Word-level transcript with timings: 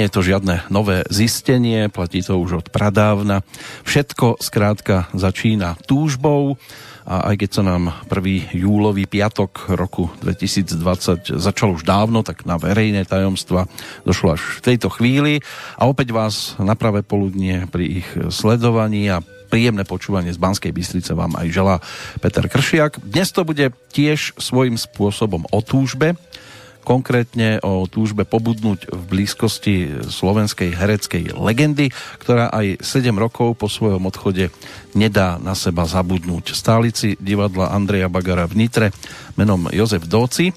Nie 0.00 0.08
je 0.08 0.16
to 0.16 0.32
žiadne 0.32 0.64
nové 0.72 1.04
zistenie, 1.12 1.92
platí 1.92 2.24
to 2.24 2.40
už 2.40 2.64
od 2.64 2.66
pradávna. 2.72 3.44
Všetko 3.84 4.40
skrátka 4.40 5.12
začína 5.12 5.76
túžbou 5.84 6.56
a 7.04 7.28
aj 7.28 7.44
keď 7.44 7.50
sa 7.52 7.62
nám 7.68 7.92
1. 8.08 8.56
júlový 8.56 9.04
piatok 9.04 9.76
roku 9.76 10.08
2020 10.24 11.36
začal 11.36 11.76
už 11.76 11.84
dávno, 11.84 12.24
tak 12.24 12.48
na 12.48 12.56
verejné 12.56 13.04
tajomstva 13.04 13.68
došlo 14.08 14.40
až 14.40 14.64
v 14.64 14.72
tejto 14.72 14.88
chvíli 14.88 15.44
a 15.76 15.84
opäť 15.84 16.16
vás 16.16 16.56
na 16.56 16.72
pravé 16.72 17.04
poludnie 17.04 17.68
pri 17.68 18.00
ich 18.00 18.08
sledovaní 18.32 19.04
a 19.12 19.20
príjemné 19.52 19.84
počúvanie 19.84 20.32
z 20.32 20.40
Banskej 20.40 20.72
Bystrice 20.72 21.12
vám 21.12 21.36
aj 21.36 21.46
želá 21.52 21.76
Peter 22.24 22.48
Kršiak. 22.48 23.04
Dnes 23.04 23.28
to 23.36 23.44
bude 23.44 23.68
tiež 23.92 24.32
svojím 24.40 24.80
spôsobom 24.80 25.44
o 25.52 25.60
túžbe, 25.60 26.16
konkrétne 26.82 27.60
o 27.60 27.84
túžbe 27.86 28.24
pobudnúť 28.24 28.90
v 28.90 29.02
blízkosti 29.08 29.74
slovenskej 30.08 30.74
hereckej 30.74 31.36
legendy, 31.36 31.92
ktorá 32.18 32.48
aj 32.50 32.82
7 32.82 33.12
rokov 33.14 33.56
po 33.56 33.68
svojom 33.68 34.04
odchode 34.08 34.48
nedá 34.96 35.36
na 35.38 35.52
seba 35.52 35.86
zabudnúť. 35.86 36.56
Stálici 36.56 37.14
divadla 37.20 37.70
Andreja 37.70 38.08
Bagara 38.08 38.48
v 38.48 38.66
Nitre 38.66 38.86
menom 39.36 39.68
Jozef 39.70 40.08
Dóci 40.08 40.50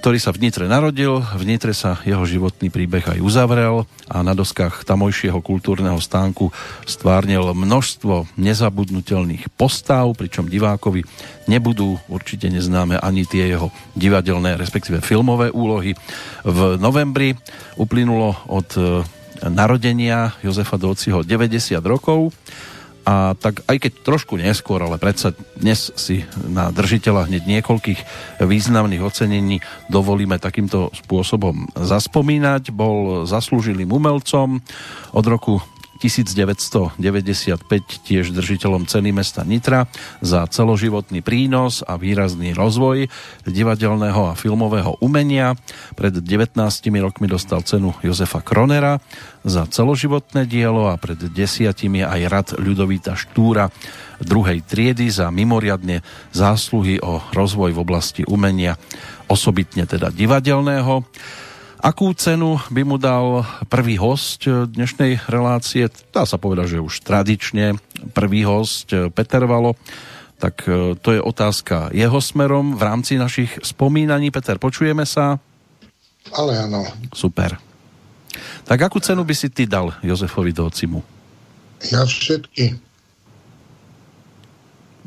ktorý 0.00 0.16
sa 0.16 0.32
v 0.32 0.48
Nitre 0.48 0.64
narodil, 0.64 1.20
v 1.20 1.44
Nitre 1.44 1.76
sa 1.76 2.00
jeho 2.08 2.24
životný 2.24 2.72
príbeh 2.72 3.04
aj 3.04 3.18
uzavrel 3.20 3.84
a 4.08 4.24
na 4.24 4.32
doskách 4.32 4.88
tamojšieho 4.88 5.44
kultúrneho 5.44 6.00
stánku 6.00 6.48
stvárnil 6.88 7.52
množstvo 7.52 8.32
nezabudnutelných 8.40 9.52
postav, 9.60 10.08
pričom 10.16 10.48
divákovi 10.48 11.04
nebudú 11.52 12.00
určite 12.08 12.48
neznáme 12.48 12.96
ani 12.96 13.28
tie 13.28 13.52
jeho 13.52 13.68
divadelné, 13.92 14.56
respektíve 14.56 15.04
filmové 15.04 15.52
úlohy. 15.52 15.92
V 16.48 16.80
novembri 16.80 17.36
uplynulo 17.76 18.40
od 18.48 18.68
eh, 18.80 19.04
narodenia 19.52 20.32
Jozefa 20.40 20.80
Dóciho 20.80 21.20
90 21.28 21.76
rokov 21.84 22.32
a 23.04 23.32
tak 23.38 23.64
aj 23.64 23.76
keď 23.80 23.92
trošku 24.04 24.36
neskôr, 24.36 24.80
ale 24.84 25.00
predsa 25.00 25.32
dnes 25.56 25.90
si 25.96 26.22
na 26.36 26.68
držiteľa 26.68 27.32
hneď 27.32 27.42
niekoľkých 27.48 28.00
významných 28.44 29.02
ocenení 29.02 29.64
dovolíme 29.88 30.36
takýmto 30.36 30.92
spôsobom 30.92 31.68
zaspomínať. 31.74 32.70
Bol 32.70 33.24
zaslúžilým 33.24 33.88
umelcom 33.88 34.60
od 35.16 35.24
roku 35.26 35.64
1995 36.00 36.96
tiež 38.08 38.32
držiteľom 38.32 38.88
ceny 38.88 39.12
mesta 39.12 39.44
Nitra 39.44 39.84
za 40.24 40.48
celoživotný 40.48 41.20
prínos 41.20 41.84
a 41.84 42.00
výrazný 42.00 42.56
rozvoj 42.56 43.12
divadelného 43.44 44.32
a 44.32 44.38
filmového 44.38 44.96
umenia. 45.04 45.52
Pred 45.92 46.24
19 46.24 46.56
rokmi 47.04 47.28
dostal 47.28 47.60
cenu 47.68 47.92
Jozefa 48.00 48.40
Kronera 48.40 48.96
za 49.44 49.68
celoživotné 49.68 50.48
dielo 50.48 50.88
a 50.88 50.96
pred 50.96 51.20
desiatimi 51.20 52.00
aj 52.00 52.20
rad 52.32 52.48
Ľudovíta 52.56 53.12
Štúra 53.12 53.68
druhej 54.20 54.60
triedy 54.64 55.08
za 55.08 55.32
mimoriadne 55.32 56.04
zásluhy 56.36 57.00
o 57.00 57.24
rozvoj 57.32 57.72
v 57.72 57.82
oblasti 57.82 58.22
umenia, 58.28 58.76
osobitne 59.26 59.88
teda 59.88 60.12
divadelného. 60.12 61.04
Akú 61.80 62.12
cenu 62.12 62.60
by 62.68 62.82
mu 62.84 63.00
dal 63.00 63.40
prvý 63.72 63.96
host 63.96 64.44
dnešnej 64.44 65.24
relácie? 65.32 65.88
Dá 66.12 66.28
sa 66.28 66.36
povedať, 66.36 66.76
že 66.76 66.84
už 66.84 67.00
tradične 67.00 67.80
prvý 68.12 68.44
host 68.44 68.92
Peter 69.16 69.48
Valo. 69.48 69.72
Tak 70.36 70.68
e, 70.68 70.92
to 71.00 71.16
je 71.16 71.24
otázka 71.24 71.88
jeho 71.96 72.20
smerom 72.20 72.76
v 72.76 72.82
rámci 72.84 73.16
našich 73.16 73.56
spomínaní. 73.64 74.28
Peter, 74.28 74.60
počujeme 74.60 75.08
sa? 75.08 75.40
Ale 76.36 76.68
áno. 76.68 76.84
Super. 77.16 77.56
Tak 78.68 78.76
akú 78.76 79.00
cenu 79.00 79.24
by 79.24 79.32
si 79.32 79.48
ty 79.48 79.64
dal 79.64 79.96
Jozefovi 80.04 80.52
Docimu? 80.52 81.00
Ja 81.88 82.04
všetky. 82.04 82.76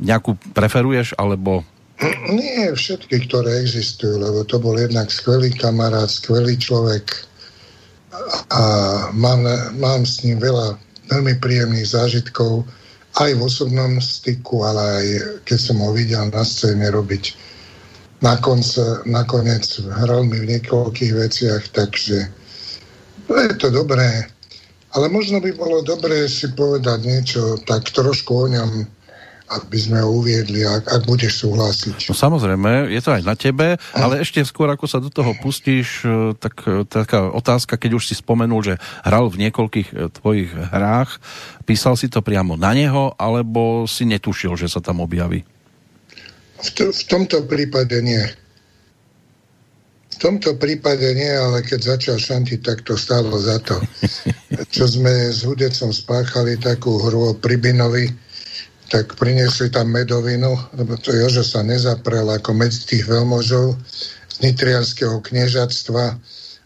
Nejakú 0.01 0.41
preferuješ, 0.57 1.13
alebo 1.21 1.61
nie 2.31 2.71
všetky, 2.73 3.27
ktoré 3.29 3.63
existujú, 3.63 4.19
lebo 4.19 4.43
to 4.43 4.59
bol 4.59 4.75
jednak 4.75 5.09
skvelý 5.09 5.51
kamarát, 5.53 6.09
skvelý 6.09 6.57
človek 6.59 7.27
a 8.53 8.63
mám, 9.13 9.41
mám 9.81 10.05
s 10.05 10.21
ním 10.21 10.37
veľa 10.37 10.77
veľmi 11.09 11.33
príjemných 11.41 11.89
zážitkov 11.89 12.63
aj 13.21 13.29
v 13.37 13.41
osobnom 13.41 14.01
styku, 14.01 14.65
ale 14.65 14.81
aj 14.81 15.07
keď 15.45 15.59
som 15.59 15.77
ho 15.81 15.93
videl 15.93 16.29
na 16.33 16.41
scéne 16.45 16.89
robiť 16.89 17.33
na 18.23 18.39
konce, 18.39 19.03
nakoniec 19.03 19.65
hral 19.99 20.23
mi 20.23 20.39
v 20.39 20.49
niekoľkých 20.57 21.13
veciach, 21.13 21.63
takže 21.75 22.17
je 23.29 23.55
to 23.59 23.69
dobré. 23.69 24.25
Ale 24.93 25.09
možno 25.09 25.41
by 25.41 25.51
bolo 25.57 25.81
dobré 25.81 26.29
si 26.29 26.47
povedať 26.53 26.99
niečo 27.03 27.57
tak 27.65 27.89
trošku 27.91 28.31
o 28.31 28.47
ňom, 28.47 28.85
aby 29.59 29.77
sme 29.77 30.01
ho 30.01 30.09
uviedli, 30.21 30.65
ak, 30.65 30.89
ak 30.89 31.01
budeš 31.05 31.45
súhlasiť. 31.45 32.09
No 32.09 32.15
samozrejme, 32.17 32.89
je 32.89 33.01
to 33.03 33.13
aj 33.13 33.23
na 33.23 33.35
tebe, 33.37 33.77
ale 33.93 34.13
ešte 34.21 34.41
skôr, 34.41 34.71
ako 34.73 34.85
sa 34.89 34.97
do 34.97 35.13
toho 35.13 35.37
pustíš, 35.37 36.01
e, 36.01 36.33
tak 36.33 36.65
e, 36.65 36.87
taká 36.87 37.29
otázka, 37.29 37.77
keď 37.77 38.01
už 38.01 38.09
si 38.09 38.15
spomenul, 38.17 38.61
že 38.65 38.75
hral 39.05 39.29
v 39.29 39.47
niekoľkých 39.47 39.89
e, 39.93 39.95
tvojich 40.09 40.49
hrách, 40.49 41.21
písal 41.69 41.93
si 41.93 42.09
to 42.09 42.25
priamo 42.25 42.57
na 42.57 42.73
neho, 42.73 43.13
alebo 43.19 43.85
si 43.85 44.09
netušil, 44.09 44.57
že 44.57 44.71
sa 44.71 44.81
tam 44.81 45.05
objaví? 45.05 45.45
V, 46.63 46.69
to, 46.73 46.83
v 46.89 47.03
tomto 47.05 47.43
prípade 47.45 47.99
nie. 48.01 48.23
V 50.13 50.17
tomto 50.21 50.55
prípade 50.55 51.09
nie, 51.17 51.29
ale 51.29 51.65
keď 51.65 51.97
začal 51.97 52.17
šantiť, 52.21 52.59
tak 52.61 52.85
to 52.85 52.95
stálo 52.95 53.33
za 53.35 53.59
to. 53.59 53.81
Čo 54.75 54.85
sme 54.87 55.33
s 55.33 55.43
Hudecom 55.43 55.89
spáchali 55.89 56.61
takú 56.61 57.01
hru 57.01 57.33
o 57.33 57.37
Pribinovi, 57.37 58.22
tak 58.93 59.17
priniesli 59.17 59.73
tam 59.73 59.89
medovinu, 59.89 60.53
lebo 60.77 60.93
to 61.01 61.09
Jožo 61.09 61.41
sa 61.41 61.65
nezaprel 61.65 62.29
ako 62.29 62.53
medzi 62.53 62.85
tých 62.85 63.09
veľmožov 63.09 63.73
z 64.29 64.35
nitrianského 64.45 65.17
kniežatstva 65.17 66.03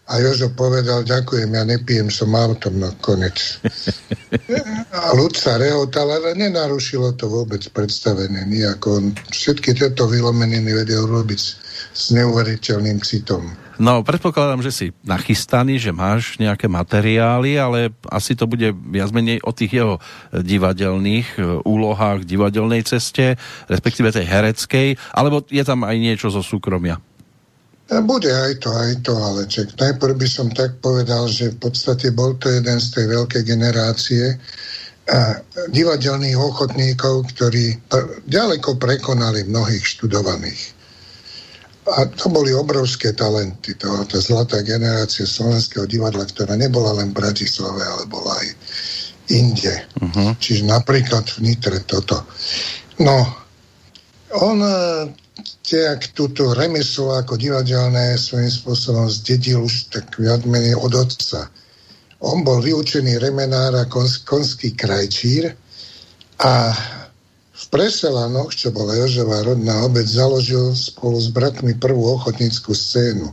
a 0.08 0.12
Jožo 0.20 0.52
povedal, 0.52 1.08
ďakujem, 1.08 1.56
ja 1.56 1.64
nepijem, 1.64 2.12
som 2.12 2.36
autom 2.36 2.84
na 2.84 2.92
konec. 3.00 3.36
A 4.92 5.12
ľud 5.12 5.36
sa 5.36 5.60
rehotal, 5.60 6.08
ale 6.08 6.32
nenarušilo 6.32 7.16
to 7.20 7.28
vôbec 7.28 7.60
predstavenie. 7.76 8.44
Nijako 8.48 8.86
on 9.00 9.04
všetky 9.32 9.76
tieto 9.76 10.08
vylomeniny 10.08 10.72
vedel 10.72 11.04
robiť 11.04 11.40
s 11.92 12.02
neuveriteľným 12.12 13.04
citom. 13.04 13.52
No, 13.78 14.02
predpokladám, 14.02 14.58
že 14.58 14.74
si 14.74 14.86
nachystaný, 15.06 15.78
že 15.78 15.94
máš 15.94 16.34
nejaké 16.42 16.66
materiály, 16.66 17.62
ale 17.62 17.94
asi 18.10 18.34
to 18.34 18.50
bude 18.50 18.74
viac 18.90 19.14
menej 19.14 19.38
o 19.46 19.54
tých 19.54 19.78
jeho 19.78 20.02
divadelných 20.34 21.38
e, 21.38 21.62
úlohách, 21.62 22.26
divadelnej 22.26 22.82
ceste, 22.82 23.38
respektíve 23.70 24.10
tej 24.10 24.26
hereckej, 24.26 24.98
alebo 25.14 25.46
je 25.46 25.62
tam 25.62 25.86
aj 25.86 25.94
niečo 25.94 26.26
zo 26.26 26.42
súkromia? 26.42 26.98
E, 27.86 28.02
bude 28.02 28.34
aj 28.34 28.66
to, 28.66 28.74
aj 28.74 28.92
to, 29.06 29.14
ale 29.14 29.46
ček. 29.46 29.70
Najprv 29.78 30.14
by 30.18 30.26
som 30.26 30.50
tak 30.50 30.82
povedal, 30.82 31.30
že 31.30 31.54
v 31.54 31.70
podstate 31.70 32.10
bol 32.10 32.34
to 32.34 32.50
jeden 32.50 32.82
z 32.82 32.88
tej 32.98 33.06
veľkej 33.14 33.42
generácie 33.46 34.34
divadelných 35.72 36.36
ochotníkov, 36.36 37.32
ktorí 37.32 37.80
ďaleko 38.28 38.76
prekonali 38.76 39.48
mnohých 39.48 39.80
študovaných. 39.80 40.77
A 41.88 42.04
to 42.04 42.28
boli 42.28 42.52
obrovské 42.52 43.16
talenty, 43.16 43.72
to, 43.74 43.88
tá 44.04 44.18
zlatá 44.20 44.60
generácia 44.60 45.24
slovenského 45.24 45.88
divadla, 45.88 46.28
ktorá 46.28 46.52
nebola 46.52 46.92
len 47.00 47.16
v 47.16 47.24
Bratislave, 47.24 47.80
ale 47.80 48.04
bola 48.04 48.36
aj 48.36 48.48
inde. 49.32 49.74
Uh-huh. 50.00 50.32
Čiže 50.36 50.68
napríklad 50.68 51.24
v 51.36 51.38
Nitre 51.48 51.80
toto. 51.84 52.24
No, 53.00 53.24
on 54.36 54.58
e, 54.60 54.72
tejak 55.64 56.12
túto 56.12 56.52
remeslo 56.52 57.16
ako 57.16 57.40
divadelné 57.40 58.20
svojím 58.20 58.52
spôsobom 58.52 59.06
zdedil 59.08 59.64
už 59.64 59.92
tak 59.92 60.12
viac 60.20 60.44
menej 60.44 60.76
od 60.76 60.92
otca. 60.92 61.48
On 62.24 62.42
bol 62.42 62.58
vyučený 62.58 63.22
remenár 63.22 63.78
a 63.78 63.84
kons- 63.86 64.26
konský 64.26 64.74
krajčír 64.74 65.54
a 66.42 66.74
Preselanoch, 67.68 68.56
čo 68.56 68.72
bola 68.72 68.96
Jožová 68.96 69.44
rodná 69.44 69.84
obec, 69.84 70.08
založil 70.08 70.72
spolu 70.72 71.20
s 71.20 71.28
bratmi 71.28 71.76
prvú 71.76 72.16
ochotníckú 72.16 72.72
scénu. 72.72 73.28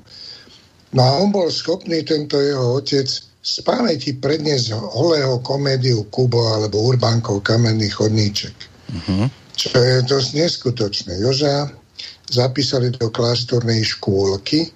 No 0.91 1.01
a 1.03 1.11
on 1.23 1.31
bol 1.31 1.47
schopný, 1.47 2.03
tento 2.03 2.39
jeho 2.39 2.79
otec, 2.79 3.07
z 3.45 3.55
pamäti 3.61 4.17
predniesť 4.17 4.73
holého 4.73 5.37
komédiu 5.45 6.09
Kubo 6.09 6.49
alebo 6.49 6.81
Urbánkov 6.81 7.45
kamenný 7.45 7.93
chodníček. 7.93 8.55
Uh-huh. 8.89 9.29
Čo 9.53 9.77
je 9.77 9.95
dosť 10.01 10.29
neskutočné. 10.33 11.13
Joža 11.21 11.69
zapísali 12.25 12.89
do 12.89 13.13
kláštornej 13.13 13.85
škôlky 13.85 14.73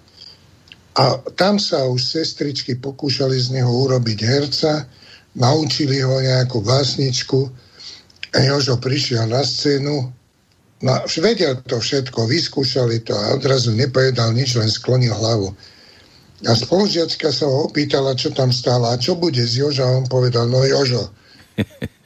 a 1.01 1.17
tam 1.33 1.57
sa 1.57 1.89
už 1.89 1.97
sestričky 1.97 2.77
pokúšali 2.77 3.41
z 3.41 3.57
neho 3.57 3.73
urobiť 3.73 4.19
herca, 4.21 4.85
naučili 5.33 6.05
ho 6.05 6.21
nejakú 6.21 6.61
básničku, 6.61 7.49
Jožo 8.33 8.77
prišiel 8.77 9.25
na 9.25 9.41
scénu, 9.41 10.13
no, 10.85 10.93
vedel 11.17 11.57
to 11.65 11.81
všetko, 11.81 12.29
vyskúšali 12.29 13.01
to 13.01 13.17
a 13.17 13.33
odrazu 13.33 13.73
nepovedal 13.73 14.33
nič, 14.33 14.53
len 14.55 14.69
sklonil 14.69 15.13
hlavu. 15.13 15.49
A 16.47 16.55
spolužiačka 16.55 17.35
sa 17.35 17.49
ho 17.49 17.67
opýtala, 17.67 18.15
čo 18.15 18.31
tam 18.31 18.53
stála 18.53 18.95
a 18.95 19.01
čo 19.01 19.19
bude 19.19 19.43
z 19.43 19.59
Joža. 19.59 19.83
A 19.83 19.99
on 19.99 20.07
povedal, 20.07 20.47
no 20.47 20.63
Jožo. 20.63 21.11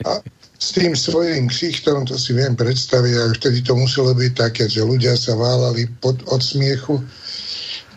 A 0.09 0.25
s 0.57 0.73
tým 0.73 0.97
svojím 0.97 1.51
ksichtom, 1.51 2.07
to 2.09 2.17
si 2.17 2.33
viem 2.33 2.57
predstaviť, 2.57 3.13
a 3.13 3.23
vtedy 3.35 3.61
to 3.61 3.77
muselo 3.77 4.15
byť 4.15 4.31
také, 4.33 4.65
že 4.65 4.81
ľudia 4.81 5.13
sa 5.19 5.37
válali 5.37 5.85
pod, 6.01 6.23
od 6.31 6.41
smiechu. 6.41 6.97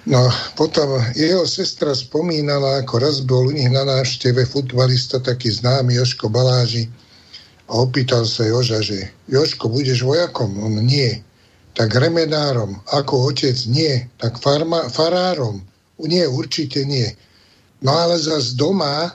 No 0.07 0.29
potom 0.59 1.01
jeho 1.17 1.49
sestra 1.49 1.97
spomínala, 1.97 2.85
ako 2.85 2.95
raz 3.01 3.25
bol 3.25 3.49
u 3.49 3.53
nich 3.55 3.73
na 3.73 3.87
návšteve 3.89 4.45
futbalista, 4.45 5.23
taký 5.23 5.51
známy 5.51 5.97
Joško 5.99 6.29
Baláži, 6.29 6.91
a 7.67 7.73
opýtal 7.83 8.23
sa 8.27 8.47
Joža, 8.47 8.79
že 8.79 9.11
Joško, 9.27 9.67
budeš 9.67 10.07
vojakom? 10.07 10.55
On 10.63 10.79
nie. 10.79 11.23
Tak 11.75 11.93
remedárom. 11.93 12.79
Ako 12.95 13.35
otec? 13.35 13.59
Nie. 13.67 14.07
Tak 14.23 14.39
farma, 14.39 14.87
farárom? 14.89 15.61
Nie, 15.99 16.31
určite 16.31 16.87
nie. 16.87 17.11
No 17.83 17.93
ale 17.93 18.17
zase 18.17 18.55
doma 18.55 19.13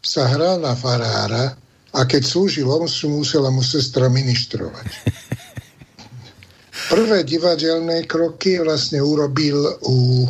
sa 0.00 0.26
hral 0.26 0.64
na 0.64 0.72
farára 0.72 1.54
a 1.92 2.00
keď 2.08 2.22
slúžil 2.24 2.66
omšu, 2.66 3.12
musela 3.12 3.52
mu 3.52 3.60
sestra 3.60 4.08
ministrovať. 4.08 4.88
Prvé 6.90 7.22
divadelné 7.22 8.08
kroky 8.08 8.58
vlastne 8.58 8.98
urobil 8.98 9.78
u 9.86 10.26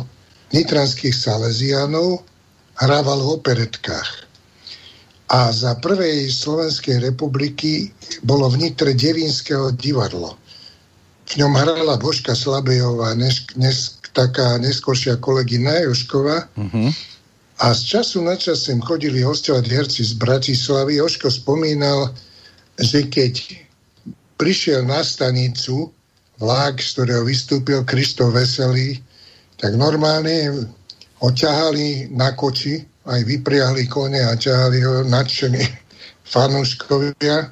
nitranských 0.51 1.15
Salesianov, 1.15 2.21
hrával 2.77 3.19
v 3.23 3.29
operetkách. 3.41 4.30
A 5.31 5.47
za 5.55 5.79
prvej 5.79 6.27
Slovenskej 6.27 6.99
republiky 6.99 7.87
bolo 8.19 8.51
v 8.51 8.67
Nitre 8.67 8.91
Devinského 8.91 9.71
divadlo. 9.71 10.35
V 11.31 11.39
ňom 11.39 11.55
hrala 11.55 11.95
Božka 11.95 12.35
Slabejová, 12.35 13.15
nes, 13.15 13.47
nes, 13.55 13.95
taká 14.11 14.59
neskôršia 14.59 15.15
kolegyna 15.23 15.87
Joškova. 15.87 16.51
Uh-huh. 16.59 16.91
A 17.63 17.71
z 17.71 17.95
času 17.95 18.27
na 18.27 18.35
čas 18.35 18.67
sem 18.67 18.83
chodili 18.83 19.23
hostovať 19.23 19.63
herci 19.71 20.03
z 20.03 20.19
Bratislavy. 20.19 20.99
Joško 20.99 21.31
spomínal, 21.31 22.11
že 22.75 23.07
keď 23.07 23.55
prišiel 24.35 24.83
na 24.83 24.99
stanicu 24.99 25.95
vlák, 26.43 26.83
z 26.83 26.89
ktorého 26.91 27.23
vystúpil 27.23 27.87
Kristo 27.87 28.27
Veselý, 28.33 28.99
tak 29.55 29.79
normálne 29.79 30.67
ho 31.21 31.29
ťahali 31.29 32.11
na 32.11 32.33
koči, 32.33 32.90
aj 33.05 33.21
vypriahli 33.25 33.89
kone 33.89 34.21
a 34.21 34.37
ťahali 34.37 34.79
ho 34.85 34.95
nadšení 35.09 35.63
fanúškovia. 36.33 37.49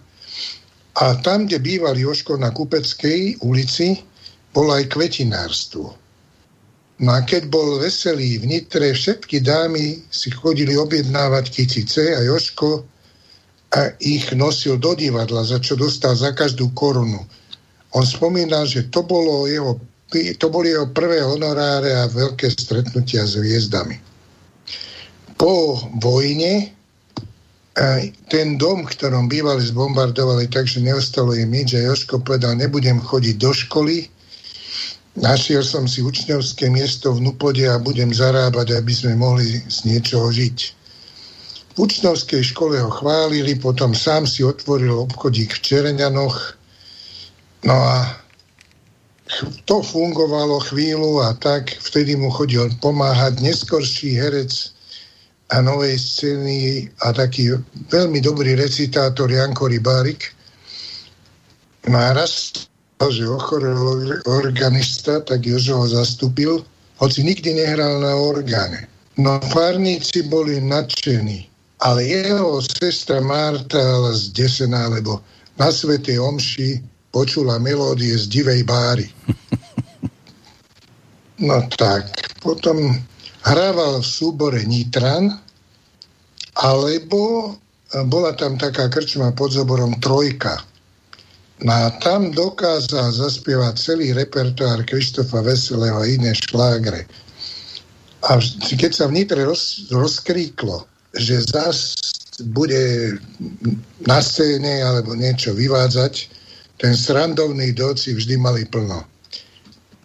A 0.99 1.05
tam, 1.23 1.47
kde 1.47 1.63
býval 1.63 1.95
Joško 1.95 2.35
na 2.37 2.51
Kupeckej 2.51 3.41
ulici, 3.41 4.03
bolo 4.51 4.75
aj 4.75 4.91
kvetinárstvo. 4.91 5.95
No 6.99 7.09
a 7.15 7.23
keď 7.23 7.47
bol 7.47 7.79
veselý 7.79 8.43
v 8.43 8.51
Nitre, 8.51 8.91
všetky 8.91 9.39
dámy 9.39 10.03
si 10.11 10.27
chodili 10.35 10.75
objednávať 10.75 11.45
kytice 11.47 12.03
a 12.11 12.19
Joško 12.27 12.83
a 13.71 13.95
ich 14.03 14.27
nosil 14.35 14.75
do 14.75 14.91
divadla, 14.97 15.47
za 15.47 15.63
čo 15.63 15.79
dostal 15.79 16.19
za 16.19 16.35
každú 16.35 16.75
korunu. 16.75 17.23
On 17.95 18.03
spomínal, 18.03 18.67
že 18.67 18.91
to, 18.91 19.07
bolo 19.07 19.47
jeho, 19.47 19.79
to 20.11 20.47
boli 20.51 20.75
jeho 20.75 20.91
prvé 20.91 21.23
honoráre 21.23 21.95
a 21.95 22.11
veľké 22.11 22.51
stretnutia 22.51 23.23
s 23.23 23.39
hviezdami. 23.39 24.08
Po 25.39 25.79
vojne 26.03 26.75
ten 28.27 28.59
dom, 28.59 28.83
v 28.83 28.91
ktorom 28.91 29.31
bývali, 29.31 29.63
zbombardovali 29.63 30.51
tak, 30.51 30.67
že 30.67 30.83
neostalo 30.83 31.31
im 31.31 31.47
nič 31.47 31.79
a 31.79 31.87
Joško 31.87 32.19
povedal, 32.19 32.59
nebudem 32.59 32.99
chodiť 32.99 33.35
do 33.39 33.55
školy, 33.55 34.11
Našiel 35.19 35.67
som 35.67 35.83
si 35.83 35.99
učňovské 35.99 36.71
miesto 36.71 37.11
v 37.11 37.27
Nupode 37.27 37.67
a 37.67 37.75
budem 37.75 38.13
zarábať, 38.15 38.77
aby 38.79 38.93
sme 38.95 39.19
mohli 39.19 39.59
z 39.67 39.77
niečoho 39.83 40.31
žiť. 40.31 40.57
V 41.75 41.77
učňovskej 41.89 42.39
škole 42.55 42.79
ho 42.79 42.87
chválili, 42.87 43.57
potom 43.59 43.91
sám 43.91 44.23
si 44.23 44.47
otvoril 44.47 44.95
obchodík 44.95 45.59
v 45.59 45.63
Čereňanoch. 45.65 46.37
No 47.67 47.75
a 47.75 48.15
to 49.67 49.83
fungovalo 49.83 50.63
chvíľu 50.71 51.19
a 51.25 51.35
tak 51.35 51.75
vtedy 51.83 52.15
mu 52.15 52.31
chodil 52.31 52.71
pomáhať 52.79 53.43
neskorší 53.43 54.15
herec 54.15 54.71
a 55.49 55.61
novej 55.65 55.97
scény 55.97 56.89
a 57.01 57.13
taký 57.13 57.57
veľmi 57.89 58.21
dobrý 58.21 58.53
recitátor 58.53 59.33
Janko 59.33 59.65
Rybárik. 59.65 60.29
No 61.89 61.97
a 61.97 62.13
raz 62.13 62.69
že 63.07 63.23
ochorel 63.23 63.79
organista, 64.27 65.23
tak 65.23 65.47
Jožo 65.47 65.79
ho 65.79 65.87
zastúpil, 65.87 66.67
hoci 66.99 67.23
nikdy 67.23 67.55
nehral 67.55 68.03
na 68.03 68.11
orgáne. 68.11 68.91
No 69.15 69.39
párnici 69.55 70.27
boli 70.27 70.59
nadšení, 70.59 71.47
ale 71.79 72.03
jeho 72.03 72.59
sestra 72.59 73.23
Marta 73.23 73.79
ale 73.79 74.19
zdesená, 74.19 74.91
lebo 74.91 75.23
na 75.55 75.71
Svetej 75.71 76.19
Omši 76.19 76.83
počula 77.15 77.55
melódie 77.55 78.19
z 78.19 78.27
divej 78.27 78.67
báry. 78.67 79.07
No 81.39 81.63
tak, 81.79 82.11
potom 82.43 82.99
hrával 83.43 84.01
v 84.01 84.07
súbore 84.07 84.61
Nitran, 84.67 85.31
alebo 86.59 87.55
bola 88.11 88.35
tam 88.35 88.59
taká 88.59 88.91
krčma 88.91 89.31
pod 89.31 89.55
zoborom 89.55 89.97
Trojka. 89.97 90.59
No 91.59 91.71
a 91.75 91.91
tam 91.99 92.31
dokázal 92.31 93.11
zaspievať 93.11 93.75
celý 93.75 94.15
repertoár 94.15 94.83
Krištofa 94.87 95.43
Veselého 95.43 95.99
a 95.99 96.07
iné 96.07 96.31
šlágre. 96.31 97.03
A 98.31 98.39
keď 98.79 98.91
sa 98.95 99.05
v 99.11 99.19
Nitre 99.19 99.43
roz, 99.43 99.91
rozkríklo, 99.91 100.87
že 101.15 101.43
zas 101.43 101.95
bude 102.51 103.15
na 104.07 104.23
scéne 104.23 104.83
alebo 104.83 105.15
niečo 105.15 105.51
vyvádzať, 105.51 106.31
ten 106.79 106.95
srandovný 106.95 107.75
doci 107.75 108.15
vždy 108.15 108.39
mali 108.39 108.63
plno. 108.63 109.03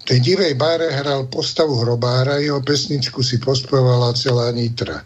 Tej 0.04 0.20
divej 0.20 0.52
báre 0.60 0.92
hral 0.92 1.32
postavu 1.32 1.80
hrobára, 1.80 2.36
jeho 2.36 2.60
pesničku 2.60 3.24
si 3.24 3.40
pospevala 3.40 4.12
celá 4.12 4.52
Nitra. 4.52 5.00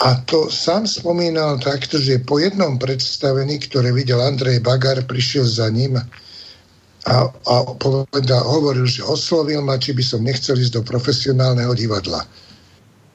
A 0.00 0.08
to 0.26 0.48
sám 0.50 0.88
spomínal 0.88 1.60
takto, 1.60 2.00
že 2.00 2.24
po 2.24 2.40
jednom 2.40 2.80
predstavení, 2.80 3.60
ktoré 3.60 3.92
videl 3.92 4.18
Andrej 4.18 4.64
Bagar, 4.64 5.04
prišiel 5.04 5.44
za 5.44 5.68
ním 5.68 6.00
a, 6.00 7.16
a 7.28 7.54
povedal, 7.76 8.42
hovoril, 8.42 8.88
že 8.88 9.04
oslovil 9.04 9.60
ma, 9.60 9.76
či 9.76 9.92
by 9.92 10.02
som 10.02 10.24
nechcel 10.24 10.56
ísť 10.56 10.80
do 10.80 10.82
profesionálneho 10.82 11.76
divadla. 11.76 12.24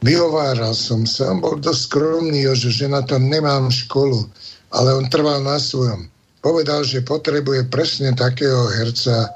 Vyhováral 0.05 0.77
som 0.77 1.09
sa, 1.09 1.33
on 1.33 1.41
bol 1.41 1.57
dosť 1.57 1.81
skromný, 1.89 2.45
že, 2.53 2.69
že 2.69 2.85
na 2.85 3.01
to 3.01 3.17
nemám 3.17 3.73
školu, 3.73 4.29
ale 4.69 4.93
on 4.93 5.09
trval 5.09 5.41
na 5.41 5.57
svojom. 5.57 6.05
Povedal, 6.45 6.85
že 6.85 7.01
potrebuje 7.01 7.65
presne 7.73 8.13
takého 8.13 8.69
herca, 8.69 9.33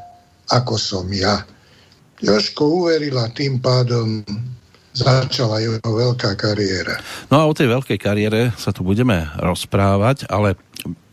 ako 0.50 0.76
som 0.76 1.06
ja. 1.14 1.46
Joško 2.20 2.84
uverila 2.84 3.32
tým 3.32 3.64
pádom 3.64 4.26
začala 4.92 5.62
jeho 5.64 5.80
veľká 5.80 6.36
kariéra. 6.36 7.00
No 7.32 7.40
a 7.40 7.48
o 7.48 7.56
tej 7.56 7.72
veľkej 7.72 8.00
kariére 8.02 8.52
sa 8.60 8.74
tu 8.76 8.84
budeme 8.84 9.30
rozprávať, 9.40 10.28
ale 10.28 10.60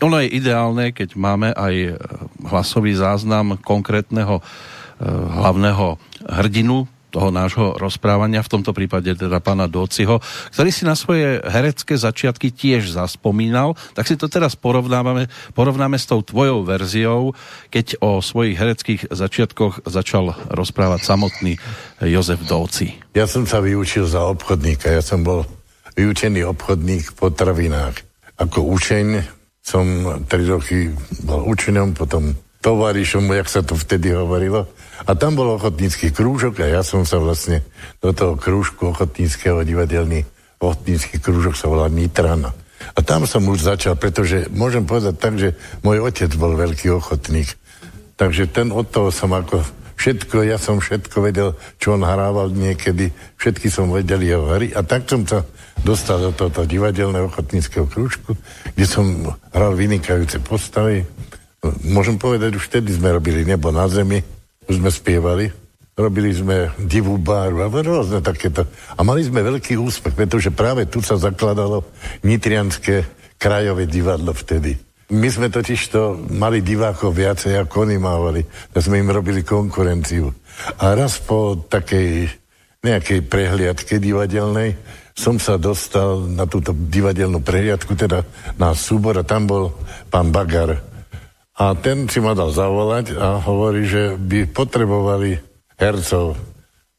ono 0.01 0.19
je 0.19 0.33
ideálne, 0.35 0.91
keď 0.91 1.15
máme 1.15 1.53
aj 1.55 1.95
hlasový 2.43 2.97
záznam 2.97 3.55
konkrétneho 3.61 4.41
eh, 4.41 4.45
hlavného 5.07 5.95
hrdinu 6.27 6.89
toho 7.17 7.33
nášho 7.33 7.73
rozprávania, 7.81 8.45
v 8.45 8.53
tomto 8.53 8.77
prípade 8.77 9.09
teda 9.17 9.41
pána 9.41 9.65
Dociho, 9.65 10.21
ktorý 10.53 10.69
si 10.69 10.85
na 10.85 10.93
svoje 10.93 11.41
herecké 11.41 11.97
začiatky 11.97 12.53
tiež 12.53 12.93
zaspomínal, 12.93 13.73
tak 13.97 14.05
si 14.05 14.13
to 14.13 14.29
teraz 14.29 14.53
porovnávame, 14.53 15.25
porovnáme 15.57 15.97
s 15.97 16.05
tou 16.05 16.21
tvojou 16.21 16.61
verziou, 16.61 17.33
keď 17.73 17.97
o 18.05 18.21
svojich 18.21 18.53
hereckých 18.53 19.01
začiatkoch 19.09 19.89
začal 19.89 20.37
rozprávať 20.53 21.01
samotný 21.01 21.57
Jozef 22.05 22.45
Doci. 22.45 22.93
Ja 23.17 23.25
som 23.25 23.49
sa 23.49 23.65
vyučil 23.65 24.05
za 24.05 24.21
obchodníka, 24.29 24.93
ja 24.93 25.01
som 25.01 25.25
bol 25.25 25.49
vyučený 25.97 26.45
obchodník 26.45 27.17
v 27.17 27.17
potravinách. 27.17 28.05
Ako 28.37 28.61
učeň 28.61 29.25
som 29.65 29.85
3 30.21 30.53
roky 30.53 30.93
bol 31.25 31.49
učeňom, 31.49 31.97
potom 31.97 32.37
tovarišom, 32.67 33.31
jak 33.31 33.47
sa 33.47 33.63
to 33.63 33.79
vtedy 33.79 34.11
hovorilo, 34.11 34.67
a 35.07 35.15
tam 35.15 35.39
bol 35.39 35.55
ochotnícky 35.55 36.11
krúžok 36.11 36.59
a 36.59 36.67
ja 36.67 36.81
som 36.83 37.07
sa 37.07 37.15
vlastne 37.15 37.63
do 38.03 38.11
toho 38.11 38.35
krúžku 38.35 38.91
ochotníckého 38.91 39.63
divadelný 39.63 40.27
ochotnícky 40.59 41.23
krúžok 41.23 41.55
sa 41.55 41.71
volá 41.71 41.87
Nitrana. 41.87 42.51
A 42.91 42.99
tam 42.99 43.23
som 43.23 43.45
už 43.47 43.63
začal, 43.63 43.95
pretože 43.95 44.51
môžem 44.51 44.83
povedať 44.83 45.15
tak, 45.15 45.39
že 45.39 45.55
môj 45.79 46.03
otec 46.03 46.29
bol 46.35 46.59
veľký 46.59 46.91
ochotník. 46.91 47.55
Takže 48.19 48.51
ten 48.51 48.73
od 48.73 48.89
toho 48.89 49.13
som 49.13 49.31
ako 49.31 49.63
všetko, 49.97 50.43
ja 50.43 50.57
som 50.59 50.81
všetko 50.81 51.17
vedel, 51.23 51.49
čo 51.77 51.95
on 51.95 52.03
hrával 52.03 52.51
niekedy, 52.53 53.13
všetky 53.37 53.69
som 53.69 53.93
vedel 53.93 54.21
jeho 54.25 54.45
hry 54.49 54.73
a 54.73 54.81
tak 54.83 55.07
som 55.07 55.23
sa 55.23 55.45
dostal 55.85 56.19
do 56.19 56.33
tohoto 56.33 56.65
divadelného 56.65 57.29
ochotníckého 57.29 57.85
krúžku, 57.85 58.33
kde 58.73 58.85
som 58.89 59.05
hral 59.53 59.77
vynikajúce 59.77 60.41
postavy. 60.41 61.05
Môžem 61.87 62.19
povedať, 62.19 62.55
už 62.55 62.67
vtedy 62.69 62.93
sme 62.93 63.15
robili 63.15 63.47
nebo 63.47 63.71
na 63.71 63.87
zemi, 63.87 64.21
už 64.67 64.79
sme 64.79 64.91
spievali. 64.91 65.49
robili 65.97 66.29
sme 66.29 66.69
divú 66.77 67.17
báru 67.17 67.65
a 67.65 67.67
rôzne 67.73 68.21
takéto. 68.21 68.69
A 68.93 69.01
mali 69.01 69.25
sme 69.25 69.41
veľký 69.41 69.81
úspech, 69.81 70.13
pretože 70.13 70.53
práve 70.53 70.85
tu 70.85 71.01
sa 71.01 71.17
zakladalo 71.17 71.81
Nitrianské 72.21 73.01
krajové 73.41 73.89
divadlo 73.89 74.29
vtedy. 74.29 74.77
My 75.07 75.31
sme 75.31 75.47
totiž 75.47 75.81
to 75.89 76.19
mali 76.35 76.59
divákov 76.61 77.15
viacej, 77.15 77.57
ako 77.63 77.87
oni 77.87 77.97
mávali. 77.97 78.41
Tak 78.75 78.83
sme 78.85 78.99
im 78.99 79.09
robili 79.09 79.41
konkurenciu. 79.41 80.29
A 80.83 80.93
raz 80.93 81.17
po 81.17 81.55
takej 81.55 82.27
nejakej 82.83 83.25
prehliadke 83.25 83.97
divadelnej 83.97 84.77
som 85.17 85.41
sa 85.41 85.57
dostal 85.57 86.29
na 86.29 86.45
túto 86.45 86.77
divadelnú 86.77 87.41
prehliadku, 87.41 87.97
teda 87.97 88.21
na 88.61 88.77
súbor 88.77 89.17
a 89.17 89.25
tam 89.25 89.49
bol 89.49 89.73
pán 90.13 90.29
Bagar. 90.29 90.77
A 91.57 91.73
ten 91.73 92.05
si 92.05 92.21
ma 92.21 92.37
dal 92.37 92.53
zavolať 92.53 93.17
a 93.17 93.41
hovorí, 93.41 93.89
že 93.89 94.13
by 94.13 94.45
potrebovali 94.53 95.41
hercov 95.81 96.37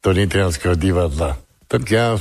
do 0.03 0.09
Nitrianského 0.11 0.75
divadla. 0.75 1.39
Tak 1.71 1.83
ja 1.87 2.19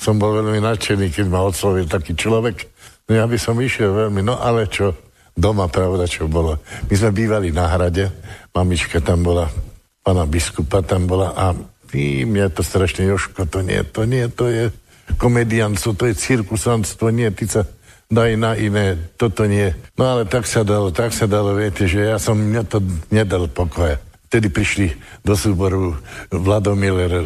som 0.00 0.16
bol 0.16 0.40
veľmi 0.40 0.64
nadšený, 0.64 1.12
keď 1.12 1.26
ma 1.28 1.44
oslovil 1.44 1.84
taký 1.84 2.16
človek. 2.16 2.64
No 3.04 3.20
ja 3.20 3.24
by 3.28 3.36
som 3.36 3.60
išiel 3.60 3.92
veľmi, 3.92 4.24
no 4.24 4.40
ale 4.40 4.64
čo, 4.68 4.96
doma, 5.36 5.68
pravda, 5.68 6.08
čo 6.08 6.24
bolo. 6.24 6.56
My 6.88 6.94
sme 6.96 7.12
bývali 7.12 7.52
na 7.52 7.68
hrade, 7.68 8.08
mamička 8.56 9.04
tam 9.04 9.20
bola, 9.20 9.52
pana 10.00 10.24
biskupa 10.24 10.80
tam 10.80 11.04
bola 11.04 11.36
a 11.36 11.52
vy, 11.92 12.24
mňa 12.24 12.48
to 12.48 12.64
strašne, 12.64 13.04
Joško, 13.04 13.44
to 13.44 13.60
nie, 13.60 13.84
to 13.84 14.08
nie, 14.08 14.24
to 14.32 14.48
je 14.48 14.72
komedianco, 15.20 15.92
to 15.92 16.08
je 16.08 16.16
cirkusanstvo, 16.16 17.12
nie, 17.12 17.28
ty 17.28 17.44
sa 17.44 17.68
daj 18.10 18.36
na 18.36 18.52
iné, 18.56 18.96
toto 19.16 19.48
nie. 19.48 19.72
No 19.96 20.16
ale 20.16 20.22
tak 20.28 20.44
sa 20.44 20.64
dalo, 20.66 20.92
tak 20.92 21.12
sa 21.12 21.24
dalo, 21.24 21.56
viete, 21.56 21.88
že 21.88 22.04
ja 22.04 22.16
som, 22.20 22.36
mňa 22.36 22.62
to 22.68 22.78
nedal 23.08 23.48
pokoja. 23.48 24.00
Vtedy 24.28 24.50
prišli 24.50 24.86
do 25.22 25.38
súboru 25.38 25.94
Vlado 26.28 26.74
Miller, 26.74 27.22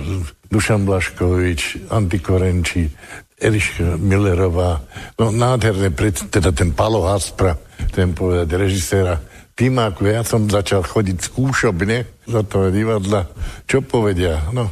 Dušan 0.52 0.85
Blaškovič, 0.85 1.88
Antikorenči, 1.88 2.92
Eliška 3.38 3.97
Millerová, 3.97 4.82
no 5.14 5.30
nádherné, 5.30 5.94
teda 6.28 6.50
ten 6.50 6.75
Palo 6.75 7.06
Haspra, 7.06 7.54
ten 7.94 8.11
povedať 8.11 8.50
režiséra, 8.58 9.23
tým 9.54 9.78
ako 9.78 10.06
ja 10.06 10.23
som 10.23 10.47
začal 10.47 10.82
chodiť 10.87 11.18
skúšobne 11.18 12.06
za 12.26 12.42
to 12.47 12.70
divadla, 12.70 13.30
čo 13.66 13.82
povedia, 13.82 14.42
no 14.54 14.70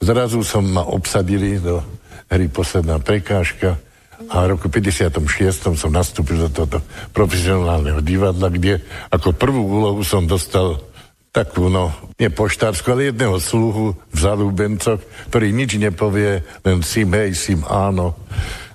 zrazu 0.00 0.44
som 0.44 0.64
ma 0.64 0.84
obsadili 0.84 1.60
do 1.60 1.80
hry 2.28 2.48
Posledná 2.48 3.00
prekážka 3.00 3.80
a 4.32 4.34
v 4.44 4.56
roku 4.56 4.72
56. 4.72 5.76
som 5.76 5.90
nastúpil 5.92 6.48
do 6.48 6.50
tohto 6.50 6.78
profesionálneho 7.12 8.00
divadla, 8.00 8.48
kde 8.48 8.80
ako 9.12 9.36
prvú 9.36 9.60
úlohu 9.60 10.00
som 10.00 10.24
dostal 10.24 10.80
takú, 11.36 11.68
no, 11.68 11.92
nie 12.16 12.32
poštárskú, 12.32 12.96
ale 12.96 13.12
jedného 13.12 13.36
sluhu 13.36 13.92
v 14.08 14.16
Zalúbencoch, 14.16 15.04
ktorý 15.28 15.52
nič 15.52 15.76
nepovie, 15.76 16.40
len 16.64 16.80
sim 16.80 17.12
hej, 17.12 17.36
sim 17.36 17.60
áno. 17.68 18.16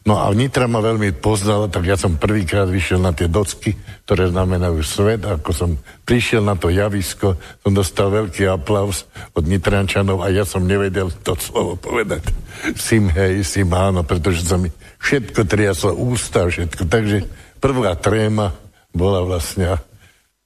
No 0.02 0.18
a 0.18 0.34
Nitra 0.34 0.66
ma 0.66 0.82
veľmi 0.82 1.14
poznala, 1.22 1.70
tak 1.70 1.86
ja 1.86 1.94
som 1.94 2.18
prvýkrát 2.18 2.66
vyšiel 2.66 2.98
na 2.98 3.14
tie 3.14 3.30
docky, 3.30 3.78
ktoré 4.10 4.34
znamenajú 4.34 4.82
svet. 4.82 5.22
Ako 5.22 5.54
som 5.54 5.70
prišiel 6.10 6.42
na 6.42 6.58
to 6.58 6.74
javisko, 6.74 7.38
som 7.62 7.72
dostal 7.72 8.10
veľký 8.10 8.50
aplaus 8.50 9.06
od 9.38 9.46
Nitrančanov 9.46 10.26
a 10.26 10.34
ja 10.34 10.42
som 10.42 10.66
nevedel 10.66 11.14
to 11.22 11.38
slovo 11.38 11.78
povedať. 11.78 12.34
Sim 12.74 13.14
hej, 13.14 13.46
sim 13.46 13.70
áno, 13.70 14.02
pretože 14.02 14.42
sa 14.42 14.58
mi 14.58 14.74
všetko 15.06 15.46
triaslo, 15.46 15.94
ústa, 15.94 16.50
všetko. 16.50 16.90
Takže 16.90 17.30
prvá 17.62 17.94
tréma 17.94 18.58
bola 18.90 19.22
vlastne 19.22 19.78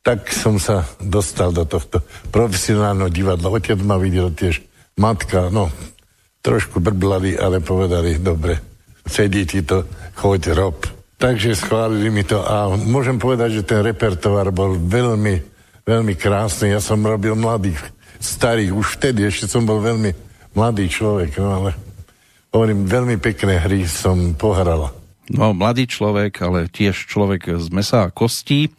tak 0.06 0.30
som 0.30 0.62
sa 0.62 0.86
dostal 1.02 1.50
do 1.50 1.66
tohto 1.66 2.06
profesionálneho 2.30 3.10
divadla. 3.10 3.50
Otec 3.50 3.82
ma 3.82 3.98
videl 3.98 4.30
tiež, 4.30 4.62
matka, 5.02 5.50
no, 5.50 5.74
trošku 6.46 6.78
brblaví, 6.78 7.34
ale 7.42 7.58
povedali, 7.58 8.22
dobre, 8.22 8.75
sedí 9.06 9.46
ti 9.46 9.62
to, 9.62 9.86
choď, 10.18 10.42
rob. 10.58 10.78
Takže 11.16 11.56
schválili 11.56 12.12
mi 12.12 12.28
to 12.28 12.44
a 12.44 12.76
môžem 12.76 13.16
povedať, 13.16 13.64
že 13.64 13.68
ten 13.68 13.80
repertoár 13.80 14.52
bol 14.52 14.76
veľmi, 14.76 15.36
veľmi 15.88 16.14
krásny. 16.20 16.76
Ja 16.76 16.84
som 16.84 17.00
robil 17.00 17.34
mladých, 17.40 17.80
starých, 18.20 18.76
už 18.76 19.00
vtedy 19.00 19.24
ešte 19.24 19.48
som 19.48 19.64
bol 19.64 19.80
veľmi 19.80 20.12
mladý 20.58 20.92
človek, 20.92 21.40
no 21.40 21.50
ale 21.64 21.72
hovorím, 22.52 22.84
veľmi 22.84 23.16
pekné 23.20 23.64
hry 23.64 23.88
som 23.88 24.36
pohral. 24.36 24.92
No, 25.26 25.58
mladý 25.58 25.90
človek, 25.90 26.38
ale 26.46 26.70
tiež 26.70 27.10
človek 27.10 27.58
z 27.58 27.68
mesa 27.74 28.06
a 28.06 28.14
kostí 28.14 28.70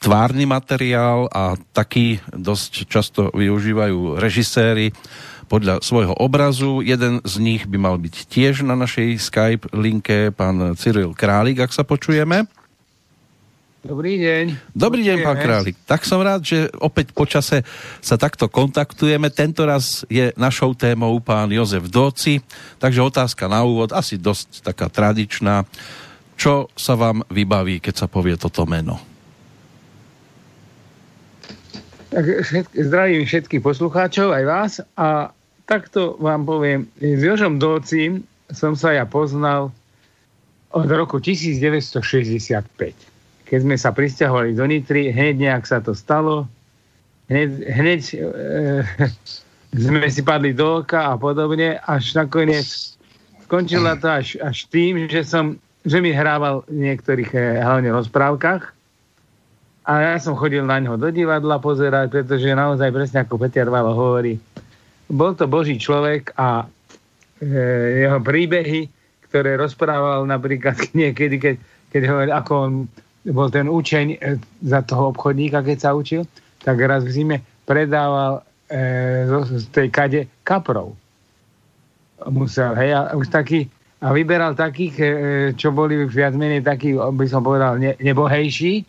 tvárny 0.00 0.48
materiál 0.48 1.28
a 1.28 1.54
taký 1.76 2.18
dosť 2.32 2.72
často 2.88 3.20
využívajú 3.30 4.16
režiséri 4.16 4.90
podľa 5.54 5.86
svojho 5.86 6.18
obrazu. 6.18 6.82
Jeden 6.82 7.22
z 7.22 7.38
nich 7.38 7.62
by 7.70 7.78
mal 7.78 7.94
byť 7.94 8.26
tiež 8.26 8.66
na 8.66 8.74
našej 8.74 9.22
Skype 9.22 9.70
linke, 9.70 10.34
pán 10.34 10.74
Cyril 10.74 11.14
Králik, 11.14 11.62
ak 11.62 11.70
sa 11.70 11.86
počujeme. 11.86 12.50
Dobrý 13.86 14.18
deň. 14.18 14.74
Dobrý 14.74 15.06
deň, 15.06 15.22
pán 15.22 15.38
Králik. 15.38 15.78
Tak 15.86 16.02
som 16.02 16.18
rád, 16.26 16.42
že 16.42 16.66
opäť 16.82 17.14
počase 17.14 17.62
sa 18.02 18.18
takto 18.18 18.50
kontaktujeme. 18.50 19.30
Tento 19.30 19.62
raz 19.62 20.02
je 20.10 20.34
našou 20.34 20.74
témou 20.74 21.14
pán 21.22 21.46
Jozef 21.54 21.86
Doci, 21.86 22.42
takže 22.82 23.06
otázka 23.06 23.46
na 23.46 23.62
úvod, 23.62 23.94
asi 23.94 24.18
dosť 24.18 24.66
taká 24.66 24.90
tradičná. 24.90 25.62
Čo 26.34 26.66
sa 26.74 26.98
vám 26.98 27.22
vybaví, 27.30 27.78
keď 27.78 27.94
sa 27.94 28.06
povie 28.10 28.34
toto 28.34 28.66
meno? 28.66 28.98
Tak 32.10 32.42
všetky, 32.42 32.74
zdravím 32.90 33.22
všetkých 33.22 33.62
poslucháčov, 33.62 34.34
aj 34.34 34.44
vás. 34.46 34.72
A 34.98 35.30
takto 35.64 36.16
vám 36.20 36.44
poviem, 36.44 36.86
s 37.00 37.20
Jožom 37.20 37.60
Dócim 37.60 38.24
som 38.52 38.76
sa 38.76 38.92
ja 38.92 39.04
poznal 39.08 39.72
od 40.74 40.88
roku 40.90 41.22
1965. 41.22 42.64
Keď 43.44 43.58
sme 43.60 43.76
sa 43.78 43.94
pristahovali 43.94 44.56
do 44.56 44.64
Nitry, 44.66 45.14
hneď 45.14 45.36
nejak 45.38 45.64
sa 45.68 45.78
to 45.78 45.94
stalo. 45.94 46.48
Hneď, 47.30 47.48
hneď 47.70 48.00
e, 48.14 48.18
sme 49.84 50.08
si 50.10 50.20
padli 50.20 50.52
do 50.52 50.82
oka 50.82 51.12
a 51.12 51.14
podobne, 51.14 51.78
až 51.88 52.18
nakoniec 52.18 52.96
skončilo 53.46 53.94
to 54.00 54.08
až, 54.10 54.28
až 54.40 54.66
tým, 54.68 55.06
že, 55.06 55.22
som, 55.24 55.56
že 55.86 56.00
mi 56.00 56.10
hrával 56.10 56.66
v 56.66 56.90
niektorých 56.90 57.30
e, 57.32 57.40
hlavne 57.62 57.94
rozprávkach 57.94 58.74
a 59.84 59.92
ja 60.00 60.16
som 60.16 60.32
chodil 60.32 60.64
na 60.64 60.80
ňo 60.80 60.96
do 60.96 61.12
divadla 61.12 61.60
pozerať, 61.60 62.08
pretože 62.08 62.56
naozaj 62.56 62.88
presne 62.88 63.20
ako 63.20 63.36
Peter 63.36 63.68
Valo 63.68 63.92
hovorí, 63.92 64.40
bol 65.10 65.36
to 65.36 65.44
Boží 65.44 65.76
človek 65.76 66.32
a 66.36 66.64
e, 67.42 68.06
jeho 68.06 68.18
príbehy, 68.20 68.88
ktoré 69.28 69.58
rozprával 69.58 70.24
napríklad 70.24 70.78
niekedy, 70.98 71.36
keď, 71.40 71.54
keď 71.90 72.02
hovoril, 72.08 72.32
ako 72.32 72.52
on 72.54 72.72
bol 73.32 73.48
ten 73.48 73.66
učeň 73.68 74.06
e, 74.14 74.18
za 74.64 74.84
toho 74.84 75.12
obchodníka, 75.12 75.64
keď 75.64 75.78
sa 75.80 75.90
učil, 75.96 76.28
tak 76.60 76.80
raz 76.80 77.04
v 77.04 77.12
zime 77.12 77.36
predával 77.64 78.44
e, 78.68 79.24
z, 79.44 79.64
tej 79.72 79.88
kade 79.88 80.20
kaprov. 80.44 80.96
Musel, 82.28 82.72
hej, 82.76 82.96
a 82.96 83.12
už 83.16 83.28
taký, 83.28 83.68
a 84.00 84.12
vyberal 84.12 84.56
takých, 84.56 84.94
e, 85.00 85.06
čo 85.56 85.72
boli 85.72 86.04
viac 86.08 86.36
menej 86.36 86.64
takí, 86.64 86.96
by 86.96 87.26
som 87.28 87.44
povedal, 87.44 87.76
ne, 87.80 87.96
nebohejší, 88.00 88.84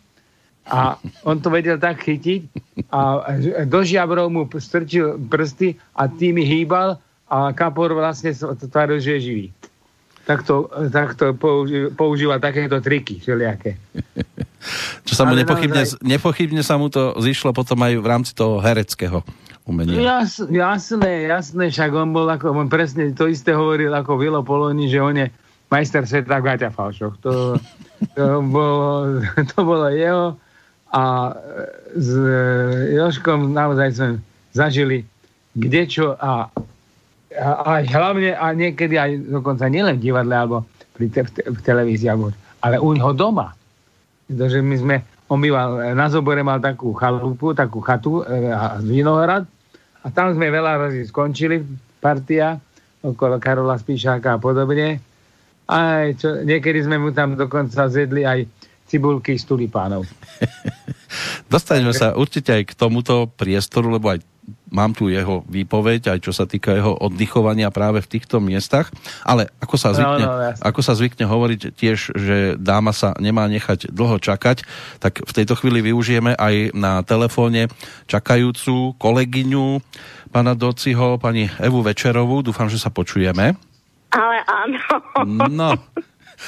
a 0.66 0.98
on 1.22 1.38
to 1.38 1.48
vedel 1.50 1.78
tak 1.78 2.02
chytiť 2.02 2.42
a 2.90 3.22
do 3.70 3.80
žiabrov 3.86 4.26
mu 4.26 4.50
strčil 4.58 5.14
prsty 5.30 5.78
a 5.94 6.10
tými 6.10 6.42
hýbal 6.42 6.98
a 7.30 7.54
kapor 7.54 7.94
vlastne 7.94 8.34
tváril, 8.66 8.98
že 8.98 9.18
je 9.18 9.20
živý. 9.22 9.46
Takto, 10.26 10.66
takto 10.90 11.38
používa 11.94 12.42
takéto 12.42 12.82
triky 12.82 13.22
všelijaké. 13.22 13.78
Čo 15.06 15.14
sa 15.14 15.22
mu 15.22 15.38
nepochybne, 15.38 15.86
naozaj... 15.86 16.02
nepochybne 16.02 16.62
sa 16.66 16.74
mu 16.74 16.90
to 16.90 17.14
zišlo 17.22 17.54
potom 17.54 17.78
aj 17.86 17.94
v 18.02 18.06
rámci 18.06 18.32
toho 18.34 18.58
hereckého 18.58 19.22
umenia. 19.62 19.94
Jas, 20.02 20.42
jasné, 20.50 21.30
jasné, 21.30 21.70
však 21.70 21.90
on 21.94 22.10
bol 22.10 22.26
ako, 22.26 22.50
on 22.58 22.66
presne 22.66 23.14
to 23.14 23.30
isté 23.30 23.54
hovoril 23.54 23.94
ako 23.94 24.18
Vilo 24.18 24.42
Poloni, 24.42 24.90
že 24.90 24.98
on 24.98 25.14
je 25.14 25.30
majster 25.70 26.02
sveta 26.02 26.42
v 26.42 26.46
Gaťafalšoch. 26.50 27.14
To, 27.22 27.32
to, 28.18 28.24
bolo, 28.54 29.22
to 29.54 29.58
bolo 29.62 29.86
jeho 29.94 30.34
a 30.96 31.02
e, 31.28 32.00
s 32.00 32.08
e, 32.08 32.96
Joškom 32.96 33.52
naozaj 33.52 33.88
sme 33.92 34.08
zažili 34.56 35.04
kdečo 35.52 36.16
a, 36.16 36.48
a 37.36 37.48
aj 37.76 37.84
hlavne 37.92 38.32
a 38.32 38.56
niekedy 38.56 38.96
aj 38.96 39.28
dokonca 39.28 39.68
nielen 39.68 40.00
v 40.00 40.04
divadle 40.08 40.32
alebo 40.32 40.56
pri 40.96 41.12
te, 41.12 41.28
v 41.28 41.60
televízii, 41.60 42.08
alebo, 42.08 42.32
ale 42.64 42.80
u 42.80 42.96
neho 42.96 43.12
doma. 43.12 43.52
Pretože 44.24 44.64
my 44.64 44.76
sme, 44.80 44.96
on 45.28 45.38
býval, 45.44 45.92
na 45.92 46.08
Zobore 46.08 46.40
mal 46.40 46.64
takú 46.64 46.96
chalupu, 46.96 47.52
takú 47.52 47.84
chatu 47.84 48.24
e, 48.24 48.48
a 48.48 48.80
vinohrad 48.80 49.44
a 50.00 50.06
tam 50.08 50.32
sme 50.32 50.48
veľa 50.48 50.88
razy 50.88 51.04
skončili 51.04 51.60
partia 52.00 52.56
okolo 53.04 53.36
Karola 53.36 53.76
Spíšáka 53.76 54.36
a 54.36 54.40
podobne. 54.40 54.98
Aj 55.66 56.06
čo, 56.16 56.46
niekedy 56.46 56.86
sme 56.86 56.96
mu 56.96 57.10
tam 57.10 57.34
dokonca 57.36 57.90
zjedli 57.90 58.22
aj 58.22 58.46
cibulky 58.86 59.34
z 59.34 59.44
tulipánov. 59.44 60.06
Dostaneme 61.52 61.94
sa 61.94 62.14
určite 62.14 62.54
aj 62.54 62.62
k 62.70 62.76
tomuto 62.78 63.30
priestoru, 63.34 63.90
lebo 63.90 64.14
aj 64.14 64.22
mám 64.70 64.94
tu 64.94 65.10
jeho 65.10 65.42
výpoveď, 65.46 66.14
aj 66.14 66.18
čo 66.22 66.30
sa 66.34 66.46
týka 66.46 66.74
jeho 66.74 66.94
oddychovania 66.94 67.70
práve 67.74 68.02
v 68.02 68.10
týchto 68.18 68.38
miestach, 68.38 68.90
ale 69.26 69.50
ako 69.62 69.76
sa 69.78 69.94
zvykne, 69.94 70.26
no, 70.26 70.34
no, 70.38 70.54
ako 70.62 70.80
sa 70.82 70.94
zvykne 70.94 71.26
hovoriť 71.26 71.60
tiež, 71.74 71.98
že 72.14 72.36
dáma 72.58 72.90
sa 72.94 73.14
nemá 73.18 73.46
nechať 73.50 73.90
dlho 73.90 74.18
čakať, 74.22 74.66
tak 75.02 75.22
v 75.22 75.32
tejto 75.34 75.58
chvíli 75.58 75.82
využijeme 75.86 76.34
aj 76.34 76.74
na 76.74 77.02
telefóne 77.02 77.70
čakajúcu 78.06 78.94
kolegyňu 78.98 79.82
pána 80.36 80.52
Dociho, 80.52 81.16
pani 81.16 81.48
Evu 81.62 81.80
Večerovú. 81.80 82.44
Dúfam, 82.44 82.68
že 82.68 82.76
sa 82.76 82.92
počujeme. 82.92 83.56
Ale 84.12 84.36
áno. 84.44 84.80
No. 85.48 85.70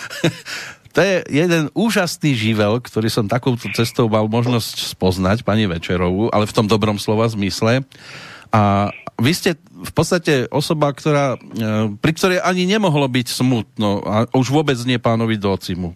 To 0.96 0.98
je 1.04 1.20
jeden 1.28 1.68
úžasný 1.76 2.32
živel, 2.32 2.80
ktorý 2.80 3.12
som 3.12 3.28
takouto 3.28 3.68
cestou 3.76 4.08
mal 4.08 4.24
možnosť 4.26 4.96
spoznať, 4.96 5.44
pani 5.44 5.68
Večerovú, 5.68 6.32
ale 6.32 6.48
v 6.48 6.56
tom 6.56 6.66
dobrom 6.66 6.96
slova 6.96 7.28
zmysle. 7.28 7.84
A 8.48 8.92
vy 9.18 9.32
ste 9.34 9.50
v 9.60 9.92
podstate 9.92 10.46
osoba, 10.48 10.94
ktorá, 10.94 11.36
e, 11.36 11.38
pri 11.98 12.12
ktorej 12.14 12.38
ani 12.40 12.64
nemohlo 12.64 13.04
byť 13.10 13.26
smutno, 13.28 14.00
a 14.06 14.24
už 14.32 14.48
vôbec 14.48 14.78
nie 14.86 14.96
pánovi 14.96 15.36
Docimu. 15.36 15.92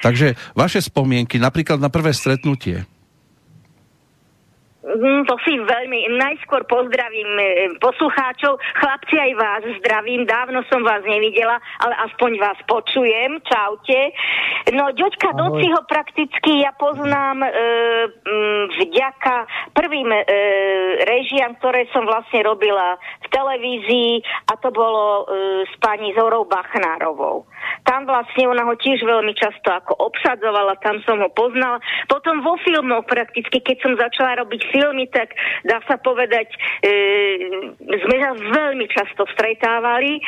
Takže 0.00 0.36
vaše 0.52 0.84
spomienky, 0.84 1.40
napríklad 1.40 1.80
na 1.80 1.88
prvé 1.88 2.12
stretnutie, 2.12 2.84
to 5.00 5.34
si 5.42 5.58
veľmi, 5.58 6.14
najskôr 6.18 6.62
pozdravím 6.70 7.30
e, 7.38 7.44
poslucháčov, 7.82 8.58
chlapci 8.78 9.16
aj 9.18 9.32
vás 9.34 9.62
zdravím, 9.82 10.22
dávno 10.22 10.62
som 10.70 10.86
vás 10.86 11.02
nevidela, 11.02 11.58
ale 11.82 11.94
aspoň 12.10 12.38
vás 12.38 12.58
počujem, 12.70 13.42
čaute. 13.42 14.14
No, 14.72 14.94
Ďoďka 14.94 15.34
Dociho 15.34 15.80
prakticky 15.90 16.62
ja 16.62 16.70
poznám 16.78 17.42
e, 17.42 17.48
m, 17.50 18.70
vďaka 18.70 19.34
prvým 19.74 20.08
e, 20.14 20.20
režiam, 21.02 21.58
ktoré 21.58 21.90
som 21.90 22.06
vlastne 22.06 22.46
robila 22.46 22.96
v 23.24 23.26
televízii 23.34 24.12
a 24.50 24.52
to 24.62 24.70
bolo 24.70 25.26
e, 25.26 25.64
s 25.66 25.74
pani 25.82 26.14
Zorou 26.14 26.46
Bachnárovou. 26.46 27.44
Tam 27.84 28.06
vlastne 28.06 28.48
ona 28.48 28.64
ho 28.64 28.74
tiež 28.78 29.02
veľmi 29.02 29.34
často 29.36 29.68
ako 29.68 29.98
obsadzovala, 29.98 30.80
tam 30.80 31.02
som 31.04 31.20
ho 31.20 31.28
poznala. 31.32 31.82
Potom 32.06 32.40
vo 32.40 32.56
filmoch 32.62 33.04
prakticky, 33.10 33.60
keď 33.60 33.76
som 33.82 33.92
začala 33.98 34.40
robiť 34.44 34.60
filmy, 34.84 35.08
tak 35.08 35.32
dá 35.64 35.80
sa 35.88 35.96
povedať, 35.96 36.52
e, 36.84 36.92
sme 37.80 38.16
sa 38.20 38.36
veľmi 38.36 38.84
často 38.92 39.24
stretávali 39.32 40.20
e, 40.20 40.22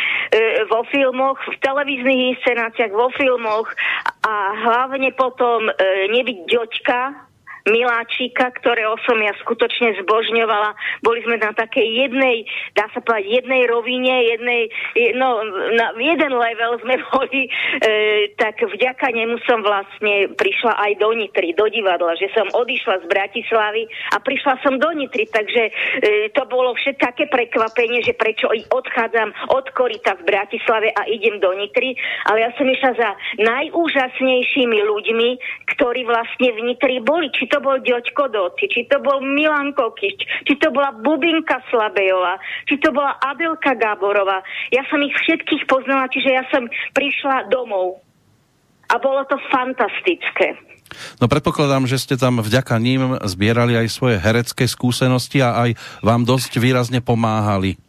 vo 0.72 0.80
filmoch, 0.88 1.36
v 1.44 1.60
televíznych 1.60 2.40
inscenáciách, 2.40 2.96
vo 2.96 3.12
filmoch 3.12 3.68
a 4.25 4.34
hlavne 4.64 5.12
potom 5.12 5.68
e, 5.68 5.72
nebyť 6.16 6.38
ďoďka, 6.48 7.25
miláčika, 7.70 8.52
ktorého 8.61 8.99
som 9.06 9.16
ja 9.23 9.32
skutočne 9.42 9.96
zbožňovala. 10.04 10.75
Boli 11.02 11.23
sme 11.25 11.40
na 11.40 11.56
takej 11.56 12.06
jednej, 12.06 12.46
dá 12.76 12.87
sa 12.92 13.00
povedať, 13.02 13.42
jednej 13.42 13.66
rovine, 13.70 14.14
jednej, 14.37 14.62
no, 15.16 15.40
na 15.74 15.96
jeden 15.96 16.33
level 16.37 16.79
sme 16.83 16.96
boli, 17.11 17.46
e, 17.46 18.31
tak 18.37 18.61
vďaka 18.61 19.11
nemu 19.14 19.40
som 19.48 19.64
vlastne 19.64 20.31
prišla 20.37 20.72
aj 20.74 20.92
do 21.00 21.11
Nitry, 21.16 21.55
do 21.57 21.66
divadla, 21.70 22.18
že 22.18 22.29
som 22.37 22.46
odišla 22.52 23.02
z 23.02 23.07
Bratislavy 23.09 23.88
a 24.14 24.20
prišla 24.20 24.55
som 24.61 24.79
do 24.79 24.90
Nitry, 24.92 25.26
takže 25.31 25.62
e, 25.68 25.72
to 26.37 26.44
bolo 26.50 26.76
všetko 26.76 27.07
také 27.07 27.31
prekvapenie, 27.31 28.02
že 28.02 28.18
prečo 28.18 28.50
odchádzam 28.50 29.31
od 29.55 29.70
Korita 29.72 30.18
v 30.18 30.26
Bratislave 30.26 30.90
a 30.90 31.07
idem 31.07 31.38
do 31.38 31.55
Nitry, 31.55 31.94
ale 32.26 32.42
ja 32.42 32.50
som 32.59 32.66
išla 32.66 32.92
za 32.98 33.11
najúžasnejšími 33.40 34.79
ľuďmi, 34.83 35.29
ktorí 35.76 36.02
vlastne 36.09 36.48
v 36.50 36.61
Nitri 36.66 36.98
boli. 36.98 37.31
Či 37.31 37.46
to 37.46 37.56
to 37.57 37.64
bol 37.64 37.81
Ďoďko 37.81 38.29
Doci, 38.29 38.69
či 38.69 38.85
to 38.85 39.01
bol 39.01 39.25
Milan 39.25 39.73
Kokišť, 39.73 40.45
či 40.45 40.55
to 40.61 40.69
bola 40.69 40.92
Bubinka 40.92 41.64
Slabejová, 41.73 42.37
či 42.69 42.77
to 42.77 42.92
bola 42.92 43.16
Adelka 43.25 43.73
Gáborová. 43.73 44.45
Ja 44.69 44.85
som 44.92 45.01
ich 45.01 45.16
všetkých 45.16 45.64
poznala, 45.64 46.12
čiže 46.12 46.37
ja 46.37 46.45
som 46.53 46.69
prišla 46.92 47.49
domov. 47.49 48.05
A 48.92 49.01
bolo 49.01 49.25
to 49.25 49.40
fantastické. 49.49 50.61
No 51.16 51.27
predpokladám, 51.27 51.88
že 51.88 51.97
ste 51.97 52.14
tam 52.21 52.45
vďaka 52.45 52.77
ním 52.77 53.16
zbierali 53.25 53.75
aj 53.75 53.88
svoje 53.88 54.21
herecké 54.21 54.69
skúsenosti 54.69 55.40
a 55.40 55.66
aj 55.66 55.71
vám 56.05 56.29
dosť 56.29 56.61
výrazne 56.61 57.01
pomáhali. 57.01 57.81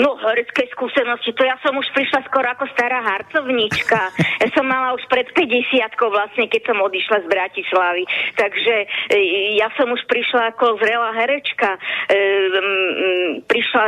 No, 0.00 0.16
herecké 0.16 0.64
skúsenosti, 0.72 1.36
to 1.36 1.44
ja 1.44 1.60
som 1.60 1.76
už 1.76 1.84
prišla 1.92 2.24
skoro 2.24 2.48
ako 2.48 2.64
stará 2.72 3.04
harcovníčka. 3.04 4.00
Ja 4.40 4.48
som 4.56 4.64
mala 4.64 4.96
už 4.96 5.04
pred 5.12 5.28
50 5.36 5.76
vlastne, 6.08 6.48
keď 6.48 6.72
som 6.72 6.80
odišla 6.80 7.20
z 7.20 7.26
Bratislavy. 7.28 8.08
Takže 8.32 8.74
e, 9.12 9.18
ja 9.60 9.68
som 9.76 9.92
už 9.92 10.00
prišla 10.08 10.56
ako 10.56 10.80
zrelá 10.80 11.12
herečka. 11.20 11.76
E, 11.76 12.18
prišla, 13.44 13.84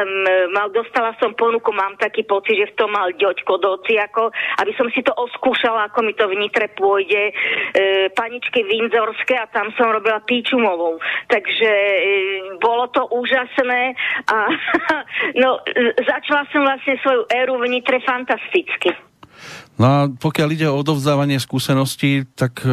mal, 0.53 0.69
dostala 0.77 1.17
som 1.17 1.33
ponuku, 1.33 1.73
mám 1.73 1.97
taký 1.97 2.29
pocit, 2.29 2.61
že 2.61 2.77
v 2.77 2.77
tom 2.77 2.93
mal 2.93 3.09
ďoďko 3.17 3.53
doci, 3.57 3.97
ako, 3.97 4.29
aby 4.61 4.73
som 4.77 4.93
si 4.93 5.01
to 5.01 5.17
oskúšala, 5.17 5.89
ako 5.89 6.05
mi 6.05 6.13
to 6.13 6.29
v 6.29 6.37
Nitre 6.37 6.69
pôjde. 6.77 7.33
E, 7.33 8.13
paničky 8.13 8.69
Vinzorské 8.69 9.41
a 9.41 9.49
tam 9.49 9.73
som 9.81 9.89
robila 9.89 10.21
Píčumovou. 10.29 11.01
Takže 11.33 11.73
bolo 12.61 12.93
to 12.93 13.09
úžasné 13.09 13.97
a 14.29 14.37
no, 15.43 15.57
začala 16.05 16.45
som 16.51 16.63
vlastne 16.67 16.95
svoju 17.01 17.23
éru 17.31 17.59
v 17.59 17.79
Nitre 17.79 17.99
fantasticky. 18.03 18.95
No 19.81 19.87
a 19.89 19.99
pokiaľ 20.07 20.49
ide 20.53 20.67
o 20.69 20.79
odovzdávanie 20.79 21.41
skúseností, 21.41 22.29
tak 22.37 22.63
e, 22.63 22.71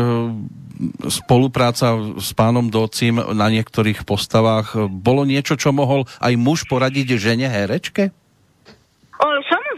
spolupráca 1.07 1.95
s 2.19 2.35
pánom 2.35 2.67
Docim 2.67 3.17
na 3.17 3.47
niektorých 3.49 4.03
postavách, 4.03 4.75
e, 4.75 4.77
bolo 4.85 5.23
niečo, 5.23 5.55
čo 5.55 5.71
mohol 5.71 6.05
aj 6.19 6.33
muž 6.35 6.67
poradiť 6.67 7.15
žene 7.15 7.47
herečke? 7.47 8.11
O, 9.19 9.27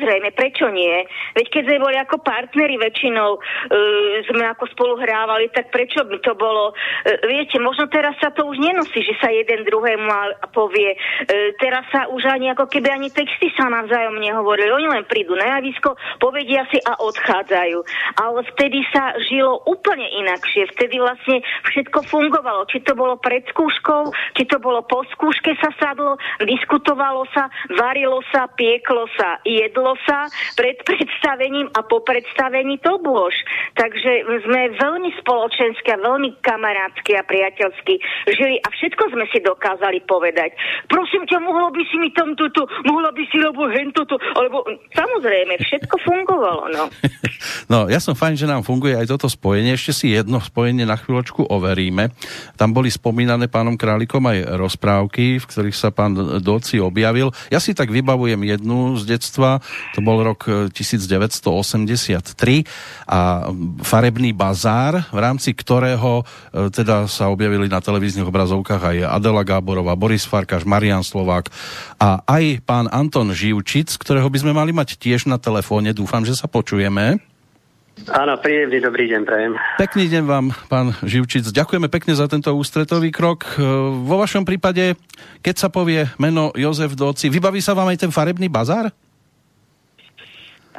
samozrejme, 0.02 0.34
prečo 0.34 0.66
nie? 0.74 1.06
Veď 1.38 1.46
keď 1.54 1.62
sme 1.70 1.78
boli 1.86 1.98
ako 2.02 2.26
partneri 2.26 2.82
väčšinou, 2.82 3.38
uh, 3.38 4.16
sme 4.26 4.50
ako 4.50 4.66
spolu 4.74 4.98
hrávali, 4.98 5.54
tak 5.54 5.70
prečo 5.70 6.02
by 6.10 6.18
to 6.26 6.34
bolo? 6.34 6.74
Uh, 6.74 7.22
viete, 7.30 7.62
možno 7.62 7.86
teraz 7.86 8.18
sa 8.18 8.34
to 8.34 8.50
už 8.50 8.58
nenosí, 8.58 9.06
že 9.06 9.14
sa 9.22 9.30
jeden 9.30 9.62
druhému 9.62 10.10
povie. 10.58 10.98
Uh, 10.98 11.54
teraz 11.62 11.86
sa 11.94 12.10
už 12.10 12.26
ani 12.26 12.50
ako 12.50 12.66
keby 12.66 12.90
ani 12.90 13.14
texty 13.14 13.54
sa 13.54 13.70
navzájom 13.70 14.18
nehovorili. 14.18 14.74
Oni 14.74 14.90
len 14.90 15.06
prídu 15.06 15.38
na 15.38 15.62
javisko, 15.62 15.94
povedia 16.18 16.66
si 16.74 16.82
a 16.82 16.98
odchádzajú. 16.98 17.78
Ale 18.18 18.40
vtedy 18.58 18.82
sa 18.90 19.14
žilo 19.30 19.62
úplne 19.70 20.10
inakšie. 20.26 20.66
Vtedy 20.74 20.98
vlastne 20.98 21.46
všetko 21.70 22.10
fungovalo. 22.10 22.66
Či 22.74 22.82
to 22.90 22.98
bolo 22.98 23.22
pred 23.22 23.46
skúškou, 23.54 24.10
či 24.34 24.50
to 24.50 24.58
bolo 24.58 24.82
po 24.82 25.06
skúške 25.14 25.54
sa 25.62 25.70
sadlo, 25.78 26.18
diskutovalo 26.42 27.30
sa, 27.36 27.54
varilo 27.78 28.26
sa, 28.34 28.50
pieklo 28.50 29.06
sa 29.14 29.38
jedlo 29.46 29.91
sa 30.04 30.28
pred 30.58 30.80
predstavením 30.84 31.72
a 31.74 31.86
po 31.86 32.04
predstavení 32.04 32.78
to 32.82 32.98
bôž. 33.00 33.34
Takže 33.78 34.12
sme 34.48 34.76
veľmi 34.76 35.10
spoločenské 35.24 35.96
veľmi 36.02 36.42
kamarátsky 36.42 37.16
a 37.16 37.24
priateľsky 37.24 38.02
žili 38.32 38.58
a 38.64 38.68
všetko 38.74 39.04
sme 39.14 39.26
si 39.30 39.40
dokázali 39.44 40.04
povedať. 40.10 40.56
Prosím 40.90 41.30
ťa, 41.30 41.38
mohlo 41.40 41.70
by 41.72 41.84
si 41.88 41.98
mi 42.02 42.10
tam 42.12 42.34
toto, 42.36 42.66
mohla 42.88 43.14
by 43.14 43.24
si 43.30 43.38
robiť 43.38 43.70
hen 43.72 43.90
toto, 43.94 44.18
alebo 44.18 44.66
samozrejme, 44.92 45.60
všetko 45.62 45.96
fungovalo, 46.02 46.64
no. 46.74 46.84
No, 47.72 47.88
ja 47.88 48.04
som 48.04 48.14
fajn, 48.14 48.36
že 48.36 48.52
nám 48.52 48.68
funguje 48.68 48.94
aj 49.00 49.08
toto 49.10 49.32
spojenie. 49.32 49.74
Ešte 49.74 49.96
si 49.96 50.08
jedno 50.12 50.44
spojenie 50.44 50.84
na 50.84 51.00
chvíľočku 51.00 51.48
overíme. 51.48 52.12
Tam 52.60 52.76
boli 52.76 52.92
spomínané 52.92 53.48
pánom 53.48 53.80
Králikom 53.80 54.22
aj 54.28 54.60
rozprávky, 54.60 55.40
v 55.40 55.46
ktorých 55.48 55.78
sa 55.78 55.90
pán 55.90 56.14
Doci 56.44 56.84
objavil. 56.84 57.32
Ja 57.48 57.64
si 57.64 57.72
tak 57.72 57.90
vybavujem 57.90 58.44
jednu 58.44 59.00
z 59.00 59.16
detstva, 59.16 59.64
to 59.94 60.00
bol 60.00 60.22
rok 60.22 60.72
1983 60.72 61.44
e, 61.44 62.64
a 63.08 63.50
farebný 63.82 64.32
bazár, 64.32 65.04
v 65.10 65.20
rámci 65.20 65.52
ktorého 65.52 66.22
e, 66.22 66.70
teda 66.70 67.06
sa 67.06 67.30
objavili 67.30 67.68
na 67.68 67.84
televíznych 67.84 68.28
obrazovkách 68.28 68.82
aj 68.82 68.98
Adela 69.08 69.44
Gáborová, 69.46 69.98
Boris 70.00 70.24
Farkáš, 70.24 70.64
Marian 70.64 71.04
Slovák 71.04 71.52
a 72.00 72.24
aj 72.26 72.64
pán 72.64 72.88
Anton 72.90 73.34
Živčic, 73.34 73.98
ktorého 74.00 74.28
by 74.30 74.38
sme 74.42 74.54
mali 74.56 74.72
mať 74.72 74.98
tiež 74.98 75.28
na 75.28 75.42
telefóne. 75.42 75.92
Dúfam, 75.92 76.24
že 76.24 76.38
sa 76.38 76.50
počujeme. 76.50 77.22
Áno, 78.10 78.34
príjemný 78.42 78.82
dobrý 78.82 79.06
deň, 79.14 79.22
prajem. 79.28 79.54
Pekný 79.78 80.10
deň 80.10 80.24
vám, 80.26 80.46
pán 80.66 80.98
Živčic. 81.06 81.54
Ďakujeme 81.54 81.86
pekne 81.92 82.18
za 82.18 82.26
tento 82.26 82.50
ústretový 82.50 83.14
krok. 83.14 83.46
E, 83.46 83.62
vo 84.02 84.18
vašom 84.18 84.42
prípade, 84.42 84.98
keď 85.46 85.56
sa 85.62 85.70
povie 85.70 86.10
meno 86.18 86.50
Jozef 86.58 86.98
Doci, 86.98 87.30
vybaví 87.30 87.62
sa 87.62 87.78
vám 87.78 87.94
aj 87.94 88.08
ten 88.08 88.12
farebný 88.12 88.50
bazár? 88.50 88.90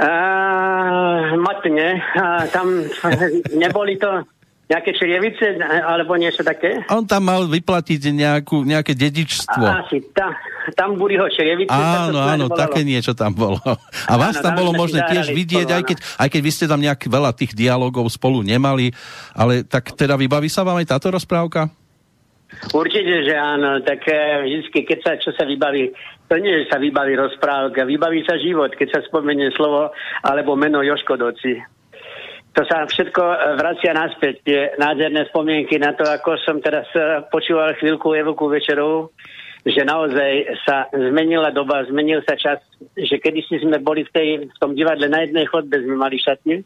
Uh, 0.02 1.38
matne, 1.38 2.02
uh, 2.18 2.42
tam 2.50 2.82
neboli 3.62 3.94
to 4.02 4.26
nejaké 4.72 4.90
črievice 4.96 5.60
alebo 5.62 6.16
niečo 6.16 6.40
také? 6.40 6.80
On 6.88 7.04
tam 7.04 7.28
mal 7.28 7.44
vyplatiť 7.44 8.08
nejakú, 8.08 8.64
nejaké 8.64 8.96
dedičstvo. 8.96 9.62
Asi, 9.62 10.00
tam, 10.16 10.32
tam 10.72 10.96
boli 10.96 11.20
ho 11.20 11.28
črievice. 11.28 11.68
Áno, 11.68 12.18
áno, 12.18 12.48
také 12.48 12.80
niečo 12.80 13.12
tam 13.12 13.36
bolo. 13.36 13.60
A 14.10 14.14
vás 14.16 14.40
áno, 14.40 14.44
tam, 14.48 14.52
bolo 14.56 14.72
možné 14.72 15.04
tiež 15.06 15.28
vidieť, 15.30 15.68
spolu, 15.68 15.76
aj, 15.76 15.82
keď, 15.86 15.96
aj 16.00 16.28
keď 16.32 16.40
vy 16.40 16.50
ste 16.50 16.66
tam 16.66 16.80
nejak 16.80 17.00
veľa 17.04 17.30
tých 17.36 17.52
dialogov 17.52 18.08
spolu 18.08 18.40
nemali, 18.40 18.96
ale 19.36 19.62
tak 19.62 19.92
teda 19.92 20.16
vybaví 20.16 20.48
sa 20.48 20.64
vám 20.64 20.80
aj 20.80 20.88
táto 20.88 21.12
rozprávka? 21.12 21.68
Určite, 22.72 23.24
že 23.24 23.34
áno. 23.36 23.80
Tak 23.80 24.00
uh, 24.08 24.44
vždy, 24.44 24.80
keď 24.84 24.98
sa, 25.04 25.12
čo 25.20 25.32
sa 25.36 25.44
vybaví, 25.48 25.92
to 26.33 26.40
nie, 26.40 26.64
že 26.64 26.73
sa 26.73 26.81
vybaví 26.81 27.12
rozprávka, 27.12 27.85
vybaví 27.85 28.25
sa 28.25 28.40
život, 28.40 28.73
keď 28.73 28.88
sa 28.88 29.05
spomenie 29.05 29.53
slovo 29.53 29.92
alebo 30.25 30.57
meno 30.57 30.81
Joško. 30.81 31.21
To 31.21 32.62
sa 32.64 32.88
všetko 32.88 33.21
e, 33.21 33.37
vracia 33.61 33.92
naspäť. 33.92 34.35
Tie 34.40 34.61
nádherné 34.81 35.29
spomienky 35.29 35.77
na 35.77 35.92
to, 35.92 36.09
ako 36.09 36.40
som 36.40 36.64
teraz 36.64 36.88
počúval 37.29 37.77
chvíľku 37.77 38.16
Evoku 38.16 38.49
večerov, 38.49 39.12
že 39.68 39.85
naozaj 39.85 40.57
sa 40.64 40.88
zmenila 40.88 41.53
doba, 41.53 41.85
zmenil 41.85 42.25
sa 42.25 42.33
čas, 42.40 42.64
že 42.97 43.21
kedysi 43.21 43.61
sme 43.61 43.77
boli 43.85 44.09
v, 44.09 44.11
tej, 44.16 44.29
v 44.49 44.57
tom 44.57 44.73
divadle 44.73 45.12
na 45.12 45.29
jednej 45.29 45.45
chodbe, 45.45 45.85
sme 45.85 46.01
mali 46.01 46.16
šatne, 46.16 46.64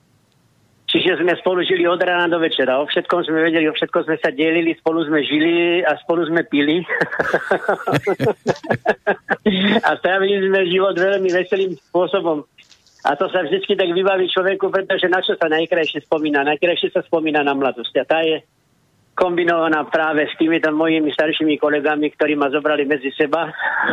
Čiže 0.86 1.18
sme 1.18 1.34
spolu 1.42 1.66
žili 1.66 1.82
od 1.82 1.98
rána 1.98 2.30
do 2.30 2.38
večera. 2.38 2.78
O 2.78 2.86
všetkom 2.86 3.26
sme 3.26 3.50
vedeli, 3.50 3.66
o 3.66 3.74
všetkom 3.74 4.06
sme 4.06 4.16
sa 4.22 4.30
delili, 4.30 4.70
spolu 4.78 5.02
sme 5.02 5.18
žili 5.26 5.82
a 5.82 5.98
spolu 5.98 6.30
sme 6.30 6.46
pili. 6.46 6.86
a 9.86 9.90
strávili 9.98 10.46
sme 10.46 10.70
život 10.70 10.94
veľmi 10.94 11.26
veselým 11.34 11.74
spôsobom. 11.90 12.46
A 13.06 13.14
to 13.18 13.26
sa 13.30 13.42
vždy 13.42 13.62
tak 13.66 13.90
vybaví 13.90 14.30
človeku, 14.30 14.70
pretože 14.70 15.10
na 15.10 15.22
čo 15.22 15.34
sa 15.34 15.50
najkrajšie 15.50 16.06
spomína? 16.06 16.46
Najkrajšie 16.46 16.94
sa 16.94 17.02
spomína 17.02 17.42
na 17.42 17.54
mladosť. 17.54 17.94
A 18.02 18.04
tá 18.06 18.22
je 18.22 18.42
kombinovaná 19.16 19.86
práve 19.88 20.28
s 20.28 20.34
týmito 20.38 20.68
mojimi 20.70 21.08
staršími 21.10 21.56
kolegami, 21.56 22.12
ktorí 22.14 22.36
ma 22.36 22.52
zobrali 22.52 22.84
medzi 22.84 23.10
seba 23.16 23.48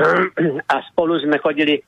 a 0.73 0.75
spolu 0.91 1.17
sme 1.21 1.39
chodili 1.39 1.79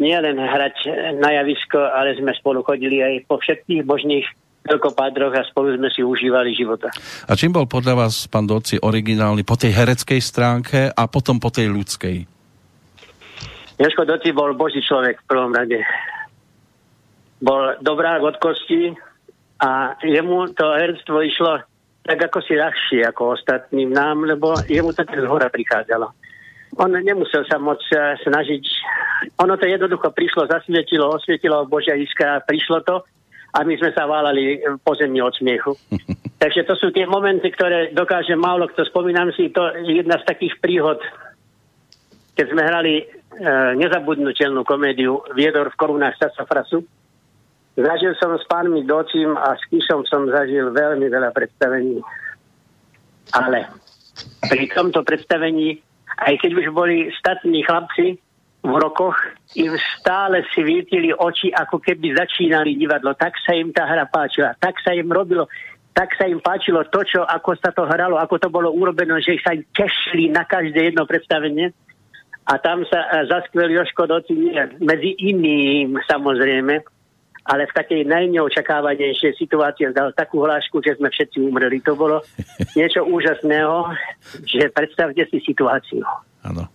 nielen 0.00 0.40
hrať 0.40 0.76
na 1.20 1.30
javisko, 1.42 1.78
ale 1.78 2.16
sme 2.16 2.32
spolu 2.36 2.64
chodili 2.64 3.00
aj 3.00 3.28
po 3.28 3.36
všetkých 3.40 3.82
božných 3.84 4.26
veľkopádroch 4.62 5.34
a 5.34 5.42
spolu 5.50 5.74
sme 5.74 5.90
si 5.90 6.06
užívali 6.06 6.54
života. 6.54 6.88
A 7.26 7.34
čím 7.34 7.50
bol 7.50 7.66
podľa 7.66 8.06
vás, 8.06 8.30
pán 8.30 8.46
Doci, 8.46 8.78
originálny 8.78 9.42
po 9.42 9.58
tej 9.58 9.74
hereckej 9.74 10.20
stránke 10.22 10.86
a 10.86 11.02
potom 11.10 11.42
po 11.42 11.50
tej 11.50 11.66
ľudskej? 11.68 12.16
Joško 13.82 14.06
Doci 14.06 14.30
bol 14.30 14.54
boží 14.54 14.78
človek 14.78 15.18
v 15.18 15.26
prvom 15.26 15.50
rade. 15.50 15.82
Bol 17.42 17.74
dobrák 17.82 18.22
od 18.22 18.36
kosti 18.38 18.94
a 19.58 19.98
jemu 20.06 20.54
to 20.54 20.66
herectvo 20.78 21.18
išlo 21.26 21.66
tak 22.02 22.18
ako 22.18 22.38
si 22.42 22.58
ľahšie 22.58 23.06
ako 23.06 23.38
ostatným 23.38 23.94
nám, 23.94 24.26
lebo 24.26 24.58
jemu 24.66 24.90
to 24.90 25.06
tak 25.06 25.22
z 25.22 25.26
hora 25.26 25.46
prichádzalo. 25.46 26.10
On 26.80 26.88
nemusel 26.88 27.44
sa 27.44 27.60
moc 27.60 27.80
eh, 27.92 28.16
snažiť. 28.24 28.64
Ono 29.44 29.54
to 29.60 29.68
jednoducho 29.68 30.08
prišlo, 30.12 30.48
zasvietilo, 30.48 31.12
osvietilo 31.12 31.68
Božia 31.68 31.98
iskra, 31.98 32.40
prišlo 32.40 32.80
to 32.84 33.04
a 33.52 33.58
my 33.68 33.76
sme 33.76 33.92
sa 33.92 34.08
válali 34.08 34.64
po 34.80 34.96
zemi 34.96 35.20
od 35.20 35.36
smiechu. 35.36 35.76
Takže 36.42 36.66
to 36.66 36.74
sú 36.74 36.90
tie 36.90 37.06
momenty, 37.06 37.52
ktoré 37.52 37.92
dokáže 37.94 38.34
málo 38.34 38.66
kto. 38.72 38.88
Spomínam 38.88 39.30
si, 39.36 39.52
to 39.52 39.62
jedna 39.84 40.18
z 40.18 40.26
takých 40.26 40.58
príhod, 40.58 40.98
keď 42.34 42.46
sme 42.50 42.62
hrali 42.66 42.94
e, 42.98 43.04
nezabudnutelnú 43.78 44.66
komédiu 44.66 45.22
Viedor 45.38 45.70
v 45.70 45.78
korunách 45.78 46.18
Sasafrasu. 46.18 46.82
Zažil 47.78 48.18
som 48.18 48.34
s 48.34 48.44
pánmi 48.50 48.82
Docím 48.82 49.38
a 49.38 49.54
s 49.54 49.62
Kišom 49.70 50.02
som 50.10 50.26
zažil 50.34 50.74
veľmi 50.74 51.06
veľa 51.06 51.30
predstavení. 51.30 52.02
Ale 53.38 53.70
pri 54.42 54.66
tomto 54.72 55.06
predstavení, 55.06 55.78
aj 56.18 56.34
keď 56.40 56.50
už 56.58 56.66
boli 56.74 57.08
statní 57.16 57.64
chlapci, 57.64 58.18
v 58.62 58.74
rokoch 58.78 59.18
im 59.58 59.74
stále 59.98 60.46
svítili 60.54 61.10
oči, 61.10 61.50
ako 61.50 61.82
keby 61.82 62.14
začínali 62.14 62.78
divadlo. 62.78 63.10
Tak 63.18 63.34
sa 63.42 63.58
im 63.58 63.74
tá 63.74 63.90
hra 63.90 64.06
páčila, 64.06 64.54
tak 64.54 64.78
sa 64.86 64.94
im 64.94 65.10
robilo, 65.10 65.50
tak 65.90 66.14
sa 66.14 66.30
im 66.30 66.38
páčilo 66.38 66.86
to, 66.86 67.02
čo, 67.02 67.20
ako 67.26 67.58
sa 67.58 67.74
to 67.74 67.84
hralo, 67.84 68.22
ako 68.22 68.38
to 68.38 68.48
bolo 68.48 68.70
urobené, 68.70 69.18
že 69.18 69.42
sa 69.42 69.52
im 69.52 69.66
tešili 69.74 70.30
na 70.30 70.46
každé 70.46 70.94
jedno 70.94 71.04
predstavenie. 71.04 71.74
A 72.42 72.58
tam 72.58 72.82
sa 72.86 73.22
zaskvel 73.26 73.70
Joško 73.70 74.06
Doci 74.10 74.34
medzi 74.82 75.14
iným 75.14 75.94
samozrejme, 76.10 76.82
ale 77.42 77.66
v 77.66 77.74
takej 77.74 78.02
najneočakávanejšej 78.06 79.34
situácii 79.34 79.90
dal 79.90 80.14
takú 80.14 80.46
hlášku, 80.46 80.78
že 80.78 80.94
sme 80.94 81.10
všetci 81.10 81.42
umreli. 81.42 81.82
To 81.82 81.98
bolo 81.98 82.22
niečo 82.78 83.02
úžasného, 83.02 83.90
že 84.46 84.70
predstavte 84.70 85.26
si 85.26 85.42
situáciu. 85.42 86.06
Áno. 86.46 86.70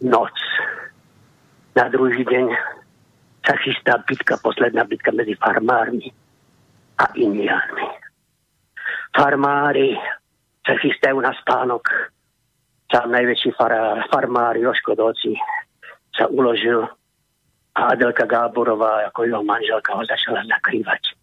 Noc 0.00 0.36
na 1.76 1.86
druhý 1.88 2.24
deň 2.24 2.46
sa 3.46 3.54
chystá 3.64 3.96
bitka, 4.04 4.36
posledná 4.44 4.84
bitka 4.84 5.12
medzi 5.12 5.32
farmármi 5.38 6.12
a 7.00 7.08
indiánmi. 7.16 7.88
Farmári 9.16 9.96
sa 10.66 10.76
chystajú 10.76 11.18
na 11.24 11.32
spánok. 11.40 12.12
Sám 12.90 13.08
najväčší 13.14 13.54
far, 13.54 13.72
farmár 14.10 14.58
Joško 14.58 14.98
Doci 14.98 15.32
sa 16.12 16.26
uložil 16.28 16.84
a 17.74 17.94
Adelka 17.94 18.26
Gáborová 18.26 19.06
ako 19.08 19.24
jeho 19.24 19.42
manželka 19.46 19.94
ho 19.94 20.02
začala 20.02 20.42
zakrývať 20.46 21.20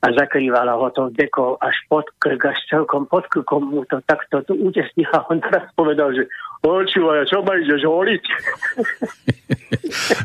a 0.00 0.06
zakrývala 0.16 0.80
ho 0.80 0.88
to 0.96 1.12
dekou 1.12 1.60
až 1.60 1.76
pod 1.92 2.08
krk, 2.16 2.40
až 2.40 2.58
celkom 2.72 3.04
pod 3.04 3.28
krkom 3.28 3.68
mu 3.68 3.84
to 3.84 4.00
takto 4.08 4.40
tu 4.48 4.56
utesnila. 4.56 5.24
On 5.30 5.36
teraz 5.40 5.68
povedal, 5.76 6.16
že 6.16 6.24
Počúvaj, 6.60 7.24
čo 7.24 7.40
ma 7.40 7.56
ideš 7.56 7.88
holiť? 7.88 8.24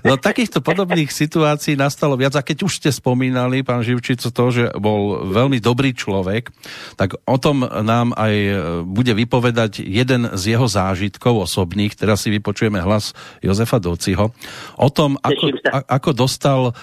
No 0.04 0.20
takýchto 0.20 0.60
podobných 0.60 1.08
situácií 1.08 1.80
nastalo 1.80 2.20
viac. 2.20 2.36
A 2.36 2.44
keď 2.44 2.68
už 2.68 2.84
ste 2.84 2.92
spomínali, 2.92 3.64
pán 3.64 3.82
Živčico, 3.82 4.30
to, 4.30 4.46
že 4.52 4.64
bol 4.76 5.32
veľmi 5.32 5.64
dobrý 5.64 5.96
človek, 5.96 6.52
tak 7.00 7.16
o 7.24 7.38
tom 7.40 7.64
nám 7.64 8.12
aj 8.20 8.36
bude 8.84 9.16
vypovedať 9.16 9.80
jeden 9.80 10.28
z 10.36 10.44
jeho 10.54 10.68
zážitkov 10.68 11.48
osobných, 11.48 11.96
teraz 11.96 12.28
si 12.28 12.30
vypočujeme 12.36 12.84
hlas 12.84 13.16
Jozefa 13.40 13.80
Dociho, 13.80 14.36
o 14.76 14.90
tom, 14.92 15.16
ako, 15.24 15.46
a, 15.72 15.80
ako 15.98 16.10
dostal, 16.12 16.62
uh, 16.70 16.76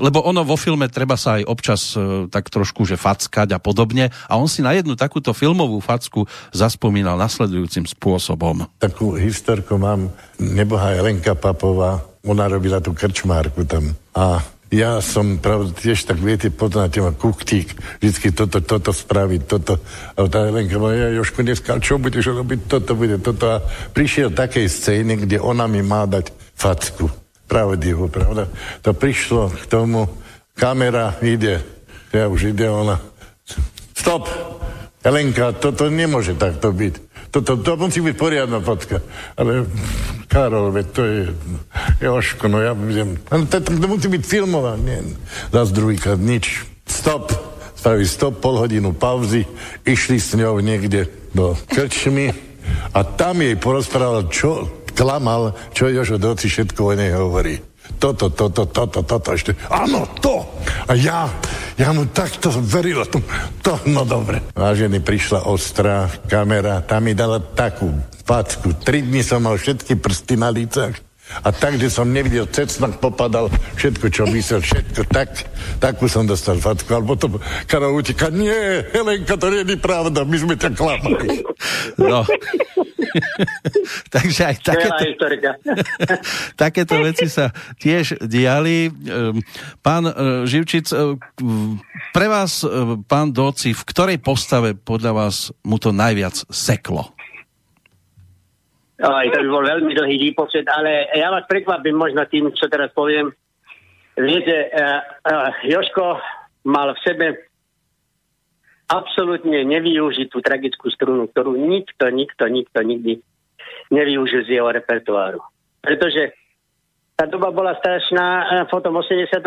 lebo 0.00 0.24
ono 0.24 0.42
vo 0.42 0.56
filme 0.56 0.88
treba 0.88 1.20
sa 1.20 1.38
aj 1.38 1.42
občas 1.44 1.80
uh, 1.94 2.26
tak 2.32 2.48
trošku, 2.48 2.88
že 2.88 2.96
fackať 2.96 3.52
a 3.52 3.60
podobne. 3.60 4.08
A 4.26 4.40
on 4.40 4.48
si 4.48 4.64
na 4.64 4.72
jednu 4.72 4.96
takúto 4.96 5.36
filmovú 5.36 5.78
facku 5.78 6.24
zaspomínal 6.50 7.20
nasledujúcim 7.20 7.84
spôsobom 7.84 8.13
spôsobom. 8.14 8.70
Takú 8.78 9.18
historku 9.18 9.74
mám, 9.74 10.06
nebohá 10.38 10.94
Jelenka 10.94 11.34
Papová, 11.34 11.98
ona 12.22 12.46
robila 12.46 12.78
tú 12.78 12.94
krčmárku 12.94 13.66
tam. 13.66 13.98
A 14.14 14.38
ja 14.70 15.02
som 15.02 15.42
pravda 15.42 15.74
tiež 15.74 16.06
tak, 16.06 16.22
viete, 16.22 16.54
poznáte 16.54 17.02
ma 17.02 17.10
kuktík, 17.10 17.74
vždycky 17.98 18.30
toto, 18.30 18.62
toto 18.62 18.94
spraviť, 18.94 19.40
toto. 19.50 19.82
A 20.14 20.30
tá 20.30 20.46
Helenka 20.46 20.78
ma, 20.78 20.94
ja 20.94 21.10
Jožko, 21.10 21.42
dneska, 21.42 21.82
čo 21.82 21.98
budeš 21.98 22.30
robiť, 22.30 22.70
toto 22.70 22.94
bude, 22.94 23.18
toto. 23.18 23.58
A 23.58 23.62
prišiel 23.90 24.30
takej 24.30 24.70
scény, 24.70 25.26
kde 25.26 25.42
ona 25.42 25.66
mi 25.66 25.82
má 25.82 26.06
dať 26.06 26.30
facku. 26.54 27.10
Pravdivo, 27.50 28.06
pravda? 28.06 28.46
To 28.86 28.94
prišlo 28.94 29.50
k 29.52 29.64
tomu, 29.66 30.06
kamera 30.54 31.18
ide, 31.18 31.60
ja 32.14 32.30
už 32.30 32.54
ide 32.54 32.70
ona. 32.70 33.02
Stop! 33.98 34.30
Helenka, 35.04 35.52
toto 35.52 35.92
nemôže 35.92 36.32
takto 36.32 36.72
byť. 36.72 37.13
To, 37.34 37.42
to, 37.42 37.74
musí 37.74 37.98
byť 37.98 38.14
poriadna 38.14 38.62
fotka. 38.62 39.02
Ale 39.34 39.66
Karol, 40.30 40.70
veď 40.70 40.86
to 40.94 41.02
je 41.02 41.18
Joško, 41.98 42.46
no 42.46 42.62
ja 42.62 42.78
budem... 42.78 43.18
To, 43.26 43.58
to, 43.58 43.74
to 43.74 43.86
musí 43.90 44.06
byť 44.06 44.22
filmová. 44.22 44.78
Nie. 44.78 45.02
Zas 45.50 45.74
druhýkrát 45.74 46.22
nič. 46.22 46.62
Stop. 46.86 47.34
Spraví 47.74 48.06
stop, 48.06 48.38
pol 48.38 48.62
hodinu 48.62 48.94
pauzy. 48.94 49.42
Išli 49.82 50.22
s 50.22 50.38
ňou 50.38 50.62
niekde 50.62 51.10
do 51.34 51.58
krčmy 51.66 52.30
a 52.94 53.02
tam 53.02 53.42
jej 53.42 53.58
porozprával, 53.58 54.30
čo 54.30 54.70
klamal, 54.94 55.58
čo 55.74 55.90
Jožo 55.90 56.22
Doci 56.22 56.46
všetko 56.46 56.80
o 56.80 56.92
nej 56.94 57.10
hovorí 57.12 57.74
toto, 57.98 58.28
toto, 58.32 58.64
toto, 58.68 59.00
toto 59.04 59.28
ešte. 59.32 59.52
Áno, 59.68 60.08
to. 60.20 60.44
A 60.88 60.92
ja, 60.96 61.28
ja 61.74 61.90
mu 61.90 62.06
takto 62.06 62.50
veril. 62.62 63.02
To, 63.08 63.18
to, 63.62 63.72
no 63.90 64.06
dobre. 64.06 64.42
Vážený, 64.54 65.02
prišla 65.02 65.46
ostrá 65.50 66.10
kamera, 66.30 66.82
tam 66.82 67.06
mi 67.06 67.14
dala 67.14 67.42
takú 67.42 67.90
facku. 68.24 68.72
Tri 68.80 69.04
dni 69.04 69.20
som 69.20 69.44
mal 69.44 69.58
všetky 69.58 69.98
prsty 69.98 70.34
na 70.38 70.48
lícach. 70.50 70.96
A 71.42 71.48
tak, 71.50 71.80
že 71.80 71.90
som 71.90 72.06
nevidel, 72.06 72.46
cecnak 72.46 73.02
popadal, 73.02 73.50
všetko, 73.74 74.06
čo 74.12 74.22
myslel, 74.30 74.62
všetko, 74.62 75.00
tak, 75.10 75.28
takú 75.82 76.06
som 76.06 76.28
dostal 76.28 76.60
fatku. 76.60 76.94
Ale 76.94 77.04
potom 77.04 77.42
Karol 77.66 77.98
uteká, 77.98 78.30
nie, 78.30 78.84
Helenka, 78.94 79.34
to 79.34 79.50
nie 79.50 79.66
je 79.66 79.76
pravda, 79.80 80.22
my 80.22 80.36
sme 80.38 80.54
ťa 80.54 80.70
klamali. 80.76 81.42
No. 81.98 82.22
Takže 84.14 84.40
aj 84.50 84.56
takéto, 84.62 85.02
takéto 86.62 86.94
veci 87.02 87.26
sa 87.30 87.54
tiež 87.78 88.26
diali. 88.26 88.90
Ehm, 88.90 89.42
pán 89.80 90.06
e, 90.08 90.12
Živčic, 90.48 90.90
e, 90.90 91.14
pre 92.10 92.26
vás, 92.26 92.66
e, 92.66 92.98
pán 93.06 93.30
Doci, 93.30 93.70
v 93.74 93.82
ktorej 93.86 94.18
postave 94.22 94.74
podľa 94.74 95.12
vás 95.14 95.54
mu 95.62 95.78
to 95.78 95.94
najviac 95.94 96.46
seklo? 96.50 97.13
Aj, 99.02 99.26
to 99.26 99.38
by 99.42 99.48
bol 99.50 99.64
veľmi 99.66 99.90
dlhý 99.90 100.16
výpočet, 100.30 100.70
ale 100.70 101.10
ja 101.18 101.26
vás 101.34 101.42
prekvapím 101.50 101.98
možno 101.98 102.22
tým, 102.30 102.54
čo 102.54 102.70
teraz 102.70 102.94
poviem. 102.94 103.34
Viete, 104.14 104.70
uh, 104.70 105.02
uh, 105.26 105.50
Joško 105.66 106.22
mal 106.70 106.94
v 106.94 107.02
sebe 107.02 107.26
absolútne 108.86 109.66
nevyužitú 109.66 110.38
tragickú 110.38 110.94
strunu, 110.94 111.26
ktorú 111.26 111.58
nikto, 111.58 112.06
nikto, 112.14 112.46
nikto 112.46 112.78
nikdy 112.86 113.18
nevyužil 113.90 114.46
z 114.46 114.60
jeho 114.60 114.70
repertoáru. 114.70 115.42
Pretože 115.82 116.36
tá 117.14 117.26
doba 117.30 117.54
bola 117.54 117.78
strašná 117.78 118.66
v 118.66 118.82
tom 118.82 118.94
89. 118.98 119.42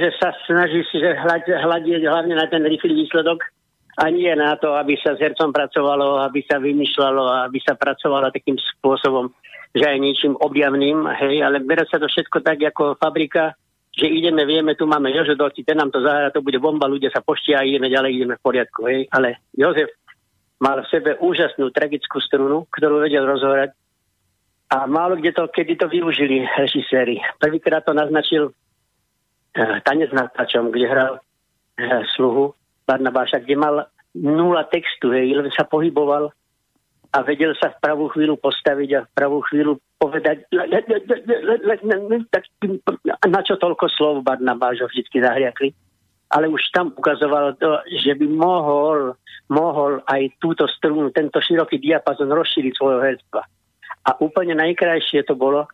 že 0.00 0.08
sa 0.20 0.32
snaží 0.44 0.84
si 0.92 1.00
hľadiť 1.00 2.04
hlavne 2.04 2.34
na 2.36 2.46
ten 2.48 2.64
rýchly 2.64 3.04
výsledok 3.04 3.40
a 3.96 4.04
nie 4.12 4.28
na 4.36 4.52
to, 4.60 4.76
aby 4.76 5.00
sa 5.00 5.16
s 5.16 5.22
hercom 5.24 5.56
pracovalo, 5.56 6.20
aby 6.20 6.44
sa 6.44 6.60
vymýšľalo, 6.60 7.48
aby 7.48 7.58
sa 7.64 7.72
pracovalo 7.72 8.28
takým 8.28 8.60
spôsobom, 8.60 9.32
že 9.72 9.84
aj 9.88 9.98
niečím 10.00 10.36
objavným, 10.36 11.08
hej, 11.16 11.40
ale 11.40 11.64
bere 11.64 11.88
sa 11.88 11.96
to 11.96 12.04
všetko 12.04 12.44
tak 12.44 12.60
ako 12.60 13.00
fabrika, 13.00 13.56
že 13.96 14.04
ideme, 14.04 14.44
vieme, 14.44 14.76
tu 14.76 14.84
máme 14.84 15.08
Jožo 15.08 15.32
Doci, 15.32 15.64
ten 15.64 15.80
nám 15.80 15.88
to 15.88 16.04
zahrá, 16.04 16.28
to 16.28 16.44
bude 16.44 16.60
bomba, 16.60 16.84
ľudia 16.84 17.08
sa 17.08 17.24
poštia 17.24 17.64
a 17.64 17.66
ideme 17.66 17.88
ďalej, 17.88 18.10
ideme 18.12 18.34
v 18.36 18.44
poriadku, 18.44 18.80
hej, 18.84 19.08
ale 19.08 19.40
Jozef 19.56 19.88
mal 20.60 20.84
v 20.84 20.90
sebe 20.92 21.16
úžasnú 21.16 21.72
tragickú 21.72 22.20
strunu, 22.20 22.68
ktorú 22.68 23.00
vedel 23.00 23.24
rozhovárať 23.24 23.72
a 24.66 24.84
málo 24.84 25.16
kde 25.16 25.32
to, 25.32 25.48
kedy 25.48 25.78
to 25.80 25.86
využili 25.88 26.44
režiséri. 26.58 27.22
Prvýkrát 27.38 27.84
to 27.86 27.96
naznačil 27.96 28.50
uh, 28.50 29.76
tanec 29.86 30.10
nad 30.12 30.32
tačom, 30.34 30.74
kde 30.74 30.86
hral 30.90 31.12
uh, 31.16 32.02
sluhu 32.16 32.52
Barnabáša, 32.86 33.42
kde 33.42 33.56
mal 33.58 33.90
nula 34.14 34.64
textu, 34.70 35.12
hej, 35.12 35.34
len 35.36 35.50
sa 35.52 35.66
pohyboval 35.66 36.32
a 37.12 37.18
vedel 37.22 37.52
sa 37.58 37.74
v 37.74 37.80
pravú 37.82 38.08
chvíľu 38.12 38.38
postaviť 38.40 38.90
a 38.96 39.00
v 39.04 39.10
pravú 39.12 39.38
chvíľu 39.46 39.76
povedať, 39.96 40.46
na 43.26 43.40
čo 43.44 43.54
toľko 43.56 43.86
slov 43.92 44.24
Barnabáš 44.24 44.84
ho 44.84 44.88
vždy 44.88 45.18
zahriakli. 45.18 45.72
Ale 46.26 46.50
už 46.50 46.58
tam 46.74 46.90
ukazoval 46.90 47.54
to, 47.54 47.78
že 48.02 48.18
by 48.18 48.26
mohol, 48.26 49.14
mohol 49.46 50.02
aj 50.10 50.34
túto 50.42 50.66
strunu, 50.66 51.14
tento 51.14 51.38
široký 51.38 51.78
diapazon 51.78 52.26
rozšíriť 52.26 52.72
svojho 52.74 52.98
herstva. 52.98 53.46
A 54.06 54.10
úplne 54.18 54.58
najkrajšie 54.58 55.22
to 55.22 55.38
bolo 55.38 55.70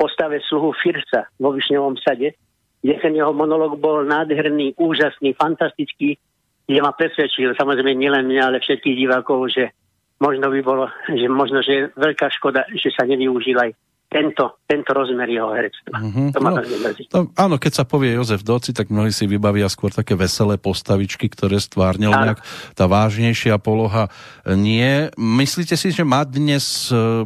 postave 0.00 0.40
sluhu 0.48 0.72
Firca 0.80 1.28
vo 1.36 1.52
Višňovom 1.52 2.00
sade, 2.00 2.32
kde 2.80 2.94
ten 2.98 3.14
jeho 3.14 3.36
monolog 3.36 3.78
bol 3.78 4.02
nádherný, 4.02 4.74
úžasný, 4.80 5.36
fantastický, 5.36 6.18
kde 6.66 6.80
ma 6.80 6.94
presvedčil, 6.94 7.54
samozrejme 7.58 7.92
nielen 7.98 8.30
mňa, 8.30 8.42
ale 8.48 8.58
všetkých 8.62 8.96
divákov, 9.06 9.50
že 9.50 9.74
možno 10.22 10.46
by 10.48 10.60
bolo, 10.62 10.86
že 11.10 11.26
možno, 11.26 11.58
že 11.60 11.72
je 11.72 11.82
veľká 11.98 12.30
škoda, 12.38 12.62
že 12.70 12.94
sa 12.94 13.02
nevyužil 13.02 13.58
aj 13.58 13.70
tento, 14.12 14.60
tento 14.68 14.92
rozmer 14.92 15.24
jeho 15.24 15.48
herectva. 15.56 15.96
Mm-hmm. 15.96 16.28
To 16.36 16.38
ma 16.44 16.50
no, 16.52 16.60
to, 17.08 17.18
áno, 17.32 17.56
keď 17.56 17.72
sa 17.72 17.84
povie 17.88 18.12
Jozef 18.12 18.44
Doci, 18.44 18.76
tak 18.76 18.92
mnohí 18.92 19.08
si 19.08 19.24
vybavia 19.24 19.72
skôr 19.72 19.88
také 19.88 20.12
veselé 20.12 20.60
postavičky, 20.60 21.32
ktoré 21.32 21.56
stvárnil 21.56 22.12
nejak 22.12 22.44
tá 22.76 22.84
vážnejšia 22.84 23.56
poloha 23.56 24.12
nie. 24.44 25.08
Myslíte 25.16 25.80
si, 25.80 25.96
že 25.96 26.04
má 26.04 26.28
dnes 26.28 26.92
e, 26.92 27.24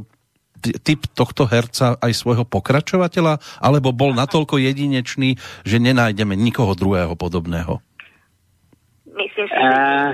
typ 0.79 1.11
tohto 1.11 1.51
herca 1.51 1.99
aj 1.99 2.13
svojho 2.15 2.47
pokračovateľa, 2.47 3.43
alebo 3.59 3.91
bol 3.91 4.15
natoľko 4.15 4.63
jedinečný, 4.63 5.35
že 5.67 5.83
nenájdeme 5.83 6.39
nikoho 6.39 6.71
druhého 6.79 7.19
podobného? 7.19 7.83
Myslím 9.17 9.47
si, 9.49 9.57
uh, 9.57 10.13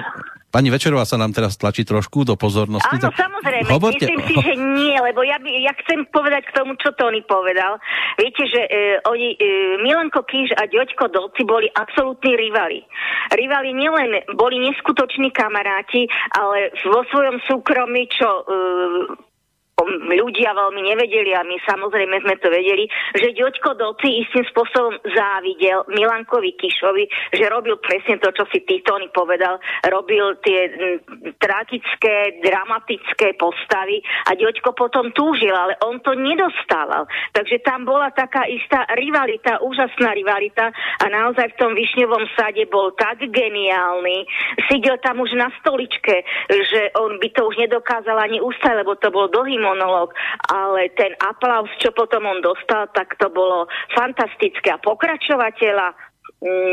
Pani 0.52 0.68
Večerová 0.68 1.08
sa 1.08 1.16
nám 1.16 1.32
teraz 1.32 1.56
tlačí 1.56 1.80
trošku 1.80 2.28
do 2.28 2.36
pozornosti. 2.36 3.00
Áno, 3.00 3.08
tak 3.08 3.16
samozrejme. 3.16 3.72
Hovorte... 3.72 4.04
Myslím 4.04 4.20
si, 4.28 4.34
že 4.36 4.52
nie, 4.60 4.92
lebo 5.00 5.24
ja, 5.24 5.40
by, 5.40 5.48
ja 5.48 5.72
chcem 5.80 6.04
povedať 6.12 6.44
k 6.44 6.60
tomu, 6.60 6.76
čo 6.76 6.92
Tony 6.92 7.24
povedal. 7.24 7.80
Viete, 8.20 8.44
že 8.44 8.60
e, 8.68 9.00
oni, 9.00 9.32
e, 9.40 9.80
Milanko 9.80 10.28
Kíž 10.28 10.52
a 10.60 10.68
Ďoďko 10.68 11.08
Dolci 11.08 11.48
boli 11.48 11.72
absolútni 11.72 12.36
rivali. 12.36 12.84
Rivali 13.32 13.72
nielen 13.72 14.28
boli 14.36 14.60
neskutoční 14.60 15.32
kamaráti, 15.32 16.04
ale 16.36 16.68
vo 16.84 17.00
svojom 17.08 17.40
súkromí, 17.48 18.12
čo 18.12 18.28
e, 18.28 19.31
ľudia 19.80 20.52
veľmi 20.52 20.82
nevedeli 20.84 21.32
a 21.32 21.42
my 21.42 21.56
samozrejme 21.64 22.20
sme 22.22 22.36
to 22.38 22.48
vedeli, 22.52 22.84
že 23.16 23.32
Ďoďko 23.32 23.70
Doci 23.80 24.22
istým 24.22 24.44
spôsobom 24.52 25.00
závidel 25.00 25.88
Milankovi 25.88 26.54
Kišovi, 26.60 27.08
že 27.32 27.44
robil 27.48 27.80
presne 27.80 28.20
to, 28.20 28.28
čo 28.36 28.44
si 28.52 28.60
Tony 28.84 29.08
povedal, 29.10 29.56
robil 29.88 30.36
tie 30.44 30.60
m, 30.68 30.96
tragické, 31.40 32.42
dramatické 32.44 33.34
postavy 33.40 34.04
a 34.28 34.36
Ďoďko 34.36 34.76
potom 34.76 35.08
túžil, 35.16 35.54
ale 35.56 35.80
on 35.82 35.98
to 36.04 36.12
nedostával. 36.14 37.08
Takže 37.32 37.64
tam 37.64 37.88
bola 37.88 38.12
taká 38.12 38.44
istá 38.46 38.84
rivalita, 38.92 39.62
úžasná 39.64 40.12
rivalita 40.12 40.68
a 41.00 41.04
naozaj 41.08 41.56
v 41.56 41.58
tom 41.58 41.72
Višňovom 41.72 42.28
sade 42.36 42.68
bol 42.68 42.92
tak 42.94 43.24
geniálny, 43.24 44.28
sidel 44.68 45.00
tam 45.00 45.24
už 45.24 45.32
na 45.34 45.48
stoličke, 45.62 46.22
že 46.50 46.92
on 47.00 47.16
by 47.16 47.28
to 47.32 47.48
už 47.48 47.56
nedokázal 47.56 48.20
ani 48.20 48.38
ustať, 48.44 48.84
lebo 48.84 48.98
to 49.00 49.08
bol 49.08 49.30
dlhý 49.32 49.61
monológ, 49.62 50.10
ale 50.50 50.90
ten 50.98 51.14
aplaus, 51.22 51.70
čo 51.78 51.94
potom 51.94 52.26
on 52.26 52.42
dostal, 52.42 52.90
tak 52.90 53.14
to 53.22 53.30
bolo 53.30 53.70
fantastické. 53.94 54.74
A 54.74 54.82
pokračovateľa 54.82 55.94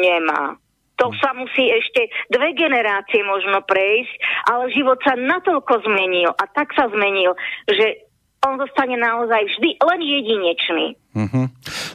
nemá. 0.01 0.57
To 0.99 1.15
sa 1.21 1.31
musí 1.31 1.71
ešte 1.71 2.11
dve 2.27 2.51
generácie 2.57 3.23
možno 3.23 3.63
prejsť, 3.63 4.13
ale 4.51 4.73
život 4.75 4.99
sa 4.99 5.15
natoľko 5.15 5.87
zmenil 5.87 6.35
a 6.35 6.43
tak 6.51 6.75
sa 6.75 6.91
zmenil, 6.91 7.37
že 7.71 8.09
on 8.43 8.55
zostane 8.55 8.95
naozaj 8.95 9.41
vždy 9.51 9.69
len 9.83 9.99
jedinečný. 9.99 10.85
Uh-huh. 11.11 11.45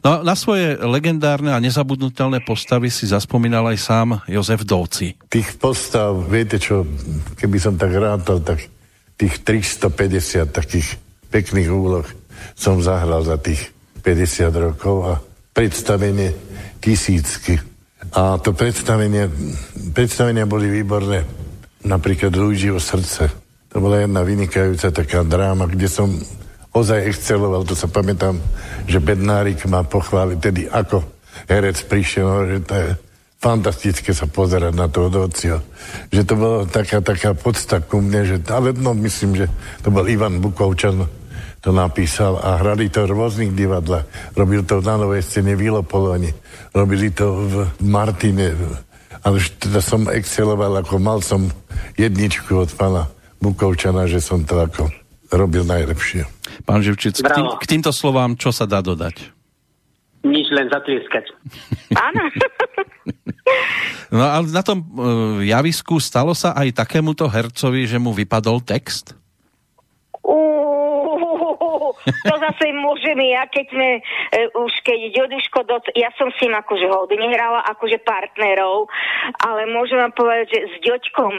No, 0.04 0.10
na 0.20 0.36
svoje 0.36 0.76
legendárne 0.76 1.48
a 1.48 1.62
nezabudnutelné 1.62 2.44
postavy 2.44 2.92
si 2.92 3.08
zaspomínal 3.08 3.64
aj 3.72 3.78
sám 3.80 4.08
Jozef 4.28 4.68
Dovci. 4.68 5.16
Tých 5.32 5.56
postav, 5.56 6.12
viete 6.28 6.60
čo, 6.60 6.84
keby 7.40 7.56
som 7.56 7.80
tak 7.80 7.96
rátal, 7.96 8.44
tak 8.44 8.60
tých 9.14 9.46
350 9.46 10.50
takých 10.50 10.98
pekných 11.30 11.70
úloh 11.70 12.06
som 12.58 12.82
zahral 12.82 13.22
za 13.22 13.38
tých 13.38 13.70
50 14.02 14.50
rokov 14.52 14.96
a 15.06 15.14
predstavenie 15.54 16.34
tisícky. 16.82 17.56
A 18.14 18.36
to 18.38 18.52
predstavenie, 18.52 19.30
predstavenia 19.96 20.44
boli 20.44 20.68
výborné. 20.68 21.24
Napríklad 21.84 22.34
Luigiho 22.36 22.76
srdce. 22.76 23.30
To 23.72 23.82
bola 23.82 24.04
jedna 24.04 24.22
vynikajúca 24.22 24.94
taká 24.94 25.26
dráma, 25.26 25.66
kde 25.66 25.88
som 25.90 26.14
ozaj 26.74 27.06
exceloval. 27.06 27.66
To 27.66 27.74
sa 27.74 27.90
pamätám, 27.90 28.38
že 28.86 29.02
Bednárik 29.02 29.64
ma 29.66 29.86
pochválil 29.86 30.38
tedy 30.38 30.66
ako 30.68 31.02
herec 31.50 31.80
prišiel, 31.86 32.50
že 32.50 32.58
to 32.66 32.74
je 32.74 32.88
fantastické 33.38 34.16
sa 34.16 34.24
pozerať 34.24 34.72
na 34.72 34.88
toho 34.88 35.12
Docio. 35.12 35.60
Že 36.08 36.22
to 36.24 36.34
bola 36.34 36.58
taká, 36.64 37.04
taká 37.04 37.36
podsta 37.36 37.84
ku 37.84 38.00
mne, 38.00 38.24
že, 38.24 38.36
ale 38.48 38.72
no, 38.72 38.96
myslím, 38.96 39.36
že 39.36 39.46
to 39.84 39.92
bol 39.92 40.06
Ivan 40.08 40.40
Bukovčan, 40.40 41.04
to 41.64 41.72
napísal 41.72 42.36
a 42.40 42.60
hrali 42.60 42.92
to 42.92 43.08
v 43.08 43.16
rôznych 43.16 43.56
divadlách. 43.56 44.04
Robil 44.36 44.68
to 44.68 44.84
na 44.84 45.00
Novej 45.00 45.24
scéne 45.24 45.56
v 45.56 45.72
Ilopoloni, 45.72 46.28
robili 46.76 47.08
to 47.08 47.48
v 47.48 47.54
Martine. 47.80 48.52
Ale 49.24 49.40
teda 49.40 49.80
som 49.80 50.04
exceloval, 50.12 50.84
ako 50.84 51.00
mal 51.00 51.24
som 51.24 51.48
jedničku 51.96 52.52
od 52.52 52.68
pána 52.76 53.08
Bukovčana, 53.40 54.04
že 54.04 54.20
som 54.20 54.44
to 54.44 54.60
ako 54.60 54.92
robil 55.32 55.64
najlepšie. 55.64 56.28
Pán 56.68 56.84
Živčic, 56.84 57.24
k, 57.24 57.28
tým, 57.32 57.46
k 57.56 57.64
týmto 57.64 57.90
slovám 57.90 58.36
čo 58.36 58.52
sa 58.52 58.68
dá 58.68 58.84
dodať? 58.84 59.32
Len 60.54 60.70
zatlieskať. 60.70 61.34
Áno. 61.98 62.22
no 64.14 64.22
ale 64.22 64.46
na 64.54 64.62
tom 64.62 64.78
uh, 64.80 65.42
javisku 65.42 65.98
stalo 65.98 66.30
sa 66.30 66.54
aj 66.54 66.78
takémuto 66.78 67.26
hercovi, 67.26 67.90
že 67.90 67.98
mu 67.98 68.14
vypadol 68.14 68.62
text? 68.62 69.18
to 72.04 72.34
zase 72.40 72.66
môžem 72.76 73.16
ja, 73.32 73.48
keď 73.48 73.66
sme 73.72 73.88
uh, 74.00 74.62
už 74.64 74.72
keď 74.84 74.98
Joduško, 75.12 75.58
do, 75.64 75.76
ja 75.96 76.12
som 76.16 76.28
s 76.32 76.38
ním 76.44 76.56
akože 76.56 76.86
hodne 76.88 77.28
hrala, 77.32 77.64
akože 77.76 78.00
partnerov, 78.04 78.88
ale 79.40 79.68
môžem 79.68 80.00
vám 80.00 80.14
povedať, 80.16 80.52
že 80.52 80.60
s 80.68 80.74
Ďoďkom 80.84 81.32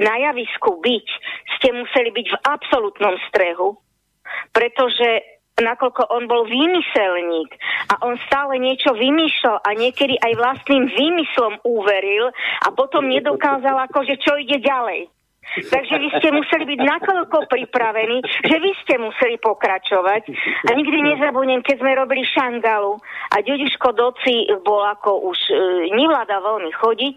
na 0.00 0.14
javisku 0.16 0.80
byť, 0.80 1.06
ste 1.56 1.68
museli 1.76 2.10
byť 2.12 2.26
v 2.32 2.40
absolútnom 2.48 3.14
strehu, 3.28 3.76
pretože 4.56 5.39
nakoľko 5.60 6.08
on 6.10 6.24
bol 6.26 6.48
výmyselník 6.48 7.50
a 7.92 7.94
on 8.04 8.16
stále 8.26 8.56
niečo 8.56 8.96
vymýšľal 8.96 9.60
a 9.60 9.70
niekedy 9.76 10.16
aj 10.16 10.32
vlastným 10.36 10.88
výmyslom 10.88 11.60
uveril 11.62 12.32
a 12.64 12.68
potom 12.72 13.06
nedokázal 13.06 13.76
akože 13.88 14.16
čo 14.20 14.36
ide 14.40 14.58
ďalej. 14.58 15.19
Takže 15.50 15.94
vy 15.98 16.08
ste 16.14 16.28
museli 16.30 16.64
byť 16.76 16.80
nakoľko 16.80 17.50
pripravení, 17.50 18.22
že 18.22 18.56
vy 18.62 18.70
ste 18.86 18.94
museli 19.02 19.34
pokračovať. 19.42 20.22
A 20.66 20.70
nikdy 20.78 20.98
nezabudnem, 21.02 21.66
keď 21.66 21.82
sme 21.82 21.98
robili 21.98 22.22
Šangalu 22.22 23.02
a 23.34 23.36
Ďudiško 23.42 23.90
Doci 23.98 24.46
bol 24.62 24.86
ako 24.86 25.26
už 25.26 25.38
e, 25.50 25.54
nevláda 25.90 26.38
veľmi 26.38 26.70
chodiť, 26.70 27.16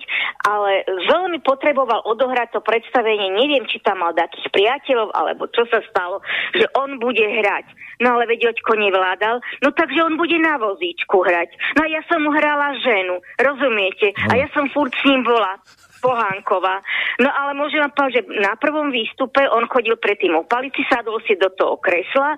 ale 0.50 0.82
veľmi 0.88 1.46
potreboval 1.46 2.02
odohrať 2.10 2.58
to 2.58 2.62
predstavenie. 2.66 3.38
Neviem, 3.38 3.70
či 3.70 3.78
tam 3.86 4.02
mal 4.02 4.18
takých 4.18 4.50
priateľov, 4.50 5.14
alebo 5.14 5.46
čo 5.54 5.70
sa 5.70 5.86
stalo, 5.86 6.26
že 6.58 6.66
on 6.74 6.98
bude 6.98 7.22
hrať. 7.22 7.70
No 8.02 8.18
ale 8.18 8.26
veď 8.26 8.52
Oďko 8.52 8.74
nevládal, 8.82 9.38
no 9.62 9.70
takže 9.72 10.02
on 10.02 10.18
bude 10.18 10.36
na 10.42 10.58
vozíčku 10.58 11.22
hrať. 11.22 11.54
No 11.78 11.86
a 11.86 11.88
ja 11.88 12.02
som 12.10 12.26
mu 12.26 12.34
hrala 12.34 12.74
ženu, 12.82 13.22
rozumiete? 13.38 14.12
A 14.34 14.42
ja 14.42 14.50
som 14.52 14.66
furt 14.74 14.92
s 14.92 15.04
ním 15.06 15.22
bola. 15.22 15.62
Pohánková. 16.04 16.84
No 17.24 17.32
ale 17.32 17.56
môžem 17.56 17.80
vám 17.80 17.96
povedať, 17.96 18.20
že 18.20 18.44
na 18.44 18.60
prvom 18.60 18.92
výstupe 18.92 19.40
on 19.48 19.64
chodil 19.72 19.96
predtým 19.96 20.36
o 20.36 20.44
palici, 20.44 20.84
sadol 20.92 21.24
si 21.24 21.40
do 21.40 21.48
toho 21.56 21.80
kresla 21.80 22.36
e, 22.36 22.38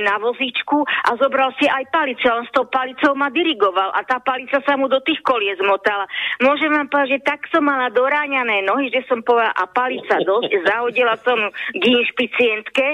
na 0.00 0.16
vozíčku 0.16 0.80
a 0.80 1.10
zobral 1.20 1.52
si 1.60 1.68
aj 1.68 1.92
palicu. 1.92 2.24
On 2.32 2.48
s 2.48 2.52
tou 2.56 2.64
palicou 2.64 3.12
ma 3.12 3.28
dirigoval 3.28 3.92
a 3.92 4.00
tá 4.08 4.16
palica 4.24 4.64
sa 4.64 4.80
mu 4.80 4.88
do 4.88 5.04
tých 5.04 5.20
kolie 5.20 5.52
zmotala. 5.60 6.08
Môžem 6.40 6.72
vám 6.72 6.88
povedať, 6.88 7.20
že 7.20 7.26
tak 7.28 7.44
som 7.52 7.60
mala 7.68 7.92
doráňané 7.92 8.64
nohy, 8.64 8.88
že 8.88 9.04
som 9.04 9.20
povedala 9.20 9.52
a 9.52 9.68
palica 9.68 10.16
dosť, 10.24 10.50
zahodila 10.64 11.20
som 11.20 11.36
k 11.76 11.82
inšpicientke 11.84 12.86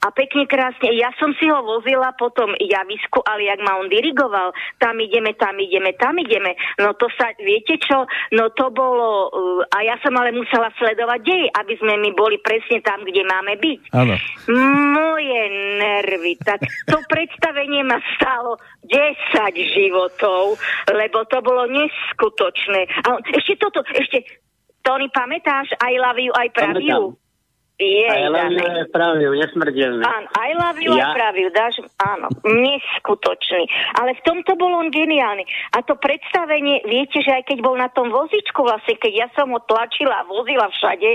a 0.00 0.06
pekne 0.16 0.48
krásne, 0.48 0.88
ja 0.96 1.12
som 1.20 1.36
si 1.36 1.44
ho 1.52 1.60
vozila 1.60 2.16
potom 2.16 2.56
javisku, 2.56 3.20
ale 3.28 3.44
jak 3.44 3.60
ma 3.60 3.76
on 3.76 3.92
dirigoval, 3.92 4.56
tam 4.80 4.96
ideme, 4.96 5.36
tam 5.36 5.60
ideme, 5.60 5.92
tam 6.00 6.16
ideme. 6.16 6.56
No 6.80 6.96
to 6.96 7.12
sa, 7.18 7.36
viete 7.36 7.76
čo, 7.76 8.08
no 8.32 8.48
to 8.54 8.72
bolo, 8.72 9.28
uh, 9.28 9.49
a 9.66 9.78
ja 9.82 9.96
som 10.02 10.14
ale 10.16 10.34
musela 10.34 10.70
sledovať 10.78 11.20
dej, 11.22 11.44
aby 11.56 11.74
sme 11.78 11.94
my 11.98 12.10
boli 12.14 12.38
presne 12.42 12.82
tam, 12.82 13.02
kde 13.02 13.22
máme 13.26 13.56
byť. 13.58 13.80
Áno. 13.94 14.14
Moje 14.94 15.42
nervy, 15.78 16.34
tak 16.42 16.62
to 16.86 16.98
predstavenie 17.06 17.82
ma 17.86 17.98
stálo 18.18 18.58
10 18.86 18.94
životov, 19.74 20.58
lebo 20.90 21.24
to 21.26 21.38
bolo 21.40 21.66
neskutočné. 21.70 22.86
A 23.06 23.18
ešte 23.34 23.56
toto, 23.60 23.82
ešte, 23.94 24.26
Tony, 24.82 25.08
pamätáš 25.12 25.74
I 25.80 25.98
love 26.00 26.18
you, 26.18 26.32
I 26.34 26.48
praviu? 26.50 27.16
Je, 27.80 28.04
I 28.04 28.28
love 28.28 28.52
you, 28.52 28.84
praviu, 28.92 29.32
nesmrteľné. 29.40 30.04
Áno, 30.04 30.28
I 30.36 30.52
love 30.52 30.78
you, 30.84 30.92
ja... 31.00 31.16
Praviu, 31.16 31.48
dáš, 31.48 31.80
áno, 31.96 32.28
neskutočný. 32.44 33.64
Ale 33.96 34.20
v 34.20 34.24
tomto 34.28 34.52
bol 34.60 34.68
on 34.68 34.92
geniálny. 34.92 35.48
A 35.72 35.80
to 35.80 35.96
predstavenie, 35.96 36.84
viete, 36.84 37.24
že 37.24 37.40
aj 37.40 37.48
keď 37.48 37.64
bol 37.64 37.80
na 37.80 37.88
tom 37.88 38.12
vozičku, 38.12 38.60
vlastne, 38.68 39.00
keď 39.00 39.12
ja 39.16 39.28
som 39.32 39.48
ho 39.56 39.64
tlačila 39.64 40.12
a 40.12 40.28
vozila 40.28 40.68
všade, 40.68 41.10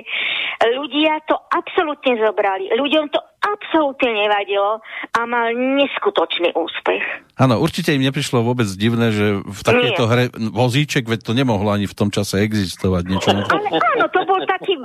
ľudia 0.74 1.22
to 1.30 1.38
absolútne 1.54 2.18
zobrali. 2.18 2.74
Ľuďom 2.74 3.14
to 3.14 3.22
absolútne 3.46 4.10
nevadilo 4.10 4.82
a 5.14 5.20
mal 5.30 5.54
neskutočný 5.54 6.58
úspech. 6.58 7.04
Áno, 7.36 7.60
určite 7.60 7.92
im 7.92 8.02
neprišlo 8.02 8.42
vôbec 8.42 8.66
divné, 8.80 9.12
že 9.12 9.44
v 9.44 9.60
takejto 9.62 10.04
Nie. 10.08 10.12
hre 10.12 10.24
vozíček, 10.56 11.04
veď 11.04 11.20
to 11.20 11.34
nemohlo 11.36 11.68
ani 11.68 11.84
v 11.84 11.94
tom 11.96 12.08
čase 12.08 12.40
existovať 12.42 13.04
niečo. 13.12 13.30
Ale 13.36 13.44
áno, 13.76 14.06
to 14.08 14.22
bol 14.24 14.40
taký, 14.48 14.80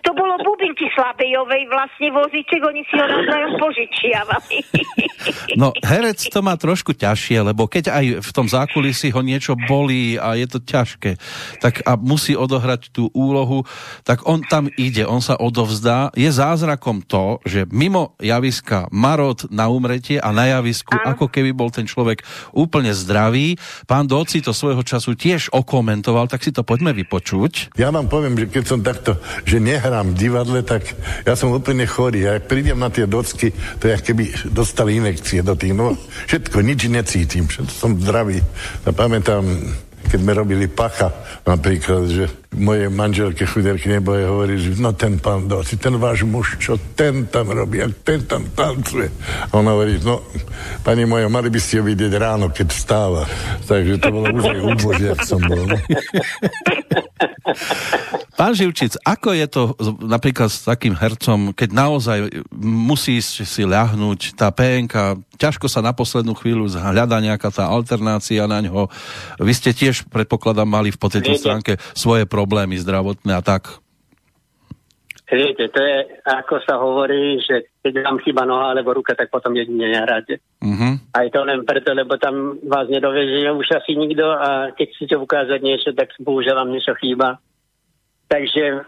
to 0.00 0.10
bolo 0.16 0.34
bubinky 0.40 0.88
Slabejovej 0.96 1.68
vlastne 1.68 2.08
vozíček, 2.08 2.60
oni 2.64 2.82
si 2.88 2.94
ho 2.96 3.04
navzájom 3.04 3.52
požičiavali. 3.60 4.56
No, 5.60 5.76
herec 5.84 6.16
to 6.32 6.40
má 6.40 6.56
trošku 6.56 6.96
ťažšie, 6.96 7.44
lebo 7.44 7.68
keď 7.68 7.92
aj 7.92 8.04
v 8.24 8.30
tom 8.32 8.48
zákulisí 8.48 9.12
ho 9.12 9.20
niečo 9.20 9.52
bolí 9.68 10.16
a 10.16 10.32
je 10.40 10.48
to 10.48 10.64
ťažké, 10.64 11.20
tak 11.60 11.84
a 11.84 12.00
musí 12.00 12.32
odohrať 12.32 12.88
tú 12.88 13.12
úlohu, 13.12 13.68
tak 14.08 14.24
on 14.24 14.40
tam 14.40 14.72
ide, 14.80 15.04
on 15.04 15.20
sa 15.20 15.36
odovzdá. 15.36 16.08
Je 16.16 16.32
zázrakom 16.32 17.04
to, 17.04 17.36
že 17.44 17.68
mimo 17.68 17.99
mimo 18.00 18.16
javiska 18.20 18.88
marot 18.92 19.44
na 19.52 19.68
umretie 19.68 20.16
a 20.16 20.32
na 20.32 20.48
javisku, 20.48 20.96
Áno. 20.96 21.12
ako 21.12 21.28
keby 21.28 21.52
bol 21.52 21.68
ten 21.68 21.84
človek 21.84 22.24
úplne 22.56 22.96
zdravý. 22.96 23.60
Pán 23.84 24.08
Doci 24.08 24.40
to 24.40 24.56
svojho 24.56 24.80
času 24.80 25.12
tiež 25.12 25.52
okomentoval, 25.52 26.24
tak 26.32 26.40
si 26.40 26.50
to 26.52 26.64
poďme 26.64 26.96
vypočuť. 26.96 27.76
Ja 27.76 27.92
vám 27.92 28.08
poviem, 28.08 28.40
že 28.40 28.46
keď 28.48 28.64
som 28.64 28.80
takto, 28.80 29.20
že 29.44 29.60
nehrám 29.60 30.16
v 30.16 30.18
divadle, 30.18 30.60
tak 30.64 30.96
ja 31.28 31.36
som 31.36 31.52
úplne 31.52 31.84
chorý. 31.84 32.24
Ja 32.24 32.40
prídem 32.40 32.80
na 32.80 32.88
tie 32.88 33.04
docky, 33.04 33.52
to 33.52 33.84
je 33.84 34.00
keby 34.00 34.48
dostali 34.48 34.96
inekcie 34.96 35.44
do 35.44 35.52
tých, 35.52 35.76
no 35.76 35.92
všetko, 36.30 36.64
nič 36.64 36.88
necítim, 36.88 37.44
všetko 37.52 37.74
som 37.74 37.92
zdravý. 38.00 38.40
Ja 38.88 38.96
pamätám, 38.96 39.44
keď 40.08 40.18
sme 40.20 40.32
robili 40.32 40.66
pacha, 40.70 41.12
napríklad, 41.44 42.02
že 42.08 42.24
moje 42.56 42.90
manželke 42.90 43.46
chuderky 43.46 43.86
neboje 43.86 44.26
hovorí, 44.26 44.54
že 44.58 44.74
no 44.82 44.90
ten 44.90 45.22
pán 45.22 45.46
Doci, 45.46 45.78
ten 45.78 45.94
váš 46.00 46.26
muž, 46.26 46.58
čo 46.58 46.74
ten 46.98 47.30
tam 47.30 47.52
robí, 47.54 47.78
ak 47.78 48.02
ten 48.02 48.20
tam 48.26 48.42
tancuje. 48.50 49.06
A 49.48 49.52
on 49.54 49.66
hovorí, 49.70 50.02
no, 50.02 50.24
pani 50.82 51.06
moja, 51.06 51.30
mali 51.30 51.46
by 51.46 51.60
ste 51.62 51.78
ho 51.78 51.86
vidieť 51.86 52.12
ráno, 52.18 52.50
keď 52.50 52.68
vstáva. 52.74 53.22
Takže 53.70 54.02
to 54.02 54.08
bolo 54.10 54.26
už 54.34 54.44
aj 54.50 54.60
úbožie, 54.66 55.08
ak 55.14 55.22
som 55.22 55.40
bol. 55.42 55.62
No. 55.62 55.78
Pán 58.40 58.56
Živčic, 58.56 58.96
ako 59.04 59.36
je 59.36 59.46
to 59.50 59.62
napríklad 60.00 60.48
s 60.48 60.64
takým 60.64 60.96
hercom, 60.96 61.52
keď 61.52 61.68
naozaj 61.76 62.18
musí 62.56 63.20
si 63.20 63.62
ľahnúť 63.68 64.32
tá 64.32 64.48
PNK, 64.48 65.20
ťažko 65.36 65.68
sa 65.68 65.84
na 65.84 65.92
poslednú 65.92 66.32
chvíľu 66.32 66.72
hľada 66.72 67.20
nejaká 67.20 67.52
tá 67.52 67.68
alternácia 67.68 68.48
na 68.48 68.64
ňo. 68.64 68.88
Vy 69.36 69.52
ste 69.52 69.76
tiež, 69.76 70.08
predpokladám, 70.08 70.64
mali 70.64 70.88
v 70.88 70.98
po 71.00 71.12
tejto 71.12 71.36
stránke 71.36 71.76
svoje 71.92 72.24
problémy 72.24 72.80
zdravotné 72.80 73.36
a 73.36 73.44
tak. 73.44 73.80
Viete, 75.30 75.70
to 75.70 75.78
je, 75.78 75.96
ako 76.26 76.58
sa 76.66 76.74
hovorí, 76.82 77.38
že 77.38 77.70
keď 77.78 78.02
vám 78.02 78.18
chyba 78.18 78.42
noha 78.42 78.74
alebo 78.74 78.98
ruka, 78.98 79.14
tak 79.14 79.30
potom 79.30 79.54
jedine 79.54 79.86
nehráte. 79.86 80.42
Uh-huh. 80.58 80.98
Aj 81.14 81.26
to 81.30 81.46
len 81.46 81.62
preto, 81.62 81.94
lebo 81.94 82.18
tam 82.18 82.58
vás 82.66 82.90
nedovezie 82.90 83.46
už 83.54 83.78
asi 83.78 83.94
nikto 83.94 84.26
a 84.26 84.74
keď 84.74 84.86
chcete 84.90 85.16
ukázať 85.16 85.60
niečo, 85.62 85.90
tak 85.94 86.10
bohužiaľ 86.18 86.66
vám 86.66 86.74
niečo 86.74 86.98
chýba. 86.98 87.38
Takže 88.26 88.82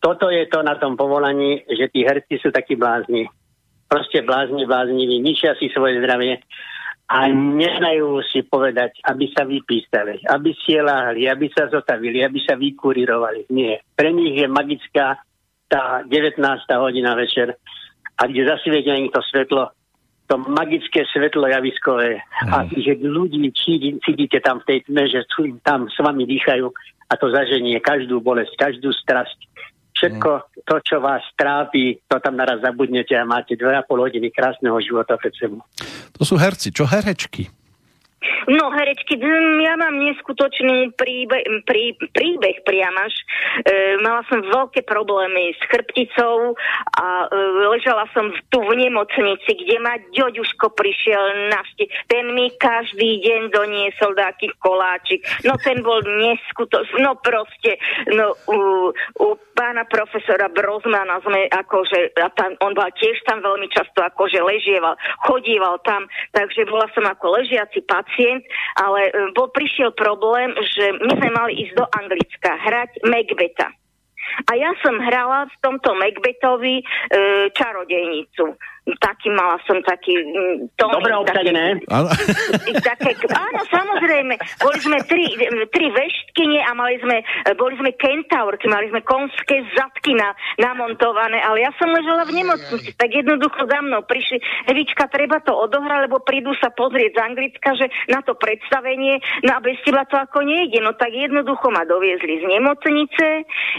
toto 0.00 0.32
je 0.32 0.48
to 0.48 0.64
na 0.64 0.80
tom 0.80 0.96
povolaní, 0.96 1.60
že 1.68 1.92
tí 1.92 2.08
herci 2.08 2.40
sú 2.40 2.48
takí 2.48 2.72
blázni. 2.72 3.28
Proste 3.84 4.24
blázni, 4.24 4.64
blázniví, 4.64 5.20
ničia 5.20 5.52
si 5.60 5.68
svoje 5.68 6.00
zdravie 6.00 6.40
a 7.12 7.28
nenajú 7.28 8.24
si 8.32 8.40
povedať, 8.48 8.96
aby 9.04 9.28
sa 9.36 9.44
vypísali, 9.44 10.24
aby 10.24 10.56
si 10.56 10.80
láhli, 10.80 11.28
aby 11.28 11.52
sa 11.52 11.68
zotavili, 11.68 12.24
aby 12.24 12.40
sa 12.40 12.56
vykurírovali. 12.56 13.52
Nie. 13.52 13.84
Pre 13.92 14.08
nich 14.08 14.40
je 14.40 14.48
magická 14.48 15.20
tá 15.72 16.04
19. 16.04 16.36
hodina 16.76 17.16
večer 17.16 17.56
a 18.20 18.28
kde 18.28 18.44
zasvietenie 18.44 19.08
to 19.08 19.24
svetlo, 19.24 19.72
to 20.28 20.36
magické 20.36 21.08
svetlo 21.08 21.48
javiskové 21.48 22.20
a 22.52 22.68
že 22.68 23.00
ľudí 23.00 23.40
cítite 24.04 24.44
tam 24.44 24.60
v 24.60 24.68
tej 24.68 24.78
tme, 24.84 25.08
že 25.08 25.24
tam 25.64 25.88
s 25.88 25.96
vami 25.96 26.28
dýchajú 26.28 26.68
a 27.08 27.12
to 27.16 27.32
zaženie 27.32 27.80
každú 27.80 28.20
bolesť, 28.20 28.52
každú 28.60 28.92
strasť. 28.92 29.48
Všetko 29.92 30.30
to, 30.66 30.76
čo 30.82 30.98
vás 30.98 31.22
trápi, 31.38 32.00
to 32.04 32.18
tam 32.18 32.34
naraz 32.34 32.58
zabudnete 32.60 33.16
a 33.16 33.24
máte 33.24 33.54
2,5 33.54 33.86
hodiny 33.88 34.28
krásneho 34.34 34.74
života 34.82 35.14
pred 35.14 35.30
sebou. 35.36 35.62
To 36.18 36.26
sú 36.26 36.36
herci. 36.36 36.74
Čo 36.74 36.90
herečky? 36.90 37.46
No, 38.50 38.70
herečky, 38.70 39.18
hm, 39.18 39.58
ja 39.62 39.74
mám 39.78 39.98
neskutočný 39.98 40.94
príbeh, 40.94 41.66
prí, 41.66 41.94
príbeh 41.98 42.62
priamaž. 42.66 43.12
E, 43.62 43.98
mala 44.02 44.22
som 44.30 44.42
veľké 44.42 44.86
problémy 44.86 45.54
s 45.58 45.62
chrbticou 45.66 46.54
a 46.98 47.06
e, 47.26 47.38
ležala 47.74 48.06
som 48.14 48.30
tu 48.50 48.58
v 48.62 48.72
nemocnici, 48.78 49.50
kde 49.58 49.76
ma 49.82 49.98
ďoďuško 50.14 50.74
prišiel 50.74 51.50
navšti. 51.50 51.84
Ten 52.06 52.34
mi 52.34 52.50
každý 52.58 53.22
deň 53.22 53.40
doniesol 53.50 54.14
taký 54.14 54.54
koláčik. 54.62 55.22
No 55.42 55.58
ten 55.58 55.82
bol 55.82 56.02
neskutočný. 56.02 57.02
No 57.02 57.18
proste, 57.18 57.78
no 58.10 58.38
u, 58.46 58.58
u 59.18 59.26
pána 59.54 59.84
profesora 59.86 60.48
Brozmana 60.48 61.18
sme 61.22 61.46
akože, 61.50 62.16
a 62.18 62.28
tam, 62.34 62.54
on 62.62 62.72
bol 62.74 62.88
tiež 62.96 63.18
tam 63.28 63.42
veľmi 63.44 63.68
často 63.70 64.02
akože 64.02 64.40
ležieval, 64.42 64.96
chodíval 65.28 65.78
tam, 65.84 66.06
takže 66.32 66.66
bola 66.66 66.88
som 66.96 67.04
ako 67.06 67.38
ležiaci 67.38 67.84
pacient, 67.84 68.11
ale 68.78 69.00
e, 69.08 69.12
bol 69.36 69.48
prišiel 69.52 69.92
problém, 69.96 70.52
že 70.56 70.84
my 71.00 71.12
sme 71.16 71.30
mali 71.32 71.52
ísť 71.66 71.74
do 71.76 71.84
Anglicka 71.96 72.50
hrať 72.60 72.90
Macbeta. 73.08 73.68
A 74.48 74.52
ja 74.56 74.72
som 74.80 74.96
hrala 75.02 75.50
v 75.50 75.56
tomto 75.60 75.92
Macbethovi 75.98 76.80
e, 76.80 76.84
čarodejnicu 77.52 78.56
taký 78.82 79.30
mala 79.30 79.62
som 79.62 79.78
taký... 79.86 80.10
Mm, 80.18 80.74
tón, 80.74 80.90
Dobre 80.90 81.14
obsadené. 81.14 81.78
Také, 82.82 83.14
áno, 83.30 83.60
samozrejme. 83.70 84.34
Boli 84.58 84.78
sme 84.82 84.98
tri, 85.06 85.38
tri 85.70 85.86
veštkyne 85.94 86.60
a 86.66 86.70
mali 86.74 86.98
sme, 86.98 87.22
boli 87.54 87.78
sme 87.78 87.94
kentaurky, 87.94 88.66
mali 88.66 88.90
sme 88.90 89.06
konské 89.06 89.62
zadky 89.78 90.18
na, 90.18 90.34
namontované, 90.58 91.38
ale 91.38 91.62
ja 91.62 91.70
som 91.78 91.94
ležela 91.94 92.26
v 92.26 92.42
nemocnici, 92.42 92.90
tak 92.98 93.14
jednoducho 93.14 93.70
za 93.70 93.78
mnou 93.82 94.02
prišli, 94.02 94.42
Evička, 94.66 95.06
treba 95.06 95.38
to 95.42 95.54
odohrať, 95.54 96.10
lebo 96.10 96.18
prídu 96.22 96.50
sa 96.58 96.74
pozrieť 96.74 97.14
z 97.14 97.22
Anglicka, 97.22 97.70
že 97.78 97.86
na 98.10 98.18
to 98.26 98.34
predstavenie, 98.34 99.22
no 99.46 99.50
a 99.56 99.62
bez 99.62 99.78
teba 99.86 100.02
to 100.10 100.18
ako 100.18 100.42
nejde. 100.42 100.82
No 100.82 100.98
tak 100.98 101.14
jednoducho 101.14 101.70
ma 101.70 101.86
doviezli 101.86 102.42
z 102.42 102.44
nemocnice, 102.50 103.26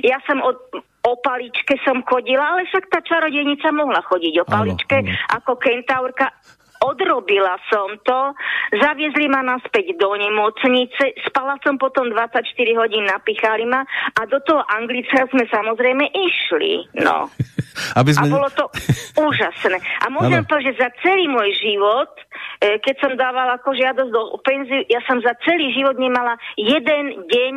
ja 0.08 0.18
som 0.24 0.40
od, 0.40 0.56
o 1.04 1.20
paličke 1.20 1.76
som 1.84 2.00
chodila, 2.08 2.56
ale 2.56 2.68
však 2.72 2.88
tá 2.88 3.00
čarodejnica 3.04 3.68
mohla 3.76 4.00
chodiť 4.08 4.34
o 4.40 4.46
paličke 4.48 4.98
áno, 5.04 5.12
áno. 5.12 5.36
ako 5.36 5.52
kentaurka. 5.60 6.28
Odrobila 6.84 7.56
som 7.72 7.96
to, 8.04 8.36
zaviezli 8.76 9.32
ma 9.32 9.40
naspäť 9.40 9.96
do 9.96 10.20
nemocnice, 10.20 11.16
spala 11.32 11.56
som 11.64 11.80
potom 11.80 12.12
24 12.12 12.44
hodín, 12.76 13.08
napichali 13.08 13.64
ma 13.64 13.88
a 14.20 14.22
do 14.28 14.36
toho 14.44 14.60
Anglicka 14.68 15.24
sme 15.32 15.48
samozrejme 15.48 16.12
išli. 16.12 16.92
No. 17.00 17.32
Aby 18.00 18.12
sme... 18.12 18.28
A 18.28 18.36
bolo 18.36 18.52
to 18.52 18.68
úžasné. 19.32 19.80
A 20.04 20.12
môžem 20.12 20.44
povedať, 20.44 20.76
že 20.76 20.84
za 20.84 20.90
celý 21.00 21.32
môj 21.32 21.56
život, 21.56 22.12
e, 22.60 22.76
keď 22.84 22.96
som 23.00 23.12
dávala 23.16 23.64
ako 23.64 23.72
žiadosť 23.80 24.12
do 24.12 24.36
penziu, 24.44 24.84
ja 24.92 25.00
som 25.08 25.24
za 25.24 25.40
celý 25.48 25.72
život 25.72 25.96
nemala 25.96 26.36
jeden 26.60 27.32
deň 27.32 27.54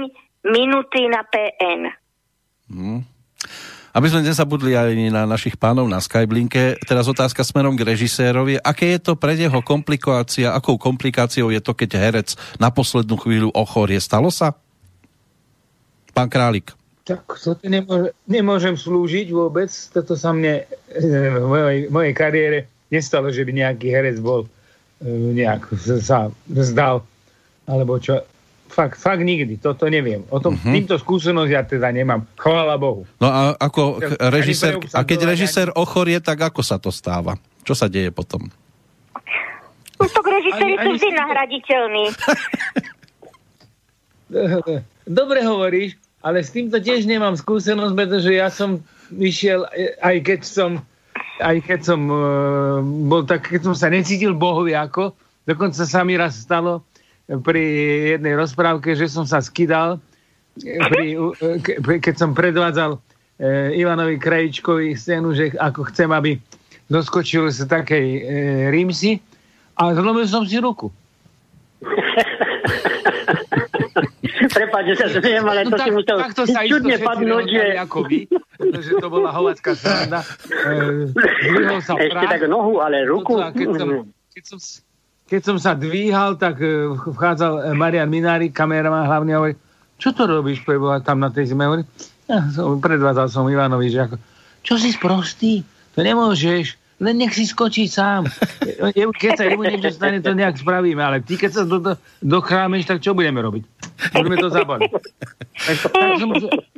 minuty 0.47 1.11
na 1.11 1.27
PN. 1.27 1.91
Hmm. 2.71 3.16
Aby 3.97 4.13
sme 4.13 4.29
nezabudli 4.29 4.77
aj 4.77 4.93
na 5.09 5.25
našich 5.25 5.57
pánov 5.57 5.89
na 5.89 6.05
Skyblinke, 6.05 6.77
teraz 6.85 7.09
otázka 7.09 7.41
smerom 7.41 7.81
k 7.81 7.97
režisérovi. 7.97 8.61
Aké 8.61 8.93
je 8.93 9.01
to 9.01 9.17
pre 9.17 9.33
neho 9.41 9.65
komplikácia, 9.65 10.53
akou 10.53 10.77
komplikáciou 10.77 11.49
je 11.49 11.65
to, 11.65 11.73
keď 11.73 11.97
herec 11.97 12.37
na 12.61 12.69
poslednú 12.69 13.17
chvíľu 13.17 13.49
ochorie? 13.57 13.97
Stalo 13.97 14.29
sa? 14.29 14.53
Pán 16.13 16.29
Králik. 16.29 16.77
Tak 17.09 17.25
to 17.41 17.57
nemôže, 17.65 18.13
nemôžem 18.29 18.77
slúžiť 18.77 19.33
vôbec. 19.33 19.73
Toto 19.89 20.13
sa 20.13 20.37
mne 20.37 20.69
v 20.93 21.45
mojej, 21.49 21.81
mojej 21.89 22.13
kariére 22.13 22.59
nestalo, 22.93 23.33
že 23.33 23.49
by 23.49 23.53
nejaký 23.65 23.89
herec 23.89 24.21
bol 24.21 24.45
e, 24.45 25.09
nejak 25.09 25.73
sa 26.05 26.29
vzdal. 26.53 27.01
Alebo 27.65 27.97
čo. 27.97 28.21
Fakt, 28.67 29.01
fakt 29.01 29.23
nikdy, 29.23 29.57
toto 29.57 29.89
neviem. 29.89 30.27
O 30.29 30.43
tom, 30.43 30.59
uh-huh. 30.59 30.75
týmto 30.75 30.99
skúsenosť 31.01 31.51
ja 31.51 31.63
teda 31.65 31.89
nemám. 31.95 32.27
Chvála 32.37 32.77
Bohu. 32.77 33.09
No 33.23 33.29
a 33.31 33.57
ako 33.57 34.03
režisér, 34.29 34.83
a 34.93 35.01
keď 35.07 35.33
režisér 35.33 35.69
ochorie, 35.73 36.21
tak 36.21 36.43
ako 36.53 36.61
sa 36.61 36.77
to 36.77 36.93
stáva? 36.93 37.39
Čo 37.65 37.73
sa 37.73 37.87
deje 37.89 38.13
potom? 38.13 38.47
No 39.97 40.05
to 40.05 40.21
režiséri 40.21 40.77
sú 40.77 40.91
vždy 40.93 41.09
nahraditeľní. 41.17 42.05
Dobre 45.19 45.41
hovoríš, 45.47 45.97
ale 46.21 46.43
s 46.43 46.51
týmto 46.53 46.83
tiež 46.83 47.07
nemám 47.09 47.39
skúsenosť, 47.39 47.95
pretože 47.95 48.31
ja 48.35 48.51
som 48.53 48.83
vyšiel, 49.15 49.65
aj 50.03 50.17
keď 50.27 50.41
som 50.43 50.71
aj 51.37 51.57
keď 51.69 51.81
som 51.85 52.01
uh, 52.09 52.81
bol 52.83 53.29
tak, 53.29 53.45
keď 53.45 53.73
som 53.73 53.75
sa 53.77 53.93
necítil 53.93 54.33
bohovi 54.33 54.73
ako, 54.73 55.13
dokonca 55.45 55.85
sa 55.85 56.01
mi 56.01 56.17
raz 56.17 56.41
stalo, 56.41 56.85
pri 57.27 57.63
jednej 58.17 58.39
rozprávke, 58.39 58.95
že 58.95 59.11
som 59.11 59.27
sa 59.27 59.43
skydal, 59.43 59.99
pri, 60.63 61.19
keď 62.01 62.15
som 62.17 62.31
predvádzal 62.33 62.97
e, 62.97 62.99
Ivanovi 63.77 64.17
Krajičkovi 64.17 64.95
scénu, 64.97 65.35
že 65.35 65.53
ako 65.59 65.91
chcem, 65.93 66.09
aby 66.15 66.39
doskočil 66.87 67.51
z 67.51 67.67
takej 67.67 68.07
e, 68.07 68.21
rímsy 68.71 69.19
a 69.77 69.93
zlomil 69.93 70.25
som 70.31 70.47
si 70.47 70.57
ruku. 70.63 70.89
Prepáč, 74.57 74.85
že 74.93 74.97
sa 74.97 75.09
zmiem, 75.11 75.45
ale 75.45 75.65
no, 75.67 75.75
to 75.75 75.77
tak, 75.77 75.87
si 75.89 75.91
musel 75.93 76.17
takto 76.21 76.43
sa 76.49 76.61
čudne 76.65 76.97
padnúť, 77.01 77.45
že... 77.51 77.65
Ako 77.83 77.99
vy, 78.09 78.25
pretože 78.57 78.91
to 78.97 79.09
bola 79.11 79.29
hovacká 79.35 79.77
sranda. 79.77 80.21
E, 80.49 81.11
sa 81.85 81.99
Ešte 81.99 82.27
tak 82.31 82.43
nohu, 82.49 82.81
ale 82.81 83.05
ruku. 83.05 83.37
No, 83.37 83.53
keď, 83.53 83.69
som, 83.77 83.89
keď, 84.33 84.43
som, 84.47 84.59
keď 85.27 85.41
som 85.43 85.57
sa 85.59 85.75
dvíhal, 85.75 86.39
tak 86.39 86.63
e, 86.63 86.87
vchádzal 86.87 87.53
e, 87.59 87.75
Marian 87.75 88.07
Minári, 88.07 88.55
kameraman 88.55 89.11
hlavne 89.11 89.33
hovorí, 89.35 89.55
čo 89.99 90.15
to 90.15 90.31
robíš, 90.31 90.63
preboha, 90.63 91.03
tam 91.03 91.19
na 91.19 91.35
tej 91.35 91.51
zime? 91.51 91.83
Ja 92.31 92.47
som, 92.55 92.79
predvádzal 92.79 93.27
som 93.27 93.51
Ivanovi, 93.51 93.91
že 93.91 94.07
ako, 94.07 94.17
čo 94.63 94.75
si 94.79 94.95
sprostý? 94.95 95.67
To 95.99 96.05
nemôžeš, 96.07 96.79
len 97.03 97.15
nech 97.19 97.35
si 97.35 97.43
skočí 97.43 97.91
sám. 97.91 98.31
Keď 99.19 99.31
sa 99.35 99.45
jemu 99.51 99.63
niečo 99.67 99.91
stane, 99.95 100.23
to 100.23 100.31
nejak 100.37 100.63
spravíme, 100.63 101.03
ale 101.03 101.19
ty, 101.23 101.35
keď 101.35 101.51
sa 101.51 101.63
do, 101.67 101.83
do, 101.83 101.93
dochrámeš, 102.23 102.87
tak 102.87 103.03
čo 103.03 103.17
budeme 103.17 103.43
robiť? 103.43 103.63
Budeme 104.15 104.37
to 104.39 104.49
zabaliť. 104.53 104.91
Tak, 105.57 105.77
tak 105.91 106.11
som, 106.23 106.31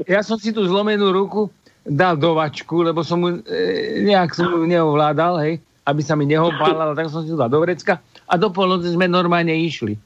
ja 0.09 0.20
som 0.24 0.36
si 0.40 0.55
tú 0.55 0.64
zlomenú 0.64 1.12
ruku 1.12 1.53
dal 1.84 2.16
do 2.16 2.32
vačku, 2.32 2.80
lebo 2.80 3.05
som 3.05 3.20
mu 3.20 3.28
e, 3.44 4.05
nejak 4.09 4.32
som 4.32 4.53
mu 4.53 4.64
neovládal, 4.64 5.34
hej, 5.44 5.61
aby 5.84 6.01
sa 6.01 6.16
mi 6.16 6.24
nehopálal, 6.28 6.96
tak 6.96 7.12
som 7.12 7.24
si 7.24 7.32
to 7.32 7.36
dal 7.36 7.53
do 7.53 7.61
vrecka 7.61 8.01
a 8.29 8.35
do 8.37 8.53
polnoci 8.53 8.93
sme 8.93 9.09
normálne 9.09 9.57
išli. 9.57 9.97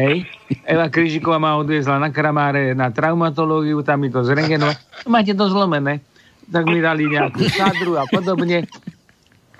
Hej. 0.00 0.24
Eva 0.64 0.88
Kryžiková 0.88 1.36
ma 1.36 1.60
odviezla 1.60 2.00
na 2.00 2.08
Kramáre 2.08 2.72
na 2.72 2.88
traumatológiu, 2.88 3.84
tam 3.84 4.00
mi 4.02 4.08
to 4.08 4.24
zrengenovať. 4.24 5.06
Máte 5.12 5.36
to 5.36 5.46
zlomené. 5.46 6.00
Tak 6.50 6.66
mi 6.66 6.82
dali 6.82 7.06
nejakú 7.06 7.46
sadru 7.46 7.94
a 8.00 8.08
podobne. 8.08 8.66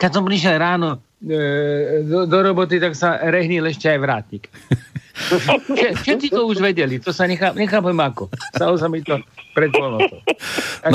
Keď 0.01 0.11
som 0.11 0.25
prišiel 0.25 0.57
ráno 0.59 0.99
e, 1.23 2.03
do, 2.03 2.25
do 2.25 2.39
roboty, 2.41 2.81
tak 2.81 2.97
sa 2.97 3.21
rehnil 3.31 3.69
ešte 3.69 3.93
aj 3.93 3.99
vrátnik. 4.01 4.45
Všetci 6.03 6.29
to 6.33 6.49
už 6.49 6.59
vedeli, 6.65 6.99
to 6.99 7.13
sa 7.13 7.29
nechá, 7.29 7.53
nechápem 7.53 7.97
ako. 7.97 8.33
Stalo 8.57 8.75
sa 8.81 8.89
mi 8.89 9.05
to 9.05 9.21
pred 9.53 9.71
polnotou. 9.75 10.19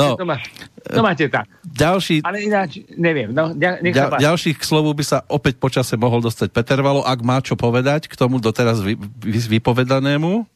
no, 0.00 0.16
to, 0.16 0.24
má, 0.24 0.36
to 0.82 1.00
máte 1.04 1.24
tak. 1.28 1.46
Ďalší, 1.62 2.24
Ale 2.24 2.42
ináč, 2.42 2.82
neviem. 2.96 3.30
No, 3.30 3.52
nech 3.52 3.94
ďal, 3.94 4.18
ďalších 4.18 4.56
k 4.56 4.64
slovu 4.64 4.90
by 4.96 5.04
sa 5.04 5.18
opäť 5.28 5.60
počase 5.60 5.94
mohol 6.00 6.24
dostať 6.24 6.50
Peter 6.50 6.80
Valo, 6.80 7.04
ak 7.04 7.20
má 7.20 7.38
čo 7.44 7.54
povedať 7.54 8.08
k 8.08 8.14
tomu 8.16 8.40
doteraz 8.40 8.80
vy, 8.80 8.96
vy, 8.98 9.60
vypovedanému. 9.60 10.48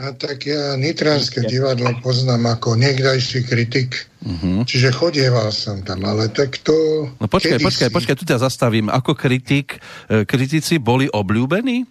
A 0.00 0.16
tak 0.16 0.48
ja 0.48 0.80
Nitránske 0.80 1.44
divadlo 1.44 1.92
poznám 2.00 2.56
ako 2.56 2.78
niekdajší 2.78 3.44
kritik, 3.44 4.08
uh-huh. 4.24 4.64
čiže 4.64 4.96
chodieval 4.96 5.52
som 5.52 5.84
tam, 5.84 6.06
ale 6.08 6.30
tak 6.32 6.56
to... 6.62 6.72
No 7.20 7.26
počkaj, 7.28 7.60
počkaj, 7.60 7.88
počkaj, 7.92 8.16
tu 8.16 8.24
ťa 8.24 8.40
zastavím. 8.40 8.88
Ako 8.88 9.12
kritik, 9.12 9.82
e, 10.08 10.24
kritici 10.24 10.80
boli 10.80 11.10
obľúbení? 11.10 11.84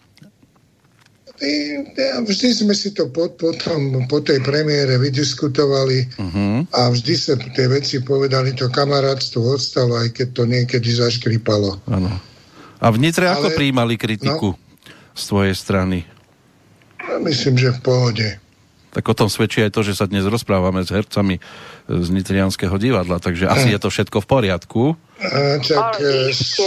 Ja, 1.39 2.19
vždy 2.19 2.47
sme 2.51 2.75
si 2.75 2.91
to 2.91 3.07
po, 3.07 3.31
potom, 3.31 4.03
po 4.11 4.19
tej 4.19 4.43
premiére 4.43 4.99
vydiskutovali 4.99 6.19
uh-huh. 6.19 6.67
a 6.67 6.91
vždy 6.91 7.13
sa 7.15 7.39
tie 7.39 7.71
veci 7.71 8.03
povedali, 8.03 8.51
to 8.51 8.67
kamarátstvo 8.67 9.55
odstalo, 9.55 9.95
aj 10.03 10.11
keď 10.11 10.27
to 10.35 10.43
niekedy 10.43 10.89
zaškripalo. 10.91 11.79
Ano. 11.87 12.11
A 12.83 12.85
v 12.91 12.97
Nitre 12.99 13.31
Ale, 13.31 13.39
ako 13.39 13.47
prijímali 13.55 13.95
kritiku 13.95 14.55
no, 14.55 14.59
z 15.15 15.23
tvojej 15.31 15.55
strany? 15.55 16.03
Myslím, 17.23 17.55
že 17.55 17.75
v 17.75 17.79
pohode. 17.83 18.27
Tak 18.89 19.05
o 19.05 19.13
tom 19.13 19.29
svedčí 19.29 19.61
aj 19.61 19.69
to, 19.69 19.85
že 19.85 19.93
sa 19.93 20.09
dnes 20.09 20.25
rozprávame 20.25 20.81
s 20.81 20.89
hercami 20.89 21.37
z 21.85 22.07
Nitrianského 22.09 22.73
divadla, 22.81 23.21
takže 23.21 23.45
asi 23.45 23.69
je 23.69 23.79
to 23.81 23.93
všetko 23.93 24.25
v 24.25 24.27
poriadku. 24.27 24.81
A, 25.21 25.61
čak, 25.61 26.01
s, 26.33 26.57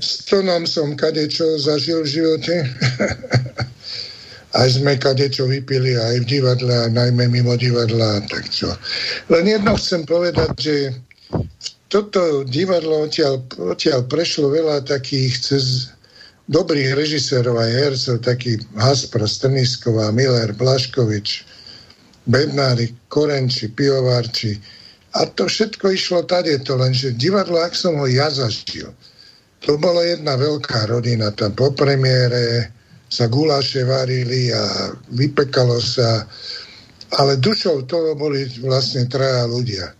s 0.00 0.10
Tonom 0.24 0.64
som 0.64 0.96
kadečo 0.96 1.60
zažil 1.60 2.04
v 2.04 2.08
živote. 2.08 2.54
aj 4.60 4.68
sme 4.80 4.94
kadečo 4.96 5.44
vypili 5.44 5.98
aj 5.98 6.24
v 6.24 6.26
divadle, 6.40 6.72
a 6.72 6.86
najmä 6.88 7.28
mimo 7.28 7.58
divadla. 7.58 8.22
Tak 8.24 8.48
čo. 8.48 8.70
Len 9.28 9.44
jedno 9.44 9.74
chcem 9.76 10.06
povedať, 10.06 10.50
že 10.56 10.76
toto 11.90 12.42
divadlo 12.46 13.06
odtiaľ, 13.06 13.42
odtiaľ 13.58 14.06
prešlo 14.06 14.50
veľa 14.50 14.86
takých 14.86 15.32
cez 15.38 15.64
dobrých 16.48 16.92
režisérov 16.92 17.56
aj 17.56 17.70
hercov, 17.72 18.16
taký 18.20 18.60
Haspra, 18.76 19.24
Strnisková, 19.24 20.12
Miller, 20.12 20.52
Blaškovič, 20.52 21.44
Bednári, 22.28 22.92
Korenči, 23.08 23.72
Piovárči. 23.72 24.60
A 25.14 25.24
to 25.30 25.46
všetko 25.46 25.94
išlo 25.94 26.26
tady, 26.26 26.58
to 26.66 26.76
lenže 26.76 27.14
divadlo, 27.14 27.62
ak 27.62 27.72
som 27.72 27.96
ho 27.96 28.06
ja 28.10 28.28
zažil, 28.28 28.90
to 29.64 29.78
bola 29.80 30.04
jedna 30.04 30.36
veľká 30.36 30.90
rodina, 30.90 31.32
tam 31.32 31.56
po 31.56 31.72
premiére 31.72 32.68
sa 33.08 33.30
guláše 33.30 33.86
varili 33.86 34.52
a 34.52 34.92
vypekalo 35.14 35.80
sa, 35.80 36.26
ale 37.14 37.38
dušou 37.38 37.86
toho 37.86 38.18
boli 38.18 38.44
vlastne 38.60 39.06
traja 39.06 39.46
ľudia. 39.46 39.94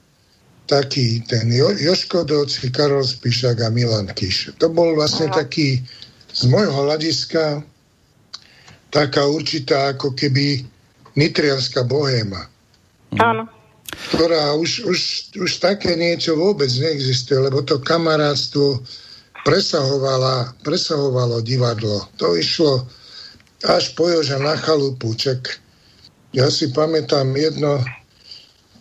Taký 0.67 1.23
ten 1.29 1.53
jo- 1.53 1.77
Joško 1.77 2.25
Doci, 2.25 2.73
Karol 2.73 3.05
Spišak 3.05 3.61
a 3.63 3.69
Milan 3.71 4.11
Kiš. 4.11 4.57
To 4.59 4.73
bol 4.73 4.97
vlastne 4.97 5.31
Aha. 5.31 5.45
taký 5.45 5.81
z 6.35 6.43
môjho 6.51 6.75
hľadiska 6.75 7.63
taká 8.91 9.23
určitá 9.27 9.95
ako 9.95 10.15
keby 10.19 10.67
nitrianská 11.15 11.87
bohéma. 11.87 12.51
Áno. 13.23 13.47
Ktorá 14.15 14.59
už, 14.59 14.91
už, 14.91 14.99
už 15.39 15.51
také 15.63 15.95
niečo 15.95 16.35
vôbec 16.35 16.67
neexistuje, 16.67 17.39
lebo 17.39 17.63
to 17.63 17.79
kamarátstvo 17.79 18.83
presahovalo 19.47 21.39
divadlo. 21.47 22.03
To 22.19 22.35
išlo 22.35 22.83
až 23.63 23.95
po 23.95 24.11
Joža 24.11 24.43
na 24.43 24.59
chalupu. 24.59 25.15
Čak 25.15 25.63
ja 26.35 26.51
si 26.51 26.75
pamätám 26.75 27.31
jedno, 27.39 27.79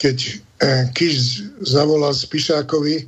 keď 0.02 0.18
eh, 0.26 0.90
Kiš 0.98 1.46
zavolal 1.62 2.18
Spišákovi, 2.18 3.06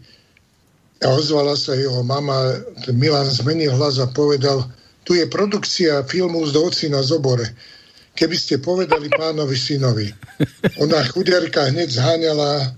a 1.06 1.14
ozvala 1.14 1.54
sa 1.54 1.78
jeho 1.78 2.02
mama, 2.02 2.58
Milan 2.90 3.30
zmenil 3.30 3.78
hlas 3.78 4.02
a 4.02 4.10
povedal, 4.10 4.66
tu 5.06 5.14
je 5.14 5.30
produkcia 5.30 6.02
filmu 6.10 6.42
z 6.50 6.52
Doci 6.58 6.86
na 6.90 7.06
zobore. 7.06 7.46
Keby 8.18 8.34
ste 8.34 8.58
povedali 8.58 9.12
pánovi 9.14 9.54
synovi. 9.54 10.10
Ona 10.82 11.06
chuderka 11.14 11.70
hneď 11.70 11.94
zháňala 11.94 12.74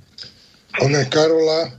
ona 0.82 1.05
Karola 1.09 1.71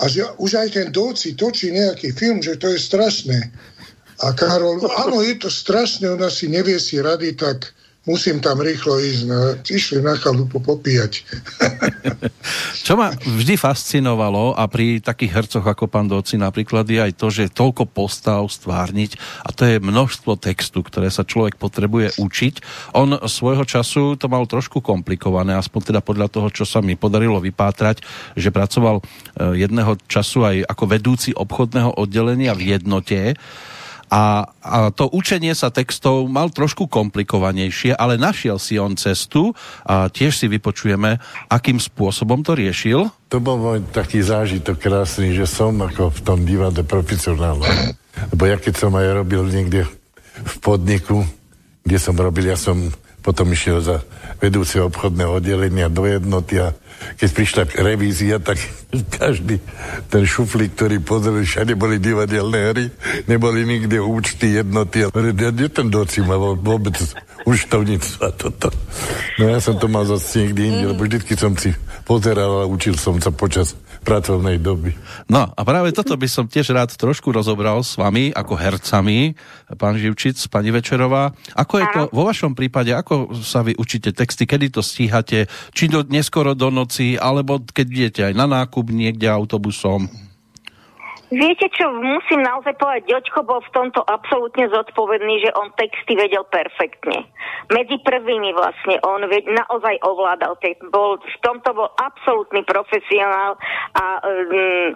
a 0.00 0.02
že 0.08 0.22
už 0.38 0.54
aj 0.54 0.68
ten 0.76 0.88
Doci 0.92 1.34
točí 1.34 1.74
nejaký 1.74 2.12
film, 2.14 2.40
že 2.40 2.56
to 2.56 2.70
je 2.72 2.78
strašné. 2.78 3.38
A 4.20 4.36
Karol, 4.36 4.84
áno, 4.84 5.24
je 5.24 5.32
to 5.40 5.48
strašné, 5.48 6.12
ona 6.12 6.28
si 6.28 6.48
nevie 6.48 6.76
si 6.76 7.00
rady, 7.00 7.40
tak 7.40 7.72
musím 8.10 8.42
tam 8.42 8.58
rýchlo 8.58 8.98
ísť. 8.98 9.22
No, 9.30 9.54
išli 9.70 10.02
na 10.02 10.18
chalupu 10.18 10.58
popíjať. 10.58 11.22
Čo 12.86 12.98
ma 12.98 13.14
vždy 13.14 13.54
fascinovalo 13.54 14.58
a 14.58 14.66
pri 14.66 14.98
takých 14.98 15.30
hercoch 15.38 15.62
ako 15.62 15.86
pán 15.86 16.10
Doci 16.10 16.34
napríklad 16.34 16.90
je 16.90 16.98
aj 16.98 17.12
to, 17.14 17.30
že 17.30 17.54
toľko 17.54 17.86
postav 17.86 18.42
stvárniť 18.50 19.14
a 19.46 19.54
to 19.54 19.62
je 19.62 19.76
množstvo 19.78 20.34
textu, 20.42 20.82
ktoré 20.82 21.06
sa 21.06 21.22
človek 21.22 21.54
potrebuje 21.54 22.18
učiť. 22.18 22.54
On 22.98 23.14
svojho 23.30 23.62
času 23.62 24.18
to 24.18 24.26
mal 24.26 24.42
trošku 24.50 24.82
komplikované, 24.82 25.54
aspoň 25.54 25.94
teda 25.94 26.00
podľa 26.02 26.26
toho, 26.26 26.48
čo 26.50 26.66
sa 26.66 26.82
mi 26.82 26.98
podarilo 26.98 27.38
vypátrať, 27.38 28.02
že 28.34 28.50
pracoval 28.50 28.98
e, 28.98 29.02
jedného 29.62 29.94
času 30.10 30.42
aj 30.42 30.56
ako 30.66 30.84
vedúci 30.90 31.30
obchodného 31.30 31.94
oddelenia 31.94 32.56
v 32.58 32.74
jednote 32.74 33.38
a, 34.10 34.50
a 34.58 34.90
to 34.90 35.06
učenie 35.06 35.54
sa 35.54 35.70
textov 35.70 36.26
mal 36.26 36.50
trošku 36.50 36.90
komplikovanejšie, 36.90 37.94
ale 37.94 38.18
našiel 38.18 38.58
si 38.58 38.74
on 38.74 38.98
cestu 38.98 39.54
a 39.86 40.10
tiež 40.10 40.34
si 40.34 40.50
vypočujeme, 40.50 41.22
akým 41.46 41.78
spôsobom 41.78 42.42
to 42.42 42.58
riešil. 42.58 43.06
To 43.30 43.38
bol 43.38 43.62
môj 43.62 43.86
taký 43.94 44.18
zážitok 44.26 44.82
krásny, 44.82 45.30
že 45.30 45.46
som 45.46 45.78
ako 45.78 46.10
v 46.10 46.20
tom 46.26 46.42
divadle 46.42 46.82
profesionálne. 46.82 47.94
Lebo 48.34 48.42
ja 48.50 48.58
keď 48.58 48.74
som 48.74 48.92
aj 48.98 49.22
robil 49.22 49.46
niekde 49.46 49.86
v 50.42 50.54
podniku, 50.58 51.22
kde 51.86 51.98
som 52.02 52.18
robil, 52.18 52.50
ja 52.50 52.58
som 52.58 52.90
potom 53.22 53.46
išiel 53.54 53.78
za 53.78 54.02
vedúceho 54.42 54.90
obchodného 54.90 55.38
oddelenia 55.38 55.86
do 55.86 56.08
jednoty 56.08 56.58
a 56.58 56.74
keď 57.16 57.28
prišla 57.32 57.62
revízia, 57.80 58.36
tak 58.40 58.60
každý 59.20 59.60
ten 60.08 60.22
šuflík, 60.24 60.76
ktorý 60.76 60.96
pozreli, 61.00 61.44
všade 61.44 61.74
boli 61.76 62.00
divadelné 62.00 62.58
hry, 62.72 62.84
neboli 63.28 63.64
nikde 63.64 64.00
účty, 64.00 64.56
jednoty. 64.56 65.08
Kde 65.12 65.66
ten 65.68 65.88
doci 65.88 66.20
ma 66.24 66.36
vôbec 66.38 66.96
účtovníctva 67.44 68.36
toto. 68.36 68.68
No 69.40 69.48
ja 69.48 69.58
som 69.58 69.80
to 69.80 69.88
mal 69.88 70.04
zase 70.04 70.44
niekde 70.44 70.62
inde, 70.68 70.84
lebo 70.92 71.08
vždycky 71.08 71.36
som 71.36 71.56
si 71.56 71.72
pozeral 72.04 72.64
a 72.64 72.68
učil 72.68 72.96
som 72.98 73.16
sa 73.22 73.32
počas 73.32 73.76
pracovnej 74.00 74.56
doby. 74.56 74.96
No 75.28 75.52
a 75.52 75.60
práve 75.60 75.92
toto 75.92 76.16
by 76.16 76.28
som 76.28 76.48
tiež 76.48 76.72
rád 76.72 76.96
trošku 76.96 77.28
rozobral 77.30 77.84
s 77.84 77.94
vami, 78.00 78.32
ako 78.32 78.56
hercami, 78.56 79.36
pán 79.76 80.00
Živčic, 80.00 80.40
pani 80.48 80.72
Večerová. 80.72 81.36
Ako 81.52 81.74
je 81.80 81.86
to 81.92 82.00
vo 82.10 82.24
vašom 82.24 82.56
prípade, 82.56 82.90
ako 82.96 83.36
sa 83.44 83.60
vy 83.60 83.76
učíte 83.76 84.16
texty, 84.16 84.48
kedy 84.48 84.72
to 84.72 84.80
stíhate, 84.80 85.46
či 85.76 85.84
do, 85.86 86.00
neskoro 86.08 86.56
do 86.56 86.72
noci, 86.72 87.20
alebo 87.20 87.60
keď 87.60 87.86
idete 87.86 88.20
aj 88.32 88.34
na 88.34 88.46
nákup 88.48 88.88
niekde 88.88 89.28
autobusom? 89.28 90.29
Viete 91.30 91.70
čo, 91.70 91.94
musím 91.94 92.42
naozaj 92.42 92.74
povedať, 92.74 93.06
Ďočko 93.06 93.46
bol 93.46 93.62
v 93.62 93.70
tomto 93.70 94.02
absolútne 94.02 94.66
zodpovedný, 94.66 95.46
že 95.46 95.54
on 95.54 95.70
texty 95.78 96.18
vedel 96.18 96.42
perfektne. 96.50 97.30
Medzi 97.70 98.02
prvými 98.02 98.50
vlastne 98.50 98.98
on 99.06 99.22
naozaj 99.30 99.94
ovládal 100.02 100.58
text. 100.58 100.82
Bol, 100.90 101.22
v 101.22 101.38
tomto 101.46 101.70
bol 101.70 101.86
absolútny 102.02 102.66
profesionál 102.66 103.54
a 103.94 104.18
um, 104.26 104.90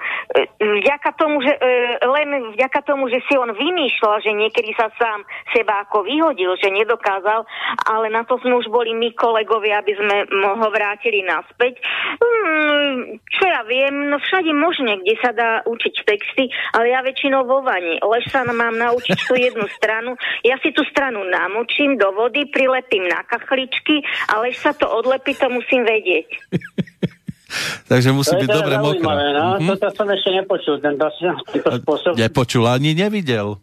vďaka 0.58 1.14
tomu, 1.14 1.38
že, 1.38 1.54
uh, 1.54 2.02
len 2.02 2.50
vďaka 2.58 2.82
tomu, 2.82 3.06
že 3.14 3.22
si 3.30 3.38
on 3.38 3.54
vymýšľal, 3.54 4.26
že 4.26 4.34
niekedy 4.34 4.74
sa 4.74 4.90
sám 4.98 5.22
seba 5.54 5.86
ako 5.86 6.02
vyhodil, 6.02 6.58
že 6.58 6.66
nedokázal, 6.74 7.46
ale 7.94 8.10
na 8.10 8.26
to 8.26 8.42
sme 8.42 8.58
už 8.58 8.66
boli 8.74 8.90
my 8.90 9.14
kolegovia, 9.14 9.78
aby 9.78 9.94
sme 9.94 10.16
ho 10.34 10.66
vrátili 10.66 11.22
naspäť. 11.22 11.78
Um, 12.18 13.22
čo 13.22 13.44
ja 13.46 13.62
viem, 13.70 14.10
no 14.10 14.18
všade 14.18 14.50
možne, 14.50 14.98
kde 14.98 15.14
sa 15.22 15.30
dá 15.30 15.62
učiť 15.62 15.94
text 16.02 16.23
texty, 16.24 16.48
ale 16.72 16.88
ja 16.88 17.04
väčšinou 17.04 17.44
vo 17.44 17.60
vani. 17.60 18.00
Lež 18.00 18.24
sa 18.32 18.48
mám 18.48 18.80
naučiť 18.80 19.18
tú 19.28 19.36
jednu 19.36 19.68
stranu. 19.76 20.16
Ja 20.40 20.56
si 20.64 20.72
tú 20.72 20.80
stranu 20.88 21.20
namočím 21.28 22.00
do 22.00 22.08
vody, 22.16 22.48
prilepím 22.48 23.04
na 23.12 23.20
kachličky 23.28 24.00
a 24.32 24.40
lež 24.40 24.56
sa 24.56 24.72
to 24.72 24.88
odlepí, 24.88 25.36
to 25.36 25.52
musím 25.52 25.84
vedieť. 25.84 26.26
Takže 27.92 28.10
musí 28.10 28.34
byť 28.34 28.50
dobre 28.50 28.74
mokré. 28.82 29.24
No? 29.36 29.60
Mm-hmm. 29.60 29.68
Toto 29.78 29.86
som 29.94 30.08
ešte 30.10 30.30
nepočul, 30.34 30.74
tento, 30.82 31.06
tento 31.52 31.70
spôsob. 31.84 32.12
Nepočul, 32.18 32.66
ani 32.66 32.98
nevidel. 32.98 33.62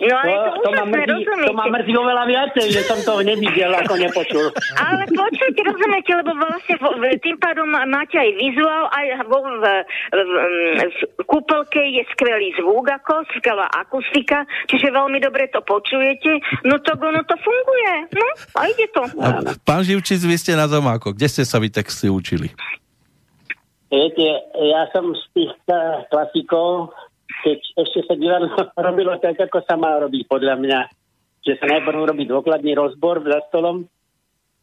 No 0.00 0.14
ale 0.16 0.32
to, 0.32 0.50
to, 0.56 0.60
to, 0.64 0.70
ma 0.72 0.84
mrzí, 0.88 1.20
to 1.28 1.52
ma 1.52 1.66
mrzí 1.68 1.92
oveľa 1.92 2.24
viacej, 2.24 2.66
že 2.72 2.80
som 2.88 2.98
to 3.04 3.20
nevidel, 3.20 3.68
ako 3.76 4.00
nepočul. 4.00 4.48
Ale 4.80 5.04
počujte, 5.12 5.60
rozumiete, 5.60 6.10
lebo 6.16 6.32
vlastne 6.40 6.74
tým 7.20 7.36
pádom 7.36 7.68
máte 7.68 8.16
aj 8.16 8.30
vizuál, 8.40 8.88
aj 8.88 9.06
vo, 9.28 9.44
v, 9.44 9.64
v, 10.08 10.20
v 11.20 11.24
kúpelke 11.28 11.80
je 11.80 12.02
skvelý 12.16 12.56
zvuk, 12.56 12.88
ako 12.88 13.28
skvelá 13.36 13.68
akustika, 13.76 14.48
čiže 14.72 14.88
veľmi 14.88 15.20
dobre 15.20 15.52
to 15.52 15.60
počujete, 15.64 16.40
no 16.64 16.80
to 16.80 16.96
ono 16.96 17.20
to 17.28 17.36
funguje, 17.36 17.94
no 18.16 18.26
a 18.56 18.60
ide 18.72 18.86
to. 18.96 19.04
A, 19.20 19.52
pán 19.64 19.84
Živčic, 19.84 20.24
vy 20.24 20.36
ste 20.40 20.56
na 20.56 20.64
tom 20.64 20.88
ako? 20.88 21.12
Kde 21.12 21.28
ste 21.28 21.42
sa 21.44 21.60
vy 21.60 21.68
texty 21.68 22.08
učili? 22.08 22.48
Viete, 23.90 24.28
ja 24.54 24.86
som 24.94 25.12
z 25.12 25.24
tých 25.34 25.52
klasikov 26.14 26.94
keď 27.40 27.58
ešte 27.80 28.00
sa 28.06 28.14
divadlo 28.16 28.52
robilo 28.88 29.12
tak, 29.18 29.36
ako 29.40 29.64
sa 29.64 29.74
má 29.76 29.98
robiť, 30.00 30.22
podľa 30.28 30.56
mňa. 30.60 30.80
Že 31.40 31.52
sa 31.56 31.66
najprv 31.72 31.98
robí 32.04 32.28
dôkladný 32.28 32.76
rozbor 32.76 33.24
za 33.24 33.40
stolom 33.48 33.88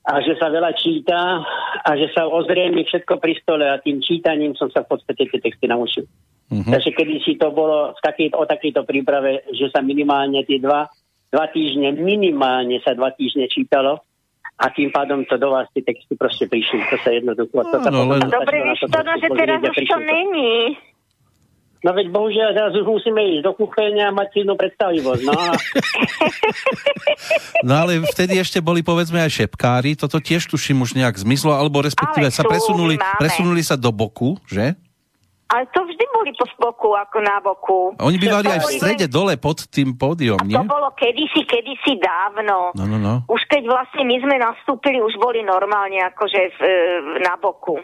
a 0.07 0.23
že 0.23 0.37
sa 0.39 0.47
veľa 0.47 0.71
číta 0.77 1.43
a 1.83 1.89
že 1.97 2.07
sa 2.15 2.29
ozriemi 2.29 2.85
všetko 2.85 3.19
pri 3.19 3.33
stole 3.43 3.65
a 3.67 3.81
tým 3.81 3.99
čítaním 3.99 4.53
som 4.55 4.71
sa 4.71 4.85
v 4.85 4.95
podstate 4.95 5.27
tie 5.27 5.41
texty 5.41 5.67
naučil. 5.67 6.07
Uh-huh. 6.47 6.63
Takže 6.63 6.95
kedy 6.95 7.15
si 7.27 7.35
to 7.35 7.51
bolo 7.51 7.91
v 7.91 7.99
takej, 7.99 8.31
o 8.31 8.47
takejto 8.47 8.87
príprave, 8.87 9.43
že 9.51 9.67
sa 9.67 9.83
minimálne 9.83 10.47
tie 10.47 10.63
dva, 10.63 10.87
dva 11.27 11.45
týždne, 11.51 11.91
minimálne 11.99 12.79
sa 12.87 12.95
dva 12.95 13.11
týždne 13.11 13.51
čítalo 13.51 13.99
a 14.55 14.71
tým 14.71 14.89
pádom 14.95 15.27
to 15.27 15.35
do 15.35 15.51
vás 15.51 15.67
tie 15.75 15.83
texty 15.83 16.15
proste 16.15 16.47
prišli. 16.47 16.81
To 16.87 16.97
sa 17.03 17.11
jednoducho... 17.11 17.51
No, 17.51 17.67
to 17.67 17.91
no, 17.91 18.07
len... 18.07 18.23
Dobre, 18.31 18.63
vieš 18.63 18.87
to, 18.87 18.99
no, 19.03 19.13
že 19.19 19.27
teraz 19.35 19.59
už 19.59 19.75
to 19.75 19.99
není. 19.99 20.79
No 21.85 21.93
veď 21.93 22.09
bohužiaľ 22.09 22.57
teraz 22.57 22.73
už 22.73 22.89
musíme 22.89 23.21
ísť 23.37 23.45
do 23.45 23.53
kuchyne 23.53 24.01
a 24.01 24.09
mať 24.09 24.27
silnú 24.33 24.57
predstavivosť. 24.57 25.21
No. 25.29 25.33
no 27.67 27.73
ale 27.85 28.01
vtedy 28.09 28.41
ešte 28.41 28.57
boli 28.57 28.81
povedzme 28.81 29.21
aj 29.21 29.45
šepkári, 29.45 29.93
toto 29.93 30.17
tiež 30.17 30.49
tuším 30.49 30.81
už 30.81 30.97
nejak 30.97 31.21
zmizlo, 31.21 31.53
alebo 31.53 31.85
respektíve 31.85 32.27
ale 32.27 32.33
sa 32.33 32.41
presunuli, 32.41 32.97
presunuli 33.21 33.61
sa 33.61 33.77
do 33.77 33.93
boku, 33.93 34.41
že? 34.49 34.73
Ale 35.47 35.63
to 35.71 35.79
vždy 35.79 36.05
boli 36.11 36.35
po 36.35 36.43
boku, 36.59 36.91
ako 36.91 37.17
na 37.23 37.39
boku. 37.39 37.79
Oni 38.03 38.19
bývali 38.19 38.51
aj 38.51 38.67
v 38.67 38.71
strede, 38.75 39.05
dole 39.07 39.39
pod 39.39 39.63
tým 39.71 39.95
pódium, 39.95 40.43
nie? 40.43 40.59
to 40.59 40.67
bolo 40.67 40.91
kedysi, 40.91 41.47
kedysi 41.47 42.03
dávno. 42.03 42.75
No, 42.75 42.83
no, 42.83 42.99
no. 42.99 43.23
Už 43.31 43.47
keď 43.47 43.63
vlastne 43.63 44.03
my 44.03 44.19
sme 44.19 44.35
nastúpili, 44.43 44.99
už 44.99 45.15
boli 45.15 45.47
normálne 45.47 46.03
akože 46.03 46.41
v, 46.51 46.59
na 47.23 47.39
boku. 47.39 47.79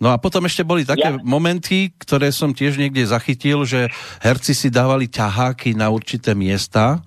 No 0.00 0.08
a 0.08 0.16
potom 0.16 0.48
ešte 0.48 0.64
boli 0.64 0.88
také 0.88 1.12
ja. 1.12 1.20
momenty, 1.20 1.92
ktoré 2.00 2.32
som 2.32 2.56
tiež 2.56 2.80
niekde 2.80 3.04
zachytil, 3.04 3.68
že 3.68 3.92
herci 4.24 4.56
si 4.56 4.72
dávali 4.72 5.12
ťaháky 5.12 5.76
na 5.76 5.92
určité 5.92 6.32
miesta. 6.32 7.04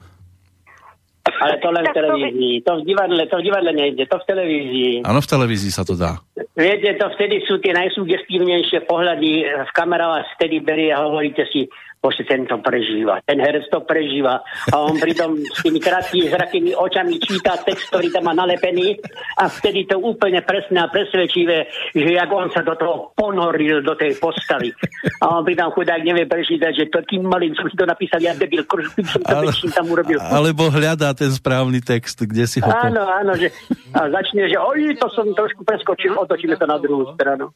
Ale 1.24 1.58
to 1.64 1.72
len 1.74 1.88
v 1.89 1.96
televízii. 1.96 2.56
To 2.68 2.72
v 2.78 2.82
divadle, 2.86 3.24
to 3.26 3.36
v 3.39 3.44
divadle 3.48 3.72
nejde, 3.74 4.04
to 4.06 4.18
v 4.20 4.26
televízii. 4.28 4.94
Áno, 5.08 5.20
v 5.24 5.32
televízii 5.32 5.72
sa 5.74 5.82
to 5.82 5.98
dá. 5.98 6.20
Viete, 6.54 6.94
to 7.00 7.08
vtedy 7.18 7.41
sú 7.50 7.58
tie 7.64 7.74
najsugestívnejšie 7.74 8.86
pohľady 8.86 9.30
v 9.41 9.72
kamera 9.74 10.20
vás 10.20 10.28
vtedy 10.38 10.62
berie 10.62 10.94
a 10.94 11.02
hovoríte 11.02 11.48
si, 11.50 11.66
bože, 12.04 12.28
ten 12.28 12.43
to 12.43 12.60
prežíva, 12.60 13.24
ten 13.24 13.39
herec 13.39 13.64
to 13.72 13.80
prežíva 13.88 14.43
a 14.43 14.76
on 14.76 14.99
pritom 14.99 15.39
s 15.39 15.64
tými 15.64 15.80
krátkými 15.80 16.28
zrakými 16.28 16.72
očami 16.76 17.16
číta 17.16 17.56
text, 17.64 17.88
ktorý 17.88 18.12
tam 18.12 18.28
má 18.28 18.36
nalepený 18.36 18.99
a 19.39 19.47
vtedy 19.47 19.88
to 19.88 20.04
úplne 20.04 20.43
presné 20.43 20.84
a 20.84 20.91
presvedčivé, 20.91 21.72
že 21.95 22.12
jak 22.12 22.28
on 22.28 22.51
sa 22.51 22.60
do 22.60 22.76
toho 22.76 23.16
ponoril 23.16 23.80
do 23.80 23.95
tej 23.95 24.20
postavy. 24.20 24.76
A 25.24 25.39
on 25.39 25.47
pritom 25.47 25.72
chudák 25.72 26.04
nevie 26.04 26.28
prečítať, 26.28 26.76
že 26.76 26.91
to 26.91 26.99
tým 27.08 27.24
malým 27.24 27.56
som 27.56 27.72
si 27.72 27.80
to 27.80 27.88
napísal, 27.88 28.20
ja 28.20 28.36
debil, 28.36 28.68
som 29.08 29.24
to 29.24 29.32
Ale, 29.32 29.56
tam 29.72 29.88
urobil. 29.88 30.20
Alebo 30.20 30.68
hľadá 30.68 31.16
ten 31.16 31.32
správny 31.32 31.80
text, 31.80 32.20
kde 32.20 32.43
si 32.43 32.60
ho... 32.60 32.68
Áno, 32.68 33.08
áno, 33.08 33.32
že 33.39 33.47
a 33.95 34.12
začne, 34.12 34.51
že 34.51 34.60
oj, 34.60 34.99
to 34.99 35.08
som 35.16 35.32
trošku 35.32 35.64
preskočil, 35.64 36.18
otočíme 36.20 36.60
to 36.60 36.68
na 36.68 36.76
druhú 36.82 37.16
stranu. 37.16 37.54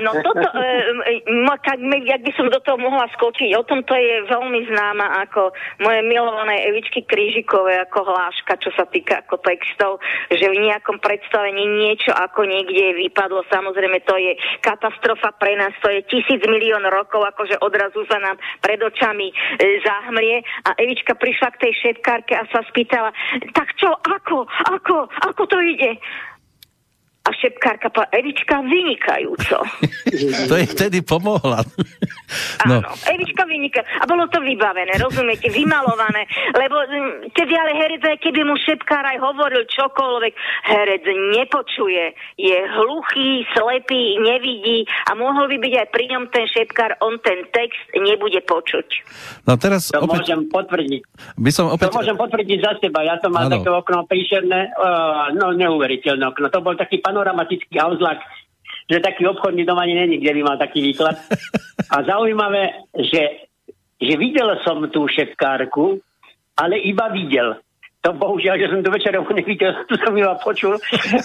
No 0.00 0.10
toto, 0.24 0.48
e, 0.58 1.20
tak, 1.62 1.78
jak 1.80 2.20
by 2.24 2.32
som 2.34 2.48
do 2.48 2.60
toho 2.64 2.78
mohla 2.80 3.06
skočiť, 3.14 3.52
o 3.56 3.62
tom 3.64 3.84
to 3.84 3.94
je 3.94 4.26
veľmi 4.26 4.60
známa 4.72 5.22
ako 5.28 5.52
moje 5.84 6.00
milované 6.08 6.66
Evičky 6.68 7.04
Krížikové 7.04 7.80
ako 7.84 8.12
hláška, 8.12 8.58
čo 8.58 8.72
sa 8.74 8.88
týka 8.88 9.22
ako 9.22 9.38
textov, 9.44 10.00
že 10.32 10.42
v 10.48 10.56
nejakom 10.68 10.98
predstavení 10.98 11.64
niečo 11.64 12.10
ako 12.10 12.48
niekde 12.48 12.96
vypadlo, 13.08 13.44
samozrejme 13.52 14.02
to 14.08 14.16
je 14.16 14.32
katastrofa 14.64 15.36
pre 15.36 15.54
nás, 15.54 15.72
to 15.84 15.88
je 15.92 16.00
tisíc 16.08 16.42
milión 16.48 16.82
rokov, 16.88 17.22
akože 17.22 17.60
odrazu 17.60 18.02
sa 18.08 18.18
nám 18.18 18.36
pred 18.60 18.80
očami 18.80 19.30
e, 19.30 19.34
zahmlie. 19.84 20.42
A 20.66 20.74
Evička 20.80 21.14
prišla 21.14 21.54
k 21.56 21.68
tej 21.68 21.72
šepkárke 21.80 22.34
a 22.34 22.48
sa 22.50 22.64
spýtala, 22.68 23.14
tak 23.54 23.76
čo, 23.76 23.92
ako, 23.92 24.48
ako, 24.68 24.96
ako 25.08 25.42
to 25.46 25.58
ide? 25.60 26.00
A 27.22 27.30
šepkárka 27.30 27.86
pa 27.94 28.10
Evička 28.10 28.58
vynikajúco. 28.66 29.62
to 30.50 30.54
jej 30.58 30.66
vtedy 30.66 31.06
pomohla. 31.06 31.62
no. 32.68 32.82
Áno, 32.82 32.90
Evička 33.06 33.46
vynikajúco. 33.46 33.86
A 34.02 34.04
bolo 34.10 34.26
to 34.26 34.42
vybavené, 34.42 34.98
rozumiete, 34.98 35.46
vymalované. 35.54 36.26
Lebo 36.50 36.82
tedy 37.30 37.54
ale 37.54 37.78
herec, 37.78 38.18
keby 38.18 38.42
mu 38.42 38.58
šepkár 38.58 39.06
aj 39.06 39.22
hovoril 39.22 39.62
čokoľvek, 39.70 40.34
herec 40.66 41.04
nepočuje. 41.38 42.10
Je 42.42 42.58
hluchý, 42.58 43.46
slepý, 43.54 44.18
nevidí 44.18 44.82
a 45.06 45.14
mohol 45.14 45.46
by 45.46 45.62
byť 45.62 45.74
aj 45.78 45.88
pri 45.94 46.04
ňom 46.10 46.24
ten 46.34 46.50
šepkár, 46.50 46.98
on 47.06 47.22
ten 47.22 47.46
text 47.54 47.78
nebude 47.94 48.42
počuť. 48.42 48.86
No 49.46 49.54
teraz 49.54 49.94
to 49.94 50.02
opäť... 50.02 50.26
môžem 50.26 50.40
potvrdiť. 50.50 51.02
By 51.38 51.50
som 51.54 51.70
opäť... 51.70 51.94
To 51.94 52.02
môžem 52.02 52.18
potvrdiť 52.18 52.58
za 52.58 52.72
seba. 52.82 53.06
Ja 53.06 53.14
som 53.22 53.30
mal 53.30 53.46
ano. 53.46 53.62
také 53.62 53.70
okno 53.70 54.10
príšerné, 54.10 54.74
uh, 54.74 55.30
no 55.38 55.54
neuveriteľné 55.54 56.24
okno. 56.34 56.50
To 56.50 56.58
bol 56.58 56.74
taký 56.74 56.98
panoramatický 57.12 57.76
auzlak, 57.76 58.24
že 58.88 59.04
taký 59.04 59.28
obchodný 59.28 59.68
dom 59.68 59.76
ani 59.76 59.94
není, 59.94 60.16
kde 60.16 60.32
by 60.32 60.42
mal 60.42 60.56
taký 60.56 60.80
výklad. 60.80 61.20
A 61.92 62.00
zaujímavé, 62.08 62.88
že, 62.96 63.52
že 64.00 64.14
videl 64.16 64.56
som 64.64 64.80
tú 64.88 65.04
šepkárku, 65.04 66.00
ale 66.56 66.80
iba 66.80 67.12
videl. 67.12 67.60
To 68.02 68.18
bohužiaľ, 68.18 68.58
že 68.58 68.66
som 68.66 68.82
tu 68.82 68.90
večerom 68.90 69.22
nevidel, 69.30 69.78
tu 69.88 69.94
som 70.00 70.10
iba 70.16 70.34
počul, 70.42 70.74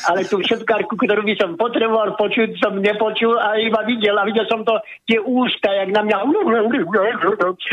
ale 0.05 0.27
tú 0.29 0.43
šepkárku, 0.43 0.93
ktorú 0.93 1.25
by 1.25 1.33
som 1.39 1.57
potreboval 1.57 2.13
počuť, 2.19 2.59
som 2.61 2.77
nepočul 2.77 3.33
a 3.39 3.57
iba 3.57 3.81
videl. 3.87 4.13
A 4.19 4.27
videl 4.27 4.45
som 4.45 4.61
to, 4.61 4.77
tie 5.09 5.17
ústa, 5.17 5.73
jak 5.73 5.89
na 5.89 6.05
mňa... 6.05 6.15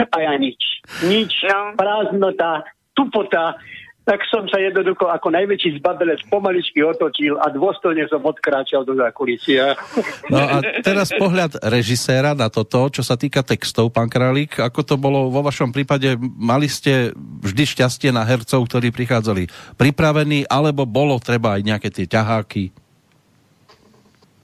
A 0.09 0.17
ja 0.25 0.33
nič. 0.41 0.63
Nič. 1.05 1.33
No. 1.45 1.77
Prázdnota, 1.77 2.65
tupota 2.97 3.61
tak 4.05 4.21
som 4.29 4.45
sa 4.53 4.61
jednoducho 4.61 5.09
ako 5.09 5.33
najväčší 5.33 5.81
zbabelec 5.81 6.21
pomaličky 6.29 6.85
otočil 6.85 7.41
a 7.41 7.49
dôstojne 7.49 8.05
som 8.13 8.21
odkráčal 8.21 8.85
do 8.85 8.93
zákulisia. 8.93 9.81
No 10.29 10.45
a 10.45 10.61
teraz 10.85 11.09
pohľad 11.17 11.57
režiséra 11.65 12.37
na 12.37 12.53
toto, 12.53 12.93
čo 12.93 13.01
sa 13.01 13.17
týka 13.17 13.41
textov, 13.41 13.89
pán 13.97 14.13
Králík, 14.13 14.61
ako 14.61 14.81
to 14.85 14.95
bolo 15.01 15.33
vo 15.33 15.41
vašom 15.41 15.73
prípade, 15.73 16.21
mali 16.21 16.69
ste 16.69 17.17
vždy 17.17 17.65
šťastie 17.65 18.13
na 18.13 18.29
hercov, 18.29 18.69
ktorí 18.69 18.93
prichádzali 18.93 19.49
pripravení, 19.81 20.45
alebo 20.53 20.85
bolo 20.85 21.17
treba 21.17 21.57
aj 21.57 21.63
nejaké 21.65 21.89
tie 21.89 22.05
ťaháky? 22.05 22.77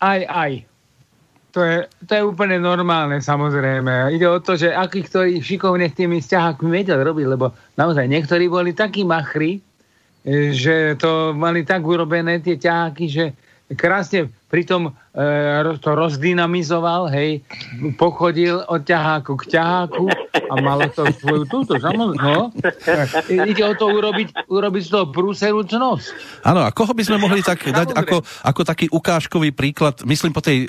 Aj, 0.00 0.24
aj. 0.24 0.69
To 1.50 1.60
je, 1.66 1.82
to 2.06 2.12
je 2.14 2.22
úplne 2.22 2.62
normálne, 2.62 3.18
samozrejme. 3.18 4.14
Ide 4.14 4.26
o 4.30 4.38
to, 4.38 4.54
že 4.54 4.70
aký 4.70 5.02
ktorý 5.02 5.42
šikovne 5.42 5.90
s 5.90 5.98
tými 5.98 6.22
vzťahami 6.22 6.70
vedel 6.70 7.02
robiť, 7.02 7.26
lebo 7.26 7.50
naozaj 7.74 8.06
niektorí 8.06 8.46
boli 8.46 8.70
takí 8.70 9.02
machri, 9.02 9.58
e, 10.22 10.54
že 10.54 10.94
to 10.94 11.34
mali 11.34 11.66
tak 11.66 11.82
urobené 11.82 12.38
tie 12.38 12.54
ťaháky, 12.54 13.04
že 13.10 13.24
krásne 13.78 14.30
pritom 14.50 14.90
e, 14.90 15.78
to 15.78 15.90
rozdynamizoval, 15.94 17.06
hej, 17.14 17.46
pochodil 17.94 18.66
od 18.66 18.82
ťaháku 18.82 19.38
k 19.38 19.56
ťaháku 19.56 20.10
a 20.50 20.54
malo 20.58 20.90
to 20.90 21.06
svoju 21.14 21.46
túto, 21.46 21.78
samozrejme, 21.78 22.18
no. 22.18 22.50
Ide 23.30 23.62
o 23.62 23.74
to 23.78 23.86
urobiť, 23.94 24.50
urobiť 24.50 24.82
z 24.82 24.90
toho 24.90 25.06
prúseru 25.14 25.62
čnosť. 25.62 26.42
Áno, 26.42 26.66
a 26.66 26.74
koho 26.74 26.90
by 26.90 27.02
sme 27.06 27.22
mohli 27.22 27.46
tak 27.46 27.62
dať 27.62 27.94
ako, 27.94 28.26
ako 28.42 28.60
taký 28.66 28.86
ukážkový 28.90 29.54
príklad, 29.54 30.02
myslím 30.02 30.34
po 30.34 30.42
tej, 30.42 30.66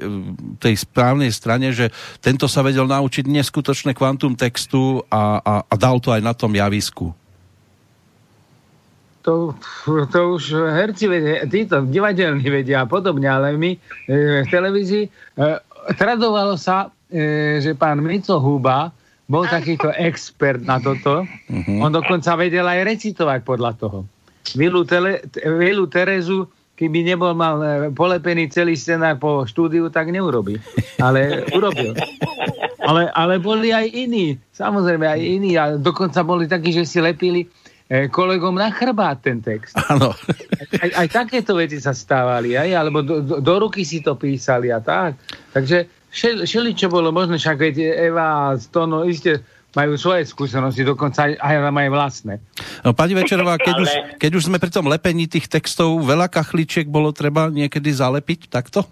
tej 0.61 0.77
správnej 0.77 1.33
strane, 1.33 1.73
že 1.73 1.89
tento 2.21 2.45
sa 2.45 2.61
vedel 2.61 2.85
naučiť 2.85 3.25
neskutočné 3.25 3.97
kvantum 3.97 4.37
textu 4.37 5.01
a, 5.09 5.41
a, 5.41 5.53
a 5.65 5.75
dal 5.75 5.97
to 5.97 6.13
aj 6.13 6.21
na 6.21 6.37
tom 6.37 6.53
javisku 6.53 7.17
to, 9.21 9.53
to 10.09 10.19
už 10.35 10.43
herci 10.53 11.05
vedia, 11.07 11.45
títo 11.45 11.85
divadelní 11.85 12.45
vedia 12.45 12.83
a 12.83 12.89
podobne, 12.89 13.29
ale 13.29 13.53
my 13.57 13.71
e, 13.73 14.43
v 14.43 14.47
televízii 14.49 15.05
e, 15.05 15.09
tradovalo 15.97 16.57
sa, 16.57 16.89
e, 17.09 17.61
že 17.61 17.77
pán 17.77 18.01
Mico 18.01 18.37
Huba 18.41 18.89
bol 19.31 19.47
takýto 19.47 19.95
expert 19.95 20.59
na 20.67 20.83
toto. 20.83 21.23
Uh-huh. 21.23 21.79
On 21.79 21.87
dokonca 21.87 22.35
vedel 22.35 22.67
aj 22.67 22.83
recitovať 22.83 23.39
podľa 23.47 23.71
toho. 23.79 24.03
Vilu, 24.59 24.83
tele, 24.83 25.23
Vilu 25.39 25.87
Terezu, 25.87 26.51
keby 26.75 27.07
nebol 27.07 27.31
mal 27.31 27.55
e, 27.63 27.67
polepený 27.95 28.51
celý 28.51 28.75
scenár 28.75 29.21
po 29.21 29.47
štúdiu, 29.47 29.87
tak 29.87 30.11
neurobi. 30.11 30.59
Ale 30.99 31.47
urobil. 31.55 31.95
Ale, 32.81 33.07
ale 33.13 33.37
boli 33.37 33.71
aj 33.71 33.87
iní. 33.93 34.35
Samozrejme 34.51 35.05
aj 35.05 35.21
iní. 35.21 35.55
A 35.55 35.77
dokonca 35.77 36.25
boli 36.25 36.49
takí, 36.49 36.75
že 36.75 36.83
si 36.83 36.97
lepili 36.99 37.47
kolegom 38.07 38.55
na 38.55 38.71
chrbát 38.71 39.19
ten 39.19 39.43
text. 39.43 39.75
Áno. 39.91 40.15
Aj, 40.79 40.89
aj 41.03 41.07
takéto 41.11 41.59
veci 41.59 41.75
sa 41.83 41.91
stávali, 41.91 42.55
aj, 42.55 42.71
alebo 42.71 43.03
do, 43.03 43.19
do, 43.19 43.43
do 43.43 43.53
ruky 43.67 43.83
si 43.83 43.99
to 43.99 44.15
písali 44.15 44.71
a 44.71 44.79
tak. 44.79 45.19
Takže 45.51 45.91
šel, 46.07 46.47
šeli, 46.47 46.71
čo 46.71 46.87
bolo 46.87 47.11
možné, 47.11 47.35
však 47.35 47.59
veď 47.59 47.75
Eva 48.07 48.55
a 48.55 48.55
Stono 48.55 49.03
iste 49.03 49.43
majú 49.71 49.95
svoje 49.95 50.27
skúsenosti, 50.27 50.83
dokonca 50.83 51.31
aj, 51.31 51.39
aj 51.39 51.55
majú 51.71 51.89
vlastné. 51.95 52.43
No, 52.83 52.91
pani 52.91 53.15
Večerová, 53.15 53.55
keď, 53.55 53.75
Ale... 53.75 53.83
už, 53.83 53.91
keď 54.19 54.31
už 54.35 54.43
sme 54.51 54.59
pri 54.59 54.71
tom 54.71 54.87
lepení 54.87 55.31
tých 55.31 55.47
textov, 55.47 55.95
veľa 56.03 56.27
kachličiek 56.27 56.87
bolo 56.87 57.15
treba 57.15 57.47
niekedy 57.47 57.91
zalepiť 57.91 58.51
takto? 58.51 58.83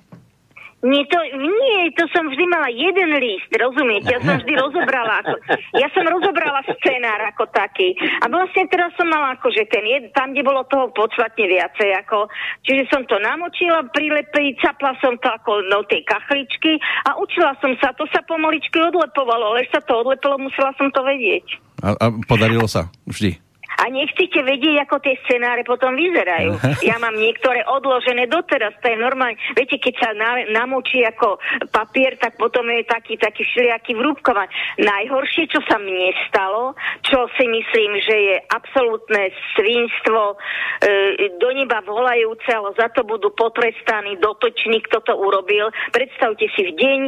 Nie, 0.79 1.03
to, 1.11 1.19
nie, 1.35 1.91
to 1.91 2.07
som 2.15 2.31
vždy 2.31 2.45
mala 2.47 2.71
jeden 2.71 3.11
list, 3.19 3.51
rozumiete? 3.51 4.15
Ja 4.15 4.23
som 4.23 4.39
vždy 4.39 4.53
rozobrala, 4.55 5.19
ako, 5.19 5.35
ja 5.75 5.91
som 5.91 6.07
rozobrala 6.07 6.63
scenár 6.71 7.19
ako 7.35 7.51
taký. 7.51 7.99
A 8.23 8.31
vlastne 8.31 8.63
teraz 8.71 8.95
som 8.95 9.11
mala 9.11 9.35
akože 9.35 9.67
ten 9.67 9.83
jed, 9.83 10.15
tam, 10.15 10.31
kde 10.31 10.47
bolo 10.47 10.63
toho 10.71 10.87
podstatne 10.95 11.51
viacej, 11.51 11.99
ako, 11.99 12.31
čiže 12.63 12.87
som 12.87 13.03
to 13.11 13.19
namočila, 13.19 13.91
prilepiť, 13.91 14.55
capla 14.63 14.95
som 15.03 15.19
to 15.19 15.27
ako 15.27 15.67
do 15.67 15.83
tej 15.91 15.99
kachličky 16.07 16.79
a 17.11 17.19
učila 17.19 17.59
som 17.59 17.75
sa, 17.83 17.91
to 17.99 18.07
sa 18.15 18.23
pomaličky 18.23 18.79
odlepovalo, 18.79 19.59
ale 19.59 19.67
sa 19.67 19.83
to 19.83 19.99
odlepilo, 19.99 20.39
musela 20.39 20.71
som 20.79 20.87
to 20.95 21.03
vedieť. 21.03 21.59
A, 21.83 21.91
a 21.91 22.05
podarilo 22.23 22.71
sa 22.71 22.87
vždy? 23.03 23.48
A 23.79 23.87
nechcete 23.87 24.43
vedieť, 24.43 24.83
ako 24.83 24.99
tie 24.99 25.15
scenáre 25.25 25.63
potom 25.63 25.95
vyzerajú. 25.95 26.59
Ja 26.89 26.97
mám 26.97 27.13
niektoré 27.19 27.61
odložené 27.69 28.25
doteraz, 28.31 28.73
to 28.81 28.89
je 28.89 28.97
normálne. 28.97 29.37
Viete, 29.53 29.77
keď 29.77 29.93
sa 29.99 30.09
na, 30.15 30.41
namočí 30.47 31.03
ako 31.05 31.37
papier, 31.69 32.17
tak 32.17 32.39
potom 32.39 32.65
je 32.71 32.87
taký, 32.87 33.19
taký 33.19 33.45
všelijaký 33.45 33.93
vrúbkovaný. 33.99 34.49
Najhoršie, 34.79 35.51
čo 35.53 35.59
sa 35.69 35.77
mne 35.77 36.09
stalo, 36.31 36.73
čo 37.05 37.29
si 37.37 37.45
myslím, 37.45 37.91
že 38.01 38.15
je 38.15 38.35
absolútne 38.47 39.29
svinstvo, 39.53 40.39
e, 40.81 41.35
do 41.37 41.49
neba 41.51 41.83
volajúce, 41.83 42.47
ale 42.49 42.73
za 42.79 42.89
to 42.89 43.05
budú 43.05 43.29
potrestaní 43.35 44.17
dotoční, 44.17 44.81
kto 44.89 45.03
to 45.03 45.13
urobil. 45.13 45.69
Predstavte 45.93 46.47
si 46.55 46.61
v 46.63 46.71
deň 46.73 46.99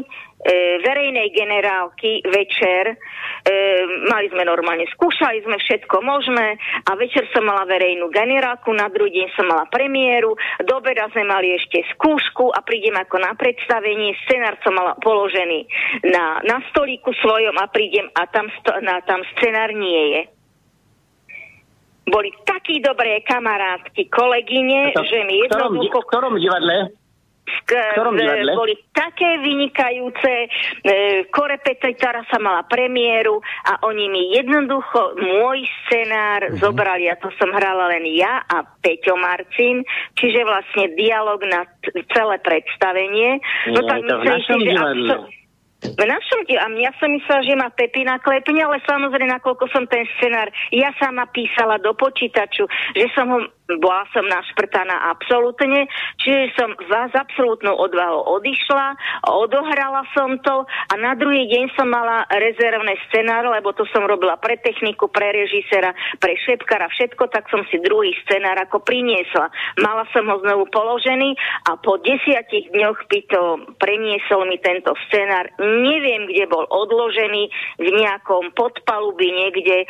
verejnej 0.82 1.30
generálky 1.34 2.26
večer. 2.26 2.94
E, 2.94 2.96
mali 4.10 4.30
sme 4.34 4.42
normálne, 4.46 4.90
skúšali 4.90 5.46
sme 5.46 5.58
všetko 5.62 6.02
možné 6.02 6.58
a 6.86 6.98
večer 6.98 7.30
som 7.30 7.46
mala 7.46 7.66
verejnú 7.70 8.10
generálku, 8.10 8.74
na 8.74 8.90
druhý 8.90 9.22
deň 9.22 9.28
som 9.38 9.46
mala 9.46 9.70
premiéru, 9.70 10.34
do 10.66 10.74
obeda 10.78 11.10
sme 11.14 11.26
mali 11.30 11.54
ešte 11.58 11.86
skúšku 11.98 12.54
a 12.54 12.62
prídem 12.66 12.98
ako 12.98 13.22
na 13.22 13.38
predstavenie, 13.38 14.18
scenár 14.26 14.58
som 14.66 14.74
mala 14.74 14.98
položený 15.02 15.66
na, 16.10 16.42
na 16.46 16.58
stolíku 16.74 17.14
svojom 17.22 17.58
a 17.62 17.70
prídem 17.70 18.10
a 18.18 18.26
tam, 18.30 18.50
sto, 18.62 18.78
na, 18.82 19.02
tam 19.06 19.22
scenár 19.38 19.74
nie 19.74 20.18
je 20.18 20.24
boli 22.12 22.28
takí 22.44 22.84
dobré 22.84 23.24
kamarátky, 23.24 24.12
kolegyne, 24.12 24.92
to, 24.92 25.06
že 25.08 25.24
mi 25.24 25.48
jednoducho... 25.48 26.04
V 26.04 26.10
ktorom 26.12 26.36
divadle? 26.36 26.92
E, 27.48 28.56
boli 28.56 28.76
také 28.92 29.40
vynikajúce. 29.42 30.34
E, 30.42 30.48
Korepetitara 31.30 32.24
sa 32.30 32.38
mala 32.38 32.64
premiéru 32.68 33.40
a 33.68 33.82
oni 33.88 34.06
mi 34.10 34.24
jednoducho 34.36 35.18
môj 35.20 35.66
scenár 35.86 36.48
uh-huh. 36.48 36.60
zobrali 36.60 37.08
a 37.10 37.20
to 37.20 37.30
som 37.40 37.50
hrala 37.52 37.92
len 37.92 38.06
ja 38.14 38.44
a 38.46 38.64
Peťo 38.64 39.18
Marcin, 39.18 39.84
čiže 40.18 40.44
vlastne 40.44 40.94
dialog 40.96 41.42
na 41.48 41.66
t- 41.82 41.94
celé 42.12 42.38
predstavenie. 42.42 43.40
No 43.72 43.80
tak 43.86 44.04
myslím 44.06 44.60
si, 44.62 44.70
že 44.70 44.80
absol- 44.80 45.42
v 45.82 46.04
našom 46.06 46.46
a 46.46 46.66
ja 46.78 46.94
som 47.02 47.10
myslela, 47.10 47.42
že 47.42 47.56
ma 47.58 47.74
Pepina 47.74 48.22
klepne, 48.22 48.62
ale 48.62 48.78
samozrejme, 48.86 49.34
nakoľko 49.42 49.66
som 49.74 49.90
ten 49.90 50.06
scenár 50.18 50.54
ja 50.70 50.94
sama 51.02 51.26
písala 51.34 51.82
do 51.82 51.98
počítaču, 51.98 52.70
že 52.94 53.10
som 53.18 53.26
ho 53.34 53.40
bola 53.80 54.04
som 54.12 54.26
našprtaná 54.28 55.14
absolútne, 55.14 55.88
čiže 56.20 56.52
som 56.58 56.74
vás 56.90 57.14
absolútnou 57.14 57.78
odvahou 57.78 58.42
odišla, 58.42 58.98
odohrala 59.30 60.04
som 60.18 60.36
to 60.42 60.66
a 60.66 60.94
na 60.98 61.16
druhý 61.16 61.48
deň 61.48 61.78
som 61.78 61.88
mala 61.88 62.26
rezervné 62.28 62.98
scenár, 63.08 63.48
lebo 63.48 63.72
to 63.78 63.86
som 63.94 64.04
robila 64.04 64.36
pre 64.42 64.58
techniku, 64.60 65.08
pre 65.08 65.32
režisera, 65.32 65.94
pre 66.18 66.36
šepkara, 66.42 66.90
všetko, 66.90 67.30
tak 67.30 67.48
som 67.48 67.64
si 67.70 67.78
druhý 67.80 68.12
scenár 68.26 68.58
ako 68.66 68.84
priniesla. 68.84 69.48
Mala 69.80 70.04
som 70.12 70.28
ho 70.28 70.42
znovu 70.42 70.68
položený 70.74 71.38
a 71.70 71.78
po 71.78 72.02
desiatich 72.02 72.74
dňoch 72.74 73.08
by 73.08 73.20
to 73.30 73.42
preniesol 73.78 74.44
mi 74.50 74.58
tento 74.60 74.98
scenár. 75.08 75.52
Neviem, 75.62 76.26
kde 76.28 76.50
bol 76.50 76.66
odložený, 76.66 77.52
v 77.78 77.90
nejakom 77.98 78.54
podpalubi 78.58 79.28
niekde 79.30 79.84
e, 79.84 79.88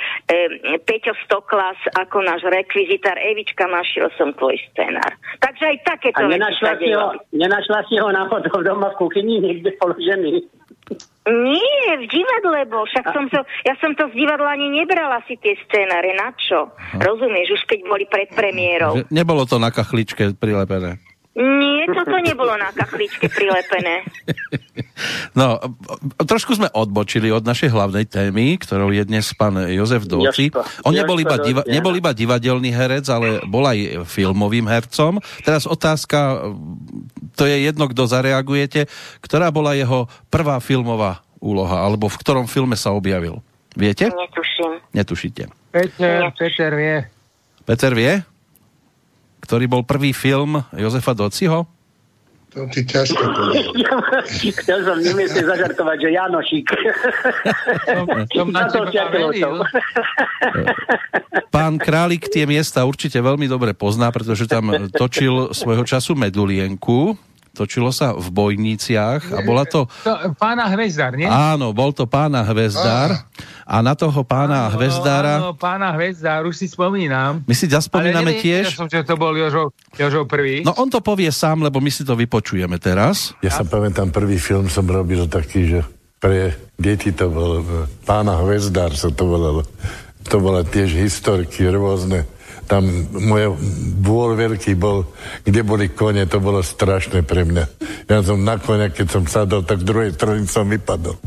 Peťo 0.84 1.16
Stoklas 1.26 1.78
ako 1.96 2.24
náš 2.24 2.44
rekvizitár, 2.48 3.16
Evička 3.20 3.68
našiel 3.72 4.12
som 4.20 4.36
tvoj 4.36 4.60
scenár. 4.72 5.16
Takže 5.40 5.64
aj 5.72 5.78
takéto 5.88 6.22
A 6.22 6.28
nenašla 6.28 6.72
si, 6.78 6.92
ho, 6.92 7.16
nenašla 7.32 7.80
si 7.88 7.96
ho 7.96 8.08
náhodou 8.12 8.60
doma 8.60 8.92
v 8.92 9.00
kuchyni 9.00 9.40
niekde 9.40 9.72
položený? 9.80 10.44
Nie, 11.22 12.02
v 12.02 12.06
divadle 12.10 12.66
bol. 12.66 12.84
Však 12.90 13.06
som 13.14 13.30
to, 13.30 13.46
ja 13.64 13.78
som 13.78 13.94
to 13.94 14.10
z 14.10 14.26
divadla 14.26 14.58
ani 14.58 14.74
nebrala 14.74 15.22
si 15.30 15.38
tie 15.38 15.54
scénáre. 15.70 16.18
Na 16.18 16.34
čo? 16.34 16.74
Rozumieš, 16.98 17.62
už 17.62 17.64
keď 17.70 17.80
boli 17.86 18.06
pred 18.10 18.34
premiérou. 18.34 18.98
Že 18.98 19.14
nebolo 19.14 19.46
to 19.46 19.62
na 19.62 19.70
kachličke 19.70 20.34
prilepené. 20.36 20.98
Nie, 21.32 21.88
toto 21.88 22.20
nebolo 22.20 22.52
na 22.60 22.76
kachličke 22.76 23.32
prilepené. 23.32 24.04
No, 25.34 25.58
trošku 26.22 26.54
sme 26.54 26.70
odbočili 26.70 27.34
od 27.34 27.42
našej 27.42 27.74
hlavnej 27.74 28.06
témy, 28.06 28.60
ktorou 28.62 28.94
je 28.94 29.02
dnes 29.02 29.26
pán 29.34 29.58
Jozef. 29.74 30.06
Jožko, 30.06 30.62
On 30.86 30.94
nebol 30.94 31.18
iba, 31.18 31.42
diva, 31.42 31.64
nebol 31.66 31.96
iba 31.98 32.14
divadelný 32.14 32.70
herec, 32.70 33.10
ale 33.10 33.42
bol 33.48 33.66
aj 33.66 34.06
filmovým 34.06 34.70
hercom. 34.70 35.18
Teraz 35.42 35.66
otázka, 35.66 36.52
to 37.34 37.44
je 37.50 37.66
jedno, 37.66 37.90
kto 37.90 38.06
zareagujete. 38.06 38.86
Ktorá 39.24 39.50
bola 39.50 39.74
jeho 39.74 40.06
prvá 40.30 40.62
filmová 40.62 41.26
úloha, 41.42 41.82
alebo 41.82 42.12
v 42.12 42.20
ktorom 42.22 42.46
filme 42.46 42.78
sa 42.78 42.94
objavil? 42.94 43.42
Viete? 43.74 44.12
Netuším. 44.12 44.72
Netušíte. 44.94 45.44
Peter, 45.72 46.30
Peter 46.36 46.72
vie. 46.76 46.98
Peter 47.64 47.92
vie? 47.96 48.14
Ktorý 49.42 49.66
bol 49.68 49.82
prvý 49.84 50.14
film 50.14 50.62
Jozefa 50.78 51.18
Dociho? 51.18 51.66
To 52.52 52.68
ti 52.68 52.84
ťažko 52.84 53.24
povedať. 53.32 53.64
Chcel 54.60 54.80
som 54.84 55.00
nemyslieť 55.00 55.46
zažartovať, 55.48 55.98
že 56.04 56.10
Janošik. 56.12 56.68
Som, 57.88 58.06
som 58.28 58.48
na 58.52 58.68
to 58.68 58.92
teba 58.92 58.92
ťa 58.92 59.04
veril. 59.08 59.56
Pán 61.48 61.80
Králik 61.80 62.28
tie 62.28 62.44
miesta 62.44 62.84
určite 62.84 63.24
veľmi 63.24 63.48
dobre 63.48 63.72
pozná, 63.72 64.12
pretože 64.12 64.52
tam 64.52 64.68
točil 64.92 65.56
svojho 65.56 65.88
času 65.88 66.12
Medulienku. 66.20 67.16
Točilo 67.52 67.92
sa 67.92 68.16
v 68.16 68.32
Bojniciach 68.32 69.36
a 69.36 69.40
bola 69.44 69.68
to... 69.68 69.84
To, 70.08 70.32
pána 70.40 70.72
Hvezdar, 70.72 71.20
nie? 71.20 71.28
Áno, 71.28 71.76
bol 71.76 71.92
to 71.92 72.08
pána 72.08 72.48
Hvezdár 72.48 73.28
a 73.68 73.76
na 73.84 73.92
toho 73.92 74.24
pána 74.24 74.72
Áno, 74.72 74.80
Hvezdára... 74.80 75.44
Áno, 75.44 75.52
pána 75.60 75.92
Hvezdár, 75.92 76.48
už 76.48 76.56
si 76.56 76.72
spomínam. 76.72 77.44
My 77.44 77.52
si 77.52 77.68
zaspomíname 77.68 78.32
Ale 78.32 78.40
nevedel 78.40 78.72
tiež... 78.72 78.80
som, 78.80 78.88
že 78.88 79.04
to 79.04 79.20
bol 79.20 79.36
Jožo, 79.36 79.76
Jožo 80.00 80.24
prvý. 80.24 80.64
No 80.64 80.72
on 80.80 80.88
to 80.88 81.04
povie 81.04 81.28
sám, 81.28 81.60
lebo 81.68 81.84
my 81.84 81.92
si 81.92 82.08
to 82.08 82.16
vypočujeme 82.16 82.80
teraz. 82.80 83.36
Ja 83.44 83.52
sa 83.52 83.68
pamätám, 83.68 84.16
prvý 84.16 84.40
film 84.40 84.72
som 84.72 84.88
robil 84.88 85.28
taký, 85.28 85.68
že 85.68 85.80
pre 86.24 86.56
deti 86.80 87.12
to 87.12 87.28
bol 87.28 87.52
e, 87.60 87.90
Pána 88.08 88.40
Hvezdár 88.40 88.96
sa 88.96 89.12
to 89.12 89.28
volalo. 89.28 89.68
To 90.32 90.40
bola 90.40 90.64
tiež 90.64 90.96
historky 90.96 91.68
rôzne. 91.68 92.24
Tam 92.72 92.88
môj 93.12 93.60
bôl 94.00 94.40
veľký 94.40 94.80
bol, 94.80 95.12
kde 95.44 95.60
boli 95.68 95.92
kone, 95.92 96.24
to 96.24 96.40
bolo 96.40 96.64
strašné 96.64 97.28
pre 97.28 97.44
mňa. 97.44 97.68
Ja 98.08 98.24
som 98.24 98.48
na 98.48 98.56
konia, 98.56 98.88
keď 98.88 99.08
som 99.12 99.24
sadol, 99.28 99.68
tak 99.68 99.84
druhej 99.84 100.16
strane 100.16 100.48
som 100.48 100.72
vypadol. 100.72 101.20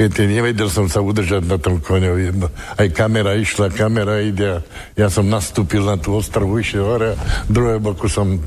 Viete, 0.00 0.24
nevedel 0.24 0.72
som 0.72 0.88
sa 0.88 1.04
udržať 1.04 1.44
na 1.44 1.60
tom 1.60 1.84
koňovi. 1.84 2.32
No, 2.40 2.48
aj 2.80 2.88
kamera 2.96 3.36
išla, 3.36 3.68
kamera 3.76 4.24
ide 4.24 4.64
ja 4.96 5.08
som 5.12 5.28
nastúpil 5.28 5.84
na 5.84 6.00
tú 6.00 6.16
ostrovu, 6.16 6.56
išiel 6.56 6.84
hore 6.86 7.08
a 7.12 7.20
druhej 7.50 7.82
boku 7.82 8.08
som 8.08 8.40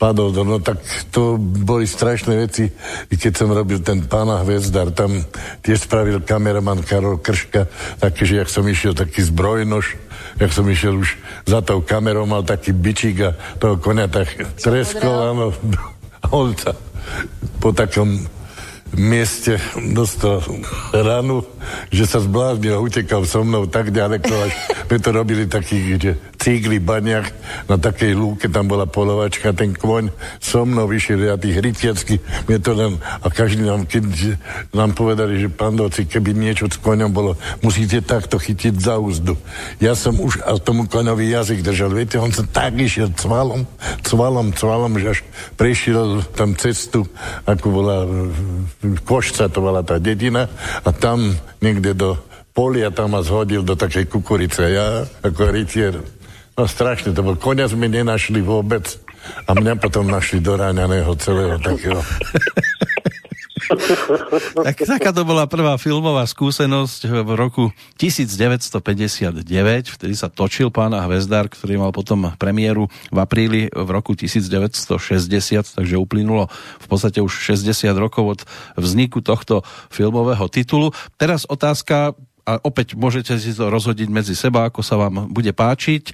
padol 0.00 0.34
do, 0.34 0.42
no 0.42 0.58
tak 0.58 0.82
to 1.14 1.38
boli 1.38 1.86
strašné 1.86 2.34
veci, 2.42 2.66
keď 3.06 3.32
som 3.32 3.54
robil 3.54 3.78
ten 3.84 4.02
pána 4.10 4.42
Hvezdar, 4.42 4.90
tam 4.90 5.22
tiež 5.62 5.86
spravil 5.86 6.24
kameraman 6.24 6.82
Karol 6.82 7.22
Krška, 7.22 7.70
taký, 8.02 8.22
že 8.26 8.34
jak 8.42 8.50
som 8.50 8.66
išiel 8.66 8.98
taký 8.98 9.22
zbrojnož, 9.22 9.94
jak 10.42 10.50
som 10.50 10.66
išiel 10.66 10.98
už 10.98 11.14
za 11.46 11.62
tou 11.62 11.78
kamerou, 11.78 12.26
mal 12.26 12.42
taký 12.42 12.74
bičík 12.74 13.16
a 13.22 13.30
toho 13.62 13.78
konia 13.78 14.10
tak 14.10 14.26
treskol, 14.58 15.30
áno, 15.30 15.54
a 16.18 16.26
on 16.34 16.50
sa 16.58 16.74
po 17.62 17.70
takom 17.70 18.18
mieste 18.96 19.56
dostal 19.96 20.44
ranu, 20.92 21.44
že 21.88 22.04
sa 22.04 22.20
zbláznil 22.20 22.76
a 22.76 22.82
utekal 22.82 23.24
so 23.24 23.40
mnou 23.40 23.64
tak 23.64 23.88
ďaleko, 23.88 24.32
až 24.32 24.52
my 24.90 24.96
to 25.00 25.10
robili 25.10 25.44
takých, 25.48 25.86
že 25.96 26.12
cígli 26.36 26.82
baniach 26.82 27.30
na 27.70 27.78
takej 27.78 28.12
lúke, 28.18 28.50
tam 28.50 28.66
bola 28.66 28.84
polovačka, 28.84 29.54
ten 29.54 29.72
kvoň 29.72 30.10
so 30.42 30.66
mnou 30.66 30.90
vyšiel, 30.90 31.22
ja 31.22 31.38
tých 31.38 31.62
rytiacky, 31.62 32.18
mne 32.50 32.58
to 32.58 32.72
len, 32.74 32.92
a 32.98 33.26
každý 33.30 33.62
nám, 33.62 33.86
keď 33.86 34.36
nám 34.74 34.92
povedali, 34.92 35.38
že 35.38 35.48
pán 35.48 35.78
Doci, 35.78 36.04
keby 36.04 36.34
niečo 36.34 36.66
s 36.66 36.76
koňom 36.82 37.14
bolo, 37.14 37.38
musíte 37.62 38.02
takto 38.02 38.42
chytiť 38.42 38.74
za 38.76 38.98
úzdu. 38.98 39.38
Ja 39.78 39.94
som 39.94 40.18
už 40.18 40.42
a 40.42 40.58
tomu 40.58 40.90
koňovi 40.90 41.30
jazyk 41.30 41.62
držal, 41.62 41.94
viete, 41.94 42.18
on 42.18 42.34
sa 42.34 42.42
tak 42.42 42.74
išiel 42.74 43.14
cvalom, 43.14 43.64
cvalom, 44.02 44.50
cvalom, 44.50 44.98
že 44.98 45.06
až 45.14 45.20
prešiel 45.54 46.26
tam 46.34 46.58
cestu, 46.58 47.06
ako 47.46 47.66
bola 47.70 47.96
Košca, 48.82 49.46
to 49.46 49.62
bola 49.62 49.86
tá 49.86 50.02
dedina, 50.02 50.50
a 50.82 50.90
tam 50.90 51.38
niekde 51.62 51.94
do 51.94 52.18
polia 52.52 52.92
tam 52.92 53.16
ma 53.16 53.24
zhodil 53.24 53.64
do 53.64 53.78
takej 53.78 54.10
kukurice. 54.10 54.68
Ja 54.68 55.08
ako 55.24 55.48
rytier, 55.48 56.02
no 56.58 56.68
strašne 56.68 57.16
to 57.16 57.24
bol. 57.24 57.38
Konia 57.38 57.70
sme 57.70 57.88
nenašli 57.88 58.44
vôbec 58.44 58.84
a 59.48 59.54
mňa 59.54 59.78
potom 59.80 60.10
našli 60.10 60.42
do 60.42 60.58
ráňaného 60.58 61.14
celého 61.16 61.56
takého. 61.62 62.02
Tak, 63.72 64.76
taká 64.84 65.10
to 65.10 65.24
bola 65.24 65.48
prvá 65.48 65.80
filmová 65.80 66.24
skúsenosť 66.28 67.08
v 67.08 67.30
roku 67.34 67.64
1959, 67.96 69.44
vtedy 69.96 70.14
sa 70.14 70.28
točil 70.28 70.68
pána 70.68 71.04
Hvezdár, 71.08 71.48
ktorý 71.48 71.80
mal 71.80 71.92
potom 71.94 72.32
premiéru 72.36 72.88
v 73.08 73.18
apríli 73.18 73.62
v 73.72 73.88
roku 73.88 74.12
1960, 74.12 74.98
takže 75.78 75.94
uplynulo 75.96 76.52
v 76.80 76.86
podstate 76.86 77.24
už 77.24 77.32
60 77.32 77.92
rokov 77.96 78.24
od 78.24 78.40
vzniku 78.76 79.24
tohto 79.24 79.64
filmového 79.88 80.46
titulu. 80.52 80.92
Teraz 81.16 81.48
otázka, 81.48 82.12
a 82.42 82.58
opäť 82.66 82.98
môžete 82.98 83.38
si 83.38 83.54
to 83.54 83.70
rozhodiť 83.70 84.08
medzi 84.10 84.34
seba, 84.34 84.66
ako 84.66 84.82
sa 84.82 84.98
vám 84.98 85.30
bude 85.30 85.54
páčiť. 85.54 86.10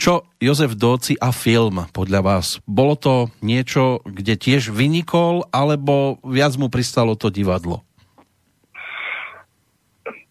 Čo 0.00 0.24
Jozef 0.40 0.80
Dóci 0.80 1.12
a 1.20 1.28
film 1.28 1.84
podľa 1.92 2.24
vás? 2.24 2.56
Bolo 2.64 2.96
to 2.96 3.28
niečo, 3.44 4.00
kde 4.08 4.32
tiež 4.32 4.72
vynikol, 4.72 5.44
alebo 5.52 6.16
viac 6.24 6.56
mu 6.56 6.72
pristalo 6.72 7.20
to 7.20 7.28
divadlo? 7.28 7.84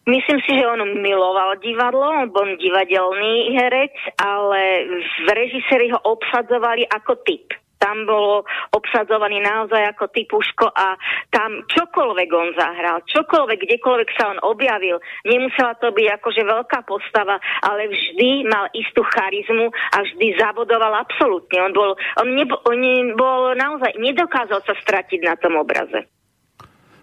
Myslím 0.09 0.41
si, 0.41 0.57
že 0.57 0.65
on 0.65 0.82
miloval 1.05 1.53
divadlo, 1.61 2.01
on 2.01 2.34
bol 2.34 2.49
divadelný 2.57 3.53
herec, 3.61 3.93
ale 4.17 4.89
v 5.22 5.28
režiséri 5.38 5.93
ho 5.93 6.01
obsadzovali 6.01 6.89
ako 6.89 7.22
typ. 7.22 7.53
Tam 7.80 8.04
bolo 8.04 8.44
obsadzovaný 8.76 9.40
naozaj 9.40 9.96
ako 9.96 10.12
typuško 10.12 10.68
a 10.76 11.00
tam 11.32 11.64
čokoľvek 11.66 12.30
on 12.36 12.50
zahral, 12.60 13.00
čokoľvek, 13.08 13.60
kdekoľvek 13.66 14.10
sa 14.20 14.36
on 14.36 14.40
objavil, 14.44 15.00
nemusela 15.24 15.80
to 15.80 15.96
byť 15.96 16.08
akože 16.20 16.44
veľká 16.44 16.80
postava, 16.84 17.40
ale 17.64 17.88
vždy 17.88 18.46
mal 18.52 18.68
istú 18.76 19.00
charizmu 19.08 19.72
a 19.72 19.98
vždy 20.04 20.28
zabodoval 20.36 20.92
absolútne. 21.00 21.58
On 21.64 21.72
bol, 21.72 21.96
on, 22.20 22.28
nebo, 22.36 22.60
on 22.68 22.80
bol 23.16 23.56
naozaj, 23.56 23.96
nedokázal 23.96 24.60
sa 24.68 24.76
stratiť 24.76 25.24
na 25.24 25.40
tom 25.40 25.56
obraze. 25.56 26.06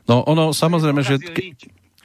No 0.07 0.23
ono 0.23 0.55
samozrejme, 0.55 1.01
že... 1.03 1.19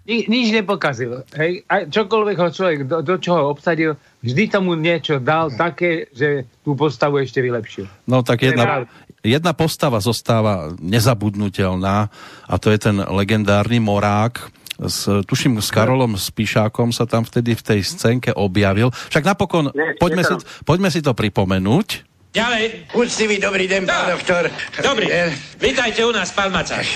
Ni, 0.02 0.26
nič 0.26 0.50
nepokazil. 0.50 1.22
Hej? 1.38 1.62
A 1.70 1.86
čokoľvek 1.86 2.38
ho 2.42 2.50
človek 2.50 2.80
do, 2.90 3.06
do 3.06 3.16
čoho 3.22 3.54
obsadil, 3.54 3.94
vždy 4.26 4.44
tomu 4.50 4.74
niečo 4.74 5.22
dal 5.22 5.54
také, 5.54 6.10
že 6.10 6.50
tú 6.66 6.74
postavu 6.74 7.22
ešte 7.22 7.38
vylepšil. 7.38 7.86
No 8.10 8.26
tak 8.26 8.42
jedna, 8.42 8.90
jedna 9.22 9.54
postava 9.54 10.02
zostáva 10.02 10.74
nezabudnutelná 10.82 12.10
a 12.50 12.54
to 12.58 12.74
je 12.74 12.80
ten 12.82 12.98
legendárny 12.98 13.78
Morák, 13.78 14.50
s, 14.82 15.06
tuším, 15.06 15.62
s 15.62 15.70
Karolom 15.70 16.18
Spíšákom 16.18 16.90
sa 16.90 17.06
tam 17.06 17.22
vtedy 17.22 17.54
v 17.54 17.62
tej 17.62 17.80
scénke 17.86 18.34
objavil. 18.34 18.90
Však 19.14 19.22
napokon, 19.22 19.70
Nie, 19.78 19.94
poďme, 20.02 20.26
si, 20.26 20.34
poďme 20.66 20.90
si 20.90 21.06
to 21.06 21.14
pripomenúť. 21.14 22.10
Ďalej. 22.34 22.96
Úctivý 22.96 23.38
dobrý 23.38 23.68
deň, 23.68 23.82
pán 23.86 24.18
doktor. 24.18 24.50
Dobrý. 24.80 25.06
Eh, 25.12 25.36
Vítajte 25.60 26.02
u 26.08 26.16
nás 26.16 26.32
v 26.32 26.36
Palmacách. 26.42 26.88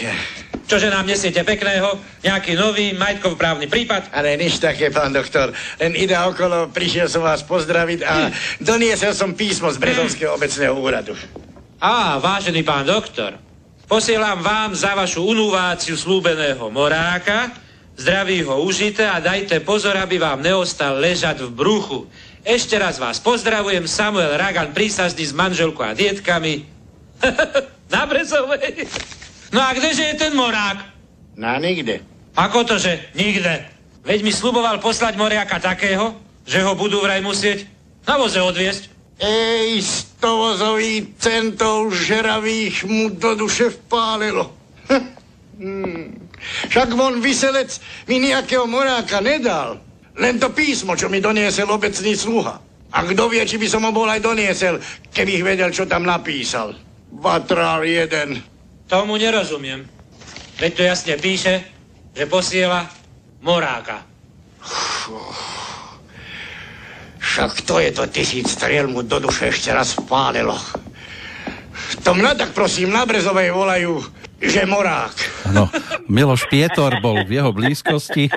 Čože 0.65 0.89
nám 0.89 1.05
nesiete 1.05 1.45
pekného? 1.45 1.93
Nejaký 2.25 2.57
nový 2.57 2.97
majetkoprávny 2.97 3.69
prípad? 3.69 4.09
Ale 4.09 4.33
nič 4.33 4.57
také, 4.57 4.89
pán 4.89 5.13
doktor. 5.13 5.53
Len 5.77 5.93
ide 5.93 6.17
okolo, 6.17 6.73
prišiel 6.73 7.05
som 7.05 7.21
vás 7.21 7.45
pozdraviť 7.45 7.99
a 8.01 8.33
doniesel 8.57 9.13
som 9.13 9.37
písmo 9.37 9.69
z 9.69 9.77
Brezovského 9.77 10.33
obecného 10.33 10.73
úradu. 10.73 11.13
Á, 11.77 12.17
vážený 12.17 12.65
pán 12.65 12.81
doktor, 12.81 13.37
posielam 13.85 14.41
vám 14.41 14.73
za 14.73 14.97
vašu 14.97 15.21
unúváciu 15.21 15.93
slúbeného 15.93 16.65
moráka, 16.73 17.53
zdraví 17.93 18.41
ho 18.41 18.65
užite 18.65 19.05
a 19.05 19.21
dajte 19.21 19.61
pozor, 19.61 19.93
aby 20.01 20.17
vám 20.17 20.41
neostal 20.41 20.97
ležať 20.97 21.45
v 21.45 21.53
bruchu. 21.53 22.09
Ešte 22.41 22.73
raz 22.81 22.97
vás 22.97 23.21
pozdravujem, 23.21 23.85
Samuel 23.85 24.33
Ragan, 24.33 24.73
prísazný 24.73 25.29
s 25.29 25.33
manželkou 25.33 25.85
a 25.85 25.93
dietkami. 25.93 26.65
Na 27.93 28.09
Brezovej. 28.09 28.89
No 29.53 29.59
a 29.61 29.73
kdeže 29.73 30.13
je 30.13 30.15
ten 30.15 30.33
morák? 30.33 30.77
Na 31.35 31.59
nikde. 31.59 32.01
Ako 32.35 32.63
to, 32.63 32.79
že 32.79 33.11
nikde? 33.13 33.65
Veď 34.05 34.21
mi 34.21 34.31
sluboval 34.31 34.79
poslať 34.79 35.17
moriaka 35.17 35.57
takého, 35.59 36.13
že 36.45 36.61
ho 36.61 36.77
budú 36.77 37.01
vraj 37.01 37.19
musieť 37.25 37.65
na 38.05 38.21
voze 38.21 38.37
odviesť. 38.37 38.93
Ej, 39.17 39.81
stovozový 39.81 41.15
centov 41.17 41.89
žeravých 41.95 42.83
mu 42.85 43.09
do 43.15 43.33
duše 43.33 43.71
vpálilo. 43.71 44.51
Hmm. 45.55 46.27
Však 46.67 46.91
von 46.93 47.23
vyselec 47.23 47.79
mi 48.11 48.19
nejakého 48.19 48.67
moráka 48.67 49.23
nedal. 49.23 49.79
Len 50.19 50.35
to 50.35 50.51
písmo, 50.51 50.99
čo 50.99 51.07
mi 51.07 51.23
doniesel 51.23 51.67
obecný 51.71 52.15
sluha. 52.15 52.59
A 52.95 53.03
kto 53.03 53.27
vie, 53.27 53.43
či 53.43 53.59
by 53.59 53.67
som 53.67 53.83
ho 53.83 53.91
bol 53.91 54.07
aj 54.07 54.23
doniesel, 54.23 54.79
keby 55.11 55.43
vedel, 55.43 55.71
čo 55.71 55.83
tam 55.83 56.07
napísal. 56.07 56.75
Batrál 57.11 57.83
jeden. 57.83 58.39
Tomu 58.85 59.17
nerozumiem. 59.17 59.85
Veď 60.61 60.71
to 60.77 60.81
jasne 60.85 61.13
píše, 61.17 61.53
že 62.13 62.29
posiela 62.29 62.85
moráka. 63.41 64.05
Však 67.19 67.67
to 67.67 67.81
je 67.81 67.91
to 67.91 68.03
tisíc 68.07 68.55
striel 68.55 68.87
mu 68.87 69.03
do 69.03 69.19
duše 69.19 69.51
ešte 69.51 69.73
raz 69.73 69.97
vpálilo. 69.97 70.55
To 72.07 72.15
mňa 72.15 72.37
tak 72.37 72.55
prosím 72.55 72.93
na 72.93 73.03
Brezovej 73.03 73.51
volajú, 73.51 73.99
že 74.39 74.63
morák. 74.63 75.15
No, 75.51 75.67
Miloš 76.07 76.47
Pietor 76.47 77.01
bol 77.01 77.25
v 77.25 77.41
jeho 77.41 77.51
blízkosti. 77.51 78.29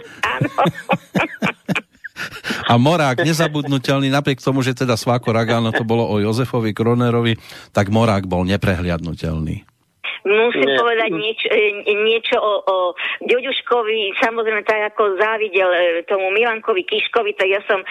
A 2.68 2.76
Morák 2.76 3.24
nezabudnutelný, 3.24 4.12
napriek 4.12 4.44
tomu, 4.44 4.60
že 4.60 4.76
teda 4.76 4.92
Sváko 4.92 5.32
Ragáno 5.32 5.72
to 5.72 5.88
bolo 5.88 6.04
o 6.04 6.20
Jozefovi 6.20 6.76
Kronerovi, 6.76 7.40
tak 7.72 7.88
Morák 7.88 8.28
bol 8.28 8.44
neprehliadnutelný. 8.44 9.64
Musím 10.24 10.68
Nie. 10.68 10.78
povedať 10.78 11.10
niečo, 11.14 11.46
e, 11.52 11.94
niečo 11.94 12.36
o, 12.40 12.54
o 12.64 12.76
Ďoďuškovi, 13.22 14.18
samozrejme 14.18 14.62
tak 14.64 14.94
ako 14.94 15.20
závidel 15.20 15.70
e, 15.70 15.80
tomu 16.08 16.30
Milankovi 16.34 16.82
Kiškovi, 16.82 17.34
tak 17.38 17.48
ja 17.48 17.60
som 17.66 17.80
e, 17.82 17.86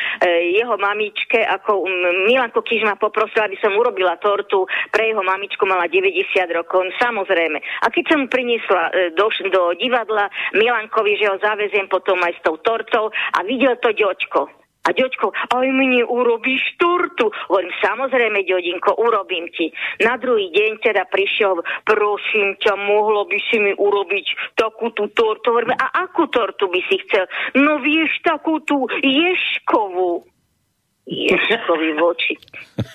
jeho 0.58 0.76
mamičke, 0.76 1.40
ako 1.42 1.88
Milanko 2.28 2.62
Kiš 2.66 2.84
ma 2.84 3.00
poprosila, 3.00 3.48
aby 3.48 3.58
som 3.62 3.76
urobila 3.76 4.20
tortu 4.20 4.68
pre 4.92 5.14
jeho 5.14 5.24
mamičku, 5.24 5.64
mala 5.64 5.86
90 5.88 6.18
rokov, 6.52 6.84
samozrejme. 7.00 7.58
A 7.58 7.88
keď 7.94 8.04
som 8.12 8.20
priniesla 8.32 9.14
do, 9.16 9.28
do 9.54 9.62
divadla 9.78 10.28
Milankovi, 10.58 11.16
že 11.20 11.30
ho 11.30 11.38
zaveziem 11.40 11.88
potom 11.88 12.20
aj 12.24 12.34
s 12.38 12.44
tou 12.44 12.58
tortou 12.60 13.10
a 13.12 13.40
videl 13.46 13.78
to 13.80 13.94
Ďoďko, 13.94 14.57
a 14.88 14.96
ďoďko, 14.96 15.36
aj 15.52 15.68
mne 15.68 16.08
urobíš 16.08 16.80
tortu. 16.80 17.28
Hovorím, 17.52 17.76
samozrejme, 17.84 18.48
ďodinko, 18.48 18.96
urobím 18.96 19.52
ti. 19.52 19.76
Na 20.00 20.16
druhý 20.16 20.48
deň 20.56 20.80
teda 20.80 21.04
prišiel, 21.12 21.60
prosím 21.84 22.56
ťa, 22.64 22.80
mohlo 22.80 23.28
by 23.28 23.38
si 23.52 23.60
mi 23.60 23.76
urobiť 23.76 24.56
takú 24.56 24.96
tú 24.96 25.12
tortu. 25.12 25.52
Hovorím, 25.52 25.76
a 25.76 26.08
akú 26.08 26.32
tortu 26.32 26.72
by 26.72 26.80
si 26.88 27.04
chcel? 27.04 27.28
No 27.60 27.84
vieš, 27.84 28.16
takú 28.24 28.64
tú 28.64 28.88
ješkovú. 29.04 30.24
Ježkovi 31.08 31.96
voči. 31.96 32.36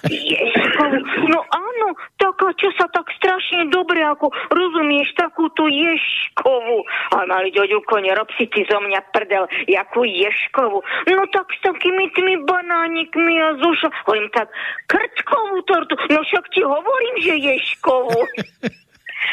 Ježkovi. 0.04 1.00
No 1.32 1.40
áno, 1.48 1.96
taká, 2.20 2.52
čo 2.60 2.68
sa 2.76 2.84
tak 2.92 3.08
strašne 3.16 3.72
dobre, 3.72 4.04
ako 4.04 4.28
rozumieš, 4.52 5.16
takú 5.16 5.48
tú 5.56 5.64
Ježkovu. 5.64 6.84
A 7.16 7.24
mali 7.24 7.48
ďoďuko, 7.56 8.04
nerob 8.04 8.28
si 8.36 8.44
ty 8.52 8.68
zo 8.68 8.84
mňa 8.84 9.00
prdel, 9.16 9.48
jakú 9.64 10.04
Ježkovu. 10.04 10.84
No 11.08 11.24
tak 11.32 11.48
s 11.56 11.60
takými 11.64 12.12
tými 12.12 12.44
banánikmi 12.44 13.34
a 13.40 13.56
zuša. 13.56 13.88
Hovorím 14.04 14.28
tak, 14.36 14.52
krtkovú 14.92 15.64
tortu. 15.64 15.96
No 16.12 16.20
však 16.20 16.44
ti 16.52 16.60
hovorím, 16.60 17.16
že 17.16 17.34
Ježkovu. 17.40 18.20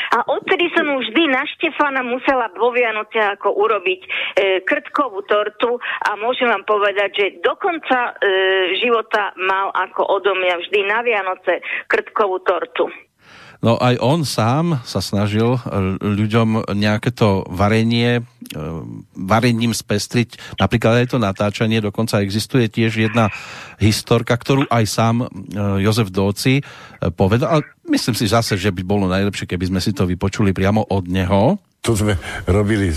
A 0.09 0.25
odtedy 0.25 0.69
som 0.73 0.89
už 0.97 1.13
vždy 1.13 1.23
na 1.29 1.45
Štefana 1.45 2.01
musela 2.01 2.49
vo 2.57 2.73
Vianoce 2.73 3.19
ako 3.19 3.53
urobiť 3.53 4.01
e, 4.03 4.09
krtkovú 4.65 5.21
tortu 5.25 5.77
a 5.79 6.17
môžem 6.17 6.49
vám 6.49 6.65
povedať, 6.65 7.09
že 7.13 7.25
do 7.45 7.53
konca 7.57 8.17
e, 8.17 8.31
života 8.81 9.33
mal 9.37 9.69
ako 9.73 10.01
odo 10.09 10.33
mňa 10.33 10.55
vždy 10.65 10.79
na 10.85 10.99
Vianoce 11.05 11.61
krtkovú 11.85 12.41
tortu. 12.41 12.89
No 13.59 13.75
aj 13.75 13.99
on 13.99 14.23
sám 14.23 14.79
sa 14.87 15.03
snažil 15.03 15.59
e, 15.59 15.59
ľuďom 15.99 16.71
nejaké 16.79 17.11
to 17.11 17.43
varenie, 17.51 18.23
varením 19.13 19.73
spestriť, 19.75 20.57
napríklad 20.57 21.05
aj 21.05 21.07
to 21.13 21.17
natáčanie, 21.21 21.77
dokonca 21.83 22.23
existuje 22.23 22.65
tiež 22.69 23.09
jedna 23.09 23.29
historka, 23.77 24.33
ktorú 24.33 24.65
aj 24.69 24.85
sám 24.89 25.15
e, 25.21 25.27
Jozef 25.85 26.09
Dóci 26.09 26.65
povedal, 27.13 27.59
ale 27.59 27.63
myslím 27.87 28.15
si 28.17 28.25
zase, 28.27 28.57
že 28.57 28.73
by 28.73 28.81
bolo 28.83 29.05
najlepšie, 29.07 29.47
keby 29.47 29.69
sme 29.69 29.79
si 29.79 29.93
to 29.93 30.09
vypočuli 30.09 30.51
priamo 30.51 30.83
od 30.89 31.05
neho. 31.07 31.61
Tu 31.79 31.95
sme 31.95 32.19
robili 32.43 32.91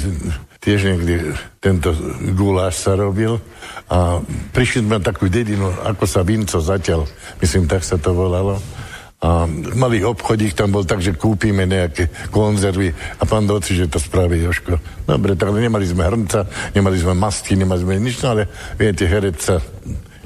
tiež 0.58 0.80
niekde, 0.90 1.38
tento 1.62 1.94
guláš 2.34 2.82
sa 2.82 2.98
robil 2.98 3.38
a 3.86 4.18
prišli 4.50 4.82
sme 4.82 4.98
na 4.98 5.02
takú 5.02 5.30
dedinu, 5.30 5.70
ako 5.86 6.02
sa 6.02 6.26
Vinco 6.26 6.58
zatiaľ, 6.58 7.06
myslím, 7.38 7.70
tak 7.70 7.86
sa 7.86 7.94
to 7.94 8.10
volalo 8.10 8.58
a 9.22 9.46
malý 9.78 10.02
obchodík 10.02 10.58
tam 10.58 10.74
bol 10.74 10.82
tak, 10.82 10.98
že 10.98 11.14
kúpime 11.14 11.62
nejaké 11.62 12.10
konzervy 12.34 12.90
a 12.90 13.22
pán 13.22 13.46
Doci, 13.46 13.78
že 13.78 13.86
to 13.86 14.02
spraví 14.02 14.42
Joško. 14.42 15.06
Dobre, 15.06 15.38
tak 15.38 15.54
nemali 15.54 15.86
sme 15.86 16.02
hrnca, 16.02 16.50
nemali 16.74 16.98
sme 16.98 17.14
masky, 17.14 17.54
nemali 17.54 17.86
sme 17.86 18.02
nič, 18.02 18.18
no 18.26 18.34
ale 18.34 18.50
viete, 18.74 19.06
herec 19.06 19.38
sa 19.38 19.62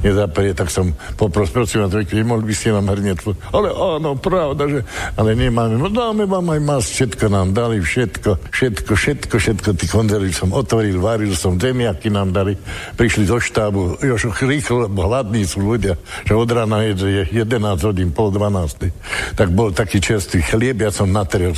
nezapeje, 0.05 0.53
tak 0.53 0.69
som 0.69 0.93
poprosil, 1.17 1.65
prosím 1.65 1.87
vás, 1.87 1.93
mohli 2.25 2.45
by 2.53 2.55
ste 2.55 2.75
nám 2.75 2.93
hrnieť. 2.93 3.19
Ale 3.53 3.73
áno, 3.73 4.17
pravda, 4.17 4.69
že, 4.69 4.81
ale 5.17 5.33
nemáme, 5.33 5.81
no 5.81 5.89
dáme 5.89 6.29
vám 6.29 6.45
aj 6.53 6.61
mas, 6.61 6.85
všetko 6.93 7.25
nám 7.33 7.57
dali, 7.57 7.81
všetko, 7.81 8.53
všetko, 8.53 8.93
všetko, 8.93 9.35
všetko, 9.41 9.69
tí 9.77 9.87
konzervy 9.89 10.33
som 10.33 10.53
otvoril, 10.53 11.01
varil 11.01 11.33
som, 11.33 11.57
zemiaky 11.57 12.13
nám 12.13 12.33
dali, 12.37 12.61
prišli 12.97 13.25
do 13.25 13.41
štábu, 13.41 14.01
už 14.05 14.37
rýchlo, 14.45 14.89
hladní 14.91 15.49
sú 15.49 15.65
ľudia, 15.65 15.97
že 16.29 16.33
od 16.37 16.51
rána 16.51 16.85
je, 16.93 17.25
je 17.33 17.45
11 17.45 17.81
hodín, 17.87 18.13
pol 18.13 18.29
12. 18.33 18.93
Tak 19.37 19.49
bol 19.53 19.73
taký 19.73 20.01
čerstvý 20.03 20.45
chlieb, 20.45 20.81
ja 20.83 20.93
som 20.93 21.09
natrel 21.09 21.57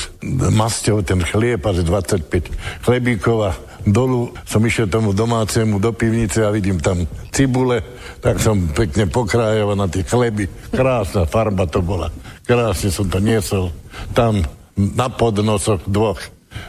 masťou 0.53 1.03
ten 1.03 1.19
chlieb, 1.23 1.63
až 1.67 1.83
25 1.83 2.87
chlebíkov 2.87 3.55
dolu 3.87 4.35
som 4.43 4.65
išiel 4.65 4.91
tomu 4.91 5.15
domácemu 5.15 5.79
do 5.79 5.91
pivnice 5.95 6.43
a 6.43 6.55
vidím 6.55 6.83
tam 6.83 7.07
cibule, 7.31 7.83
tak 8.19 8.43
som 8.43 8.71
pekne 8.75 9.07
pokrájal 9.07 9.77
na 9.79 9.87
tie 9.87 10.03
chleby. 10.03 10.51
Krásna 10.75 11.29
farba 11.29 11.69
to 11.69 11.85
bola. 11.85 12.11
Krásne 12.43 12.91
som 12.91 13.07
to 13.07 13.23
niesol. 13.23 13.71
Tam 14.17 14.43
na 14.75 15.07
podnosoch 15.11 15.87
dvoch 15.87 16.19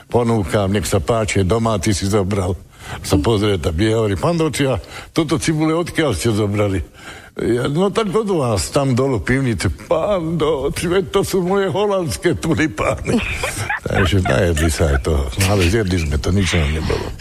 ponúkam, 0.10 0.70
nech 0.70 0.86
sa 0.86 1.02
páči, 1.02 1.46
domáci 1.46 1.94
si 1.94 2.06
zobral. 2.10 2.54
Sa 3.06 3.16
pozrie 3.22 3.62
tam, 3.62 3.78
je 3.78 3.94
hovorí, 3.94 4.16
pán 4.18 4.36
Dočia, 4.36 4.82
toto 5.14 5.38
cibule 5.38 5.74
odkiaľ 5.78 6.12
ste 6.18 6.34
zobrali? 6.34 6.82
Ja, 7.40 7.72
no 7.72 7.88
tak 7.88 8.12
od 8.12 8.28
vás, 8.36 8.68
tam 8.68 9.00
dolu 9.00 9.24
pivnice. 9.24 9.72
Pán 9.88 10.36
Doč, 10.36 10.84
to 11.14 11.24
sú 11.24 11.40
moje 11.40 11.72
holandské 11.72 12.36
tulipány. 12.36 13.16
Takže 13.88 14.20
najedli 14.26 14.68
sa 14.68 14.92
aj 14.92 15.08
toho. 15.08 15.24
No 15.40 15.46
ale 15.56 15.72
zjedli 15.72 15.98
sme 16.04 16.20
to, 16.20 16.36
nič 16.36 16.52
nám 16.52 16.70
nebolo. 16.84 17.08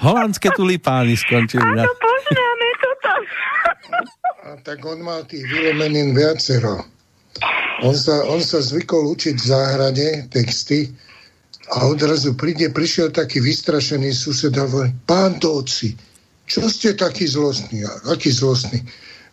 Holandské 0.00 0.48
tulipány 0.56 1.12
skončili. 1.12 1.60
Áno, 1.60 1.84
poznáme 2.00 2.68
toto. 2.80 3.12
A 4.48 4.50
tak 4.64 4.80
on 4.82 5.04
mal 5.04 5.28
tých 5.28 5.44
vylomenín 5.44 6.16
viacero. 6.16 6.82
On 7.84 7.94
sa, 7.94 8.24
on 8.26 8.40
sa 8.40 8.64
zvykol 8.64 9.12
učiť 9.12 9.36
v 9.38 9.46
záhrade 9.46 10.08
texty 10.32 10.90
a 11.70 11.86
odrazu 11.86 12.34
príde, 12.34 12.66
prišiel 12.70 13.14
taký 13.14 13.38
vystrašený 13.38 14.10
sused 14.10 14.54
a 14.58 14.66
hovorí, 14.66 14.90
pán 15.06 15.38
Tóci, 15.38 15.94
čo 16.50 16.66
ste 16.66 16.98
taký 16.98 17.30
zlostný? 17.30 17.86
Aký 18.10 18.34
zlostný? 18.34 18.82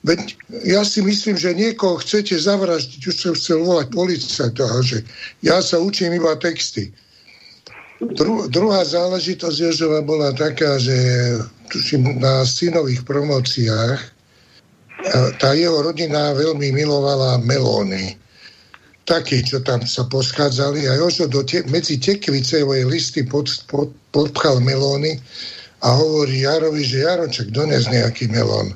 Veď 0.05 0.37
ja 0.61 0.85
si 0.85 1.01
myslím, 1.01 1.33
že 1.33 1.57
niekoho 1.57 1.97
chcete 1.97 2.37
zavraždiť, 2.37 3.01
už 3.09 3.15
som 3.17 3.33
chcel 3.33 3.65
volať 3.65 3.89
policajta, 3.89 4.65
že 4.85 5.01
ja 5.41 5.57
sa 5.65 5.81
učím 5.81 6.13
iba 6.13 6.37
texty. 6.37 6.93
Dru, 7.97 8.45
druhá 8.45 8.85
záležitosť 8.85 9.57
Jožova 9.57 10.05
bola 10.05 10.29
taká, 10.29 10.77
že 10.77 10.93
tuším, 11.73 12.21
na 12.21 12.45
synových 12.45 13.01
promociách 13.01 13.97
tá 15.41 15.53
jeho 15.57 15.81
rodina 15.81 16.33
veľmi 16.37 16.73
milovala 16.73 17.41
melóny. 17.41 18.13
Takí, 19.07 19.39
čo 19.39 19.63
tam 19.63 19.87
sa 19.87 20.03
poschádzali 20.03 20.83
a 20.91 20.99
Jožo 20.99 21.31
do 21.31 21.39
te, 21.39 21.63
medzi 21.71 21.95
tekvicevej 21.95 22.83
listy 22.91 23.23
pod, 23.23 23.47
pod, 23.71 23.87
podpchal 24.11 24.59
melóny 24.59 25.15
a 25.79 25.95
hovorí 25.95 26.43
Jarovi, 26.43 26.83
že 26.83 27.07
Jaroček, 27.07 27.55
dones 27.55 27.87
nejaký 27.87 28.27
melón. 28.27 28.75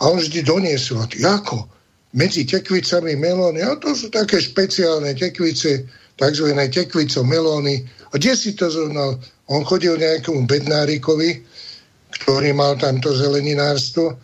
A 0.00 0.08
on 0.08 0.16
vždy 0.16 0.40
doniesol. 0.40 1.04
Ako? 1.04 1.68
Medzi 2.16 2.48
tekvicami 2.48 3.12
melóny? 3.20 3.60
A 3.60 3.76
to 3.76 3.92
sú 3.92 4.08
také 4.08 4.40
špeciálne 4.40 5.12
tekvice, 5.12 5.84
takzvané 6.16 6.72
tekvico 6.72 7.20
melóny. 7.20 7.84
A 8.08 8.16
kde 8.16 8.32
si 8.40 8.56
to 8.56 8.72
zohnal? 8.72 9.20
On 9.52 9.68
chodil 9.68 10.00
nejakému 10.00 10.48
bednárikovi, 10.48 11.44
ktorý 12.24 12.56
mal 12.56 12.80
tamto 12.80 13.12
zeleninárstvo. 13.12 14.16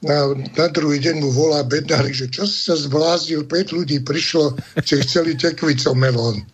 Na, 0.00 0.32
na 0.32 0.66
druhý 0.72 0.96
deň 0.96 1.20
mu 1.20 1.28
volá 1.28 1.60
bednárik, 1.60 2.16
že 2.16 2.32
čo 2.32 2.48
si 2.48 2.64
sa 2.64 2.72
zblázil, 2.72 3.44
5 3.44 3.76
ľudí 3.76 4.00
prišlo, 4.00 4.56
že 4.80 5.04
chceli 5.04 5.36
tekvico 5.36 5.92
melón. 5.96 6.40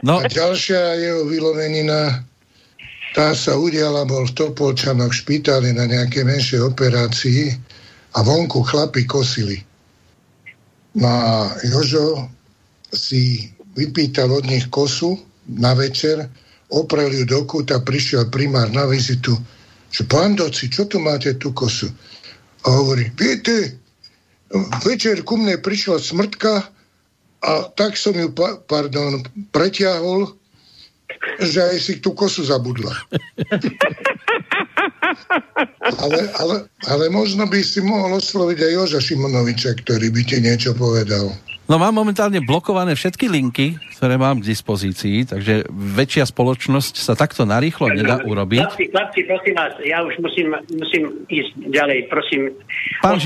No. 0.00 0.16
A 0.16 0.32
ďalšia 0.32 0.96
jeho 0.96 1.28
vylovenina, 1.28 2.24
Tá 3.10 3.34
sa 3.34 3.58
udiala, 3.58 4.06
bol 4.06 4.22
v 4.30 4.36
Topolčanoch 4.38 5.10
špitali 5.10 5.74
na 5.74 5.90
nejaké 5.90 6.22
menšej 6.22 6.62
operácii 6.62 7.50
a 8.14 8.22
vonku 8.22 8.62
chlapi 8.62 9.02
kosili. 9.02 9.58
No 10.94 11.10
a 11.10 11.50
Jožo 11.66 12.30
si 12.94 13.50
vypýtal 13.74 14.30
od 14.30 14.46
nich 14.46 14.70
kosu 14.70 15.18
na 15.50 15.74
večer, 15.74 16.22
oprel 16.70 17.10
ju 17.10 17.26
do 17.26 17.42
kúta, 17.50 17.82
prišiel 17.82 18.30
primár 18.30 18.70
na 18.70 18.86
vizitu, 18.86 19.34
že 19.90 20.06
pán 20.06 20.38
Doci, 20.38 20.70
čo 20.70 20.86
tu 20.86 21.02
máte 21.02 21.34
tú 21.36 21.50
kosu? 21.50 21.90
A 22.62 22.70
hovorí, 22.70 23.10
viete, 23.18 23.78
večer 24.86 25.22
ku 25.26 25.38
mne 25.38 25.58
prišla 25.58 25.98
smrtka 25.98 26.70
a 27.40 27.52
tak 27.74 27.98
som 27.98 28.14
ju, 28.14 28.30
pardon, 28.66 29.24
pretiahol 29.50 30.40
že 31.40 31.60
aj 31.60 31.76
si 31.80 31.94
tú 32.00 32.16
kosu 32.16 32.44
zabudla. 32.44 32.92
ale, 36.04 36.20
ale, 36.38 36.56
ale 36.88 37.04
možno 37.12 37.44
by 37.44 37.60
si 37.60 37.84
mohol 37.84 38.16
osloviť 38.16 38.58
aj 38.64 38.72
Joža 38.72 39.00
Šimonoviča, 39.04 39.76
ktorý 39.84 40.08
by 40.12 40.22
ti 40.24 40.36
niečo 40.40 40.72
povedal. 40.72 41.32
No 41.70 41.78
mám 41.78 41.94
momentálne 41.94 42.42
blokované 42.42 42.98
všetky 42.98 43.30
linky, 43.30 43.78
ktoré 43.94 44.18
mám 44.18 44.42
k 44.42 44.50
dispozícii, 44.50 45.22
takže 45.22 45.70
väčšia 45.70 46.26
spoločnosť 46.26 46.98
sa 46.98 47.14
takto 47.14 47.46
narýchlo 47.46 47.94
nedá 47.94 48.18
urobiť. 48.26 48.58
Chlapci, 48.66 48.90
chlapci, 48.90 49.20
prosím 49.22 49.54
vás, 49.54 49.78
ja 49.86 50.02
už 50.02 50.18
musím, 50.18 50.50
musím 50.74 51.02
ísť 51.30 51.70
ďalej, 51.70 52.10
prosím. 52.10 52.50
Pán 52.98 53.22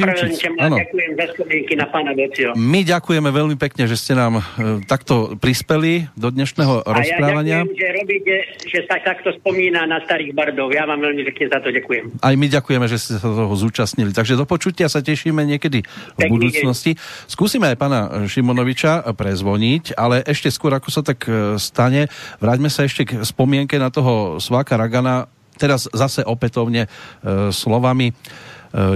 áno. 0.61 0.77
Ďakujem 0.77 1.11
za 1.17 1.27
spomienky 1.33 1.73
na 1.73 1.87
pána 1.89 2.13
Decio. 2.13 2.53
My 2.53 2.85
ďakujeme 2.85 3.33
veľmi 3.33 3.57
pekne, 3.57 3.89
že 3.89 3.97
ste 3.97 4.13
nám 4.13 4.37
e, 4.37 4.85
takto 4.85 5.41
prispeli 5.41 6.13
do 6.13 6.29
dnešného 6.29 6.85
A 6.85 6.91
rozprávania. 7.01 7.49
ja 7.49 7.61
ďakujem, 7.65 7.81
že 7.81 7.89
robíte, 7.97 8.35
že 8.69 8.81
sa 8.85 9.01
takto 9.01 9.33
spomína 9.41 9.89
na 9.89 10.05
starých 10.05 10.37
bardov. 10.37 10.69
Ja 10.69 10.85
vám 10.85 11.01
veľmi 11.01 11.25
pekne 11.33 11.49
za 11.49 11.65
to 11.65 11.73
ďakujem. 11.73 12.21
Aj 12.21 12.35
my 12.37 12.47
ďakujeme, 12.53 12.87
že 12.93 13.01
ste 13.01 13.17
sa 13.17 13.25
toho 13.25 13.57
zúčastnili. 13.57 14.13
Takže 14.13 14.37
do 14.37 14.45
počutia 14.45 14.93
sa 14.93 15.01
tešíme 15.01 15.41
niekedy 15.49 15.81
v 15.81 15.89
Pekný 16.21 16.29
budúcnosti. 16.29 16.93
Skúsime 17.25 17.73
aj 17.73 17.77
pána 17.81 18.27
Šimonoviča 18.35 19.07
prezvoniť, 19.15 19.95
ale 19.95 20.27
ešte 20.27 20.51
skôr, 20.51 20.75
ako 20.75 20.91
sa 20.91 21.07
tak 21.07 21.31
e, 21.31 21.55
stane, 21.63 22.11
vráťme 22.43 22.67
sa 22.67 22.83
ešte 22.83 23.07
k 23.07 23.11
spomienke 23.23 23.79
na 23.79 23.95
toho 23.95 24.43
Sváka 24.43 24.75
Ragana, 24.75 25.31
teraz 25.55 25.87
zase 25.95 26.27
opätovne 26.27 26.87
e, 26.87 26.89
slovami 27.55 28.11
e, 28.11 28.15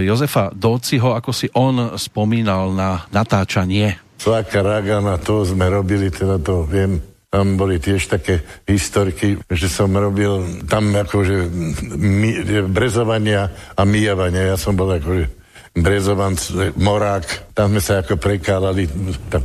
Jozefa 0.03 0.51
Dóciho, 0.51 1.15
ako 1.15 1.31
si 1.31 1.47
on 1.55 1.95
spomínal 1.95 2.75
na 2.75 3.07
natáčanie. 3.15 4.03
Sláka 4.19 4.67
Ragana, 4.67 5.15
to 5.23 5.47
sme 5.47 5.71
robili, 5.71 6.11
teda 6.11 6.43
to 6.43 6.67
viem, 6.67 6.99
tam 7.31 7.55
boli 7.55 7.79
tiež 7.79 8.11
také 8.11 8.43
historky, 8.67 9.39
že 9.47 9.71
som 9.71 9.95
robil 9.95 10.67
tam 10.67 10.91
akože 10.91 11.47
my, 11.95 12.31
brezovania 12.67 13.55
a 13.79 13.87
myjavania. 13.87 14.51
Ja 14.51 14.57
som 14.59 14.75
bol 14.75 14.91
akože 14.91 15.38
brezovanc, 15.83 16.39
morák, 16.77 17.55
tam 17.55 17.75
sme 17.75 17.83
sa 17.83 18.01
ako 18.01 18.19
prekálali, 18.19 18.89
tam, 19.29 19.43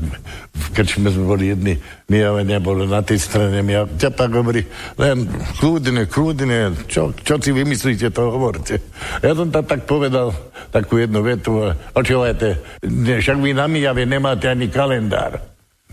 v 0.54 0.68
krčme 0.74 1.10
sme 1.10 1.26
boli 1.26 1.54
jedni, 1.54 1.78
myjavania 2.10 2.58
bolo 2.64 2.86
na 2.86 3.02
tej 3.06 3.20
strane, 3.22 3.62
a 3.62 3.86
ťa 3.86 4.10
tak 4.14 4.34
hovorí, 4.34 4.66
len 4.98 5.30
kľudne, 5.62 6.10
kľudne, 6.10 6.74
čo, 6.90 7.14
čo 7.14 7.38
si 7.38 7.54
vymyslíte, 7.54 8.10
to 8.10 8.34
hovorte. 8.34 8.82
Ja 9.22 9.38
som 9.38 9.54
tam 9.54 9.66
tak 9.66 9.86
povedal, 9.86 10.34
takú 10.74 10.98
jednu 10.98 11.22
vetu, 11.22 11.74
očovajte, 11.94 12.82
však 13.22 13.38
vy 13.38 13.54
na 13.54 13.70
myjave 13.70 14.04
nemáte 14.10 14.50
ani 14.50 14.68
kalendár. 14.68 15.42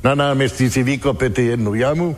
Na 0.00 0.16
námestí 0.16 0.72
si 0.72 0.80
vykopete 0.80 1.52
jednu 1.52 1.76
jamu 1.76 2.16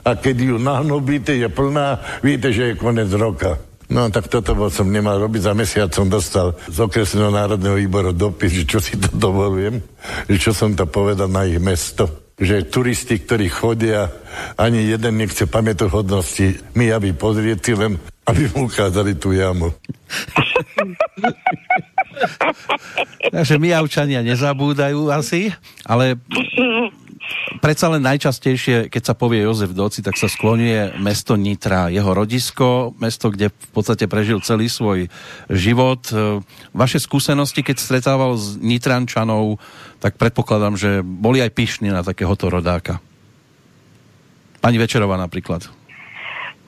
a 0.00 0.16
keď 0.16 0.36
ju 0.40 0.56
nahnobíte, 0.56 1.36
je 1.36 1.48
plná, 1.52 2.00
viete, 2.24 2.48
že 2.48 2.72
je 2.72 2.80
konec 2.80 3.12
roka. 3.12 3.60
No 3.88 4.12
tak 4.12 4.28
toto 4.28 4.52
bol 4.52 4.68
som 4.68 4.92
nemal 4.92 5.16
robiť. 5.16 5.48
Za 5.48 5.54
mesiac 5.56 5.90
som 5.92 6.12
dostal 6.12 6.52
z 6.68 6.76
okresného 6.76 7.32
národného 7.32 7.80
výboru 7.80 8.12
dopis, 8.12 8.52
že 8.52 8.64
čo 8.68 8.78
si 8.84 9.00
to 9.00 9.08
dovolujem, 9.16 9.80
že 10.28 10.36
čo 10.36 10.52
som 10.52 10.76
to 10.76 10.84
povedal 10.84 11.28
na 11.28 11.48
ich 11.48 11.56
mesto 11.56 12.28
že 12.38 12.70
turisti, 12.70 13.18
ktorí 13.18 13.50
chodia, 13.50 14.14
ani 14.54 14.86
jeden 14.86 15.18
nechce 15.18 15.50
pamätohodnosti, 15.50 16.70
my 16.78 16.94
aby 16.94 17.10
pozrieť 17.10 17.74
len, 17.74 17.98
aby 18.30 18.46
mu 18.54 18.70
ukázali 18.70 19.18
tú 19.18 19.34
jamu. 19.34 19.74
Takže 23.34 23.58
my 23.58 23.74
Avčania 23.74 24.22
nezabúdajú 24.22 25.10
asi, 25.10 25.50
ale 25.82 26.14
predsa 27.64 27.88
len 27.88 28.04
najčastejšie, 28.04 28.92
keď 28.92 29.02
sa 29.02 29.14
povie 29.16 29.44
Jozef 29.44 29.72
Doci, 29.72 30.04
tak 30.04 30.20
sa 30.20 30.28
skloňuje 30.28 31.00
mesto 31.00 31.38
Nitra, 31.38 31.88
jeho 31.88 32.12
rodisko, 32.12 32.92
mesto, 33.00 33.32
kde 33.32 33.48
v 33.48 33.70
podstate 33.72 34.04
prežil 34.10 34.42
celý 34.44 34.68
svoj 34.68 35.08
život. 35.48 36.02
Vaše 36.76 36.98
skúsenosti, 37.00 37.64
keď 37.64 37.76
stretával 37.80 38.36
s 38.36 38.58
Nitrančanov, 38.60 39.62
tak 40.02 40.20
predpokladám, 40.20 40.74
že 40.76 41.00
boli 41.00 41.40
aj 41.40 41.54
pyšní 41.54 41.88
na 41.88 42.04
takéhoto 42.04 42.52
rodáka. 42.52 43.00
Pani 44.58 44.76
Večerová 44.76 45.14
napríklad. 45.14 45.77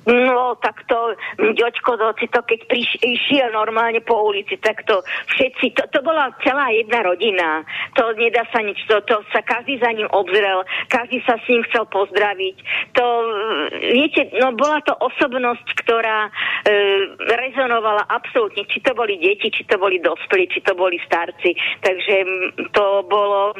No, 0.08 0.56
tak 0.56 0.88
to, 0.88 1.12
ďočko 1.36 2.00
doci, 2.00 2.24
to 2.32 2.40
keď 2.40 2.60
priš, 2.72 2.88
išiel 3.04 3.52
normálne 3.52 4.00
po 4.00 4.32
ulici, 4.32 4.56
tak 4.56 4.88
to 4.88 5.04
všetci, 5.36 5.76
to, 5.76 5.84
to 5.92 6.00
bola 6.00 6.32
celá 6.40 6.72
jedna 6.72 7.04
rodina. 7.04 7.60
To 8.00 8.16
nedá 8.16 8.48
sa 8.48 8.64
nič, 8.64 8.80
to, 8.88 9.04
to 9.04 9.20
sa 9.28 9.44
každý 9.44 9.76
za 9.76 9.92
ním 9.92 10.08
obzrel, 10.08 10.64
každý 10.88 11.20
sa 11.28 11.36
s 11.36 11.44
ním 11.52 11.60
chcel 11.68 11.84
pozdraviť. 11.92 12.56
To, 12.96 13.04
viete, 13.92 14.32
no 14.40 14.56
bola 14.56 14.80
to 14.88 14.96
osobnosť, 14.96 15.68
ktorá 15.84 16.26
e, 16.26 16.30
rezonovala 17.36 18.08
absolútne, 18.08 18.64
či 18.72 18.80
to 18.80 18.96
boli 18.96 19.20
deti, 19.20 19.52
či 19.52 19.68
to 19.68 19.76
boli 19.76 20.00
dospelí, 20.00 20.48
či 20.48 20.64
to 20.64 20.72
boli 20.72 20.96
starci. 21.04 21.52
Takže 21.84 22.16
to 22.72 23.04
bolo 23.04 23.52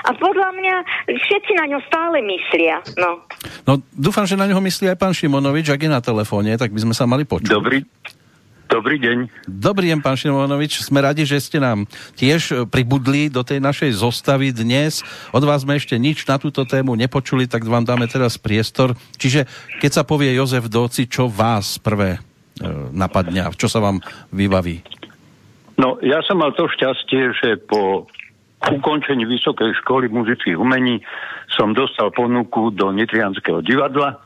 a 0.00 0.10
podľa 0.16 0.50
mňa 0.56 0.74
všetci 1.12 1.52
na 1.60 1.64
ňo 1.68 1.78
stále 1.84 2.24
myslia. 2.24 2.80
No. 2.96 3.20
no 3.68 3.72
dúfam, 3.92 4.24
že 4.24 4.38
na 4.38 4.48
ňo 4.48 4.60
myslí 4.64 4.88
aj 4.92 4.98
pán 4.98 5.12
Šimonovič, 5.12 5.68
ak 5.68 5.84
je 5.84 5.90
na 5.92 6.00
telefóne, 6.00 6.56
tak 6.56 6.72
by 6.72 6.80
sme 6.80 6.94
sa 6.96 7.04
mali 7.04 7.28
počuť. 7.28 7.52
Dobrý, 7.52 7.84
Dobrý 8.70 9.02
deň. 9.02 9.50
Dobrý 9.50 9.90
deň, 9.90 9.98
pán 9.98 10.14
Šimonovič. 10.14 10.78
Sme 10.86 11.02
radi, 11.02 11.26
že 11.26 11.42
ste 11.42 11.58
nám 11.58 11.90
tiež 12.14 12.70
pribudli 12.70 13.26
do 13.26 13.42
tej 13.42 13.58
našej 13.58 13.98
zostavy 13.98 14.54
dnes. 14.54 15.02
Od 15.34 15.42
vás 15.42 15.66
sme 15.66 15.74
ešte 15.74 15.98
nič 15.98 16.22
na 16.30 16.38
túto 16.38 16.62
tému 16.62 16.94
nepočuli, 16.94 17.50
tak 17.50 17.66
vám 17.66 17.82
dáme 17.82 18.06
teraz 18.06 18.38
priestor. 18.38 18.94
Čiže 19.18 19.50
keď 19.82 19.90
sa 19.90 20.02
povie 20.06 20.38
Jozef 20.38 20.70
Doci, 20.70 21.10
čo 21.10 21.26
vás 21.26 21.82
prvé 21.82 22.14
e, 22.14 22.18
napadne 22.94 23.42
a 23.42 23.50
čo 23.50 23.66
sa 23.66 23.82
vám 23.82 23.98
vybaví? 24.30 24.86
No, 25.74 25.98
ja 25.98 26.22
som 26.22 26.38
mal 26.38 26.54
to 26.54 26.70
šťastie, 26.70 27.34
že 27.42 27.58
po 27.66 28.06
ukončení 28.68 29.24
Vysokej 29.24 29.72
školy 29.80 30.12
muzických 30.12 30.58
umení 30.60 31.00
som 31.48 31.72
dostal 31.72 32.12
ponuku 32.12 32.68
do 32.76 32.92
Nitrianského 32.92 33.64
divadla, 33.64 34.20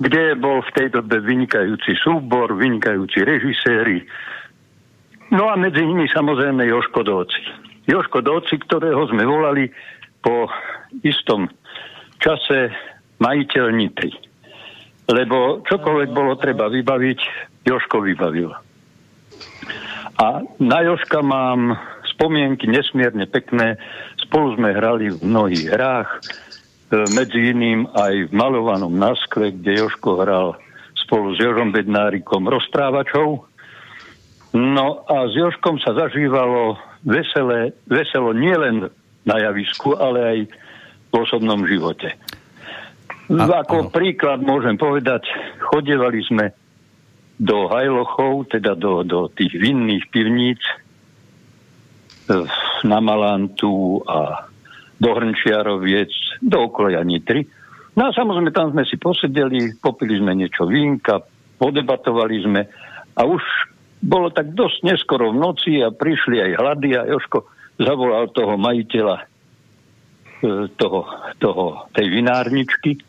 kde 0.00 0.36
bol 0.36 0.64
v 0.64 0.70
tej 0.72 0.88
dobe 0.96 1.20
vynikajúci 1.20 1.92
súbor, 2.00 2.56
vynikajúci 2.56 3.20
režiséri. 3.20 4.04
No 5.28 5.52
a 5.52 5.58
medzi 5.60 5.84
nimi 5.84 6.08
samozrejme 6.08 6.64
Joško 6.64 7.04
Dóci. 7.04 7.42
Joško 7.84 8.24
Dóci, 8.24 8.56
ktorého 8.56 9.04
sme 9.12 9.28
volali 9.28 9.68
po 10.24 10.48
istom 11.04 11.50
čase 12.18 12.72
majiteľ 13.20 13.66
Nitry. 13.76 14.10
Lebo 15.06 15.62
čokoľvek 15.62 16.10
bolo 16.10 16.34
treba 16.40 16.66
vybaviť, 16.66 17.20
Joško 17.66 18.02
vybavil. 18.02 18.50
A 20.16 20.40
na 20.58 20.78
Joška 20.80 21.20
mám 21.20 21.76
spomienky 22.16 22.64
nesmierne 22.64 23.28
pekné. 23.28 23.76
Spolu 24.24 24.56
sme 24.56 24.72
hrali 24.72 25.12
v 25.12 25.20
mnohých 25.20 25.68
hrách, 25.68 26.08
e, 26.16 26.20
medzi 27.12 27.52
iným 27.52 27.84
aj 27.92 28.32
v 28.32 28.32
malovanom 28.32 28.96
naskle, 28.96 29.52
kde 29.52 29.84
Joško 29.84 30.24
hral 30.24 30.56
spolu 30.96 31.36
s 31.36 31.38
Jožom 31.38 31.76
Bednárikom 31.76 32.48
rozprávačov. 32.48 33.44
No 34.56 35.04
a 35.04 35.28
s 35.28 35.36
Joškom 35.36 35.76
sa 35.84 35.92
zažívalo 35.92 36.80
veselé, 37.04 37.76
veselo 37.84 38.32
nielen 38.32 38.88
na 39.28 39.36
javisku, 39.36 39.92
ale 40.00 40.18
aj 40.24 40.38
v 41.12 41.14
osobnom 41.14 41.68
živote. 41.68 42.16
A, 43.28 43.60
Ako 43.60 43.86
áno. 43.86 43.92
príklad 43.92 44.40
môžem 44.40 44.80
povedať, 44.80 45.28
chodievali 45.60 46.24
sme 46.24 46.44
do 47.36 47.68
Hajlochov, 47.68 48.48
teda 48.48 48.72
do, 48.72 49.04
do 49.04 49.28
tých 49.28 49.52
vinných 49.52 50.08
pivníc, 50.08 50.62
na 52.84 52.98
Malantu 53.00 54.02
a 54.06 54.48
do 54.96 55.10
Hrnčiaroviec, 55.12 56.40
do 56.40 56.70
okolia 56.70 57.04
Nitry. 57.04 57.44
No 57.96 58.08
a 58.08 58.10
samozrejme 58.12 58.52
tam 58.52 58.72
sme 58.72 58.84
si 58.84 58.96
posedeli, 59.00 59.76
popili 59.80 60.20
sme 60.20 60.36
niečo 60.36 60.68
vínka, 60.68 61.20
podebatovali 61.56 62.36
sme 62.44 62.62
a 63.16 63.20
už 63.24 63.40
bolo 64.04 64.28
tak 64.28 64.52
dosť 64.52 64.84
neskoro 64.84 65.32
v 65.32 65.40
noci 65.40 65.80
a 65.80 65.88
prišli 65.88 66.36
aj 66.40 66.50
hlady 66.60 66.88
a 66.92 67.08
Joško 67.08 67.48
zavolal 67.80 68.28
toho 68.32 68.60
majiteľa 68.60 69.16
e, 69.20 69.24
toho, 70.76 71.00
toho, 71.40 71.64
tej 71.96 72.06
vinárničky 72.12 73.00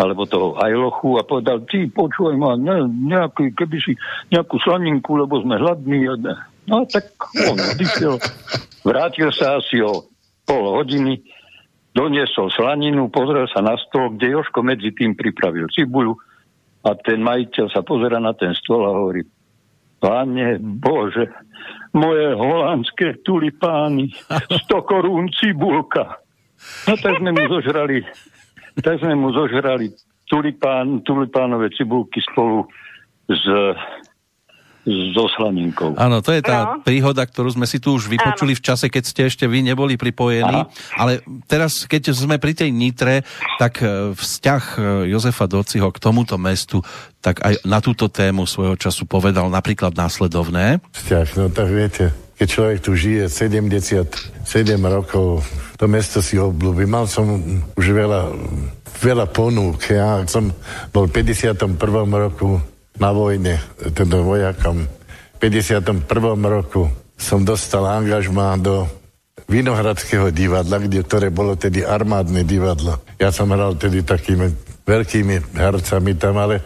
alebo 0.00 0.24
toho 0.24 0.56
Ajlochu 0.56 1.20
a 1.20 1.28
povedal, 1.28 1.60
ty 1.68 1.84
počúvaj 1.92 2.36
ma, 2.40 2.56
ne, 2.56 2.88
nejaký, 2.88 3.52
keby 3.52 3.76
si 3.84 3.92
nejakú 4.32 4.56
slaninku, 4.64 5.12
lebo 5.12 5.44
sme 5.44 5.60
hladní. 5.60 6.08
No 6.68 6.84
tak 6.84 7.12
on 7.48 7.56
odišiel, 7.56 8.20
vrátil 8.84 9.30
sa 9.32 9.60
asi 9.60 9.80
o 9.80 10.08
pol 10.44 10.64
hodiny, 10.76 11.22
doniesol 11.96 12.52
slaninu, 12.52 13.08
pozrel 13.08 13.48
sa 13.50 13.64
na 13.64 13.78
stôl, 13.80 14.14
kde 14.14 14.36
Joško 14.38 14.60
medzi 14.62 14.92
tým 14.94 15.16
pripravil 15.16 15.66
cibuľu 15.72 16.14
a 16.86 16.96
ten 16.96 17.20
majiteľ 17.20 17.66
sa 17.72 17.80
pozera 17.84 18.20
na 18.20 18.32
ten 18.36 18.54
stôl 18.56 18.84
a 18.86 18.92
hovorí, 18.92 19.24
Pane 20.00 20.56
Bože, 20.60 21.28
moje 21.92 22.32
holandské 22.32 23.20
tulipány, 23.20 24.08
100 24.64 24.88
korún 24.88 25.28
cibulka. 25.36 26.24
No 26.88 26.96
tak 26.96 27.20
sme 27.20 27.36
mu 27.36 27.44
zožrali 27.52 28.00
tak 28.78 29.02
sme 29.02 29.18
mu 29.18 29.34
zožrali 29.34 29.90
tulipán, 30.30 31.02
tulipánové 31.02 31.74
cibulky 31.74 32.22
spolu 32.22 32.70
s 33.26 33.44
so 34.88 35.28
slaninkou. 35.36 35.92
Áno, 36.00 36.24
to 36.24 36.32
je 36.32 36.40
tá 36.40 36.80
no. 36.80 36.80
príhoda, 36.80 37.20
ktorú 37.28 37.52
sme 37.52 37.68
si 37.68 37.76
tu 37.76 37.92
už 37.92 38.08
vypočuli 38.08 38.56
Áno. 38.56 38.60
v 38.60 38.64
čase, 38.64 38.86
keď 38.88 39.02
ste 39.04 39.20
ešte 39.28 39.44
vy 39.44 39.60
neboli 39.60 40.00
pripojení. 40.00 40.64
Aha. 40.64 40.72
Ale 40.96 41.20
teraz, 41.44 41.84
keď 41.84 42.16
sme 42.16 42.40
pri 42.40 42.56
tej 42.56 42.72
Nitre, 42.72 43.20
tak 43.60 43.84
e, 43.84 44.16
vzťah 44.16 44.62
e, 44.76 45.12
Jozefa 45.12 45.44
Dociho 45.44 45.92
k 45.92 46.00
tomuto 46.00 46.40
mestu, 46.40 46.80
tak 47.20 47.44
aj 47.44 47.60
na 47.68 47.84
túto 47.84 48.08
tému 48.08 48.48
svojho 48.48 48.80
času 48.80 49.04
povedal 49.04 49.52
napríklad 49.52 49.92
následovné. 49.92 50.80
Vzťah, 50.96 51.28
no 51.36 51.44
tak 51.52 51.68
viete, 51.68 52.16
keď 52.40 52.46
človek 52.48 52.78
tu 52.80 52.96
žije 52.96 53.28
77 53.28 54.48
rokov, 54.80 55.44
to 55.76 55.84
mesto 55.92 56.24
si 56.24 56.40
obľúbi. 56.40 56.88
Mal 56.88 57.04
som 57.04 57.28
už 57.76 57.84
veľa, 57.84 58.32
veľa 58.96 59.28
ponúk. 59.28 59.84
Ja 59.92 60.24
som 60.24 60.48
bol 60.88 61.04
v 61.04 61.20
51. 61.20 61.76
roku 62.08 62.69
na 63.00 63.10
vojne, 63.10 63.58
teda 63.96 64.20
vojakom. 64.20 64.84
V 64.84 65.38
51. 65.40 66.04
roku 66.44 66.92
som 67.16 67.40
dostal 67.42 67.88
angažmá 67.88 68.60
do 68.60 68.84
Vinohradského 69.50 70.30
divadla, 70.30 70.78
kde, 70.78 71.02
ktoré 71.02 71.32
bolo 71.32 71.58
tedy 71.58 71.82
armádne 71.82 72.46
divadlo. 72.46 73.02
Ja 73.18 73.34
som 73.34 73.50
hral 73.50 73.74
tedy 73.74 74.04
takými 74.06 74.52
veľkými 74.86 75.56
hercami 75.58 76.14
tam, 76.14 76.38
ale 76.38 76.62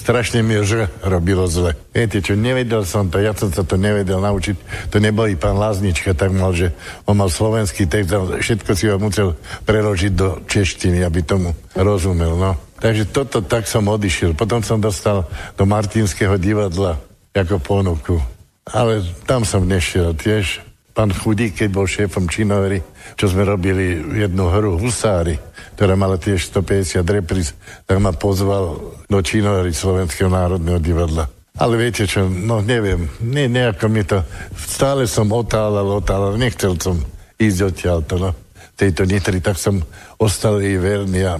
strašne 0.00 0.42
mi 0.42 0.58
že 0.66 0.90
robilo 1.04 1.46
zle. 1.46 1.78
Viete 1.94 2.18
čo, 2.18 2.34
nevedel 2.34 2.82
som 2.82 3.06
to, 3.06 3.22
ja 3.22 3.36
som 3.36 3.54
sa 3.54 3.62
to 3.62 3.78
nevedel 3.78 4.18
naučiť. 4.18 4.88
To 4.90 4.98
nebol 4.98 5.30
i 5.30 5.38
pán 5.38 5.60
Láznička, 5.60 6.16
tak 6.16 6.34
mal, 6.34 6.52
že 6.56 6.74
on 7.06 7.20
mal 7.20 7.30
slovenský 7.30 7.86
text 7.86 8.10
všetko 8.12 8.70
si 8.74 8.84
ho 8.90 8.96
musel 8.98 9.38
preložiť 9.68 10.12
do 10.12 10.42
češtiny, 10.48 11.06
aby 11.06 11.22
tomu 11.22 11.54
rozumel. 11.76 12.34
No. 12.34 12.63
Takže 12.84 13.08
toto 13.08 13.40
tak 13.40 13.64
som 13.64 13.88
odišiel. 13.88 14.36
Potom 14.36 14.60
som 14.60 14.76
dostal 14.76 15.24
do 15.56 15.64
Martinského 15.64 16.36
divadla 16.36 17.00
ako 17.32 17.56
ponuku. 17.56 18.20
Ale 18.68 19.00
tam 19.24 19.48
som 19.48 19.64
nešiel 19.64 20.12
tiež. 20.12 20.60
Pán 20.92 21.08
Chudík, 21.10 21.64
keď 21.64 21.68
bol 21.72 21.88
šéfom 21.88 22.28
Činovery, 22.28 22.84
čo 23.16 23.32
sme 23.32 23.48
robili 23.48 23.98
jednu 24.20 24.52
hru 24.52 24.76
Husári, 24.76 25.40
ktorá 25.74 25.96
mala 25.96 26.20
tiež 26.20 26.52
150 26.52 27.00
repríz, 27.08 27.56
tak 27.88 27.98
ma 28.04 28.12
pozval 28.12 28.94
do 29.08 29.18
Činovery 29.18 29.72
Slovenského 29.72 30.28
národného 30.28 30.76
divadla. 30.78 31.24
Ale 31.56 31.80
viete 31.80 32.04
čo, 32.04 32.28
no 32.28 32.60
neviem, 32.60 33.08
ne, 33.24 33.48
nejako 33.48 33.86
mi 33.88 34.04
to, 34.04 34.22
stále 34.54 35.08
som 35.08 35.32
otálal, 35.32 35.88
otálal, 35.98 36.36
nechcel 36.36 36.76
som 36.78 37.00
ísť 37.40 37.58
odtiaľ 37.64 37.98
to, 38.06 38.16
no 38.20 38.30
tejto 38.74 39.06
Nitry, 39.06 39.38
tak 39.38 39.54
som 39.54 39.82
ostal 40.18 40.62
jej. 40.62 40.78
A 41.26 41.38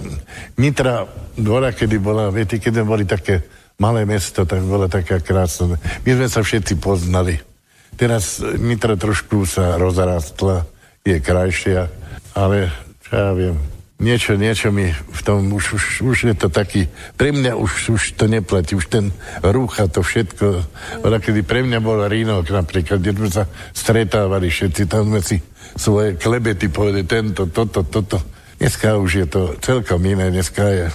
Nitra, 0.59 1.07
dvora, 1.35 1.71
kedy 1.71 1.97
bola, 1.99 2.31
viete, 2.31 2.59
keď 2.59 2.83
boli 2.83 3.03
také 3.07 3.43
malé 3.79 4.07
mesto, 4.07 4.47
tak 4.47 4.63
bola 4.63 4.87
taká 4.87 5.19
krásna. 5.19 5.75
My 6.07 6.11
sme 6.15 6.27
sa 6.31 6.41
všetci 6.43 6.79
poznali. 6.79 7.39
Teraz 7.95 8.43
Nitra 8.43 8.99
trošku 8.99 9.47
sa 9.47 9.79
rozrastla, 9.79 10.67
je 11.05 11.21
krajšia, 11.21 11.87
ale 12.35 12.73
čo 13.05 13.11
ja 13.13 13.31
viem, 13.31 13.55
niečo, 14.01 14.35
niečo 14.35 14.73
mi 14.75 14.91
v 14.91 15.21
tom, 15.23 15.47
už, 15.53 15.79
už, 15.79 15.83
už 16.03 16.17
je 16.27 16.35
to 16.35 16.51
taký, 16.51 16.91
pre 17.15 17.31
mňa 17.31 17.55
už, 17.55 17.95
už 17.95 18.03
to 18.19 18.27
neplatí, 18.27 18.75
už 18.75 18.91
ten 18.91 19.15
ruch 19.39 19.79
to 19.79 20.03
všetko, 20.03 20.65
mm. 21.05 21.21
kedy 21.23 21.41
pre 21.47 21.63
mňa 21.63 21.79
bol 21.79 22.03
Rínok 22.03 22.51
napríklad, 22.51 22.99
kde 22.99 23.15
sme 23.15 23.29
sa 23.31 23.43
stretávali 23.71 24.51
všetci, 24.51 24.81
tam 24.89 25.13
sme 25.13 25.21
si 25.23 25.37
svoje 25.79 26.19
klebety 26.19 26.67
povedali, 26.67 27.07
tento, 27.07 27.47
toto, 27.47 27.87
toto. 27.87 28.34
Dneska 28.55 28.95
už 28.97 29.11
je 29.15 29.27
to 29.27 29.41
celkom 29.59 29.99
iné, 30.07 30.31
dneska 30.31 30.63
je 30.63 30.85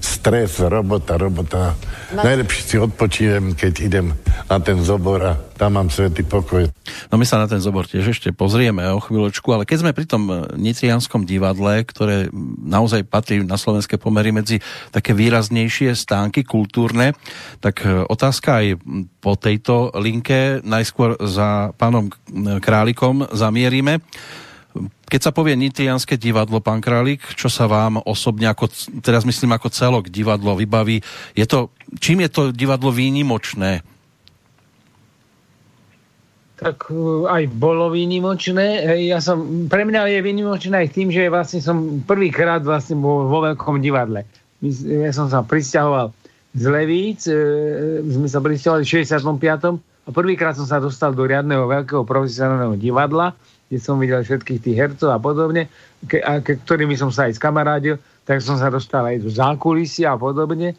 stres, 0.00 0.60
robota, 0.60 1.16
robota. 1.16 1.72
No. 2.12 2.22
Najlepšie 2.22 2.62
si 2.62 2.76
odpočívam, 2.76 3.56
keď 3.56 3.72
idem 3.82 4.06
na 4.46 4.58
ten 4.60 4.78
zobor 4.82 5.18
a 5.24 5.32
tam 5.56 5.80
mám 5.80 5.88
svetý 5.88 6.22
pokoj. 6.22 6.68
No 7.08 7.16
my 7.16 7.24
sa 7.24 7.40
na 7.40 7.48
ten 7.48 7.58
zobor 7.58 7.88
tiež 7.88 8.12
ešte 8.12 8.30
pozrieme 8.30 8.84
o 8.92 9.00
chvíľočku, 9.00 9.48
ale 9.50 9.64
keď 9.64 9.78
sme 9.82 9.96
pri 9.96 10.06
tom 10.06 10.28
Nitrianskom 10.54 11.24
divadle, 11.24 11.82
ktoré 11.86 12.28
naozaj 12.62 13.08
patrí 13.08 13.40
na 13.42 13.56
slovenské 13.56 13.96
pomery 13.96 14.30
medzi 14.30 14.60
také 14.92 15.16
výraznejšie 15.16 15.96
stánky 15.96 16.44
kultúrne, 16.44 17.16
tak 17.64 17.82
e, 17.82 18.04
otázka 18.06 18.62
aj 18.62 18.66
po 19.18 19.34
tejto 19.34 19.90
linke 19.96 20.60
najskôr 20.62 21.16
za 21.24 21.72
pánom 21.80 22.12
Králikom 22.60 23.26
zamierime 23.32 24.04
keď 25.06 25.20
sa 25.22 25.30
povie 25.30 25.54
Nitrianské 25.54 26.18
divadlo, 26.18 26.58
pán 26.58 26.82
Králik, 26.82 27.22
čo 27.38 27.46
sa 27.46 27.70
vám 27.70 28.02
osobne, 28.02 28.50
ako, 28.50 28.66
teraz 28.98 29.22
myslím 29.22 29.54
ako 29.54 29.70
celok 29.70 30.04
divadlo 30.10 30.58
vybaví, 30.58 30.98
je 31.38 31.46
to, 31.46 31.70
čím 32.02 32.26
je 32.26 32.30
to 32.30 32.42
divadlo 32.50 32.90
výnimočné? 32.90 33.86
Tak 36.56 36.90
uh, 36.90 37.28
aj 37.30 37.52
bolo 37.52 37.92
výnimočné. 37.92 38.98
Ja 39.06 39.22
som, 39.22 39.68
pre 39.70 39.86
mňa 39.86 40.10
je 40.10 40.18
výnimočné 40.24 40.74
aj 40.74 40.88
tým, 40.90 41.12
že 41.12 41.30
vlastne 41.30 41.60
som 41.62 42.02
prvýkrát 42.02 42.64
vlastne 42.64 42.98
bol 42.98 43.28
vo 43.30 43.44
veľkom 43.46 43.78
divadle. 43.78 44.26
Ja 44.88 45.12
som 45.12 45.28
sa 45.28 45.44
pristahoval 45.44 46.16
z 46.56 46.64
Levíc, 46.72 47.28
e, 47.28 47.36
sme 48.08 48.24
sa 48.24 48.40
pristahovali 48.40 48.88
v 48.88 49.04
65. 49.04 49.76
a 49.76 50.08
prvýkrát 50.08 50.56
som 50.56 50.64
sa 50.64 50.80
dostal 50.80 51.12
do 51.12 51.28
riadneho 51.28 51.68
veľkého 51.68 52.08
profesionálneho 52.08 52.80
divadla 52.80 53.36
kde 53.66 53.78
som 53.82 53.98
videl 53.98 54.22
všetkých 54.22 54.62
tých 54.62 54.76
hercov 54.78 55.10
a 55.10 55.18
podobne, 55.18 55.66
ke, 56.06 56.22
a 56.22 56.38
ke, 56.38 56.58
ktorými 56.62 56.94
som 56.94 57.10
sa 57.10 57.26
aj 57.26 57.38
skamarádil, 57.38 57.98
tak 58.26 58.42
som 58.42 58.58
sa 58.58 58.70
dostal 58.70 59.06
aj 59.06 59.22
do 59.22 59.30
zákulisia 59.30 60.14
a 60.14 60.20
podobne. 60.20 60.74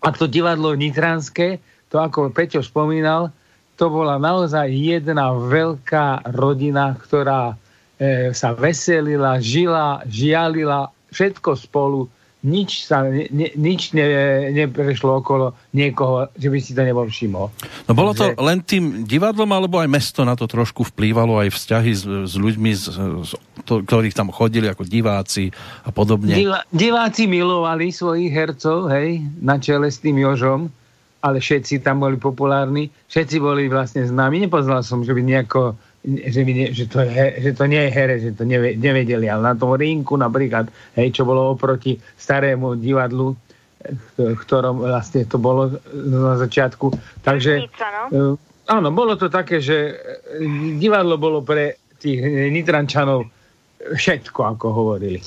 A 0.00 0.08
to 0.12 0.24
divadlo 0.24 0.72
Nitranské, 0.72 1.60
to 1.92 2.00
ako 2.00 2.32
Peťo 2.32 2.64
spomínal, 2.64 3.28
to 3.76 3.88
bola 3.88 4.20
naozaj 4.20 4.68
jedna 4.68 5.32
veľká 5.32 6.36
rodina, 6.36 6.96
ktorá 7.00 7.56
e, 7.96 8.32
sa 8.36 8.52
veselila, 8.52 9.40
žila, 9.40 10.04
žialila, 10.04 10.92
všetko 11.12 11.56
spolu 11.56 12.08
nič 12.40 12.88
sa 12.88 13.04
ne, 13.04 13.28
nič 13.52 13.92
ne, 13.92 14.04
neprešlo 14.52 15.20
okolo 15.20 15.52
niekoho, 15.76 16.32
že 16.32 16.48
by 16.48 16.58
si 16.60 16.72
to 16.72 16.80
nebol 16.80 17.04
všimol. 17.04 17.52
No 17.84 17.92
bolo 17.92 18.16
to 18.16 18.32
že... 18.32 18.40
len 18.40 18.64
tým 18.64 19.04
divadlom, 19.04 19.48
alebo 19.52 19.76
aj 19.76 19.88
mesto 19.92 20.24
na 20.24 20.32
to 20.32 20.48
trošku 20.48 20.88
vplývalo, 20.88 21.36
aj 21.36 21.52
vzťahy 21.52 21.92
s, 21.92 22.04
s 22.04 22.34
ľuďmi, 22.40 22.70
z, 22.72 22.84
z, 23.28 23.32
to, 23.68 23.84
ktorých 23.84 24.16
tam 24.16 24.32
chodili 24.32 24.72
ako 24.72 24.88
diváci 24.88 25.52
a 25.84 25.92
podobne? 25.92 26.32
Diva, 26.32 26.64
diváci 26.72 27.28
milovali 27.28 27.92
svojich 27.92 28.32
hercov, 28.32 28.88
hej, 28.88 29.20
na 29.40 29.60
čele 29.60 29.92
s 29.92 30.00
tým 30.00 30.16
Jožom, 30.16 30.72
ale 31.20 31.44
všetci 31.44 31.84
tam 31.84 32.00
boli 32.00 32.16
populárni, 32.16 32.88
všetci 33.12 33.36
boli 33.36 33.68
vlastne 33.68 34.08
známi. 34.08 34.40
Nepoznal 34.48 34.80
som, 34.80 35.04
že 35.04 35.12
by 35.12 35.20
nejako 35.20 35.76
že, 36.04 36.40
nie, 36.48 36.72
že, 36.72 36.88
to 36.88 37.04
je, 37.04 37.44
že 37.44 37.50
to 37.52 37.64
nie 37.68 37.88
je 37.88 37.90
here, 37.92 38.16
že 38.16 38.32
to 38.32 38.48
nevedeli, 38.48 39.28
ale 39.28 39.52
na 39.52 39.54
tom 39.54 39.76
rinku 39.76 40.16
napríklad, 40.16 40.72
hej, 40.96 41.12
čo 41.12 41.28
bolo 41.28 41.52
oproti 41.52 42.00
starému 42.16 42.80
divadlu, 42.80 43.36
ktorom 44.16 44.84
vlastne 44.84 45.28
to 45.28 45.36
bolo 45.36 45.76
na 45.92 46.36
začiatku. 46.40 46.92
Takže 47.24 47.52
no? 48.12 48.36
Eh, 48.36 48.72
áno, 48.72 48.88
bolo 48.92 49.16
to 49.16 49.28
také, 49.28 49.60
že 49.60 49.96
divadlo 50.80 51.20
bolo 51.20 51.44
pre 51.44 51.80
tých 52.00 52.20
Nitrančanov 52.48 53.28
všetko, 53.80 54.40
ako 54.56 54.66
hovorili. 54.72 55.20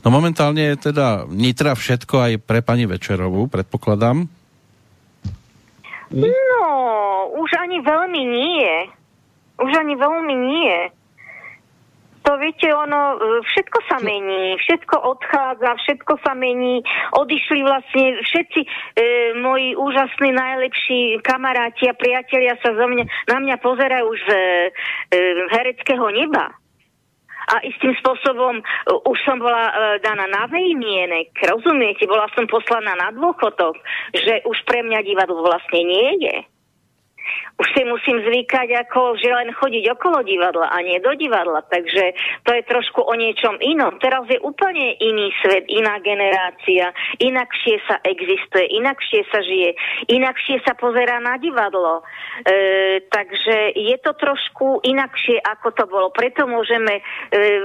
No 0.00 0.08
momentálne 0.08 0.72
je 0.72 0.92
teda 0.92 1.28
Nitra 1.28 1.76
všetko 1.76 2.14
aj 2.16 2.32
pre 2.40 2.64
pani 2.64 2.88
Večerovú, 2.88 3.52
predpokladám. 3.52 4.24
No, 6.06 6.32
už 7.36 7.50
ani 7.60 7.84
veľmi 7.84 8.22
nie. 8.24 8.72
Už 9.56 9.70
ani 9.72 9.94
veľmi 9.96 10.34
nie. 10.36 10.76
To 12.26 12.34
viete, 12.42 12.66
ono, 12.74 13.22
všetko 13.46 13.78
sa 13.86 14.02
mení, 14.02 14.58
všetko 14.58 14.98
odchádza, 14.98 15.78
všetko 15.78 16.18
sa 16.26 16.34
mení. 16.34 16.82
Odišli 17.14 17.62
vlastne 17.62 18.18
všetci 18.18 18.60
e, 18.66 18.68
moji 19.38 19.78
úžasní, 19.78 20.34
najlepší 20.34 21.22
kamaráti 21.22 21.86
a 21.86 21.94
priatelia 21.94 22.58
sa 22.58 22.74
zo 22.74 22.86
mňa, 22.90 23.30
na 23.30 23.38
mňa 23.38 23.56
pozerajú 23.62 24.10
z 24.10 24.26
e, 24.26 24.40
hereckého 25.54 26.10
neba. 26.10 26.50
a 27.46 27.62
istým 27.62 27.94
spôsobom 28.02 28.58
uh, 28.58 29.06
už 29.06 29.18
som 29.22 29.38
bola 29.38 29.70
uh, 29.70 29.74
daná 30.02 30.26
na 30.26 30.50
vejmienek, 30.50 31.30
rozumiete, 31.46 32.02
bola 32.10 32.26
som 32.34 32.42
poslaná 32.50 32.98
na 32.98 33.14
dôchodok, 33.14 33.78
že 34.18 34.42
už 34.50 34.66
pre 34.66 34.82
mňa 34.82 35.06
divadlo 35.06 35.46
vlastne 35.46 35.78
nie 35.78 36.26
je 36.26 36.36
už 37.56 37.66
si 37.72 37.82
musím 37.88 38.20
zvykať, 38.20 38.88
ako, 38.88 39.16
že 39.16 39.32
len 39.32 39.48
chodiť 39.56 39.84
okolo 39.96 40.20
divadla 40.22 40.68
a 40.68 40.78
nie 40.84 41.00
do 41.00 41.12
divadla. 41.16 41.64
Takže 41.64 42.04
to 42.44 42.50
je 42.52 42.62
trošku 42.68 43.00
o 43.00 43.14
niečom 43.16 43.56
inom. 43.64 43.96
Teraz 43.96 44.28
je 44.28 44.36
úplne 44.40 44.96
iný 45.00 45.32
svet, 45.40 45.64
iná 45.72 45.96
generácia, 46.04 46.92
inakšie 47.20 47.80
sa 47.88 47.96
existuje, 48.04 48.76
inakšie 48.76 49.20
sa 49.32 49.40
žije, 49.40 49.70
inakšie 50.12 50.60
sa 50.62 50.76
pozerá 50.76 51.16
na 51.22 51.40
divadlo. 51.40 52.04
E, 52.44 53.00
takže 53.08 53.72
je 53.72 53.96
to 54.04 54.12
trošku 54.16 54.84
inakšie, 54.84 55.40
ako 55.40 55.68
to 55.72 55.84
bolo. 55.88 56.08
Preto 56.12 56.44
môžeme 56.44 57.00
e, 57.00 57.02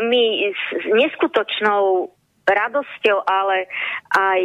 my 0.07 0.23
s 0.55 0.63
neskutočnou 0.87 2.11
radosťou, 2.47 3.21
ale 3.25 3.69
aj 4.11 4.41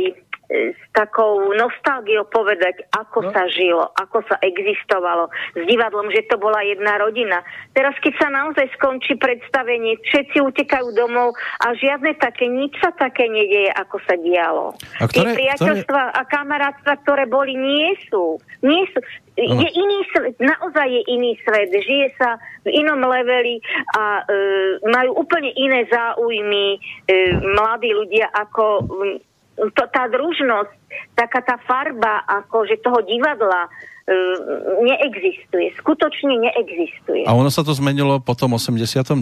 s 0.47 0.79
takou 0.95 1.51
nostalgiou 1.59 2.23
povedať, 2.31 2.87
ako 2.95 3.29
no. 3.29 3.31
sa 3.35 3.51
žilo, 3.51 3.91
ako 3.99 4.23
sa 4.31 4.39
existovalo 4.43 5.27
s 5.59 5.63
divadlom, 5.67 6.07
že 6.15 6.23
to 6.31 6.39
bola 6.39 6.63
jedna 6.63 7.03
rodina. 7.03 7.43
Teraz, 7.75 7.99
keď 7.99 8.15
sa 8.15 8.29
naozaj 8.31 8.71
skončí 8.79 9.19
predstavenie, 9.19 9.99
všetci 10.07 10.39
utekajú 10.39 10.95
domov 10.95 11.35
a 11.67 11.75
žiadne 11.75 12.15
také, 12.23 12.47
nič 12.47 12.79
sa 12.79 12.95
také 12.95 13.27
nedieje, 13.27 13.75
ako 13.75 13.97
sa 14.07 14.15
dialo. 14.15 14.79
A 15.03 15.11
ktoré, 15.11 15.35
Tie 15.35 15.37
priateľstva 15.43 16.03
ktoré... 16.11 16.19
a 16.19 16.21
kamarátstva, 16.31 16.93
ktoré 17.03 17.25
boli, 17.27 17.59
nie 17.59 17.99
sú. 18.07 18.39
Nie 18.63 18.87
sú. 18.95 19.03
No. 19.37 19.61
Je 19.61 19.69
iný 19.69 20.01
svet, 20.17 20.33
naozaj 20.41 20.89
je 20.89 21.03
iný 21.13 21.37
svet, 21.45 21.69
žije 21.69 22.09
sa 22.17 22.41
v 22.65 22.73
inom 22.73 23.05
leveli 23.05 23.61
a 23.93 24.25
e, 24.25 24.41
majú 24.89 25.13
úplne 25.13 25.53
iné 25.53 25.85
záujmy 25.93 26.81
e, 27.05 27.37
mladí 27.45 27.93
ľudia 27.93 28.33
ako 28.33 28.65
to, 29.57 29.83
tá 29.89 30.05
družnosť, 30.09 30.73
taká 31.17 31.41
tá 31.41 31.57
farba 31.65 32.21
akože 32.29 32.85
toho 32.85 33.01
divadla 33.09 33.67
e, 33.67 33.71
neexistuje. 34.85 35.73
Skutočne 35.81 36.37
neexistuje. 36.37 37.25
A 37.25 37.33
ono 37.33 37.49
sa 37.49 37.65
to 37.65 37.73
zmenilo 37.73 38.21
po 38.21 38.37
tom 38.37 38.53
89. 38.55 39.17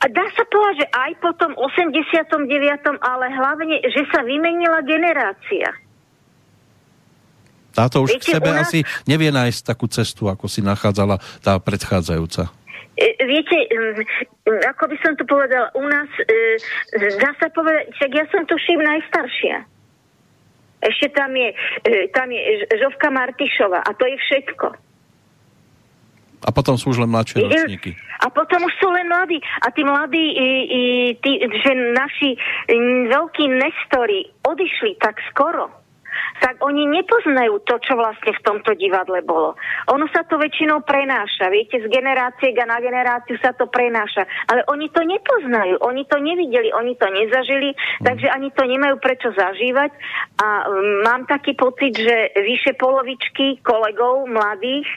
A 0.00 0.04
dá 0.08 0.24
sa 0.32 0.44
povedať, 0.48 0.74
že 0.80 0.86
aj 0.96 1.12
po 1.20 1.30
tom 1.36 1.52
89., 1.60 2.48
ale 3.04 3.26
hlavne, 3.28 3.84
že 3.84 4.02
sa 4.08 4.24
vymenila 4.24 4.80
generácia. 4.80 5.76
Táto 7.76 8.02
už 8.02 8.16
Viete, 8.16 8.32
k 8.32 8.40
sebe 8.40 8.50
nás... 8.50 8.66
asi 8.66 8.82
nevie 9.04 9.28
nájsť 9.28 9.60
takú 9.62 9.86
cestu, 9.86 10.26
ako 10.26 10.48
si 10.48 10.64
nachádzala 10.64 11.20
tá 11.44 11.60
predchádzajúca. 11.60 12.50
E, 13.00 13.16
viete, 13.24 13.56
ako 14.68 14.84
by 14.92 14.96
som 15.00 15.12
to 15.16 15.24
povedala, 15.24 15.72
u 15.72 15.84
nás, 15.88 16.10
e, 16.20 16.58
dá 17.16 17.32
sa 17.40 17.48
povedať, 17.48 17.88
však 17.96 18.10
ja 18.12 18.24
som 18.28 18.42
tuším 18.44 18.80
najstaršia. 18.82 19.56
Ešte 20.80 21.12
tam 21.12 21.32
je, 21.36 21.48
e, 21.84 22.08
tam 22.12 22.28
je 22.28 22.40
Žovka 22.76 23.08
Martišova 23.12 23.84
a 23.84 23.90
to 23.96 24.04
je 24.04 24.16
všetko. 24.16 24.68
A 26.40 26.48
potom 26.56 26.80
sú 26.80 26.96
už 26.96 27.04
len 27.04 27.12
mladšie 27.12 27.44
ročníky. 27.44 27.92
A 28.24 28.32
potom 28.32 28.64
už 28.64 28.72
sú 28.80 28.88
len 28.88 29.04
mladí. 29.12 29.36
A 29.60 29.68
tí 29.76 29.84
mladí, 29.84 30.24
i, 30.32 30.48
i, 30.64 30.82
tí, 31.20 31.36
že 31.36 31.72
naši 31.92 32.32
veľkí 33.12 33.44
nestory 33.60 34.24
odišli 34.48 34.96
tak 34.96 35.20
skoro 35.28 35.68
tak 36.40 36.58
oni 36.64 36.88
nepoznajú 36.88 37.60
to, 37.68 37.76
čo 37.84 37.94
vlastne 37.94 38.32
v 38.32 38.44
tomto 38.44 38.72
divadle 38.74 39.20
bolo. 39.20 39.54
Ono 39.92 40.08
sa 40.08 40.24
to 40.24 40.40
väčšinou 40.40 40.82
prenáša, 40.82 41.52
viete, 41.52 41.78
z 41.78 41.86
generácie 41.92 42.56
na 42.64 42.80
generáciu 42.80 43.36
sa 43.44 43.52
to 43.52 43.68
prenáša, 43.68 44.24
ale 44.48 44.64
oni 44.72 44.88
to 44.88 45.04
nepoznajú, 45.04 45.76
oni 45.84 46.02
to 46.08 46.16
nevideli, 46.16 46.72
oni 46.72 46.96
to 46.96 47.06
nezažili, 47.12 47.76
takže 48.00 48.28
ani 48.32 48.48
to 48.56 48.64
nemajú 48.64 48.96
prečo 49.02 49.32
zažívať 49.36 49.90
a 50.40 50.48
um, 50.64 51.04
mám 51.04 51.28
taký 51.28 51.52
pocit, 51.58 51.98
že 51.98 52.32
vyše 52.40 52.72
polovičky 52.80 53.60
kolegov 53.60 54.24
mladých 54.30 54.88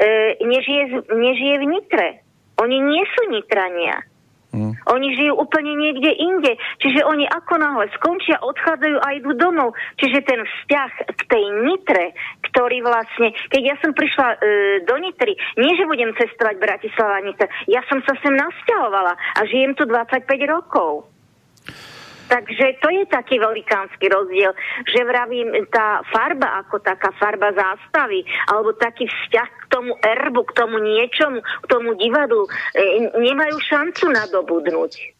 e, 0.00 0.38
nežije, 0.40 0.84
nežije 1.12 1.54
v 1.60 1.64
Nitre. 1.68 2.08
Oni 2.56 2.80
nie 2.80 3.04
sú 3.12 3.28
Nitrania. 3.28 4.00
Mm. 4.54 4.72
Oni 4.94 5.08
žijú 5.18 5.32
úplne 5.36 5.74
niekde 5.74 6.12
inde. 6.14 6.52
Čiže 6.78 7.02
oni 7.02 7.26
ako 7.26 7.54
náhle 7.58 7.86
skončia, 7.98 8.38
odchádzajú 8.40 8.96
a 9.02 9.08
idú 9.18 9.34
domov. 9.34 9.74
Čiže 9.98 10.22
ten 10.22 10.40
vzťah 10.42 10.90
k 11.16 11.20
tej 11.26 11.44
Nitre, 11.66 12.14
ktorý 12.50 12.84
vlastne, 12.84 13.34
keď 13.50 13.62
ja 13.62 13.76
som 13.82 13.92
prišla 13.92 14.26
e, 14.32 14.36
do 14.86 14.96
Nitry, 14.96 15.34
nie 15.58 15.72
že 15.74 15.88
budem 15.88 16.14
cestovať 16.14 16.56
Bratislava 16.62 17.20
Nitra, 17.24 17.50
ja 17.66 17.82
som 17.90 17.98
sa 18.06 18.14
sem 18.22 18.32
nasťahovala 18.32 19.12
a 19.12 19.40
žijem 19.48 19.74
tu 19.74 19.84
25 19.84 20.24
rokov. 20.46 21.15
Takže 22.26 22.82
to 22.82 22.88
je 22.90 23.04
taký 23.06 23.38
velikánsky 23.38 24.10
rozdiel, 24.10 24.50
že 24.82 25.00
vravím, 25.06 25.54
tá 25.70 26.02
farba 26.10 26.58
ako 26.66 26.82
taká 26.82 27.14
farba 27.16 27.54
zástavy, 27.54 28.26
alebo 28.50 28.74
taký 28.74 29.06
vzťah 29.06 29.48
k 29.62 29.64
tomu 29.70 29.92
erbu, 30.02 30.42
k 30.50 30.52
tomu 30.58 30.76
niečomu, 30.82 31.38
k 31.42 31.66
tomu 31.70 31.94
divadlu, 31.94 32.46
e, 32.74 33.10
nemajú 33.14 33.56
šancu 33.62 34.10
nadobudnúť. 34.10 35.16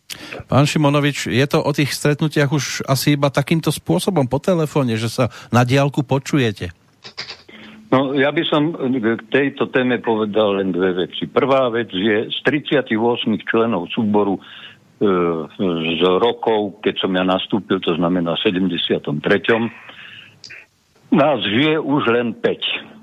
Pán 0.47 0.67
Šimonovič, 0.67 1.31
je 1.31 1.47
to 1.51 1.59
o 1.63 1.71
tých 1.75 1.91
stretnutiach 1.91 2.51
už 2.51 2.87
asi 2.87 3.19
iba 3.19 3.31
takýmto 3.31 3.75
spôsobom 3.75 4.31
po 4.31 4.39
telefóne, 4.39 4.95
že 4.95 5.11
sa 5.11 5.25
na 5.51 5.67
diálku 5.67 6.07
počujete? 6.07 6.71
No, 7.87 8.19
ja 8.19 8.35
by 8.35 8.43
som 8.51 8.75
k 8.75 9.23
tejto 9.31 9.71
téme 9.71 10.03
povedal 10.03 10.59
len 10.59 10.75
dve 10.75 11.07
veci. 11.07 11.31
Prvá 11.31 11.71
vec 11.71 11.87
je, 11.95 12.27
z 12.35 12.39
38 12.43 12.91
členov 13.47 13.87
súboru 13.95 14.43
z 14.97 16.03
rokov, 16.17 16.81
keď 16.81 17.05
som 17.05 17.13
ja 17.13 17.21
nastúpil, 17.21 17.77
to 17.85 17.93
znamená 18.01 18.33
73. 18.41 19.13
Nás 21.13 21.39
žije 21.45 21.77
už 21.79 22.03
len 22.09 22.33
5. 22.33 22.97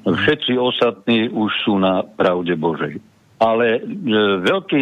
Všetci 0.00 0.56
ostatní 0.56 1.28
už 1.28 1.52
sú 1.66 1.76
na 1.76 2.06
pravde 2.06 2.56
Božej. 2.56 3.02
Ale 3.40 3.80
e, 3.80 3.82
veľký, 4.46 4.80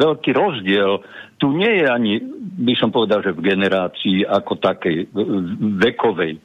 veľký 0.00 0.30
rozdiel 0.32 1.04
tu 1.38 1.54
nie 1.54 1.70
je 1.80 1.86
ani, 1.86 2.14
by 2.58 2.74
som 2.74 2.90
povedal, 2.90 3.22
že 3.22 3.36
v 3.36 3.46
generácii 3.46 4.26
ako 4.26 4.58
takej 4.58 5.06
vekovej. 5.78 6.42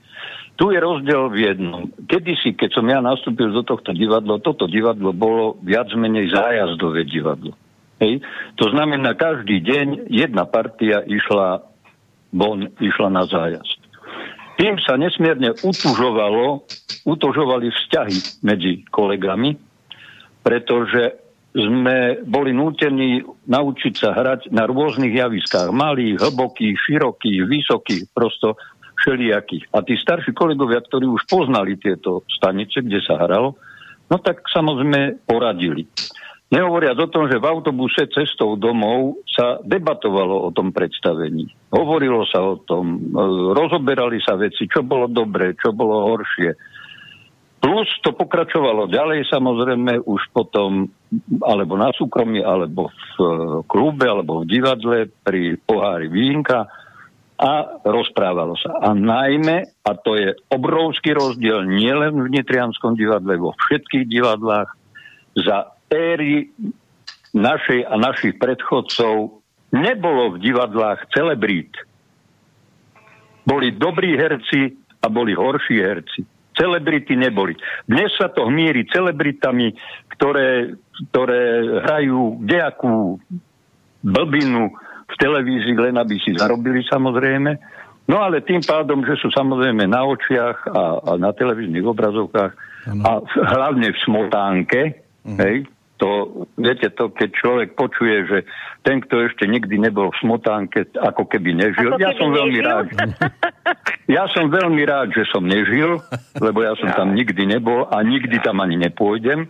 Tu 0.54 0.66
je 0.70 0.78
rozdiel 0.78 1.34
v 1.34 1.38
jednom. 1.50 1.90
Kedysi, 2.06 2.54
keď 2.54 2.78
som 2.78 2.86
ja 2.86 3.02
nastúpil 3.02 3.50
do 3.50 3.66
tohto 3.66 3.90
divadla, 3.90 4.38
toto 4.38 4.70
divadlo 4.70 5.10
bolo 5.10 5.58
viac 5.66 5.90
menej 5.98 6.30
zájazdové 6.30 7.10
divadlo. 7.10 7.58
Hej. 8.04 8.20
To 8.60 8.68
znamená, 8.68 9.16
každý 9.16 9.64
deň 9.64 10.12
jedna 10.12 10.44
partia 10.44 11.00
išla 11.08 11.64
von, 12.36 12.68
išla 12.84 13.08
na 13.08 13.24
zájazd. 13.24 13.80
Tým 14.60 14.76
sa 14.84 15.00
nesmierne 15.00 15.56
utužovalo, 15.64 16.68
utužovali 17.08 17.72
vzťahy 17.72 18.44
medzi 18.44 18.84
kolegami, 18.92 19.56
pretože 20.44 21.24
sme 21.54 22.22
boli 22.26 22.52
nútení 22.52 23.22
naučiť 23.46 23.94
sa 23.94 24.12
hrať 24.14 24.50
na 24.50 24.66
rôznych 24.66 25.14
javiskách. 25.14 25.70
Malých, 25.70 26.20
hlbokých, 26.22 26.76
širokých, 26.76 27.40
vysokých, 27.46 28.04
prosto 28.12 28.58
všelijakých. 29.00 29.70
A 29.74 29.86
tí 29.86 29.94
starší 29.98 30.34
kolegovia, 30.34 30.82
ktorí 30.82 31.06
už 31.06 31.30
poznali 31.30 31.78
tieto 31.78 32.26
stanice, 32.30 32.82
kde 32.82 33.00
sa 33.06 33.22
hralo, 33.22 33.58
no 34.10 34.18
tak 34.18 34.42
samozrejme 34.50 35.24
poradili. 35.30 35.86
Nehovoriac 36.52 36.98
o 37.00 37.10
tom, 37.10 37.26
že 37.32 37.42
v 37.42 37.50
autobuse 37.50 38.06
cestou 38.14 38.54
domov 38.60 39.26
sa 39.26 39.58
debatovalo 39.66 40.46
o 40.46 40.50
tom 40.54 40.70
predstavení. 40.70 41.50
Hovorilo 41.74 42.28
sa 42.30 42.46
o 42.46 42.62
tom, 42.62 43.00
e, 43.00 43.22
rozoberali 43.58 44.22
sa 44.22 44.38
veci, 44.38 44.70
čo 44.70 44.86
bolo 44.86 45.10
dobre, 45.10 45.58
čo 45.58 45.74
bolo 45.74 46.14
horšie. 46.14 46.54
Plus 47.58 47.88
to 48.04 48.12
pokračovalo 48.14 48.92
ďalej 48.92 49.32
samozrejme 49.32 50.04
už 50.04 50.22
potom 50.36 50.92
alebo 51.42 51.74
na 51.78 51.94
súkromí, 51.94 52.42
alebo 52.42 52.90
v 52.90 53.02
e, 53.18 53.26
klube, 53.70 54.06
alebo 54.06 54.42
v 54.42 54.50
divadle 54.50 55.10
pri 55.26 55.58
pohári 55.62 56.10
vínka 56.10 56.70
a 57.38 57.82
rozprávalo 57.82 58.54
sa. 58.62 58.78
A 58.82 58.94
najmä, 58.94 59.84
a 59.84 59.92
to 59.98 60.16
je 60.16 60.38
obrovský 60.54 61.18
rozdiel 61.18 61.66
nielen 61.66 62.18
v 62.18 62.30
Nitrianskom 62.30 62.94
divadle, 62.94 63.36
vo 63.42 63.52
všetkých 63.58 64.06
divadlách, 64.06 64.70
za 65.34 65.74
éry 65.94 66.50
našej 67.38 67.86
a 67.86 67.94
našich 68.02 68.42
predchodcov 68.42 69.42
nebolo 69.74 70.38
v 70.38 70.42
divadlách 70.42 71.06
celebrít. 71.14 71.74
Boli 73.46 73.74
dobrí 73.76 74.18
herci 74.18 74.74
a 75.04 75.10
boli 75.12 75.36
horší 75.36 75.78
herci. 75.82 76.22
Celebrity 76.54 77.18
neboli. 77.18 77.58
Dnes 77.90 78.14
sa 78.14 78.30
to 78.30 78.46
hmíri 78.46 78.86
celebritami, 78.94 79.74
ktoré, 80.14 80.78
ktoré 81.10 81.42
hrajú 81.82 82.38
nejakú 82.46 83.18
blbinu 84.06 84.70
v 85.10 85.16
televízii, 85.18 85.76
len 85.76 85.98
aby 85.98 86.22
si 86.22 86.38
zarobili 86.38 86.86
samozrejme. 86.86 87.58
No 88.06 88.22
ale 88.22 88.46
tým 88.46 88.62
pádom, 88.62 89.02
že 89.02 89.18
sú 89.18 89.34
samozrejme 89.34 89.90
na 89.90 90.06
očiach 90.06 90.58
a, 90.70 90.84
a 91.02 91.12
na 91.18 91.34
televíznych 91.34 91.88
obrazovkách 91.88 92.54
ano. 92.94 93.02
a 93.02 93.12
hlavne 93.58 93.96
v 93.96 93.98
smotánke, 94.04 94.82
uh-huh. 95.24 95.40
hej, 95.40 95.66
to, 96.04 96.10
viete 96.60 96.92
to, 96.92 97.08
keď 97.08 97.30
človek 97.32 97.70
počuje, 97.80 98.28
že 98.28 98.38
ten, 98.84 99.00
kto 99.00 99.24
ešte 99.24 99.48
nikdy 99.48 99.80
nebol 99.80 100.12
v 100.12 100.20
smotánke, 100.20 100.92
ako 101.00 101.32
keby 101.32 101.56
nežil. 101.56 101.96
Ako 101.96 102.04
ja 102.04 102.12
keby 102.12 102.20
som 102.20 102.30
veľmi 102.36 102.60
nežil? 102.60 102.68
rád. 102.68 102.88
Ja 104.12 104.28
som 104.36 104.52
veľmi 104.52 104.84
rád, 104.84 105.16
že 105.16 105.24
som 105.32 105.48
nežil, 105.48 106.04
lebo 106.36 106.60
ja 106.60 106.76
som 106.76 106.92
tam 106.92 107.16
nikdy 107.16 107.48
nebol 107.48 107.88
a 107.88 108.04
nikdy 108.04 108.36
tam 108.44 108.60
ani 108.60 108.76
nepôjdem. 108.76 109.48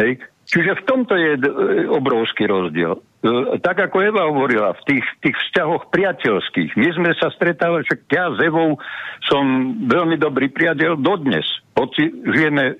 Hej. 0.00 0.24
Čiže 0.44 0.80
v 0.80 0.82
tomto 0.84 1.12
je 1.16 1.30
d- 1.36 1.52
obrovský 1.88 2.44
rozdiel. 2.44 3.00
E, 3.20 3.56
Tak 3.60 3.88
ako 3.88 3.96
Eva 4.00 4.28
hovorila, 4.28 4.76
v 4.76 4.82
tých, 4.84 5.04
tých 5.20 5.36
vzťahoch 5.48 5.88
priateľských. 5.88 6.76
My 6.76 6.88
sme 6.92 7.10
sa 7.16 7.32
stretávali, 7.32 7.84
však 7.84 8.00
ja 8.08 8.28
s 8.28 8.40
Evou 8.40 8.76
som 9.24 9.44
veľmi 9.84 10.16
dobrý 10.16 10.48
priateľ 10.48 11.00
dodnes. 11.00 11.44
Hoci 11.72 12.08
žijeme 12.28 12.76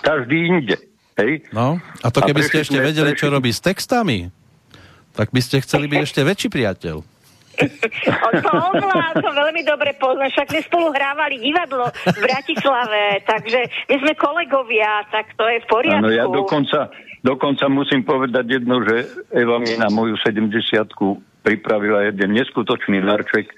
každý 0.00 0.38
inde. 0.48 0.76
Hej? 1.20 1.44
No, 1.52 1.76
a 2.00 2.08
to 2.08 2.24
A 2.24 2.26
keby 2.28 2.40
ste 2.46 2.64
ešte 2.64 2.78
vedeli, 2.80 3.12
čo 3.12 3.28
prešli- 3.28 3.36
robí 3.36 3.50
s 3.52 3.60
textami, 3.60 4.32
tak 5.12 5.28
by 5.28 5.40
ste 5.44 5.60
chceli 5.60 5.86
byť 5.88 6.00
ešte 6.00 6.20
väčší 6.24 6.48
priateľ. 6.48 6.96
O, 8.22 8.28
to 8.32 9.20
to 9.20 9.30
veľmi 9.36 9.60
dobre 9.68 9.92
poznám, 10.00 10.32
však 10.32 10.48
sme 10.56 10.60
spolu 10.64 10.88
hrávali 10.88 11.36
divadlo 11.36 11.84
v 11.92 12.18
Bratislave, 12.24 13.20
takže 13.28 13.60
my 13.92 13.96
sme 14.00 14.12
kolegovia, 14.16 15.04
tak 15.12 15.36
to 15.36 15.44
je 15.52 15.60
v 15.60 15.66
poriadku. 15.68 16.00
Áno, 16.00 16.08
ja 16.08 16.24
dokonca, 16.24 16.88
dokonca 17.20 17.64
musím 17.68 18.08
povedať 18.08 18.60
jedno, 18.60 18.80
že 18.80 19.04
Eva 19.36 19.60
mi 19.60 19.76
na 19.76 19.92
moju 19.92 20.16
70 20.16 20.48
pripravila 21.44 22.08
jeden 22.08 22.32
neskutočný 22.32 23.04
darček, 23.04 23.52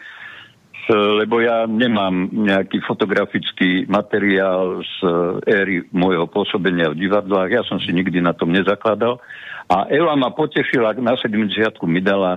lebo 0.92 1.40
ja 1.40 1.64
nemám 1.64 2.28
nejaký 2.28 2.84
fotografický 2.84 3.88
materiál 3.88 4.84
z 4.84 4.96
e, 5.00 5.08
éry 5.48 5.76
môjho 5.94 6.28
pôsobenia 6.28 6.92
v 6.92 7.08
divadlách, 7.08 7.50
ja 7.50 7.62
som 7.64 7.80
si 7.80 7.88
nikdy 7.88 8.20
na 8.20 8.36
tom 8.36 8.52
nezakladal. 8.52 9.16
A 9.64 9.88
Eva 9.88 10.12
ma 10.12 10.28
potešila, 10.28 10.92
na 11.00 11.16
70 11.16 11.48
mi 11.88 12.04
dala 12.04 12.36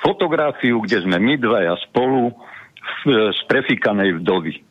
fotografiu, 0.00 0.80
kde 0.80 1.04
sme 1.04 1.20
my 1.20 1.36
dvaja 1.36 1.76
spolu 1.84 2.32
v, 3.04 3.30
z 3.30 3.40
prefikanej 3.46 4.24
vdovy. 4.24 4.64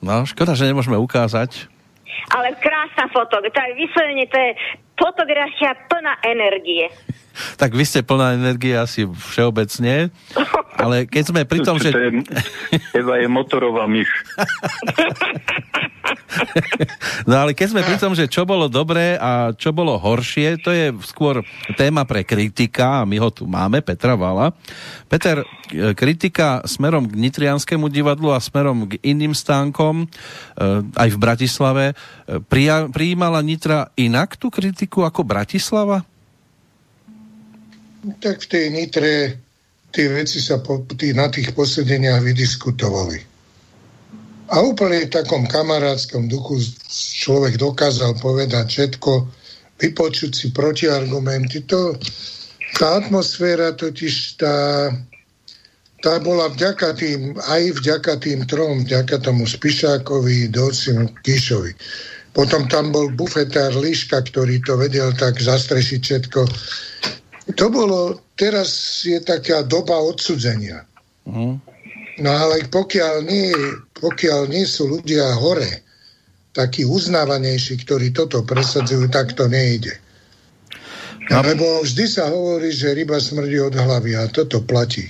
No, 0.00 0.24
škoda, 0.24 0.54
že 0.54 0.70
nemôžeme 0.70 0.96
ukázať. 0.96 1.68
Ale 2.30 2.54
krásna 2.62 3.10
foto, 3.10 3.42
to 3.42 3.60
je 3.60 3.72
vyslovene, 3.74 4.30
to 4.30 4.38
je 4.38 4.50
fotografia 4.94 5.74
plná 5.90 6.14
energie. 6.22 6.86
Tak 7.56 7.72
vy 7.72 7.84
ste 7.86 8.00
plná 8.04 8.36
energie 8.36 8.74
asi 8.76 9.06
všeobecne, 9.06 10.10
ale 10.80 11.04
keď 11.04 11.24
sme 11.30 11.40
pri 11.44 11.60
tom, 11.60 11.76
že... 11.76 11.92
Eva 12.96 13.20
je 13.20 13.28
motorová 13.28 13.84
myš. 13.84 14.08
No 17.26 17.34
ale 17.36 17.52
keď 17.54 17.66
sme 17.74 17.86
pri 17.86 17.96
tom, 17.98 18.14
že 18.14 18.30
čo 18.30 18.46
bolo 18.46 18.70
dobré 18.70 19.18
a 19.18 19.52
čo 19.54 19.74
bolo 19.74 19.98
horšie, 19.98 20.62
to 20.62 20.70
je 20.70 20.94
skôr 21.06 21.42
téma 21.74 22.06
pre 22.06 22.22
kritika 22.24 23.02
a 23.02 23.06
my 23.06 23.16
ho 23.18 23.30
tu 23.30 23.46
máme, 23.46 23.82
Petra 23.82 24.14
Vala. 24.14 24.54
Peter, 25.10 25.42
e, 25.42 25.92
kritika 25.94 26.62
smerom 26.66 27.06
k 27.06 27.18
Nitrianskému 27.18 27.90
divadlu 27.90 28.30
a 28.34 28.42
smerom 28.42 28.88
k 28.90 28.98
iným 29.02 29.34
stánkom, 29.34 30.04
e, 30.04 30.06
aj 30.96 31.08
v 31.10 31.18
Bratislave, 31.18 31.84
e, 31.92 31.94
prijímala 32.90 33.42
Nitra 33.42 33.90
inak 33.98 34.38
tú 34.38 34.50
kritiku 34.50 35.06
ako 35.06 35.26
Bratislava? 35.26 36.09
Tak 38.00 38.36
v 38.44 38.46
tej 38.48 38.66
Nitre 38.72 39.36
tie 39.90 40.06
veci 40.08 40.38
sa 40.40 40.62
po, 40.62 40.86
tí, 40.96 41.12
na 41.12 41.28
tých 41.28 41.52
posedeniach 41.52 42.22
vydiskutovali. 42.22 43.18
A 44.50 44.66
úplne 44.66 45.06
v 45.06 45.14
takom 45.14 45.46
kamarátskom 45.46 46.26
duchu 46.26 46.58
človek 47.22 47.54
dokázal 47.60 48.18
povedať 48.18 48.66
všetko, 48.66 49.12
vypočuť 49.78 50.30
si 50.34 50.46
protiargumenty. 50.50 51.62
To, 51.70 51.94
tá 52.74 52.98
atmosféra 52.98 53.74
totiž 53.78 54.42
tá, 54.42 54.90
tá 56.02 56.18
bola 56.18 56.50
vďaka 56.50 56.98
tým, 56.98 57.38
aj 57.38 57.78
vďaka 57.78 58.18
tým 58.18 58.42
trom, 58.50 58.82
vďaka 58.82 59.22
tomu 59.22 59.46
Spišákovi, 59.46 60.50
Docim, 60.50 61.14
Kišovi. 61.22 61.72
Potom 62.30 62.66
tam 62.70 62.94
bol 62.94 63.10
bufetár 63.10 63.74
Liška, 63.74 64.22
ktorý 64.22 64.62
to 64.62 64.78
vedel 64.78 65.10
tak 65.14 65.38
zastrešiť 65.38 66.00
všetko. 66.02 66.40
To 67.56 67.66
bolo, 67.72 68.20
teraz 68.36 69.00
je 69.02 69.18
taká 69.20 69.64
doba 69.64 69.96
odsudzenia. 69.98 70.84
No 72.20 72.30
ale 72.30 72.68
pokiaľ 72.68 73.14
nie, 73.24 73.50
pokiaľ 73.96 74.50
nie 74.52 74.68
sú 74.68 75.00
ľudia 75.00 75.34
hore, 75.40 75.82
takí 76.52 76.84
uznávanejší, 76.84 77.80
ktorí 77.86 78.10
toto 78.12 78.42
presadzujú, 78.42 79.08
tak 79.08 79.32
to 79.38 79.46
nejde. 79.46 79.94
No. 81.30 81.46
Lebo 81.46 81.86
vždy 81.86 82.04
sa 82.10 82.26
hovorí, 82.26 82.74
že 82.74 82.90
ryba 82.90 83.22
smrdí 83.22 83.62
od 83.62 83.72
hlavy 83.78 84.18
a 84.18 84.26
toto 84.26 84.58
platí. 84.66 85.06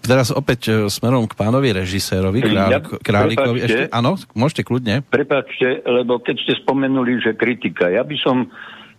Teraz 0.00 0.32
opäť 0.34 0.60
e, 0.66 0.90
smerom 0.90 1.28
k 1.30 1.38
pánovi 1.38 1.70
režisérovi, 1.70 2.42
Ja- 2.50 2.82
Králik, 2.82 2.98
Králikovi. 3.04 3.58
prepáčte. 3.62 3.84
Ešte, 3.86 3.94
áno, 3.94 4.10
môžete 4.34 4.62
kľudne. 4.66 4.94
Prepačte, 5.06 5.86
lebo 5.86 6.18
keď 6.18 6.36
ste 6.40 6.52
spomenuli, 6.58 7.20
že 7.22 7.36
kritika, 7.38 7.92
ja 7.92 8.02
by 8.02 8.16
som 8.18 8.50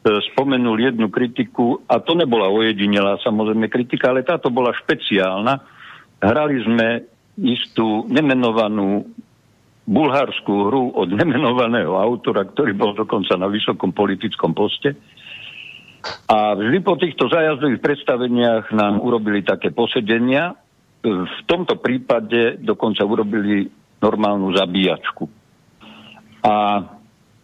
spomenul 0.02 0.82
jednu 0.82 1.14
kritiku, 1.14 1.86
a 1.86 2.02
to 2.02 2.18
nebola 2.18 2.50
ojedinelá 2.50 3.22
samozrejme 3.22 3.70
kritika, 3.70 4.10
ale 4.10 4.26
táto 4.26 4.50
bola 4.50 4.74
špeciálna. 4.74 5.54
Hrali 6.22 6.58
sme 6.66 6.88
istú 7.38 8.10
nemenovanú 8.10 9.06
bulharskú 9.86 10.70
hru 10.70 10.94
od 10.94 11.10
nemenovaného 11.10 11.98
autora, 11.98 12.46
ktorý 12.46 12.74
bol 12.74 12.94
dokonca 12.94 13.38
na 13.38 13.50
vysokom 13.50 13.94
politickom 13.94 14.54
poste. 14.54 14.98
A 16.30 16.58
vždy 16.58 16.82
po 16.82 16.98
týchto 16.98 17.30
zájazdových 17.30 17.82
predstaveniach 17.82 18.74
nám 18.74 18.98
urobili 19.02 19.46
také 19.46 19.70
posedenia. 19.70 20.58
V 21.06 21.40
tomto 21.46 21.78
prípade 21.78 22.58
dokonca 22.62 23.06
urobili 23.06 23.70
normálnu 24.02 24.50
zabíjačku. 24.58 25.30
A 26.42 26.54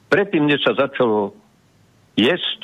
predtým, 0.10 0.50
než 0.50 0.66
sa 0.66 0.74
začalo 0.74 1.38
jesť, 2.18 2.62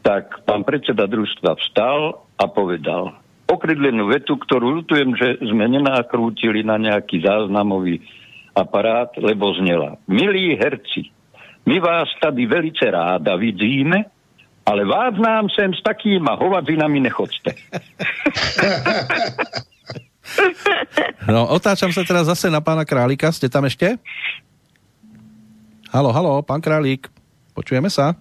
tak 0.00 0.42
pán 0.48 0.64
predseda 0.64 1.04
družstva 1.04 1.60
vstal 1.60 2.24
a 2.40 2.44
povedal 2.48 3.14
okrydlenú 3.46 4.10
vetu, 4.10 4.34
ktorú 4.34 4.82
ľutujem, 4.82 5.14
že 5.14 5.28
sme 5.46 5.70
nenakrútili 5.70 6.66
na 6.66 6.76
nejaký 6.82 7.22
záznamový 7.22 8.02
aparát, 8.58 9.14
lebo 9.14 9.54
znela. 9.54 10.02
Milí 10.10 10.58
herci, 10.58 11.14
my 11.66 11.78
vás 11.78 12.10
tady 12.18 12.46
velice 12.46 12.90
ráda 12.90 13.38
vidíme, 13.38 14.10
ale 14.66 14.82
vás 14.82 15.14
nám 15.14 15.46
sem 15.54 15.70
s 15.70 15.82
takýma 15.82 16.34
hovadzinami 16.34 16.98
nechoďte. 17.06 17.54
No, 21.30 21.46
otáčam 21.46 21.94
sa 21.94 22.02
teraz 22.02 22.26
zase 22.26 22.50
na 22.50 22.58
pána 22.58 22.82
Králika. 22.82 23.30
Ste 23.30 23.46
tam 23.46 23.62
ešte? 23.62 23.94
Halo, 25.94 26.10
halo, 26.10 26.42
pán 26.42 26.58
Králík. 26.58 27.06
Počujeme 27.54 27.86
sa? 27.86 28.18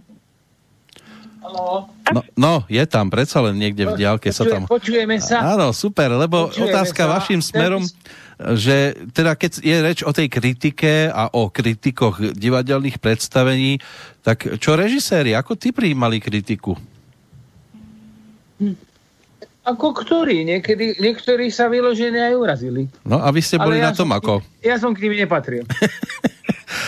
No, 1.54 2.22
no, 2.38 2.54
je 2.70 2.84
tam, 2.86 3.10
predsa 3.10 3.42
len 3.42 3.58
niekde 3.58 3.86
v 3.86 3.94
diálke 3.98 4.30
sa 4.30 4.46
tam... 4.46 4.70
Počujeme 4.70 5.18
sa? 5.18 5.58
Áno, 5.58 5.74
super, 5.74 6.14
lebo 6.14 6.50
Počujeme 6.50 6.72
otázka 6.72 7.04
sa. 7.06 7.12
vašim 7.18 7.42
smerom, 7.42 7.84
že 8.58 8.94
teda 9.16 9.34
keď 9.34 9.52
je 9.64 9.76
reč 9.82 10.00
o 10.06 10.12
tej 10.12 10.28
kritike 10.30 11.10
a 11.10 11.32
o 11.34 11.50
kritikoch 11.50 12.20
divadelných 12.36 13.02
predstavení, 13.02 13.82
tak 14.22 14.60
čo 14.62 14.78
režiséri, 14.78 15.34
ako 15.34 15.58
ty 15.58 15.74
prijímali 15.74 16.22
kritiku? 16.22 16.78
Ako 19.66 19.98
ktorí? 19.98 20.46
Niekedy, 20.46 21.02
niektorí 21.02 21.50
sa 21.50 21.66
vyložene 21.66 22.22
aj 22.22 22.34
urazili. 22.38 22.86
No 23.02 23.18
a 23.18 23.34
vy 23.34 23.42
ste 23.42 23.58
boli 23.58 23.82
Ale 23.82 23.90
na 23.90 23.98
tom 23.98 24.14
som 24.14 24.14
ako? 24.14 24.34
Ja 24.62 24.78
som 24.78 24.94
k 24.94 25.10
ním 25.10 25.26
nepatril. 25.26 25.66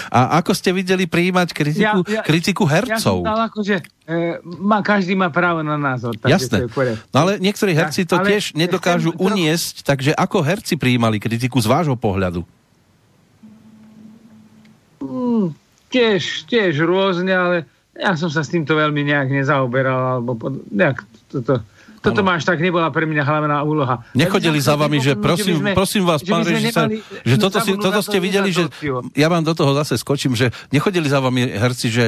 A 0.09 0.41
ako 0.41 0.51
ste 0.57 0.73
videli 0.73 1.05
prijímať 1.05 1.53
kritiku, 1.53 1.99
kritiku 2.25 2.63
Ja 2.65 2.69
som 2.69 2.75
hercov? 2.75 3.17
dal 3.23 3.41
ako, 3.45 3.59
že 3.61 3.75
e, 4.09 4.41
má, 4.43 4.81
každý 4.81 5.13
má 5.13 5.29
právo 5.29 5.61
na 5.61 5.77
názor. 5.77 6.17
to 6.17 6.25
Jasné. 6.25 6.65
No 7.13 7.17
ale 7.27 7.37
niektorí 7.37 7.77
herci 7.77 8.03
to 8.05 8.17
ale 8.17 8.27
tiež 8.33 8.57
nedokážu 8.57 9.13
chcem 9.13 9.21
uniesť, 9.21 9.75
takže 9.85 10.11
ako 10.17 10.41
herci 10.41 10.75
prijímali 10.75 11.21
kritiku 11.21 11.61
z 11.61 11.67
vášho 11.69 11.93
pohľadu? 11.93 12.41
Mm, 14.97 15.53
tiež, 15.93 16.49
tiež 16.49 16.81
rôzne, 16.81 17.31
ale 17.31 17.57
ja 17.97 18.13
som 18.17 18.29
sa 18.29 18.41
s 18.45 18.49
týmto 18.53 18.77
veľmi 18.77 19.01
nejak 19.05 19.29
nezaoberal, 19.29 20.17
alebo 20.17 20.37
pod, 20.37 20.53
nejak 20.69 21.05
toto, 21.29 21.61
toto 22.07 22.21
máš 22.21 22.41
tak 22.41 22.57
nebola 22.57 22.87
pre 22.87 23.03
mňa 23.03 23.21
hlavná 23.21 23.57
úloha. 23.61 24.01
Nechodili 24.13 24.57
za 24.57 24.73
vami, 24.73 24.97
že 24.97 25.13
prosím, 25.13 25.59
sme- 25.59 25.73
prosím 25.73 26.03
vás, 26.03 26.19
že 26.19 26.27
pán 26.27 26.41
režisér, 26.41 26.87
že 27.21 27.35
toto, 27.35 27.59
si, 27.59 27.71
toto 27.73 27.99
ste 27.99 28.17
videli, 28.17 28.49
že 28.49 28.65
ja 29.11 29.27
vám 29.27 29.41
do 29.41 29.51
toho 29.51 29.75
zase 29.75 29.95
skočím, 29.95 30.33
že 30.33 30.49
nechodili 30.69 31.05
za 31.05 31.19
vami 31.19 31.45
herci, 31.45 31.87
že 31.87 32.03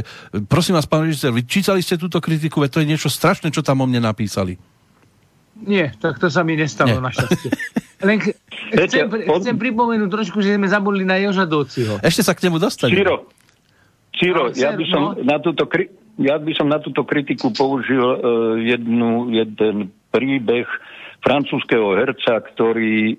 prosím 0.46 0.74
vás, 0.74 0.86
pán 0.86 1.04
režisér, 1.04 1.30
vy 1.30 1.44
čítali 1.44 1.80
ste 1.80 1.96
túto 1.96 2.18
kritiku, 2.18 2.60
veď 2.60 2.70
to 2.70 2.80
je 2.80 2.88
niečo 2.88 3.08
strašné, 3.08 3.50
čo 3.50 3.60
tam 3.60 3.80
o 3.80 3.86
mne 3.86 4.00
napísali. 4.02 4.56
Nie, 5.60 5.92
tak 5.94 6.18
to 6.18 6.28
sa 6.28 6.40
mi 6.40 6.56
nestalo 6.56 6.98
našťastie. 6.98 7.52
Len 8.02 8.16
ch- 8.18 8.32
chcem, 8.80 9.12
chcem 9.12 9.56
pripomenúť 9.56 10.08
trošku, 10.08 10.40
že 10.40 10.56
sme 10.56 10.66
zabudli 10.66 11.04
na 11.04 11.20
Joža 11.20 11.44
Dociho. 11.44 12.00
Ešte 12.00 12.24
sa 12.24 12.32
k 12.32 12.48
nemu 12.48 12.56
dostaneme. 12.58 12.96
Ciro, 12.96 13.16
Ciro, 14.16 14.44
No, 14.46 14.56
ja 14.56 14.72
by 14.72 14.86
som 14.86 15.02
no. 15.10 15.20
na 15.20 15.36
túto, 15.38 15.64
kri- 15.64 15.92
ja 16.20 16.36
by 16.36 16.52
som 16.52 16.68
na 16.68 16.84
túto 16.84 17.08
kritiku 17.08 17.56
použil 17.56 18.04
uh, 18.04 18.18
jednu, 18.60 19.32
jeden 19.32 19.90
príbeh 20.12 20.68
francúzského 21.24 21.96
herca, 21.96 22.44
ktorý 22.44 23.16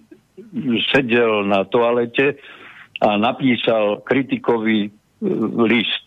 sedel 0.92 1.44
na 1.44 1.64
toalete 1.64 2.36
a 3.00 3.16
napísal 3.16 4.04
kritikovi 4.04 4.88
uh, 4.88 4.92
list. 5.64 6.04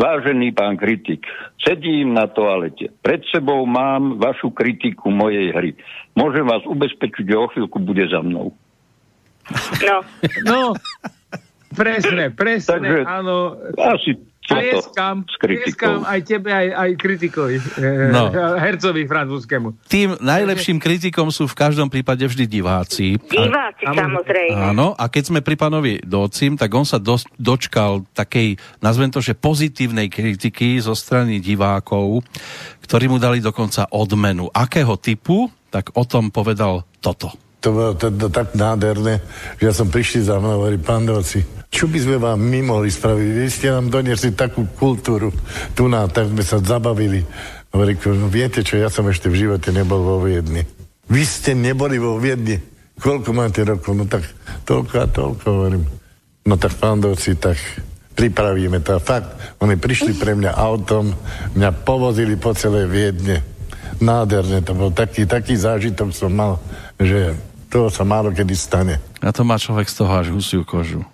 Vážený 0.00 0.56
pán 0.56 0.80
kritik, 0.80 1.28
sedím 1.60 2.16
na 2.16 2.24
toalete. 2.24 2.88
Pred 3.04 3.20
sebou 3.28 3.68
mám 3.68 4.16
vašu 4.16 4.48
kritiku 4.48 5.12
mojej 5.12 5.52
hry. 5.52 5.76
Môžem 6.16 6.48
vás 6.48 6.64
ubezpečiť, 6.64 7.28
že 7.28 7.36
o 7.36 7.52
chvíľku 7.52 7.76
bude 7.84 8.08
za 8.08 8.24
mnou. 8.24 8.48
No, 9.84 9.96
No, 10.48 10.60
presne, 11.76 12.32
presne, 12.32 12.80
Takže- 12.80 13.04
áno. 13.04 13.60
Asi 13.76 14.16
Tlieskam, 14.50 15.16
s 15.22 15.34
tlieskam 15.36 16.02
aj 16.02 16.20
tebe, 16.20 16.50
aj, 16.50 16.66
aj 16.68 16.90
kritikovi, 16.94 17.56
e, 17.56 18.10
No. 18.10 18.28
hercovi 18.64 19.04
francúzskému. 19.04 19.86
Tým 19.86 20.18
najlepším 20.18 20.76
kritikom 20.76 21.28
sú 21.28 21.46
v 21.46 21.54
každom 21.54 21.86
prípade 21.86 22.22
vždy 22.22 22.44
diváci. 22.44 23.14
A- 23.14 23.22
diváci 23.22 23.84
samozrejme. 23.86 24.58
Áno, 24.70 24.92
a 24.92 25.06
keď 25.06 25.22
sme 25.26 25.40
pri 25.40 25.54
pánovi 25.54 26.02
Docim, 26.02 26.54
tak 26.54 26.70
on 26.70 26.82
sa 26.82 26.98
dos- 26.98 27.28
dočkal 27.34 28.02
takej, 28.10 28.54
nazvem 28.78 29.08
to, 29.08 29.18
že 29.18 29.32
pozitívnej 29.32 30.06
kritiky 30.06 30.76
zo 30.76 30.92
strany 30.92 31.38
divákov, 31.38 32.26
ktorí 32.82 33.06
mu 33.06 33.16
dali 33.16 33.38
dokonca 33.38 33.86
odmenu. 33.88 34.50
Akého 34.50 34.96
typu? 34.96 35.46
Tak 35.68 35.94
o 35.94 36.02
tom 36.02 36.28
povedal 36.28 36.82
toto. 36.98 37.30
To 37.60 37.68
bolo 37.76 37.92
teda 37.92 38.32
tak 38.32 38.56
nádherné, 38.56 39.20
že 39.60 39.68
ja 39.68 39.74
som 39.76 39.92
prišli 39.92 40.24
za 40.24 40.40
mnou 40.40 40.56
a 40.56 40.58
hovorí, 40.64 40.80
pán 40.80 41.04
Doci, 41.04 41.44
čo 41.70 41.86
by 41.86 41.98
sme 42.00 42.16
vám 42.16 42.40
my 42.40 42.60
mohli 42.66 42.90
spraviť? 42.90 43.28
Vy 43.36 43.48
ste 43.52 43.68
nám 43.70 43.92
doniesli 43.92 44.34
takú 44.34 44.66
kultúru 44.74 45.30
tu 45.76 45.86
na, 45.86 46.08
tak 46.10 46.32
sme 46.32 46.42
sa 46.42 46.58
zabavili. 46.58 47.22
Hovorí, 47.70 47.94
no 48.16 48.26
viete 48.26 48.66
čo, 48.66 48.80
ja 48.80 48.90
som 48.90 49.06
ešte 49.06 49.30
v 49.30 49.46
živote 49.46 49.70
nebol 49.70 50.02
vo 50.02 50.16
Viedni. 50.24 50.66
Vy 51.06 51.22
ste 51.22 51.52
neboli 51.54 52.00
vo 52.00 52.18
Viedni. 52.18 52.58
Koľko 52.98 53.30
máte 53.30 53.62
rokov? 53.62 53.92
No 53.94 54.04
tak 54.08 54.26
toľko 54.66 54.94
a 54.98 55.06
toľko, 55.06 55.44
hovorím. 55.46 55.84
No 56.48 56.56
tak 56.56 56.74
pán 56.80 56.98
Doci, 56.98 57.36
tak 57.36 57.60
pripravíme 58.18 58.82
to. 58.82 58.96
A 58.96 59.00
fakt, 59.00 59.30
oni 59.62 59.78
prišli 59.78 60.16
pre 60.16 60.32
mňa 60.34 60.56
autom, 60.56 61.12
mňa 61.54 61.70
povozili 61.86 62.34
po 62.34 62.56
celej 62.56 62.88
Viedne. 62.88 63.44
Nádherné 64.00 64.64
to 64.64 64.72
bol. 64.72 64.90
Taký, 64.90 65.28
taký 65.28 65.54
zážitok 65.54 66.10
som 66.10 66.32
mal, 66.32 66.56
že 66.98 67.36
to 67.70 67.86
sa 67.88 68.02
málo 68.02 68.34
kedy 68.34 68.54
stane. 68.58 68.98
A 69.22 69.30
to 69.30 69.46
má 69.46 69.56
človek 69.56 69.86
z 69.86 70.02
toho 70.02 70.12
až 70.12 70.34
husiu 70.34 70.66
kožu. 70.66 71.06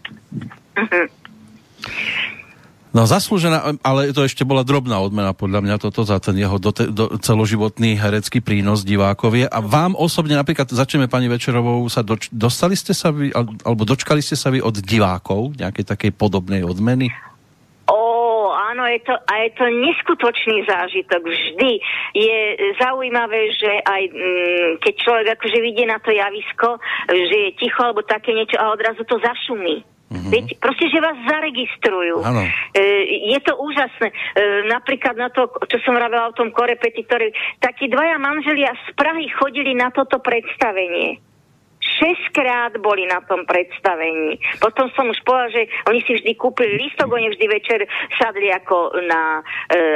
No 2.97 3.05
zaslúžená, 3.05 3.77
ale 3.85 4.09
to 4.17 4.25
ešte 4.25 4.41
bola 4.41 4.65
drobná 4.65 4.97
odmena 4.97 5.37
podľa 5.37 5.61
mňa 5.61 5.77
toto 5.77 6.01
za 6.01 6.17
ten 6.17 6.33
jeho 6.33 6.57
dote, 6.57 6.89
do, 6.89 7.13
celoživotný 7.21 8.01
herecký 8.01 8.41
prínos 8.41 8.89
divákovie. 8.89 9.45
A 9.53 9.61
vám 9.61 9.93
osobne, 9.93 10.33
napríklad 10.33 10.65
začneme 10.73 11.05
pani 11.05 11.29
Večerovou, 11.29 11.85
sa 11.93 12.01
doč, 12.01 12.33
dostali 12.33 12.73
ste 12.73 12.97
sa 12.97 13.13
vy, 13.13 13.37
al- 13.37 13.53
alebo 13.69 13.85
dočkali 13.85 14.25
ste 14.25 14.33
sa 14.33 14.49
vy 14.49 14.65
od 14.65 14.81
divákov 14.81 15.61
nejakej 15.61 15.85
takej 15.85 16.11
podobnej 16.17 16.65
odmeny? 16.65 17.13
Áno, 18.77 18.85
je 18.93 19.01
to, 19.09 19.17
a 19.17 19.33
je 19.41 19.51
to 19.57 19.65
neskutočný 19.73 20.69
zážitok. 20.69 21.25
Vždy 21.25 21.81
je 22.13 22.41
zaujímavé, 22.77 23.49
že 23.57 23.73
aj 23.81 24.03
mm, 24.13 24.69
keď 24.85 24.95
človek 25.01 25.27
akože 25.41 25.59
vidie 25.65 25.89
na 25.89 25.97
to 25.97 26.13
javisko, 26.13 26.77
že 27.09 27.37
je 27.49 27.51
ticho 27.57 27.81
alebo 27.81 28.05
také 28.05 28.37
niečo 28.37 28.61
a 28.61 28.77
odrazu 28.77 29.01
to 29.09 29.17
zašumí. 29.17 29.81
Mm-hmm. 30.13 30.29
Viete, 30.29 30.55
proste, 30.61 30.93
že 30.93 31.01
vás 31.01 31.17
zaregistrujú. 31.25 32.21
E, 32.21 32.85
je 33.33 33.39
to 33.41 33.57
úžasné. 33.57 34.13
E, 34.13 34.15
napríklad 34.69 35.17
na 35.17 35.33
to, 35.33 35.49
čo 35.73 35.81
som 35.81 35.97
vravela 35.97 36.29
o 36.29 36.37
tom 36.37 36.53
korepeti, 36.53 37.01
ktorý 37.01 37.33
takí 37.65 37.89
dvaja 37.89 38.21
manželia 38.21 38.77
z 38.77 38.93
Prahy 38.93 39.25
chodili 39.33 39.73
na 39.73 39.89
toto 39.89 40.21
predstavenie. 40.21 41.17
Šesťkrát 41.87 42.77
boli 42.83 43.07
na 43.07 43.23
tom 43.25 43.47
predstavení. 43.47 44.37
Potom 44.59 44.91
som 44.99 45.07
už 45.07 45.23
povedala, 45.23 45.55
že 45.55 45.63
oni 45.87 46.01
si 46.03 46.19
vždy 46.19 46.33
kúpili 46.35 46.75
lístok, 46.83 47.09
oni 47.09 47.31
vždy 47.31 47.47
večer 47.47 47.81
sadli 48.19 48.51
ako 48.51 48.99
na 49.07 49.41
e, 49.41 49.43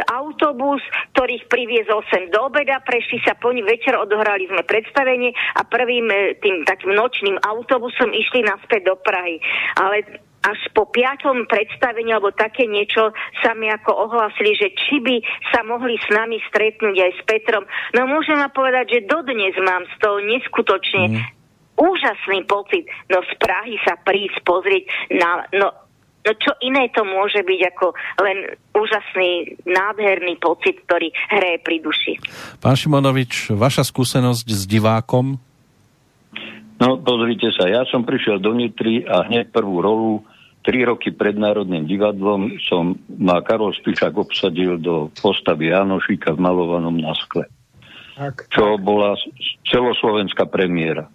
autobus, 0.06 0.80
ktorých 1.12 1.50
priviezol 1.50 2.06
sem 2.08 2.30
do 2.30 2.46
obeda, 2.46 2.78
prešli 2.86 3.18
sa 3.26 3.34
po 3.34 3.50
ní, 3.50 3.66
večer 3.66 3.98
odohrali 3.98 4.46
sme 4.46 4.62
predstavenie 4.62 5.34
a 5.58 5.66
prvým 5.66 6.06
e, 6.08 6.38
tým 6.38 6.62
takým 6.62 6.94
nočným 6.94 7.36
autobusom 7.42 8.14
išli 8.14 8.46
naspäť 8.46 8.86
do 8.86 8.94
Prahy. 9.02 9.42
Ale 9.76 10.06
až 10.40 10.60
po 10.72 10.88
piatom 10.88 11.44
predstavení 11.44 12.16
alebo 12.16 12.32
také 12.32 12.64
niečo 12.64 13.12
sa 13.44 13.52
mi 13.52 13.68
ako 13.68 14.08
ohlasili, 14.08 14.56
že 14.56 14.72
či 14.72 14.96
by 15.04 15.16
sa 15.52 15.60
mohli 15.68 16.00
s 16.00 16.08
nami 16.08 16.40
stretnúť 16.48 16.96
aj 16.96 17.12
s 17.12 17.22
Petrom. 17.28 17.64
No 17.92 18.08
môžem 18.08 18.40
vám 18.40 18.52
povedať, 18.56 19.00
že 19.00 19.08
dodnes 19.08 19.52
mám 19.60 19.84
z 19.84 19.94
toho 20.00 20.16
neskutočne 20.24 21.04
mm. 21.12 21.39
Úžasný 21.80 22.44
pocit. 22.44 22.84
No 23.08 23.24
z 23.24 23.32
Prahy 23.40 23.80
sa 23.82 23.96
prísť 23.96 24.44
pozrieť 24.44 24.84
na... 25.10 25.48
No, 25.56 25.68
No 26.20 26.36
čo 26.36 26.52
iné 26.60 26.92
to 26.92 27.00
môže 27.00 27.40
byť 27.40 27.60
ako 27.72 27.96
len 28.20 28.52
úžasný, 28.76 29.56
nádherný 29.64 30.36
pocit, 30.36 30.76
ktorý 30.84 31.08
hraje 31.32 31.64
pri 31.64 31.80
duši. 31.80 32.20
Pán 32.60 32.76
Šimonovič, 32.76 33.56
vaša 33.56 33.80
skúsenosť 33.88 34.44
s 34.44 34.68
divákom? 34.68 35.40
No, 36.76 37.00
pozrite 37.00 37.48
sa, 37.56 37.72
ja 37.72 37.88
som 37.88 38.04
prišiel 38.04 38.36
do 38.36 38.52
Nitry 38.52 39.08
a 39.08 39.24
hneď 39.32 39.48
prvú 39.48 39.80
rolu, 39.80 40.12
tri 40.60 40.84
roky 40.84 41.08
pred 41.08 41.40
Národným 41.40 41.88
divadlom, 41.88 42.60
som 42.68 43.00
ma 43.16 43.40
Karol 43.40 43.72
Spišák 43.72 44.12
obsadil 44.12 44.76
do 44.76 45.08
postavy 45.24 45.72
Janošíka 45.72 46.36
v 46.36 46.40
malovanom 46.44 47.00
na 47.00 47.16
skle. 47.16 47.48
Tak. 48.20 48.44
Čo 48.52 48.76
bola 48.76 49.16
s- 49.16 49.24
celoslovenská 49.72 50.44
premiéra. 50.44 51.08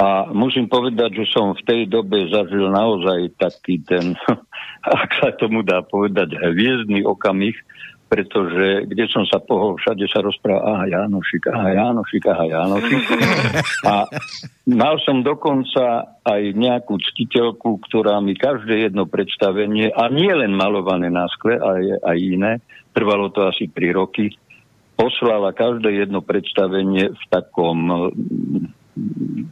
A 0.00 0.32
musím 0.32 0.64
povedať, 0.64 1.12
že 1.20 1.28
som 1.28 1.52
v 1.52 1.60
tej 1.68 1.80
dobe 1.84 2.24
zažil 2.32 2.72
naozaj 2.72 3.36
taký 3.36 3.84
ten, 3.84 4.16
ak 5.04 5.10
sa 5.20 5.28
tomu 5.36 5.60
dá 5.60 5.84
povedať, 5.84 6.40
hviezdny 6.40 7.04
okamih, 7.04 7.52
pretože 8.10 8.90
kde 8.90 9.06
som 9.12 9.22
sa 9.28 9.38
pohol, 9.38 9.78
všade 9.78 10.02
sa 10.10 10.18
rozprával, 10.24 10.66
aha, 10.66 10.84
Jánošik, 10.88 11.46
aha, 11.46 11.68
Jánošik, 11.70 12.24
aha, 12.26 12.44
Jánošik. 12.48 13.02
A 13.86 13.94
mal 14.66 14.98
som 15.06 15.22
dokonca 15.22 16.18
aj 16.26 16.42
nejakú 16.58 16.98
ctiteľku, 16.98 17.78
ktorá 17.86 18.18
mi 18.18 18.34
každé 18.34 18.90
jedno 18.90 19.06
predstavenie, 19.06 19.94
a 19.94 20.10
nie 20.10 20.32
len 20.32 20.56
malované 20.56 21.06
na 21.06 21.30
skle, 21.30 21.54
ale 21.54 22.02
aj 22.02 22.18
iné, 22.18 22.52
trvalo 22.96 23.30
to 23.30 23.46
asi 23.46 23.70
3 23.70 23.94
roky, 23.94 24.34
poslala 24.98 25.54
každé 25.54 26.02
jedno 26.02 26.24
predstavenie 26.24 27.14
v 27.14 27.22
takom 27.30 27.78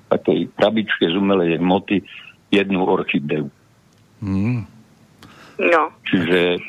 takej 0.09 0.49
krabičke 0.57 1.05
z 1.09 1.15
umelej 1.17 1.61
hmoty 1.61 2.05
jednu 2.49 2.85
orchideu. 2.85 3.53
Hmm. 4.19 4.67
No. 5.59 5.83
Čiže 6.07 6.63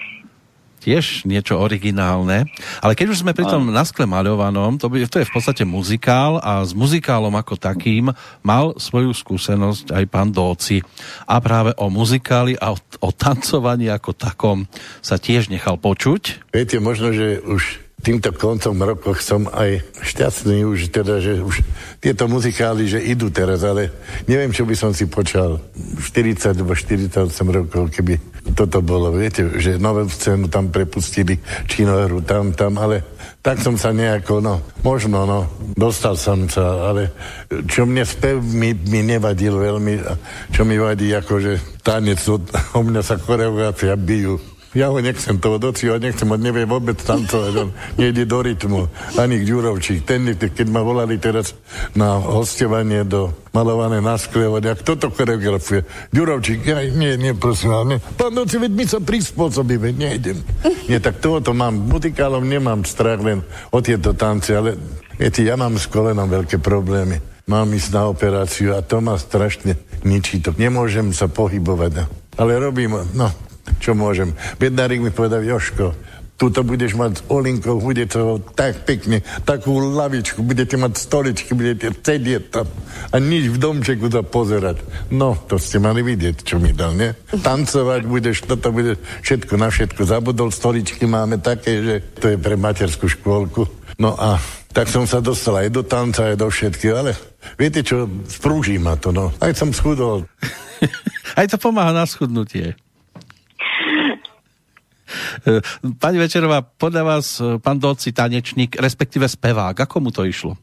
tiež 0.80 1.28
niečo 1.28 1.60
originálne. 1.60 2.48
Ale 2.80 2.96
keď 2.96 3.14
už 3.14 3.22
sme 3.22 3.36
pri 3.36 3.46
tom 3.46 3.70
na 3.70 3.84
skle 3.84 4.08
maľovanom, 4.08 4.80
to, 4.80 4.88
by, 4.88 5.04
to 5.06 5.20
je 5.22 5.28
v 5.28 5.34
podstate 5.36 5.64
muzikál 5.68 6.40
a 6.40 6.64
s 6.64 6.72
muzikálom 6.72 7.36
ako 7.36 7.60
takým 7.60 8.10
mal 8.42 8.74
svoju 8.80 9.12
skúsenosť 9.12 9.92
aj 9.92 10.04
pán 10.08 10.32
Dóci. 10.32 10.80
A 11.28 11.38
práve 11.44 11.76
o 11.76 11.92
muzikáli 11.92 12.56
a 12.58 12.74
o, 12.74 12.78
o 13.04 13.10
tancovaní 13.12 13.92
ako 13.92 14.16
takom 14.16 14.66
sa 15.04 15.20
tiež 15.20 15.52
nechal 15.52 15.76
počuť. 15.76 16.50
Viete, 16.56 16.80
možno, 16.80 17.12
že 17.12 17.44
už 17.44 17.89
týmto 18.00 18.32
koncom 18.32 18.76
rokoch 18.80 19.20
som 19.20 19.48
aj 19.52 19.84
šťastný 20.04 20.64
už 20.64 20.92
teda, 20.92 21.20
že 21.20 21.44
už 21.44 21.62
tieto 22.00 22.32
muzikály, 22.32 22.88
že 22.88 23.04
idú 23.04 23.28
teraz, 23.28 23.64
ale 23.68 23.92
neviem, 24.24 24.56
čo 24.56 24.64
by 24.64 24.76
som 24.76 24.92
si 24.96 25.06
počal 25.12 25.60
40 26.00 26.56
alebo 26.56 26.74
48 26.76 27.20
rokov, 27.52 27.92
keby 27.92 28.16
toto 28.56 28.80
bolo. 28.80 29.12
Viete, 29.12 29.60
že 29.60 29.76
novú 29.76 30.08
scénu 30.08 30.48
tam 30.48 30.72
prepustili, 30.72 31.38
činohru 31.68 32.24
tam, 32.24 32.56
tam, 32.56 32.80
ale 32.80 33.04
tak 33.44 33.60
som 33.60 33.76
sa 33.76 33.92
nejako, 33.92 34.40
no, 34.44 34.64
možno, 34.84 35.28
no, 35.28 35.48
dostal 35.76 36.16
som 36.16 36.48
sa, 36.48 36.92
ale 36.92 37.12
čo 37.68 37.84
mne 37.84 38.04
spev 38.08 38.40
mi, 38.40 38.76
mi 38.76 39.04
nevadil 39.04 39.56
veľmi, 39.56 39.94
čo 40.56 40.64
mi 40.64 40.80
vadí, 40.80 41.12
akože 41.12 41.84
tanec, 41.84 42.20
o 42.76 42.80
mňa 42.80 43.02
sa 43.04 43.20
choreografia 43.20 43.96
bijú. 44.00 44.40
Ja 44.78 44.94
ho 44.94 45.02
nechcem 45.02 45.42
toho 45.42 45.58
doci, 45.58 45.90
ho 45.90 45.98
nechcem, 45.98 46.30
on 46.30 46.38
nevie 46.38 46.62
vôbec 46.70 46.94
tancovať, 47.02 47.54
on 47.58 47.70
nejde 47.98 48.30
do 48.30 48.38
rytmu. 48.46 48.86
Ani 49.18 49.42
Ďurovčík, 49.42 50.06
ten, 50.06 50.30
keď 50.30 50.68
ma 50.70 50.86
volali 50.86 51.18
teraz 51.18 51.58
na 51.98 52.22
hostovanie 52.22 53.02
do 53.02 53.34
malované 53.50 53.98
na 53.98 54.14
skle, 54.22 54.46
hovoria, 54.46 54.78
kto 54.78 54.94
to 54.94 55.08
choreografuje? 55.10 55.82
Ďurovčík, 56.14 56.70
ja, 56.70 56.86
nie, 56.86 57.18
nie, 57.18 57.34
prosím 57.34 57.74
vás, 57.74 57.86
nie. 57.90 57.98
Pán 58.14 58.38
doci, 58.38 58.62
veď 58.62 58.72
my 58.78 58.86
sa 58.86 59.00
prispôsobíme, 59.02 59.90
nejdem. 59.90 60.38
Nie, 60.86 61.02
tak 61.02 61.18
tohoto 61.18 61.50
mám, 61.58 61.74
muzikálom 61.90 62.46
nemám 62.46 62.86
strach 62.86 63.26
len 63.26 63.42
o 63.74 63.82
tieto 63.82 64.14
tance, 64.14 64.54
ale 64.54 64.78
viete, 65.18 65.42
ja 65.42 65.58
mám 65.58 65.82
s 65.82 65.90
kolenom 65.90 66.30
veľké 66.30 66.62
problémy. 66.62 67.18
Mám 67.50 67.74
ísť 67.74 67.90
na 67.98 68.06
operáciu 68.06 68.78
a 68.78 68.86
to 68.86 69.02
ma 69.02 69.18
strašne 69.18 69.74
ničí 70.06 70.46
to. 70.46 70.54
Nemôžem 70.54 71.10
sa 71.10 71.26
pohybovať. 71.26 72.06
Ale 72.38 72.62
robím, 72.62 72.94
no, 73.18 73.49
čo 73.78 73.94
môžem. 73.94 74.34
Bednárik 74.58 75.00
mi 75.00 75.14
povedal, 75.14 75.46
Joško, 75.46 75.94
tuto 76.40 76.64
budeš 76.64 76.96
mať 76.96 77.12
s 77.20 77.22
Olinkou, 77.28 77.84
bude 77.84 78.08
to 78.08 78.40
tak 78.56 78.88
pekne, 78.88 79.20
takú 79.44 79.76
lavičku, 79.76 80.40
budete 80.40 80.80
mať 80.80 80.96
stoličky, 80.96 81.52
budete 81.52 81.92
sedieť 81.92 82.44
tam 82.48 82.66
a 83.12 83.16
nič 83.20 83.52
v 83.52 83.58
domčeku 83.60 84.08
to 84.08 84.24
pozerať. 84.24 84.80
No, 85.12 85.36
to 85.36 85.60
ste 85.60 85.84
mali 85.84 86.00
vidieť, 86.00 86.48
čo 86.48 86.56
mi 86.56 86.72
dal, 86.72 86.96
nie? 86.96 87.12
Tancovať 87.36 88.02
budeš, 88.08 88.48
toto 88.48 88.72
bude 88.72 88.96
všetko 89.20 89.54
na 89.60 89.68
všetko 89.68 90.02
zabudol, 90.08 90.50
stoličky 90.56 91.04
máme 91.04 91.44
také, 91.44 91.84
že 91.84 91.96
to 92.16 92.32
je 92.32 92.38
pre 92.40 92.56
materskú 92.56 93.12
škôlku. 93.12 93.68
No 94.00 94.16
a 94.16 94.40
tak 94.72 94.88
som 94.88 95.04
sa 95.04 95.20
dostal 95.20 95.60
aj 95.60 95.76
do 95.76 95.84
tanca, 95.84 96.32
aj 96.32 96.40
do 96.40 96.48
všetkého, 96.48 96.96
ale 96.96 97.12
viete 97.60 97.84
čo, 97.84 98.08
sprúží 98.32 98.80
ma 98.80 98.96
to, 98.96 99.12
no. 99.12 99.36
Aj 99.44 99.52
som 99.52 99.76
schudol. 99.76 100.24
aj 101.40 101.52
to 101.52 101.60
pomáha 101.60 101.92
na 101.92 102.08
schudnutie. 102.08 102.80
E, 105.46 105.60
pani 105.98 106.18
Večerová, 106.18 106.62
podľa 106.62 107.04
vás 107.04 107.42
e, 107.42 107.58
pán 107.60 107.78
Doci 107.82 108.14
tanečník, 108.14 108.78
respektíve 108.78 109.26
spevák, 109.26 109.76
ako 109.86 109.96
mu 110.00 110.10
to 110.14 110.26
išlo? 110.26 110.58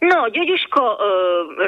No, 0.00 0.32
Ďuďuško, 0.32 0.80
e, 0.80 0.96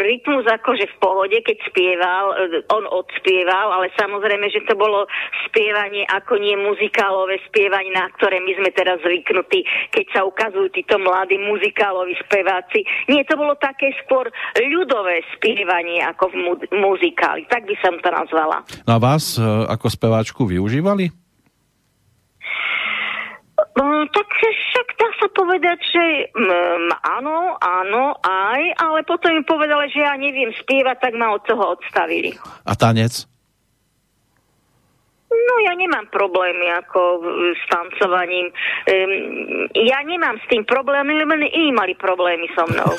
rytmus 0.00 0.48
akože 0.48 0.88
v 0.88 0.96
pohode, 0.96 1.36
keď 1.44 1.56
spieval, 1.68 2.32
e, 2.32 2.64
on 2.72 2.88
odspieval, 2.88 3.76
ale 3.76 3.92
samozrejme, 3.92 4.48
že 4.48 4.64
to 4.64 4.72
bolo 4.72 5.04
spievanie 5.44 6.08
ako 6.08 6.40
nie 6.40 6.56
muzikálové 6.56 7.44
spievanie, 7.44 7.92
na 7.92 8.08
ktoré 8.16 8.40
my 8.40 8.52
sme 8.56 8.72
teraz 8.72 9.04
zvyknutí, 9.04 9.68
keď 9.92 10.06
sa 10.16 10.20
ukazujú 10.24 10.72
títo 10.72 10.96
mladí 10.96 11.36
muzikáloví 11.44 12.16
speváci. 12.24 12.88
Nie, 13.12 13.28
to 13.28 13.36
bolo 13.36 13.52
také 13.60 13.92
skôr 14.00 14.32
ľudové 14.56 15.20
spievanie 15.36 16.00
ako 16.00 16.32
v 16.32 16.36
mu- 16.40 16.68
muzikáli. 16.72 17.44
Tak 17.52 17.68
by 17.68 17.76
som 17.84 18.00
to 18.00 18.08
nazvala. 18.08 18.64
No 18.88 18.96
a 18.96 18.98
vás 18.98 19.36
e, 19.36 19.44
ako 19.44 19.92
speváčku 19.92 20.48
využívali? 20.48 21.12
No, 23.72 24.04
tak 24.12 24.28
však 24.28 24.88
dá 25.00 25.08
sa 25.16 25.28
povedať, 25.32 25.78
že 25.80 26.04
mm, 26.36 26.92
áno, 27.00 27.56
áno, 27.56 28.20
aj, 28.20 28.62
ale 28.76 29.00
potom 29.08 29.32
mi 29.32 29.42
povedali, 29.48 29.88
že 29.88 30.04
ja 30.04 30.12
neviem 30.20 30.52
spievať, 30.52 30.96
tak 31.00 31.12
ma 31.16 31.32
od 31.32 31.40
toho 31.48 31.80
odstavili. 31.80 32.36
A 32.68 32.76
tanec? 32.76 33.24
No 35.32 35.54
ja 35.64 35.72
nemám 35.72 36.04
problémy 36.12 36.68
ako 36.84 37.24
s 37.56 37.62
tancovaním. 37.72 38.52
Um, 38.84 39.64
ja 39.72 40.04
nemám 40.04 40.36
s 40.36 40.44
tým 40.52 40.68
problémy, 40.68 41.16
len 41.16 41.48
iní 41.48 41.72
mali 41.72 41.96
problémy 41.96 42.52
so 42.52 42.68
mnou. 42.68 42.92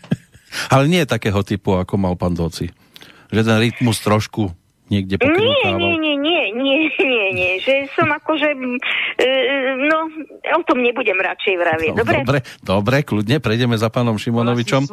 ale 0.74 0.86
nie 0.86 1.02
takého 1.02 1.42
typu, 1.42 1.74
ako 1.74 1.98
mal 1.98 2.14
pán 2.14 2.38
Doci. 2.38 2.70
Že 3.34 3.42
ten 3.42 3.58
rytmus 3.58 3.98
trošku 3.98 4.54
niekde 4.88 5.18
pokrývkával? 5.18 5.78
Nie, 5.78 5.94
nie, 5.98 6.16
nie, 6.16 6.44
nie, 6.54 6.80
nie, 6.94 7.26
nie, 7.34 7.52
že 7.62 7.90
som 7.94 8.08
akože, 8.10 8.48
e, 9.18 9.28
no, 9.86 9.98
o 10.56 10.62
tom 10.62 10.78
nebudem 10.82 11.18
radšej 11.18 11.54
vravieť, 11.58 11.92
no, 11.94 12.00
dobre? 12.02 12.18
Dobre, 12.22 12.40
dobre, 12.62 12.96
kľudne, 13.02 13.42
prejdeme 13.42 13.74
za 13.74 13.90
pánom 13.90 14.14
Šimonovičom. 14.18 14.86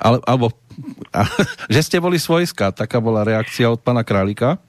Ale, 0.00 0.18
alebo, 0.24 0.52
a, 1.12 1.24
že 1.74 1.80
ste 1.84 1.96
boli 2.00 2.16
svojská, 2.16 2.72
taká 2.72 2.98
bola 3.00 3.24
reakcia 3.24 3.68
od 3.68 3.80
pána 3.80 4.02
Králika? 4.02 4.60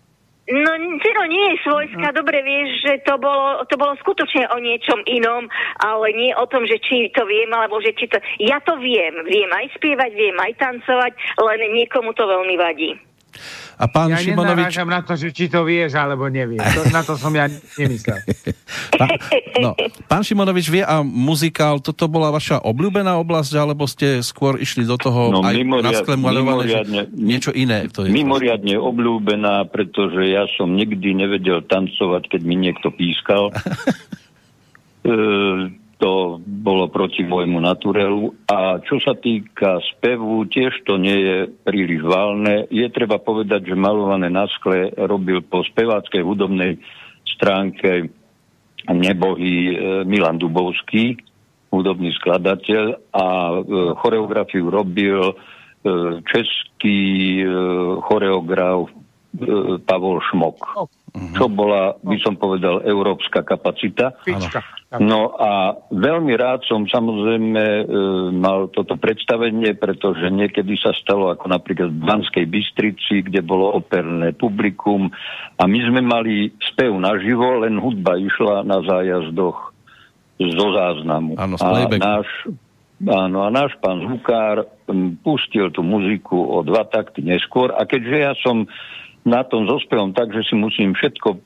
No, 0.48 0.72
Ciro 1.04 1.28
nie 1.28 1.46
je 1.52 1.58
svojská, 1.68 2.16
dobre 2.16 2.40
vieš, 2.40 2.80
že 2.80 3.04
to 3.04 3.20
bolo, 3.20 3.68
to 3.68 3.76
bolo 3.76 4.00
skutočne 4.00 4.48
o 4.56 4.64
niečom 4.64 5.04
inom, 5.04 5.52
ale 5.76 6.16
nie 6.16 6.32
o 6.32 6.48
tom, 6.48 6.64
že 6.64 6.80
či 6.80 7.12
to 7.12 7.28
viem, 7.28 7.52
alebo 7.52 7.84
že 7.84 7.92
či 7.92 8.08
to... 8.08 8.16
Ja 8.40 8.64
to 8.64 8.80
viem, 8.80 9.28
viem 9.28 9.52
aj 9.52 9.76
spievať, 9.76 10.12
viem 10.16 10.40
aj 10.40 10.56
tancovať, 10.56 11.12
len 11.36 11.60
niekomu 11.76 12.16
to 12.16 12.24
veľmi 12.24 12.56
vadí. 12.56 12.96
A 13.78 13.86
pán 13.86 14.10
ja 14.10 14.18
Šimonovič... 14.18 14.74
na 14.90 15.06
to, 15.06 15.14
že 15.14 15.30
či 15.30 15.54
to 15.54 15.62
vieš, 15.62 15.94
alebo 15.94 16.26
nevieš. 16.26 16.66
To, 16.66 16.82
na 16.90 17.06
to 17.06 17.14
som 17.14 17.30
ja 17.30 17.46
nemyslel. 17.78 18.26
pán, 19.00 19.10
no, 19.62 19.78
pán 20.10 20.26
Šimonovič 20.26 20.66
vie 20.74 20.82
a 20.82 21.06
muzikál, 21.06 21.78
toto 21.78 22.10
bola 22.10 22.34
vaša 22.34 22.66
obľúbená 22.66 23.14
oblasť, 23.22 23.54
alebo 23.54 23.86
ste 23.86 24.26
skôr 24.26 24.58
išli 24.58 24.82
do 24.82 24.98
toho 24.98 25.30
no, 25.30 25.46
aj 25.46 25.54
mimoriad, 25.54 26.02
na 26.10 26.18
mimoriadne, 26.18 27.02
niečo 27.14 27.54
iné? 27.54 27.86
To 27.94 28.02
je 28.02 28.10
mimoriadne 28.10 28.74
to. 28.74 28.82
obľúbená, 28.82 29.70
pretože 29.70 30.26
ja 30.26 30.50
som 30.58 30.74
nikdy 30.74 31.14
nevedel 31.14 31.62
tancovať, 31.70 32.34
keď 32.34 32.42
mi 32.50 32.58
niekto 32.58 32.90
pískal. 32.90 33.54
e, 35.06 35.14
to 35.98 36.38
bolo 36.46 36.94
proti 36.94 37.26
môjmu 37.26 37.58
naturelu. 37.58 38.30
A 38.54 38.78
čo 38.86 39.02
sa 39.02 39.18
týka 39.18 39.82
spevu, 39.98 40.46
tiež 40.46 40.86
to 40.86 41.02
nie 41.02 41.18
je 41.18 41.38
príliš 41.66 42.06
válne. 42.06 42.70
Je 42.70 42.86
treba 42.94 43.18
povedať, 43.18 43.74
že 43.74 43.76
malované 43.78 44.30
na 44.30 44.46
skle 44.46 44.94
robil 44.94 45.42
po 45.42 45.66
speváckej 45.66 46.22
hudobnej 46.22 46.78
stránke 47.26 48.14
nebohý 48.88 49.74
e, 49.74 49.76
Milan 50.06 50.38
Dubovský, 50.38 51.18
hudobný 51.74 52.14
skladateľ 52.22 52.86
a 53.12 53.26
e, 53.26 53.58
choreografiu 53.98 54.70
robil 54.70 55.34
e, 55.34 55.36
český 56.30 57.42
choreograf 58.06 59.07
Pavol 59.86 60.24
Šmok. 60.32 60.88
Čo 61.34 61.50
bola, 61.50 61.98
by 62.00 62.18
som 62.22 62.38
povedal, 62.38 62.86
európska 62.86 63.42
kapacita. 63.42 64.14
Pička. 64.22 64.62
No 65.04 65.36
a 65.36 65.76
veľmi 65.92 66.32
rád 66.40 66.64
som 66.64 66.88
samozrejme 66.88 67.60
e, 67.60 67.84
mal 68.32 68.72
toto 68.72 68.96
predstavenie, 68.96 69.76
pretože 69.76 70.32
niekedy 70.32 70.80
sa 70.80 70.96
stalo 70.96 71.28
ako 71.28 71.52
napríklad 71.52 71.92
v 71.92 72.08
Banskej 72.08 72.46
Bystrici, 72.48 73.20
kde 73.20 73.44
bolo 73.44 73.76
operné 73.76 74.32
publikum 74.32 75.12
a 75.60 75.64
my 75.68 75.80
sme 75.92 76.00
mali 76.00 76.56
spev 76.72 76.96
naživo, 77.04 77.68
len 77.68 77.76
hudba 77.76 78.16
išla 78.16 78.64
na 78.64 78.80
zájazdoch 78.80 79.76
zo 80.40 80.68
záznamu. 80.72 81.36
Áno, 81.36 81.60
a 81.60 81.68
náš, 81.92 82.28
áno, 83.04 83.44
a 83.44 83.50
náš 83.52 83.76
pán 83.84 84.08
zvukár 84.08 84.72
pustil 85.20 85.68
tú 85.76 85.84
muziku 85.84 86.38
o 86.38 86.64
dva 86.64 86.88
takty 86.88 87.28
neskôr 87.28 87.76
a 87.76 87.84
keďže 87.84 88.18
ja 88.24 88.32
som 88.40 88.72
na 89.28 89.44
tom 89.44 89.68
so 89.68 89.76
spevom 89.84 90.16
tak, 90.16 90.32
že 90.32 90.48
si 90.48 90.56
musím 90.56 90.96
všetko 90.96 91.44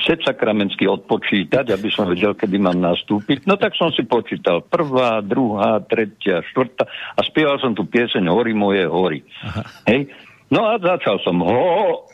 sakramentsky 0.00 0.88
odpočítať, 0.88 1.76
aby 1.76 1.88
som 1.92 2.08
vedel, 2.08 2.32
kedy 2.32 2.56
mám 2.56 2.80
nastúpiť. 2.80 3.44
No 3.44 3.60
tak 3.60 3.76
som 3.76 3.92
si 3.92 4.00
počítal 4.08 4.64
prvá, 4.64 5.20
druhá, 5.20 5.76
tretia, 5.84 6.40
štvrtá 6.50 6.88
a 6.88 7.20
spieval 7.20 7.60
som 7.60 7.76
tu 7.76 7.84
pieseň 7.84 8.24
Hory 8.32 8.56
moje 8.56 8.88
hory. 8.88 9.20
Aha. 9.44 9.62
Hej. 9.92 10.08
No 10.50 10.66
a 10.66 10.80
začal 10.80 11.20
som 11.22 11.38
ho, 11.44 12.08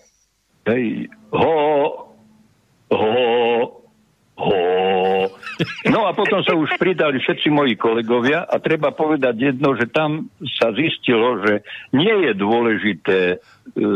hej, 0.68 1.08
ho, 1.32 1.56
ho, 2.90 3.14
ho. 4.36 4.62
No 5.88 6.04
a 6.04 6.12
potom 6.12 6.44
sa 6.44 6.52
už 6.52 6.76
pridali 6.76 7.16
všetci 7.20 7.48
moji 7.48 7.74
kolegovia 7.80 8.44
a 8.44 8.60
treba 8.60 8.92
povedať 8.92 9.54
jedno, 9.54 9.72
že 9.72 9.88
tam 9.88 10.28
sa 10.60 10.72
zistilo, 10.76 11.40
že 11.40 11.64
nie 11.96 12.12
je 12.28 12.32
dôležité 12.36 13.18
e, 13.32 13.36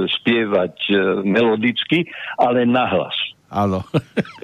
spievať 0.08 0.74
e, 0.88 0.92
melodicky, 1.24 2.08
ale 2.40 2.64
nahlas. 2.64 3.16
Áno. 3.50 3.82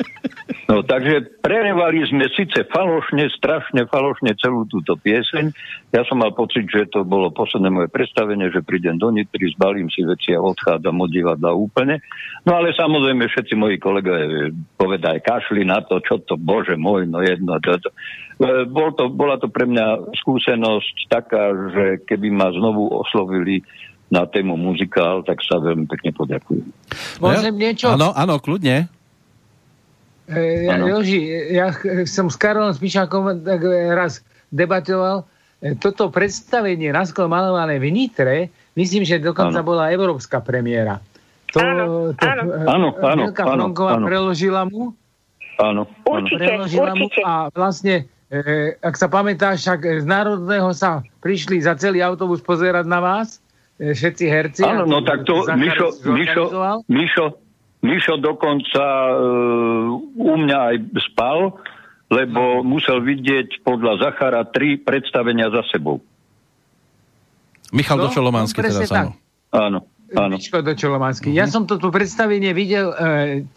no 0.70 0.82
takže 0.82 1.38
prerevali 1.38 2.02
sme 2.10 2.26
síce 2.34 2.66
falošne, 2.66 3.30
strašne 3.38 3.86
falošne 3.86 4.34
celú 4.42 4.66
túto 4.66 4.98
pieseň. 4.98 5.54
Ja 5.94 6.02
som 6.10 6.18
mal 6.18 6.34
pocit, 6.34 6.66
že 6.66 6.90
to 6.90 7.06
bolo 7.06 7.30
posledné 7.30 7.70
moje 7.70 7.88
predstavenie, 7.94 8.50
že 8.50 8.66
prídem 8.66 8.98
do 8.98 9.14
Nitry, 9.14 9.54
zbalím 9.54 9.86
si 9.86 10.02
veci 10.02 10.34
a 10.34 10.42
odchádzam 10.42 11.06
od 11.06 11.10
divadla 11.14 11.54
úplne. 11.54 12.02
No 12.42 12.58
ale 12.58 12.74
samozrejme 12.74 13.30
všetci 13.30 13.54
moji 13.54 13.78
kolegovia 13.78 14.50
povedali, 14.74 15.22
kašli 15.22 15.62
na 15.62 15.86
to, 15.86 16.02
čo 16.02 16.18
to, 16.26 16.34
bože 16.34 16.74
môj, 16.74 17.06
no 17.06 17.22
jedno. 17.22 17.62
To, 17.62 17.78
to. 17.78 17.90
E, 18.42 18.66
bol 18.66 18.90
to, 18.98 19.06
bola 19.06 19.38
to 19.38 19.46
pre 19.46 19.70
mňa 19.70 20.12
skúsenosť 20.18 20.96
taká, 21.06 21.54
že 21.70 21.84
keby 22.10 22.34
ma 22.34 22.50
znovu 22.50 22.90
oslovili 22.90 23.62
na 24.06 24.22
tému 24.26 24.54
muzikál, 24.54 25.26
tak 25.26 25.42
sa 25.42 25.58
veľmi 25.58 25.86
pekne 25.90 26.10
poďakujem. 26.14 26.66
Môžem 27.18 27.54
niečo? 27.54 27.90
Áno, 27.90 28.14
áno, 28.14 28.38
kľudne. 28.38 28.86
E, 30.26 30.66
ja, 30.66 30.74
Joži, 30.82 31.22
ja 31.54 31.70
som 32.10 32.26
s 32.26 32.34
Karolom 32.34 32.74
Spišákom 32.74 33.46
tak 33.46 33.62
raz 33.94 34.26
debatoval, 34.50 35.22
e, 35.62 35.78
toto 35.78 36.10
predstavenie 36.10 36.90
na 36.90 37.06
sklo 37.06 37.30
malované 37.30 37.78
v 37.78 37.94
Nitre, 37.94 38.50
myslím, 38.74 39.06
že 39.06 39.22
dokonca 39.22 39.62
ano. 39.62 39.68
bola 39.70 39.94
európska 39.94 40.42
premiéra. 40.42 40.98
To, 41.54 41.62
áno, 41.62 41.84
to, 42.10 42.26
áno. 42.26 42.42
E, 42.42 42.66
áno, 42.66 42.88
áno, 42.98 43.22
áno, 43.30 43.64
áno. 43.70 44.04
preložila 44.06 44.66
mu. 44.66 44.98
Áno, 45.62 45.88
Určite, 46.04 46.42
preložila 46.42 46.92
určite. 46.92 47.22
mu 47.22 47.24
a 47.24 47.34
vlastne, 47.54 48.10
e, 48.28 48.74
ak 48.82 48.94
sa 48.98 49.06
pamätáš, 49.06 49.62
však 49.62 50.02
z 50.02 50.06
Národného 50.10 50.74
sa 50.74 51.06
prišli 51.22 51.62
za 51.62 51.78
celý 51.78 52.02
autobus 52.02 52.42
pozerať 52.42 52.84
na 52.84 52.98
vás, 52.98 53.38
e, 53.78 53.94
všetci 53.94 54.24
herci. 54.26 54.62
Áno, 54.66 54.90
no 54.90 55.06
tak 55.06 55.22
to 55.22 55.46
Mišo, 55.54 56.02
Mišo, 56.02 56.44
Mišo, 56.90 57.45
Mišo 57.86 58.18
dokonca 58.18 58.82
uh, 59.14 59.94
u 60.18 60.34
mňa 60.34 60.58
aj 60.74 60.76
spal, 61.12 61.54
lebo 62.10 62.66
musel 62.66 62.98
vidieť 63.02 63.62
podľa 63.62 64.02
Zachara 64.02 64.42
tri 64.50 64.74
predstavenia 64.78 65.50
za 65.54 65.62
sebou. 65.70 66.02
Michal 67.70 67.98
no, 67.98 68.10
Došolománsky 68.10 68.62
no, 68.62 68.66
teda 68.66 68.82
áno. 68.94 69.12
Áno, 69.54 69.78
Áno. 70.14 70.38
Uh-huh. 70.38 71.34
Ja 71.34 71.50
som 71.50 71.66
to 71.66 71.82
tu 71.82 71.90
predstavenie 71.90 72.54
videl 72.54 72.94
e, 72.94 72.96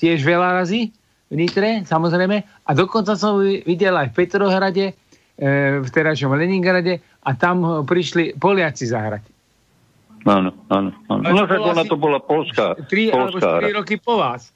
tiež 0.02 0.26
veľa 0.26 0.58
razy 0.58 0.90
v 1.30 1.36
Nitre, 1.38 1.86
samozrejme, 1.86 2.42
a 2.42 2.72
dokonca 2.74 3.14
som 3.14 3.38
videl 3.46 3.94
aj 3.94 4.10
v 4.10 4.16
Petrohrade, 4.18 4.86
e, 4.90 4.94
v 5.78 5.90
terajšom 5.94 6.34
Leningrade 6.34 7.06
a 7.22 7.30
tam 7.38 7.86
prišli 7.86 8.34
Poliaci 8.42 8.90
zahrať. 8.90 9.29
Áno, 10.28 10.52
áno. 10.68 10.90
áno. 11.08 11.22
No, 11.24 11.44
že 11.48 11.56
ona 11.56 11.84
to 11.88 11.96
bola 11.96 12.20
Polská. 12.20 12.76
3 12.76 13.16
alebo 13.16 13.38
4 13.40 13.80
roky 13.80 13.96
po 13.96 14.20
vás. 14.20 14.52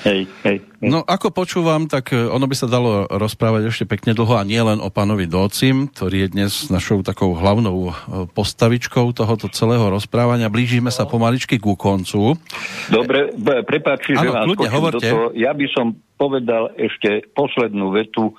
Hej, 0.00 0.24
hej, 0.40 0.64
hej. 0.80 0.88
No 0.88 1.04
ako 1.04 1.28
počúvam, 1.28 1.84
tak 1.84 2.16
e, 2.16 2.24
ono 2.24 2.48
by 2.48 2.56
sa 2.56 2.64
dalo 2.64 3.04
rozprávať 3.12 3.68
ešte 3.68 3.84
pekne 3.84 4.16
dlho 4.16 4.40
a 4.40 4.42
nie 4.42 4.58
len 4.58 4.80
o 4.80 4.88
pánovi 4.88 5.28
Docim, 5.28 5.92
ktorý 5.92 6.26
je 6.26 6.28
dnes 6.32 6.52
našou 6.72 7.04
takou 7.04 7.36
hlavnou 7.36 7.76
e, 7.76 7.92
postavičkou 8.32 9.12
tohoto 9.12 9.52
celého 9.52 9.84
rozprávania. 9.92 10.48
Blížime 10.48 10.88
sa 10.88 11.04
pomaličky 11.04 11.60
ku 11.60 11.76
koncu. 11.76 12.40
Dobre, 12.88 13.36
prepáči, 13.68 14.16
že 14.16 14.32
vám 14.32 14.48
do 14.56 14.96
toho. 14.96 15.36
Ja 15.36 15.52
by 15.52 15.66
som 15.76 15.92
povedal 16.16 16.72
ešte 16.80 17.28
poslednú 17.36 17.92
vetu, 17.92 18.32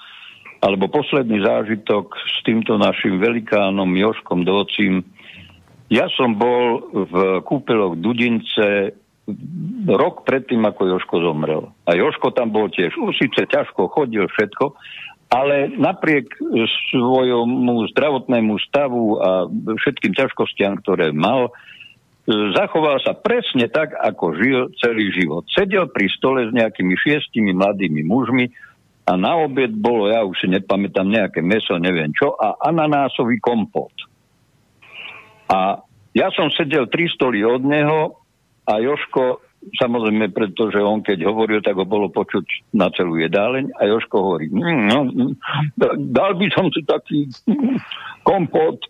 alebo 0.64 0.88
posledný 0.88 1.44
zážitok 1.44 2.15
s 2.15 2.40
týmto 2.48 2.80
našim 2.80 3.20
velikánom 3.20 3.88
Joškom 3.94 4.48
Docim. 4.48 5.03
Ja 5.94 6.10
som 6.18 6.34
bol 6.41 6.90
v 6.90 7.45
kúpeloch 7.45 7.94
Dudince 8.02 8.98
rok 9.86 10.26
predtým, 10.26 10.65
ako 10.65 10.98
Joško 10.98 11.22
zomrel. 11.22 11.70
A 11.86 11.94
Joško 11.94 12.34
tam 12.34 12.49
bol 12.49 12.74
tiež. 12.74 12.98
Už 12.98 13.14
síce 13.14 13.45
ťažko 13.45 13.94
chodil 13.94 14.26
všetko, 14.26 14.74
ale 15.30 15.70
napriek 15.70 16.34
svojmu 16.90 17.94
zdravotnému 17.94 18.57
stavu 18.65 19.22
a 19.22 19.30
všetkým 19.53 20.18
ťažkostiam, 20.18 20.82
ktoré 20.82 21.14
mal, 21.14 21.53
zachoval 22.28 22.98
sa 23.06 23.14
presne 23.14 23.70
tak, 23.70 23.94
ako 23.94 24.34
žil 24.34 24.60
celý 24.82 25.14
život. 25.14 25.45
Sedel 25.53 25.94
pri 25.94 26.10
stole 26.10 26.49
s 26.49 26.52
nejakými 26.57 26.98
šiestimi 26.98 27.53
mladými 27.53 28.02
mužmi 28.02 28.49
a 29.06 29.14
na 29.14 29.38
obed 29.45 29.78
bolo, 29.78 30.10
ja 30.10 30.26
už 30.26 30.41
si 30.41 30.48
nepamätám, 30.49 31.06
nejaké 31.06 31.44
meso, 31.44 31.78
neviem 31.78 32.10
čo, 32.15 32.34
a 32.34 32.57
ananásový 32.65 33.38
kompot. 33.38 33.91
A 35.54 35.86
ja 36.18 36.34
som 36.34 36.50
sedel 36.50 36.90
tri 36.90 37.06
stoly 37.14 37.46
od 37.46 37.62
neho 37.62 38.18
a 38.66 38.82
Joško, 38.82 39.46
samozrejme, 39.78 40.34
pretože 40.34 40.82
on 40.82 41.06
keď 41.06 41.30
hovoril, 41.30 41.62
tak 41.62 41.78
ho 41.78 41.86
bolo 41.86 42.10
počuť 42.10 42.74
na 42.74 42.90
celú 42.90 43.22
jedáleň 43.22 43.70
a 43.78 43.86
Joško 43.86 44.16
hovorí, 44.18 44.50
mm, 44.50 44.82
no, 44.90 45.00
mm, 45.06 45.34
dal 46.10 46.34
by 46.42 46.48
som 46.58 46.74
si 46.74 46.82
taký 46.82 47.30
kompot, 48.28 48.82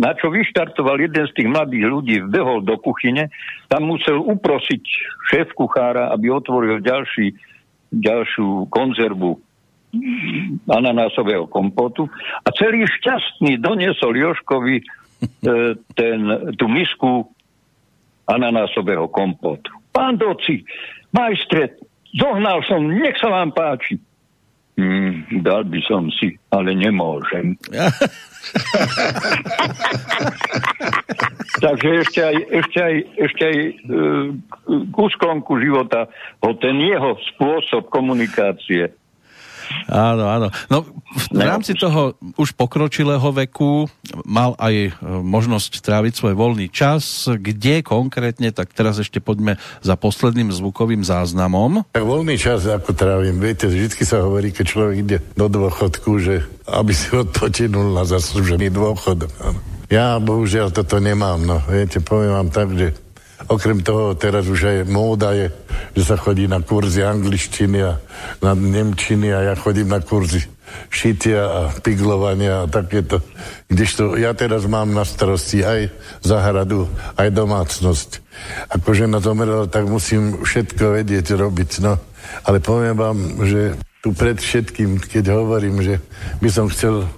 na 0.00 0.16
čo 0.16 0.32
vyštartoval 0.32 0.98
jeden 0.98 1.28
z 1.28 1.36
tých 1.36 1.48
mladých 1.50 1.84
ľudí, 1.86 2.16
vbehol 2.26 2.64
do 2.64 2.74
kuchyne, 2.80 3.28
tam 3.68 3.86
musel 3.86 4.18
uprosiť 4.18 4.82
šéf 5.30 5.52
kuchára, 5.52 6.08
aby 6.10 6.32
otvoril 6.32 6.80
ďalší, 6.80 7.36
ďalšiu 7.92 8.70
konzervu 8.72 9.38
ananásového 10.70 11.50
kompotu. 11.50 12.06
A 12.46 12.48
celý 12.54 12.86
šťastný 12.86 13.58
doniesol 13.58 14.14
Joškovi 14.14 14.80
ten, 15.94 16.18
tú 16.56 16.66
misku 16.68 17.28
ananásového 18.28 19.08
kompotu. 19.10 19.70
Pán 19.90 20.16
Doci, 20.16 20.62
majstre, 21.10 21.76
zohnal 22.14 22.62
som, 22.64 22.86
nech 22.86 23.18
sa 23.18 23.28
vám 23.28 23.50
páči. 23.50 23.98
Mm, 24.80 25.44
dal 25.44 25.68
by 25.68 25.80
som 25.84 26.08
si, 26.08 26.38
ale 26.48 26.72
nemôžem. 26.72 27.58
Takže 31.60 31.88
ešte 32.00 32.20
aj, 32.24 32.36
ešte 32.48 32.78
aj, 32.80 32.94
ešte 33.20 33.42
aj 33.44 33.56
e, 33.60 33.68
k 34.88 34.94
úsklonku 34.96 35.60
života 35.60 36.08
ho 36.40 36.50
ten 36.56 36.80
jeho 36.80 37.20
spôsob 37.34 37.92
komunikácie 37.92 38.96
Áno, 39.90 40.24
áno. 40.30 40.48
No, 40.70 40.86
v 41.34 41.42
rámci 41.42 41.74
toho 41.74 42.14
už 42.38 42.54
pokročilého 42.54 43.24
veku 43.34 43.90
mal 44.22 44.54
aj 44.58 44.74
e, 44.74 44.90
možnosť 45.04 45.82
tráviť 45.82 46.12
svoj 46.14 46.34
voľný 46.38 46.70
čas. 46.70 47.26
Kde 47.26 47.82
konkrétne, 47.82 48.54
tak 48.54 48.70
teraz 48.70 49.02
ešte 49.02 49.18
poďme 49.18 49.58
za 49.82 49.98
posledným 49.98 50.54
zvukovým 50.54 51.02
záznamom. 51.02 51.86
Tak 51.90 52.06
voľný 52.06 52.38
čas 52.38 52.66
ako 52.66 52.94
trávim, 52.94 53.42
viete, 53.42 53.66
vždy 53.66 54.02
sa 54.06 54.22
hovorí, 54.22 54.54
keď 54.54 54.64
človek 54.66 54.96
ide 55.02 55.18
do 55.34 55.46
dôchodku, 55.50 56.10
že 56.22 56.46
aby 56.70 56.92
si 56.94 57.10
odpočinul 57.10 57.94
na 57.94 58.06
zaslúžený 58.06 58.70
dôchod. 58.70 59.26
Ja 59.90 60.22
bohužiaľ 60.22 60.70
toto 60.70 61.02
nemám, 61.02 61.42
no 61.42 61.58
viete, 61.66 61.98
poviem 61.98 62.30
vám 62.30 62.50
tak, 62.54 62.70
že 62.78 62.94
Okrem 63.50 63.82
toho 63.82 64.14
teraz 64.14 64.46
už 64.46 64.62
aj 64.62 64.78
móda 64.86 65.34
je, 65.34 65.50
že 65.98 66.06
sa 66.06 66.14
chodí 66.14 66.46
na 66.46 66.62
kurzy 66.62 67.02
angličtiny 67.02 67.78
a 67.82 67.98
na 68.38 68.54
nemčiny 68.54 69.34
a 69.34 69.50
ja 69.50 69.54
chodím 69.58 69.90
na 69.90 69.98
kurzy 69.98 70.46
šitia 70.86 71.40
a 71.42 71.60
piglovania 71.82 72.62
a 72.62 72.70
takéto. 72.70 73.18
Kdežto 73.66 74.14
ja 74.14 74.30
teraz 74.38 74.70
mám 74.70 74.94
na 74.94 75.02
starosti 75.02 75.66
aj 75.66 75.90
zahradu, 76.22 76.86
aj 77.18 77.28
domácnosť. 77.34 78.10
Ako 78.70 78.94
žena 78.94 79.18
zomrela, 79.18 79.66
tak 79.66 79.90
musím 79.90 80.46
všetko 80.46 81.02
vedieť 81.02 81.34
robiť. 81.34 81.82
No. 81.82 81.98
Ale 82.46 82.62
poviem 82.62 82.94
vám, 82.94 83.18
že 83.42 83.74
tu 84.00 84.14
pred 84.14 84.38
všetkým, 84.38 85.02
keď 85.02 85.34
hovorím, 85.34 85.82
že 85.82 85.98
by 86.38 86.48
som 86.48 86.70
chcel 86.70 87.10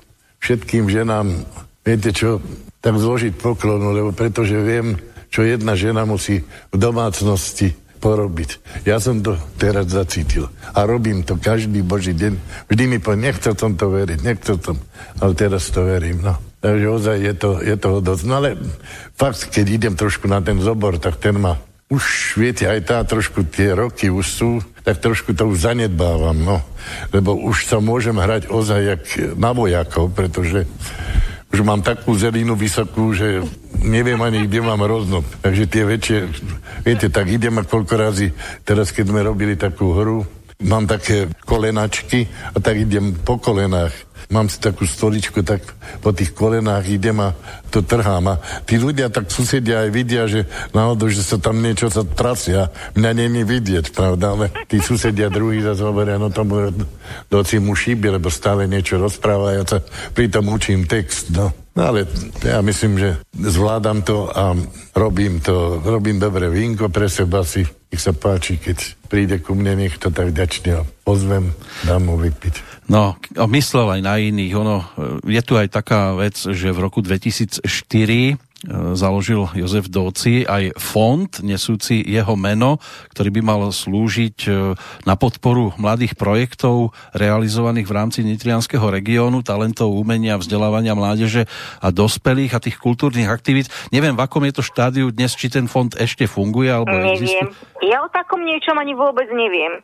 všetkým 0.42 0.88
ženám, 0.88 1.44
viete 1.86 2.10
čo, 2.10 2.42
tak 2.82 2.98
zložiť 2.98 3.38
poklonu, 3.38 3.94
lebo 3.94 4.10
pretože 4.10 4.58
viem, 4.58 4.98
čo 5.32 5.40
jedna 5.42 5.72
žena 5.72 6.04
musí 6.04 6.44
v 6.44 6.76
domácnosti 6.76 7.72
porobiť. 8.02 8.82
Ja 8.84 8.98
som 8.98 9.22
to 9.22 9.38
teraz 9.56 9.88
zacítil. 9.88 10.50
A 10.74 10.84
robím 10.84 11.22
to 11.22 11.38
každý 11.38 11.80
boží 11.80 12.12
deň. 12.12 12.66
Vždy 12.66 12.84
mi 12.90 12.98
po, 12.98 13.14
nechcel 13.14 13.54
som 13.54 13.78
to 13.78 13.88
veriť, 13.94 14.18
nechcel 14.20 14.58
som, 14.58 14.76
ale 15.22 15.32
teraz 15.38 15.70
to 15.70 15.86
verím, 15.86 16.20
no. 16.20 16.34
Takže 16.62 16.86
ozaj 16.86 17.16
je, 17.22 17.34
to, 17.34 17.50
je 17.62 17.74
toho 17.78 17.98
dosť. 18.02 18.22
No 18.26 18.42
ale 18.42 18.58
fakt, 19.14 19.50
keď 19.50 19.66
idem 19.70 19.94
trošku 19.94 20.26
na 20.26 20.42
ten 20.42 20.58
zobor, 20.58 20.98
tak 20.98 21.18
ten 21.18 21.38
ma 21.38 21.58
už, 21.92 22.34
viete, 22.40 22.64
aj 22.64 22.80
tá 22.88 22.98
trošku 23.04 23.44
tie 23.52 23.76
roky 23.76 24.08
už 24.08 24.26
sú, 24.26 24.50
tak 24.80 25.04
trošku 25.04 25.36
to 25.36 25.44
už 25.44 25.68
zanedbávam, 25.68 26.40
no. 26.40 26.58
Lebo 27.12 27.36
už 27.36 27.68
sa 27.68 27.84
môžem 27.84 28.16
hrať 28.16 28.48
ozaj 28.48 28.80
jak 28.80 29.02
na 29.36 29.52
vojakov, 29.52 30.08
pretože 30.16 30.64
už 31.52 31.60
mám 31.60 31.84
takú 31.84 32.16
zelinu 32.16 32.56
vysokú, 32.56 33.12
že 33.12 33.44
neviem 33.84 34.16
ani, 34.24 34.48
kde 34.48 34.64
mám 34.64 34.80
roznot. 34.80 35.28
Takže 35.44 35.64
tie 35.68 35.84
väčšie, 35.84 36.18
viete, 36.80 37.06
tak 37.12 37.28
idem 37.28 37.60
a 37.60 37.68
koľko 37.68 37.94
razy, 38.00 38.32
teraz 38.64 38.88
keď 38.88 39.12
sme 39.12 39.20
robili 39.20 39.54
takú 39.60 39.92
hru, 39.92 40.24
mám 40.64 40.88
také 40.88 41.28
kolenačky 41.44 42.24
a 42.54 42.58
tak 42.62 42.88
idem 42.88 43.12
po 43.20 43.36
kolenách 43.36 43.92
mám 44.32 44.48
si 44.48 44.56
takú 44.58 44.88
stoličku, 44.88 45.44
tak 45.44 45.60
po 46.00 46.10
tých 46.10 46.32
kolenách 46.32 46.88
idem 46.88 47.20
a 47.20 47.36
to 47.68 47.84
trhám. 47.84 48.34
A 48.34 48.40
tí 48.64 48.80
ľudia 48.80 49.12
tak 49.12 49.28
susedia 49.28 49.84
aj 49.84 49.90
vidia, 49.92 50.24
že 50.24 50.48
náhodou, 50.72 51.12
že 51.12 51.20
sa 51.20 51.36
tam 51.36 51.60
niečo 51.60 51.92
sa 51.92 52.02
trasia. 52.02 52.72
Mňa 52.96 53.10
není 53.12 53.44
vidieť, 53.44 53.92
pravda, 53.92 54.32
ale 54.32 54.46
tí 54.66 54.80
susedia 54.80 55.28
druhý 55.28 55.60
zase 55.60 55.84
hovoria, 55.84 56.16
no 56.16 56.32
tomu 56.32 56.72
doci 57.28 57.60
mu 57.60 57.76
šíbi, 57.76 58.08
lebo 58.08 58.32
stále 58.32 58.64
niečo 58.64 58.96
rozpráva, 58.96 59.60
ja 59.60 59.64
sa 59.68 59.78
pritom 60.16 60.48
učím 60.48 60.88
text, 60.88 61.28
no. 61.30 61.52
No 61.72 61.88
ale 61.88 62.04
ja 62.44 62.60
myslím, 62.60 63.00
že 63.00 63.16
zvládam 63.32 64.04
to 64.04 64.28
a 64.28 64.52
robím 64.92 65.40
to, 65.40 65.80
robím 65.80 66.20
dobre 66.20 66.52
vínko 66.52 66.92
pre 66.92 67.08
seba 67.08 67.48
si. 67.48 67.64
Nech 67.64 68.00
sa 68.00 68.12
páči, 68.12 68.60
keď 68.60 69.01
príde 69.12 69.36
ku 69.44 69.52
mne, 69.52 69.84
nech 69.84 70.00
to 70.00 70.08
tak 70.08 70.32
ďačne 70.32 70.88
pozvem, 71.04 71.52
dám 71.84 72.08
mu 72.08 72.16
vypiť. 72.16 72.88
No, 72.88 73.20
myslel 73.36 74.00
aj 74.00 74.00
na 74.00 74.16
iných. 74.16 74.52
Ono, 74.56 74.76
je 75.28 75.42
tu 75.44 75.60
aj 75.60 75.68
taká 75.68 76.16
vec, 76.16 76.40
že 76.40 76.72
v 76.72 76.78
roku 76.80 77.04
2004 77.04 77.62
e, 77.62 78.34
založil 78.96 79.48
Jozef 79.54 79.86
Dóci 79.86 80.48
aj 80.48 80.74
fond 80.80 81.30
nesúci 81.46 82.02
jeho 82.02 82.34
meno, 82.34 82.82
ktorý 83.14 83.30
by 83.38 83.40
mal 83.44 83.60
slúžiť 83.70 84.38
e, 84.48 84.50
na 85.06 85.14
podporu 85.14 85.76
mladých 85.78 86.18
projektov 86.18 86.90
realizovaných 87.14 87.86
v 87.86 87.96
rámci 87.96 88.18
Nitrianského 88.26 88.84
regiónu, 88.88 89.46
talentov, 89.46 89.94
umenia, 89.94 90.40
vzdelávania 90.40 90.96
mládeže 90.98 91.46
a 91.78 91.88
dospelých 91.94 92.52
a 92.56 92.62
tých 92.62 92.76
kultúrnych 92.82 93.30
aktivít. 93.30 93.70
Neviem, 93.94 94.18
v 94.18 94.24
akom 94.26 94.42
je 94.48 94.58
to 94.58 94.62
štádiu 94.66 95.14
dnes, 95.14 95.36
či 95.38 95.52
ten 95.52 95.70
fond 95.70 95.92
ešte 95.94 96.26
funguje 96.26 96.72
alebo 96.72 96.92
Neviem. 96.92 97.14
existuje? 97.14 97.72
Ja 97.82 97.98
o 97.98 98.08
takom 98.14 98.46
niečom 98.46 98.78
ani 98.78 98.94
vôbec 99.02 99.26
neviem 99.34 99.82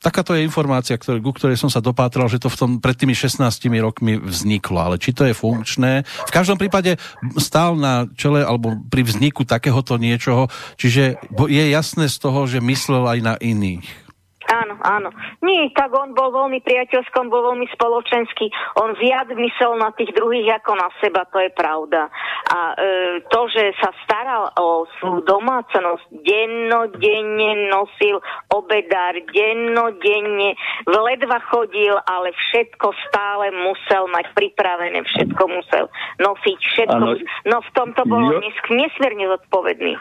takáto 0.00 0.32
je 0.32 0.42
informácia, 0.42 0.96
ktorý, 0.96 1.20
ku 1.20 1.36
ktorej 1.36 1.60
som 1.60 1.68
sa 1.68 1.84
dopátral, 1.84 2.26
že 2.26 2.40
to 2.40 2.48
v 2.48 2.58
tom 2.58 2.70
pred 2.80 2.96
tými 2.96 3.12
16 3.12 3.44
rokmi 3.84 4.16
vzniklo, 4.16 4.80
ale 4.80 4.96
či 4.96 5.12
to 5.12 5.28
je 5.28 5.36
funkčné. 5.36 6.08
V 6.08 6.32
každom 6.32 6.56
prípade 6.56 6.96
stál 7.36 7.76
na 7.76 8.08
čele 8.16 8.40
alebo 8.40 8.80
pri 8.88 9.04
vzniku 9.04 9.44
takéhoto 9.44 10.00
niečoho, 10.00 10.48
čiže 10.80 11.20
je 11.52 11.64
jasné 11.68 12.08
z 12.08 12.16
toho, 12.16 12.48
že 12.48 12.64
myslel 12.64 13.04
aj 13.06 13.18
na 13.20 13.34
iných. 13.36 14.09
Áno, 14.50 14.74
áno. 14.82 15.14
Nie, 15.46 15.70
tak 15.70 15.94
on 15.94 16.10
bol 16.10 16.34
veľmi 16.34 16.58
priateľský, 16.66 17.14
on 17.22 17.30
bol 17.30 17.54
veľmi 17.54 17.70
spoločenský. 17.70 18.50
On 18.82 18.98
viac 18.98 19.30
myslel 19.30 19.78
na 19.78 19.94
tých 19.94 20.10
druhých 20.10 20.58
ako 20.58 20.74
na 20.74 20.90
seba, 20.98 21.22
to 21.30 21.38
je 21.38 21.54
pravda. 21.54 22.10
A 22.50 22.74
e, 22.74 22.76
to, 23.30 23.46
že 23.46 23.70
sa 23.78 23.94
staral 24.02 24.50
o 24.58 24.90
svoju 24.98 25.22
domácnosť, 25.22 26.02
dennodenne 26.26 27.70
nosil 27.70 28.18
obedár, 28.50 29.22
dennodenne 29.30 30.58
v 30.82 30.94
ledva 30.98 31.38
chodil, 31.46 31.94
ale 32.10 32.34
všetko 32.34 32.90
stále 33.06 33.54
musel 33.54 34.10
mať 34.10 34.34
pripravené, 34.34 35.06
všetko 35.06 35.42
musel 35.46 35.86
nosiť, 36.18 36.58
všetko. 36.58 37.06
Ano. 37.06 37.22
No 37.46 37.62
v 37.62 37.70
tomto 37.70 38.02
bol 38.02 38.18
jo... 38.18 38.42
nesmierne 38.74 39.30
zodpovedný. 39.30 39.94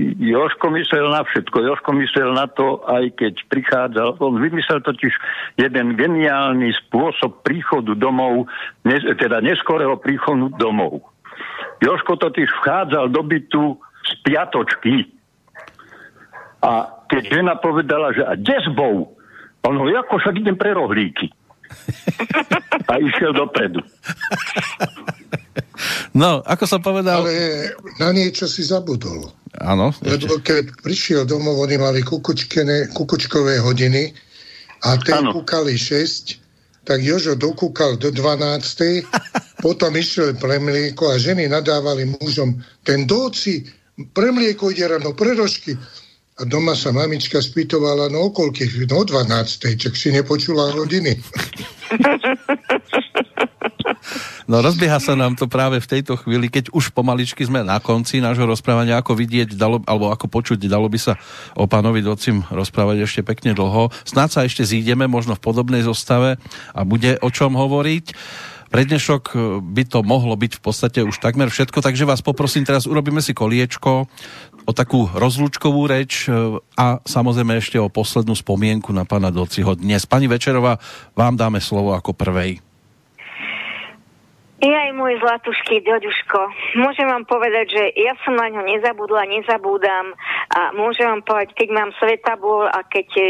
Joško 0.00 0.72
myslel 0.72 1.12
na 1.12 1.20
všetko. 1.20 1.68
Joško 1.68 1.92
myslel 2.00 2.32
na 2.32 2.48
to, 2.48 2.80
aj 2.88 3.12
keď 3.12 3.34
prichádzal. 3.52 4.16
On 4.24 4.40
vymyslel 4.40 4.80
totiž 4.80 5.12
jeden 5.60 6.00
geniálny 6.00 6.72
spôsob 6.86 7.44
príchodu 7.44 7.92
domov, 7.92 8.48
ne, 8.88 8.96
teda 8.96 9.44
neskorého 9.44 10.00
príchodu 10.00 10.48
domov. 10.56 11.04
Joško 11.84 12.16
totiž 12.16 12.48
vchádzal 12.62 13.12
do 13.12 13.20
bytu 13.20 13.76
z 14.00 14.12
piatočky. 14.24 15.12
A 16.64 16.88
keď 17.10 17.22
žena 17.42 17.54
povedala, 17.60 18.16
že 18.16 18.24
a 18.24 18.32
kde 18.32 18.64
zbou? 18.72 19.12
On 19.68 19.74
ho, 19.76 19.84
ako 19.92 20.18
však 20.18 20.40
idem 20.40 20.56
pre 20.56 20.72
rohlíky. 20.72 21.28
A 22.90 22.92
išiel 22.98 23.32
dopredu. 23.32 23.80
No, 26.12 26.44
ako 26.44 26.64
som 26.68 26.80
povedal... 26.84 27.24
Ale 27.24 27.72
na 27.96 28.12
niečo 28.12 28.44
si 28.44 28.62
zabudol. 28.62 29.32
Áno. 29.60 29.92
Lebo 30.04 30.40
keď 30.40 30.72
prišiel 30.80 31.22
domov, 31.24 31.60
oni 31.60 31.76
mali 31.80 32.00
kukučkové 32.04 33.60
hodiny 33.60 34.12
a 34.84 34.98
tie 35.00 35.18
kúkali 35.20 35.76
6, 35.76 36.42
tak 36.82 36.98
Jožo 37.00 37.38
dokúkal 37.38 37.96
do 37.96 38.10
12. 38.10 39.06
potom 39.64 39.94
išiel 39.94 40.34
pre 40.36 40.58
mlieko 40.58 41.14
a 41.14 41.16
ženy 41.16 41.46
nadávali 41.46 42.10
mužom, 42.18 42.58
ten 42.82 43.06
doci, 43.06 43.62
pre 44.10 44.34
mlieko 44.34 44.74
ide 44.74 44.88
ráno, 44.88 45.14
pre 45.14 45.38
rožky. 45.38 45.78
A 46.40 46.48
doma 46.48 46.72
sa 46.72 46.96
mamička 46.96 47.44
spýtovala, 47.44 48.08
no 48.08 48.28
o 48.28 48.30
koľkých, 48.32 48.88
no 48.88 49.02
o 49.02 49.04
12. 49.04 49.76
Čak 49.76 49.92
si 49.92 50.08
nepočula 50.08 50.72
hodiny. 50.72 51.20
No 54.50 54.58
rozbieha 54.58 54.98
sa 54.98 55.14
nám 55.14 55.38
to 55.38 55.46
práve 55.46 55.78
v 55.78 55.86
tejto 55.86 56.18
chvíli, 56.18 56.50
keď 56.50 56.74
už 56.74 56.90
pomaličky 56.90 57.46
sme 57.46 57.62
na 57.62 57.78
konci 57.78 58.18
nášho 58.18 58.44
rozprávania, 58.44 58.98
ako 58.98 59.14
vidieť, 59.14 59.54
dalo, 59.54 59.78
alebo 59.86 60.10
ako 60.10 60.26
počuť, 60.26 60.58
dalo 60.66 60.90
by 60.90 60.98
sa 60.98 61.14
o 61.54 61.70
pánovi 61.70 62.02
docim 62.02 62.42
rozprávať 62.50 63.06
ešte 63.06 63.20
pekne 63.22 63.54
dlho. 63.54 63.94
Snáď 64.02 64.28
sa 64.28 64.40
ešte 64.42 64.66
zídeme, 64.66 65.06
možno 65.06 65.38
v 65.38 65.44
podobnej 65.44 65.86
zostave 65.86 66.36
a 66.74 66.80
bude 66.82 67.16
o 67.22 67.28
čom 67.30 67.54
hovoriť. 67.54 68.06
Pre 68.72 68.88
dnešok 68.88 69.22
e, 69.32 69.60
by 69.60 69.84
to 69.84 70.00
mohlo 70.00 70.32
byť 70.32 70.56
v 70.56 70.62
podstate 70.64 71.00
už 71.04 71.20
takmer 71.20 71.52
všetko, 71.52 71.84
takže 71.84 72.08
vás 72.08 72.24
poprosím, 72.24 72.64
teraz 72.64 72.88
urobíme 72.88 73.20
si 73.20 73.36
koliečko 73.36 74.08
o 74.66 74.72
takú 74.72 75.10
rozlúčkovú 75.10 75.90
reč 75.90 76.26
e, 76.26 76.32
a 76.78 77.02
samozrejme 77.02 77.58
ešte 77.58 77.78
o 77.78 77.90
poslednú 77.90 78.34
spomienku 78.36 78.94
na 78.94 79.02
pána 79.02 79.34
Dociho 79.34 79.74
dnes. 79.74 80.06
Pani 80.06 80.30
Večerová, 80.30 80.78
vám 81.18 81.34
dáme 81.34 81.58
slovo 81.58 81.94
ako 81.94 82.14
prvej. 82.14 82.62
Jaj, 84.62 84.94
môj 84.94 85.18
zlatušký 85.18 85.82
Ďoďuško, 85.82 86.38
môžem 86.78 87.10
vám 87.10 87.26
povedať, 87.26 87.74
že 87.74 87.82
ja 87.98 88.14
som 88.22 88.38
na 88.38 88.46
ňo 88.46 88.62
nezabudla, 88.62 89.26
nezabúdam 89.26 90.14
a 90.54 90.70
môžem 90.70 91.10
vám 91.10 91.26
povedať, 91.26 91.50
keď 91.58 91.68
mám 91.74 91.90
svetabol 91.98 92.70
a 92.70 92.86
keď 92.86 93.08
e, 93.18 93.24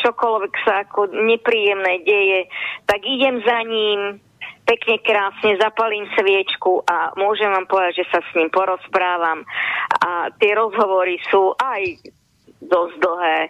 čokoľvek 0.00 0.52
sa 0.64 0.88
ako 0.88 1.12
nepríjemné 1.12 2.00
deje, 2.08 2.48
tak 2.88 3.04
idem 3.04 3.44
za 3.44 3.60
ním, 3.68 4.24
pekne 4.64 4.96
krásne 5.04 5.56
zapalím 5.60 6.08
sviečku 6.16 6.82
a 6.88 7.12
môžem 7.20 7.52
vám 7.52 7.68
povedať, 7.68 8.04
že 8.04 8.10
sa 8.10 8.20
s 8.24 8.30
ním 8.36 8.48
porozprávam. 8.48 9.44
A 10.00 10.32
tie 10.40 10.56
rozhovory 10.56 11.20
sú 11.28 11.52
aj 11.56 12.12
dosť 12.64 12.96
dlhé 12.96 13.40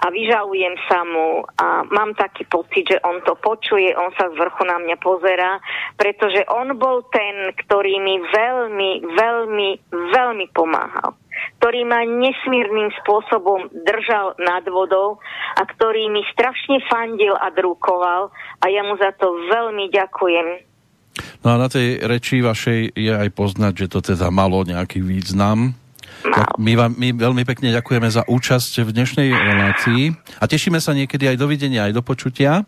a 0.00 0.04
vyžalujem 0.08 0.74
sa 0.88 1.04
mu 1.04 1.44
a 1.60 1.84
mám 1.92 2.16
taký 2.16 2.48
pocit, 2.48 2.88
že 2.88 2.98
on 3.04 3.20
to 3.20 3.36
počuje, 3.36 3.92
on 3.92 4.08
sa 4.16 4.32
z 4.32 4.40
vrchu 4.40 4.64
na 4.64 4.80
mňa 4.80 4.96
pozera, 5.04 5.60
pretože 6.00 6.40
on 6.48 6.72
bol 6.80 7.04
ten, 7.12 7.52
ktorý 7.52 8.00
mi 8.00 8.24
veľmi, 8.24 8.90
veľmi, 9.04 9.68
veľmi 9.92 10.46
pomáhal 10.56 11.12
ktorý 11.60 11.86
ma 11.88 12.04
nesmírnym 12.04 12.92
spôsobom 13.02 13.72
držal 13.84 14.36
nad 14.40 14.64
vodou 14.68 15.18
a 15.56 15.62
ktorý 15.64 16.12
mi 16.12 16.22
strašne 16.32 16.82
fandil 16.90 17.34
a 17.38 17.48
drúkoval 17.52 18.30
a 18.60 18.64
ja 18.68 18.82
mu 18.84 18.94
za 19.00 19.12
to 19.16 19.32
veľmi 19.48 19.88
ďakujem. 19.88 20.46
No 21.46 21.54
a 21.54 21.56
na 21.60 21.68
tej 21.70 22.02
reči 22.02 22.42
vašej 22.42 22.96
je 22.96 23.12
aj 23.12 23.28
poznať, 23.36 23.86
že 23.86 23.90
to 23.92 24.00
teda 24.02 24.32
malo 24.34 24.66
nejaký 24.66 24.98
význam, 25.04 25.76
tak 26.24 26.56
my 26.56 26.72
vám 26.72 26.92
my 26.96 27.12
veľmi 27.12 27.44
pekne 27.44 27.68
ďakujeme 27.68 28.08
za 28.08 28.24
účasť 28.24 28.88
v 28.88 28.90
dnešnej 28.96 29.28
relácii 29.28 30.02
a 30.40 30.44
tešíme 30.48 30.80
sa 30.80 30.96
niekedy 30.96 31.28
aj 31.28 31.36
dovidenia, 31.36 31.84
aj 31.84 32.00
do 32.00 32.02
počutia. 32.02 32.64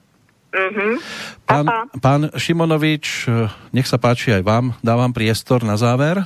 Mm-hmm. 0.52 0.92
Pán, 1.48 1.66
pán 2.00 2.22
Šimonovič, 2.36 3.28
nech 3.72 3.88
sa 3.88 4.00
páči 4.00 4.36
aj 4.36 4.42
vám, 4.44 4.64
dávam 4.84 5.12
priestor 5.12 5.64
na 5.64 5.76
záver. 5.76 6.20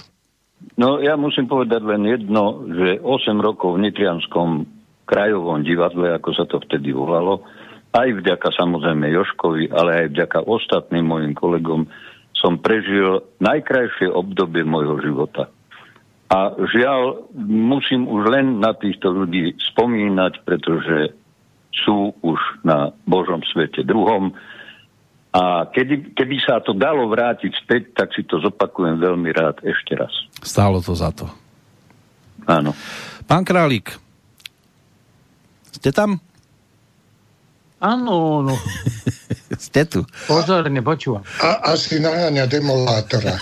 No 0.76 1.00
ja 1.00 1.16
musím 1.16 1.48
povedať 1.48 1.84
len 1.84 2.08
jedno, 2.08 2.64
že 2.68 3.00
8 3.00 3.36
rokov 3.40 3.76
v 3.76 3.88
Nitrianskom 3.88 4.64
krajovom 5.04 5.66
divadle, 5.66 6.14
ako 6.14 6.30
sa 6.36 6.44
to 6.46 6.62
vtedy 6.62 6.94
volalo, 6.94 7.42
aj 7.90 8.08
vďaka 8.22 8.48
samozrejme 8.54 9.10
Joškovi, 9.10 9.74
ale 9.74 10.06
aj 10.06 10.06
vďaka 10.14 10.38
ostatným 10.46 11.10
mojim 11.10 11.34
kolegom 11.34 11.90
som 12.38 12.56
prežil 12.62 13.26
najkrajšie 13.42 14.08
obdobie 14.08 14.62
môjho 14.62 15.02
života. 15.02 15.50
A 16.30 16.54
žiaľ, 16.54 17.26
musím 17.50 18.06
už 18.06 18.22
len 18.30 18.62
na 18.62 18.70
týchto 18.70 19.10
ľudí 19.10 19.58
spomínať, 19.74 20.46
pretože 20.46 21.10
sú 21.74 22.14
už 22.22 22.38
na 22.62 22.94
Božom 23.02 23.42
svete 23.50 23.82
druhom. 23.82 24.30
A 25.30 25.62
kedy, 25.70 26.18
keby 26.18 26.42
sa 26.42 26.58
to 26.58 26.74
dalo 26.74 27.06
vrátiť 27.06 27.54
späť, 27.62 27.94
tak 27.94 28.10
si 28.18 28.26
to 28.26 28.42
zopakujem 28.42 28.98
veľmi 28.98 29.30
rád 29.30 29.62
ešte 29.62 29.94
raz. 29.94 30.10
Stálo 30.42 30.82
to 30.82 30.90
za 30.90 31.14
to. 31.14 31.30
Áno. 32.50 32.74
Pán 33.30 33.46
Králik, 33.46 33.94
ste 35.70 35.94
tam? 35.94 36.18
Áno, 37.78 38.42
no. 38.42 38.54
ste 39.70 39.86
tu. 39.86 40.02
Pozorne 40.26 40.82
počúvam. 40.82 41.22
A, 41.40 41.72
asi 41.72 42.02
naháňa 42.02 42.44
demolátora. 42.50 43.38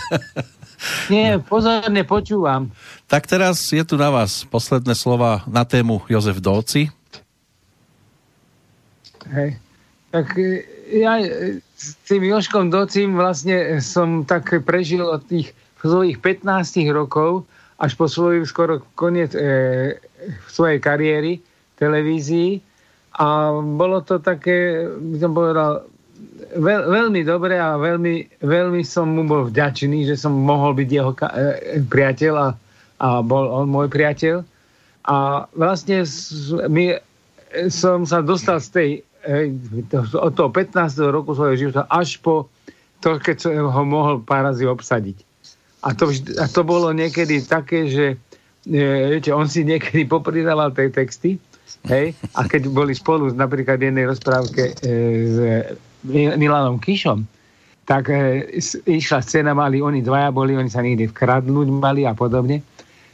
Nie, 1.12 1.43
pozorne 1.43 2.06
počúvam. 2.06 2.70
Tak 3.10 3.27
teraz 3.27 3.59
je 3.74 3.82
tu 3.82 3.98
na 3.98 4.15
vás 4.15 4.47
posledné 4.47 4.94
slova 4.94 5.43
na 5.51 5.66
tému 5.66 6.06
Jozef 6.06 6.39
Dolci. 6.39 6.93
Hej. 9.27 9.59
Tak 10.15 10.39
e, 10.39 10.62
ja 11.02 11.19
s 11.78 11.94
tým 12.10 12.26
Joškom 12.26 12.74
Docím 12.74 13.14
vlastne 13.14 13.78
som 13.78 14.26
tak 14.26 14.50
prežil 14.66 15.06
od 15.06 15.22
tých 15.22 15.55
svojich 15.78 16.18
15 16.18 16.42
rokov 16.90 17.46
až 17.78 17.94
po 17.94 18.10
svoj 18.10 18.42
skoro 18.42 18.82
koniec 18.98 19.30
e, 19.38 19.94
svojej 20.50 20.82
kariéry 20.82 21.38
v 21.38 21.74
televízii 21.78 22.50
a 23.18 23.55
bolo 23.55 24.02
to 24.02 24.18
také, 24.18 24.90
by 24.90 25.16
som 25.22 25.30
povedal, 25.30 25.86
veľ, 26.59 26.82
veľmi 26.90 27.22
dobre 27.22 27.59
a 27.59 27.78
veľmi, 27.78 28.42
veľmi 28.42 28.82
som 28.82 29.14
mu 29.14 29.22
bol 29.26 29.46
vďačný, 29.46 30.06
že 30.06 30.18
som 30.18 30.34
mohol 30.34 30.74
byť 30.74 30.88
jeho 30.90 31.12
ka- 31.14 31.34
e, 31.34 31.78
priateľ 31.86 32.34
a, 32.34 32.48
a 32.98 33.09
bol 33.22 33.46
on 33.46 33.70
môj 33.70 33.86
priateľ. 33.86 34.42
A 35.09 35.48
vlastne 35.55 36.02
s, 36.02 36.50
my, 36.50 36.98
som 37.70 38.05
sa 38.05 38.20
dostal 38.20 38.59
z 38.59 38.68
tej 38.70 38.90
e, 38.90 39.00
od 40.16 40.32
toho 40.32 40.50
15. 40.50 41.12
roku 41.12 41.36
svojho 41.36 41.56
života 41.68 41.84
až 41.92 42.16
po 42.24 42.48
to, 43.05 43.20
keď 43.20 43.36
som 43.38 43.52
ho 43.70 43.82
mohol 43.84 44.24
pár 44.24 44.48
razy 44.48 44.66
obsadiť. 44.66 45.22
A 45.86 45.94
to, 45.94 46.10
a 46.10 46.46
to 46.50 46.66
bolo 46.66 46.90
niekedy 46.90 47.38
také, 47.46 47.86
že 47.86 48.18
e, 48.66 49.14
viete, 49.14 49.30
on 49.30 49.46
si 49.46 49.62
niekedy 49.62 50.02
popridával 50.10 50.74
tej 50.74 50.90
texty, 50.90 51.38
hej, 51.86 52.10
a 52.34 52.42
keď 52.42 52.66
boli 52.66 52.90
spolu 52.96 53.30
napríklad 53.30 53.78
v 53.78 53.86
jednej 53.92 54.10
rozprávke 54.10 54.74
e, 54.74 54.92
s 55.30 55.36
Milanom 56.34 56.82
Kišom, 56.82 57.22
tak 57.86 58.10
e, 58.10 58.50
išla 58.90 59.22
scéna, 59.22 59.55
mali 59.55 59.78
oni 59.78 60.02
dvaja, 60.02 60.34
boli 60.34 60.59
oni 60.59 60.66
sa 60.66 60.82
niekde 60.82 61.14
vkradnúť 61.14 61.68
mali 61.70 62.02
a 62.02 62.18
podobne, 62.18 62.66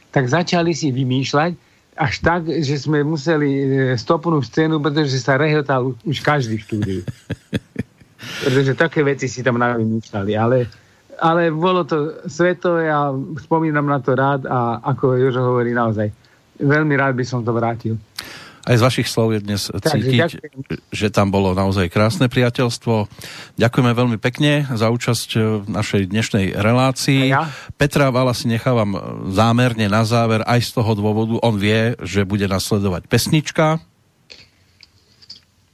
tak 0.09 0.25
začali 0.25 0.73
si 0.73 0.89
vymýšľať 0.89 1.64
až 1.95 2.13
tak, 2.19 2.51
že 2.51 2.75
sme 2.75 3.07
museli 3.07 3.49
e, 3.55 3.65
stopnúť 3.95 4.43
scénu, 4.51 4.83
pretože 4.83 5.15
sa 5.23 5.39
rehotal 5.39 5.95
už 6.03 6.17
každý 6.19 6.59
v 6.59 6.65
štúdiu. 6.67 7.01
pretože 8.43 8.75
také 8.75 8.99
veci 8.99 9.31
si 9.31 9.39
tam 9.39 9.55
navymýšľali, 9.55 10.31
ale, 10.35 10.67
ale 11.23 11.47
bolo 11.55 11.87
to 11.87 12.27
svetové 12.27 12.91
a 12.91 13.15
spomínam 13.39 13.87
na 13.87 14.03
to 14.03 14.11
rád 14.11 14.43
a 14.43 14.83
ako 14.83 15.15
Jožo 15.15 15.41
hovorí 15.41 15.71
naozaj, 15.71 16.11
veľmi 16.59 16.95
rád 16.99 17.15
by 17.15 17.25
som 17.25 17.47
to 17.47 17.55
vrátil. 17.55 17.95
Aj 18.65 18.73
z 18.73 18.81
vašich 18.81 19.05
slov 19.05 19.37
je 19.37 19.45
dnes 19.45 19.61
cítiť, 19.69 20.41
že 20.89 21.07
tam 21.13 21.29
bolo 21.29 21.53
naozaj 21.53 21.85
krásne 21.93 22.25
priateľstvo. 22.25 23.05
Ďakujeme 23.61 23.91
veľmi 23.93 24.17
pekne 24.17 24.65
za 24.73 24.89
účasť 24.89 25.29
v 25.61 25.67
našej 25.69 26.09
dnešnej 26.09 26.57
relácii. 26.57 27.29
Ja? 27.29 27.53
Petra 27.77 28.09
Vala 28.09 28.33
si 28.33 28.49
nechávam 28.49 28.97
zámerne 29.29 29.85
na 29.85 30.01
záver 30.01 30.41
aj 30.49 30.65
z 30.65 30.81
toho 30.81 30.97
dôvodu, 30.97 31.37
on 31.45 31.61
vie, 31.61 31.93
že 32.01 32.25
bude 32.25 32.49
nasledovať 32.49 33.05
pesnička. 33.05 33.77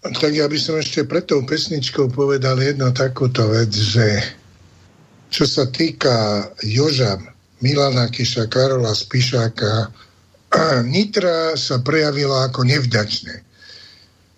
Tak 0.03 0.33
ja 0.33 0.51
by 0.51 0.57
som 0.59 0.75
ešte 0.75 1.07
pred 1.07 1.23
tou 1.23 1.47
pesničkou 1.47 2.11
povedal 2.11 2.59
jednu 2.59 2.91
takúto 2.91 3.47
vec, 3.47 3.71
že 3.71 4.19
čo 5.31 5.47
sa 5.47 5.69
týka 5.71 6.43
Joža, 6.59 7.15
Milana 7.63 8.11
Kiša, 8.11 8.51
Karola 8.51 8.91
Spišáka, 8.91 9.93
Nitra 10.93 11.55
sa 11.55 11.79
prejavila 11.79 12.51
ako 12.51 12.67
nevďačné. 12.67 13.47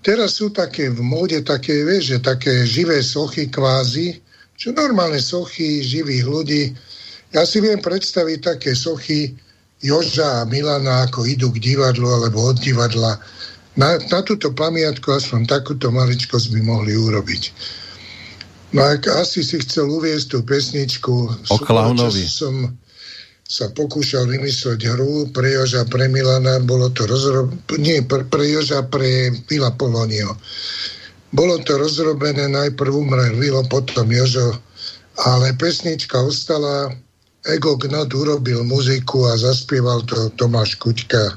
Teraz 0.04 0.36
sú 0.36 0.52
také 0.52 0.92
v 0.92 1.00
móde 1.00 1.40
také, 1.48 1.88
vieš, 1.88 2.16
že 2.16 2.28
také 2.28 2.68
živé 2.68 3.00
sochy 3.00 3.48
kvázi, 3.48 4.20
čo 4.60 4.76
normálne 4.76 5.20
sochy 5.24 5.80
živých 5.80 6.26
ľudí. 6.28 6.64
Ja 7.32 7.48
si 7.48 7.64
viem 7.64 7.80
predstaviť 7.80 8.40
také 8.44 8.76
sochy 8.76 9.32
Joža 9.80 10.44
a 10.44 10.48
Milana, 10.48 11.08
ako 11.08 11.24
idú 11.24 11.52
k 11.56 11.60
divadlu 11.72 12.08
alebo 12.08 12.52
od 12.52 12.60
divadla. 12.60 13.20
Na, 13.80 13.96
na 13.98 14.20
túto 14.22 14.52
pamiatku 14.52 15.08
aspoň 15.08 15.50
takúto 15.50 15.90
maličkosť 15.90 16.52
by 16.52 16.60
mohli 16.62 16.94
urobiť. 16.94 17.44
No 18.74 18.82
a 18.84 18.98
asi 19.22 19.46
si 19.46 19.62
chcel 19.62 19.88
uviezť 19.88 20.26
tú 20.34 20.40
pesničku. 20.44 21.14
O 21.48 21.58
klaunovi. 21.62 22.26
Som, 22.26 22.74
sa 23.44 23.70
pokúšal 23.70 24.26
vymysleť 24.26 24.80
hru 24.96 25.30
pre 25.36 25.54
Joža, 25.54 25.84
pre 25.86 26.08
Milana, 26.08 26.64
bolo 26.64 26.90
to 26.90 27.06
rozrob... 27.06 27.52
nie, 27.78 28.02
pre, 28.02 28.24
pre 28.26 28.48
Joža, 28.50 28.88
pre 28.88 29.30
Vila 29.46 29.70
Polonio. 29.76 30.40
Bolo 31.34 31.60
to 31.66 31.78
rozrobené, 31.78 32.48
najprv 32.48 32.94
umrel 32.94 33.36
Vilo, 33.36 33.62
potom 33.68 34.10
Jožo, 34.10 34.58
ale 35.28 35.54
pesnička 35.54 36.18
ostala, 36.24 36.94
Ego 37.44 37.76
Gnot 37.76 38.16
urobil 38.16 38.64
muziku 38.64 39.28
a 39.28 39.36
zaspieval 39.36 40.08
to 40.08 40.32
Tomáš 40.40 40.80
Kuťka 40.80 41.36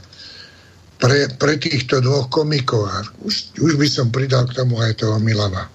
pre, 1.03 1.27
pre 1.35 1.59
týchto 1.59 1.99
dvoch 1.99 2.31
komikov. 2.31 2.87
Už, 3.27 3.59
už 3.59 3.75
by 3.75 3.89
som 3.91 4.15
pridal 4.15 4.47
k 4.47 4.57
tomu 4.63 4.79
aj 4.79 5.03
toho 5.03 5.19
Milana. 5.19 5.67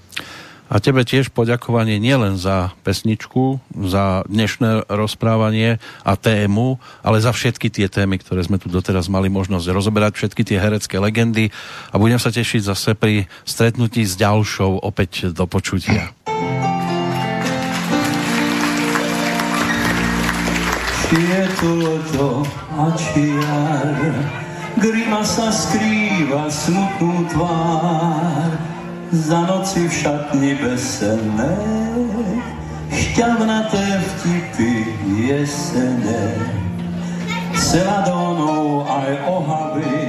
A 0.71 0.79
tebe 0.79 1.03
tiež 1.03 1.35
poďakovanie 1.35 1.99
nielen 1.99 2.39
za 2.39 2.71
pesničku, 2.87 3.59
za 3.75 4.23
dnešné 4.31 4.87
rozprávanie 4.87 5.83
a 6.07 6.15
tému, 6.15 6.79
ale 7.03 7.19
za 7.19 7.35
všetky 7.35 7.67
tie 7.67 7.91
témy, 7.91 8.23
ktoré 8.23 8.39
sme 8.39 8.55
tu 8.55 8.71
doteraz 8.71 9.11
mali 9.11 9.27
možnosť 9.27 9.67
rozoberať, 9.67 10.15
všetky 10.15 10.47
tie 10.47 10.63
herecké 10.63 10.95
legendy 10.95 11.51
a 11.91 11.99
budem 11.99 12.23
sa 12.23 12.31
tešiť 12.31 12.71
zase 12.71 12.95
pri 12.95 13.27
stretnutí 13.43 14.07
s 14.07 14.15
ďalšou 14.15 14.79
opäť 14.79 15.35
do 15.35 15.43
počutia. 15.43 16.15
Či 21.11 21.19
je 21.19 21.43
to 21.59 21.75
to 22.15 22.29
a 22.79 22.87
čiar, 22.95 23.91
grima 24.79 25.19
sa 25.27 25.51
skrýva 25.51 26.47
smutnú 26.47 27.27
tvár, 27.27 28.79
za 29.11 29.43
noci 29.43 29.87
v 29.87 29.93
šatni 29.93 30.55
veselé, 30.55 31.51
šťavnaté 32.87 33.99
vtipy 33.99 34.87
jesene. 35.27 36.39
Celadónov 37.51 38.87
aj 38.87 39.11
ohavy 39.27 39.99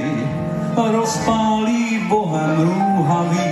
rozpálí 0.75 2.07
bohem 2.07 2.63
rúhavý, 2.63 3.51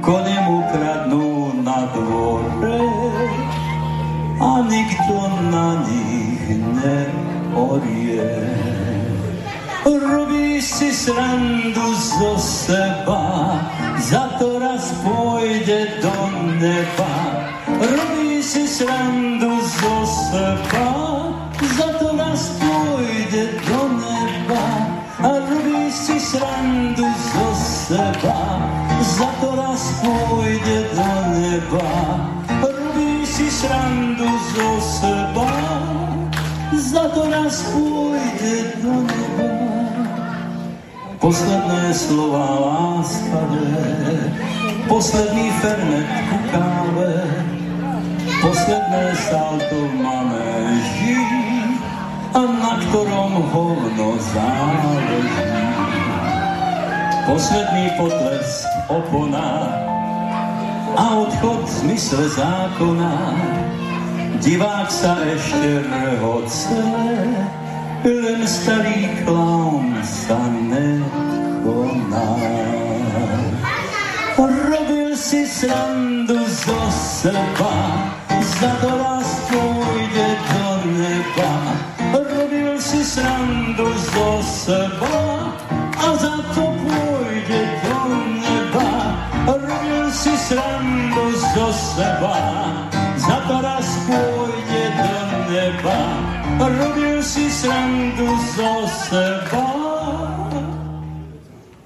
kone 0.00 0.36
mu 0.48 0.58
kradnú 0.72 1.52
na 1.60 1.84
dvore 1.92 2.88
a 4.40 4.50
nikto 4.64 5.16
na 5.52 5.84
nich 5.84 6.44
neorie. 6.56 8.32
Robí 9.86 10.58
si 10.58 10.90
srandu 10.90 11.94
zo 11.94 12.34
seba, 12.34 13.54
za 14.02 14.34
to 14.34 14.58
raz 14.58 14.90
pôjde 15.06 16.02
do 16.02 16.10
neba. 16.58 17.14
Robí 17.70 18.42
si 18.42 18.66
srandu 18.66 19.62
zo 19.62 19.96
seba, 20.02 20.90
za 21.62 21.88
to 22.02 22.18
raz 22.18 22.58
pôjde 22.58 23.62
do 23.62 23.80
neba. 23.94 24.66
A 25.22 25.30
robí 25.46 25.86
si 25.94 26.18
srandu 26.18 27.06
zo 27.06 27.48
seba, 27.54 28.58
za 28.98 29.30
to 29.38 29.54
raz 29.54 30.02
pôjde 30.02 30.78
do 30.98 31.10
neba. 31.30 31.86
Robí 32.58 33.22
si 33.22 33.46
srandu 33.46 34.26
zo 34.50 34.68
seba, 34.82 35.46
za 36.96 37.12
to 37.12 37.28
raz 37.28 37.60
pôjde 37.76 38.56
do 38.80 39.04
neba. 39.04 39.52
Posledné 41.20 41.92
slova 41.92 42.48
láskavé, 42.56 43.68
posledný 44.88 45.46
fernet 45.60 46.08
ku 46.08 46.38
káve, 46.48 47.12
posledné 48.40 49.04
salto 49.28 49.76
v 49.76 49.92
manéži, 50.00 51.20
a 52.32 52.40
na 52.48 52.72
ktorom 52.88 53.44
hovno 53.52 54.08
záleží. 54.32 55.52
Posledný 57.28 57.92
potlesk 58.00 58.68
opona 58.88 59.68
a 60.96 61.04
odchod 61.28 61.60
v 61.60 61.72
zmysle 61.84 62.24
zákona, 62.40 63.12
divák 64.40 64.88
sa 64.90 65.16
ešte 65.24 65.80
rehoce, 65.86 66.82
len 68.04 68.42
starý 68.44 69.08
klaun 69.24 69.96
sa 70.04 70.38
nekoná. 70.50 72.30
Robil 74.36 75.16
si 75.16 75.48
srandu 75.48 76.36
zo 76.44 76.80
seba, 76.92 77.74
za 78.60 78.70
to 78.84 78.90
raz 78.94 79.30
pôjde 79.48 80.28
do 80.52 80.68
neba. 80.92 81.52
Robil 82.12 82.76
si 82.76 83.00
srandu 83.00 83.88
zo 84.12 84.30
seba, 84.44 85.18
a 85.96 86.08
za 86.14 86.36
to 86.52 86.64
pôjde 86.84 87.62
do 87.82 88.00
neba. 88.38 88.90
Robil 89.48 90.12
si 90.12 90.34
srandu 90.36 91.24
zo 91.56 91.68
seba, 91.72 92.36
si 97.26 97.50
sędu 97.50 98.26
zostawa, 98.56 99.66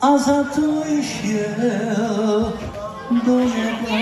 a 0.01 0.19
za 0.19 0.45
to 0.45 0.85
się 1.03 1.45
do 3.27 3.39
nieba. 3.41 4.01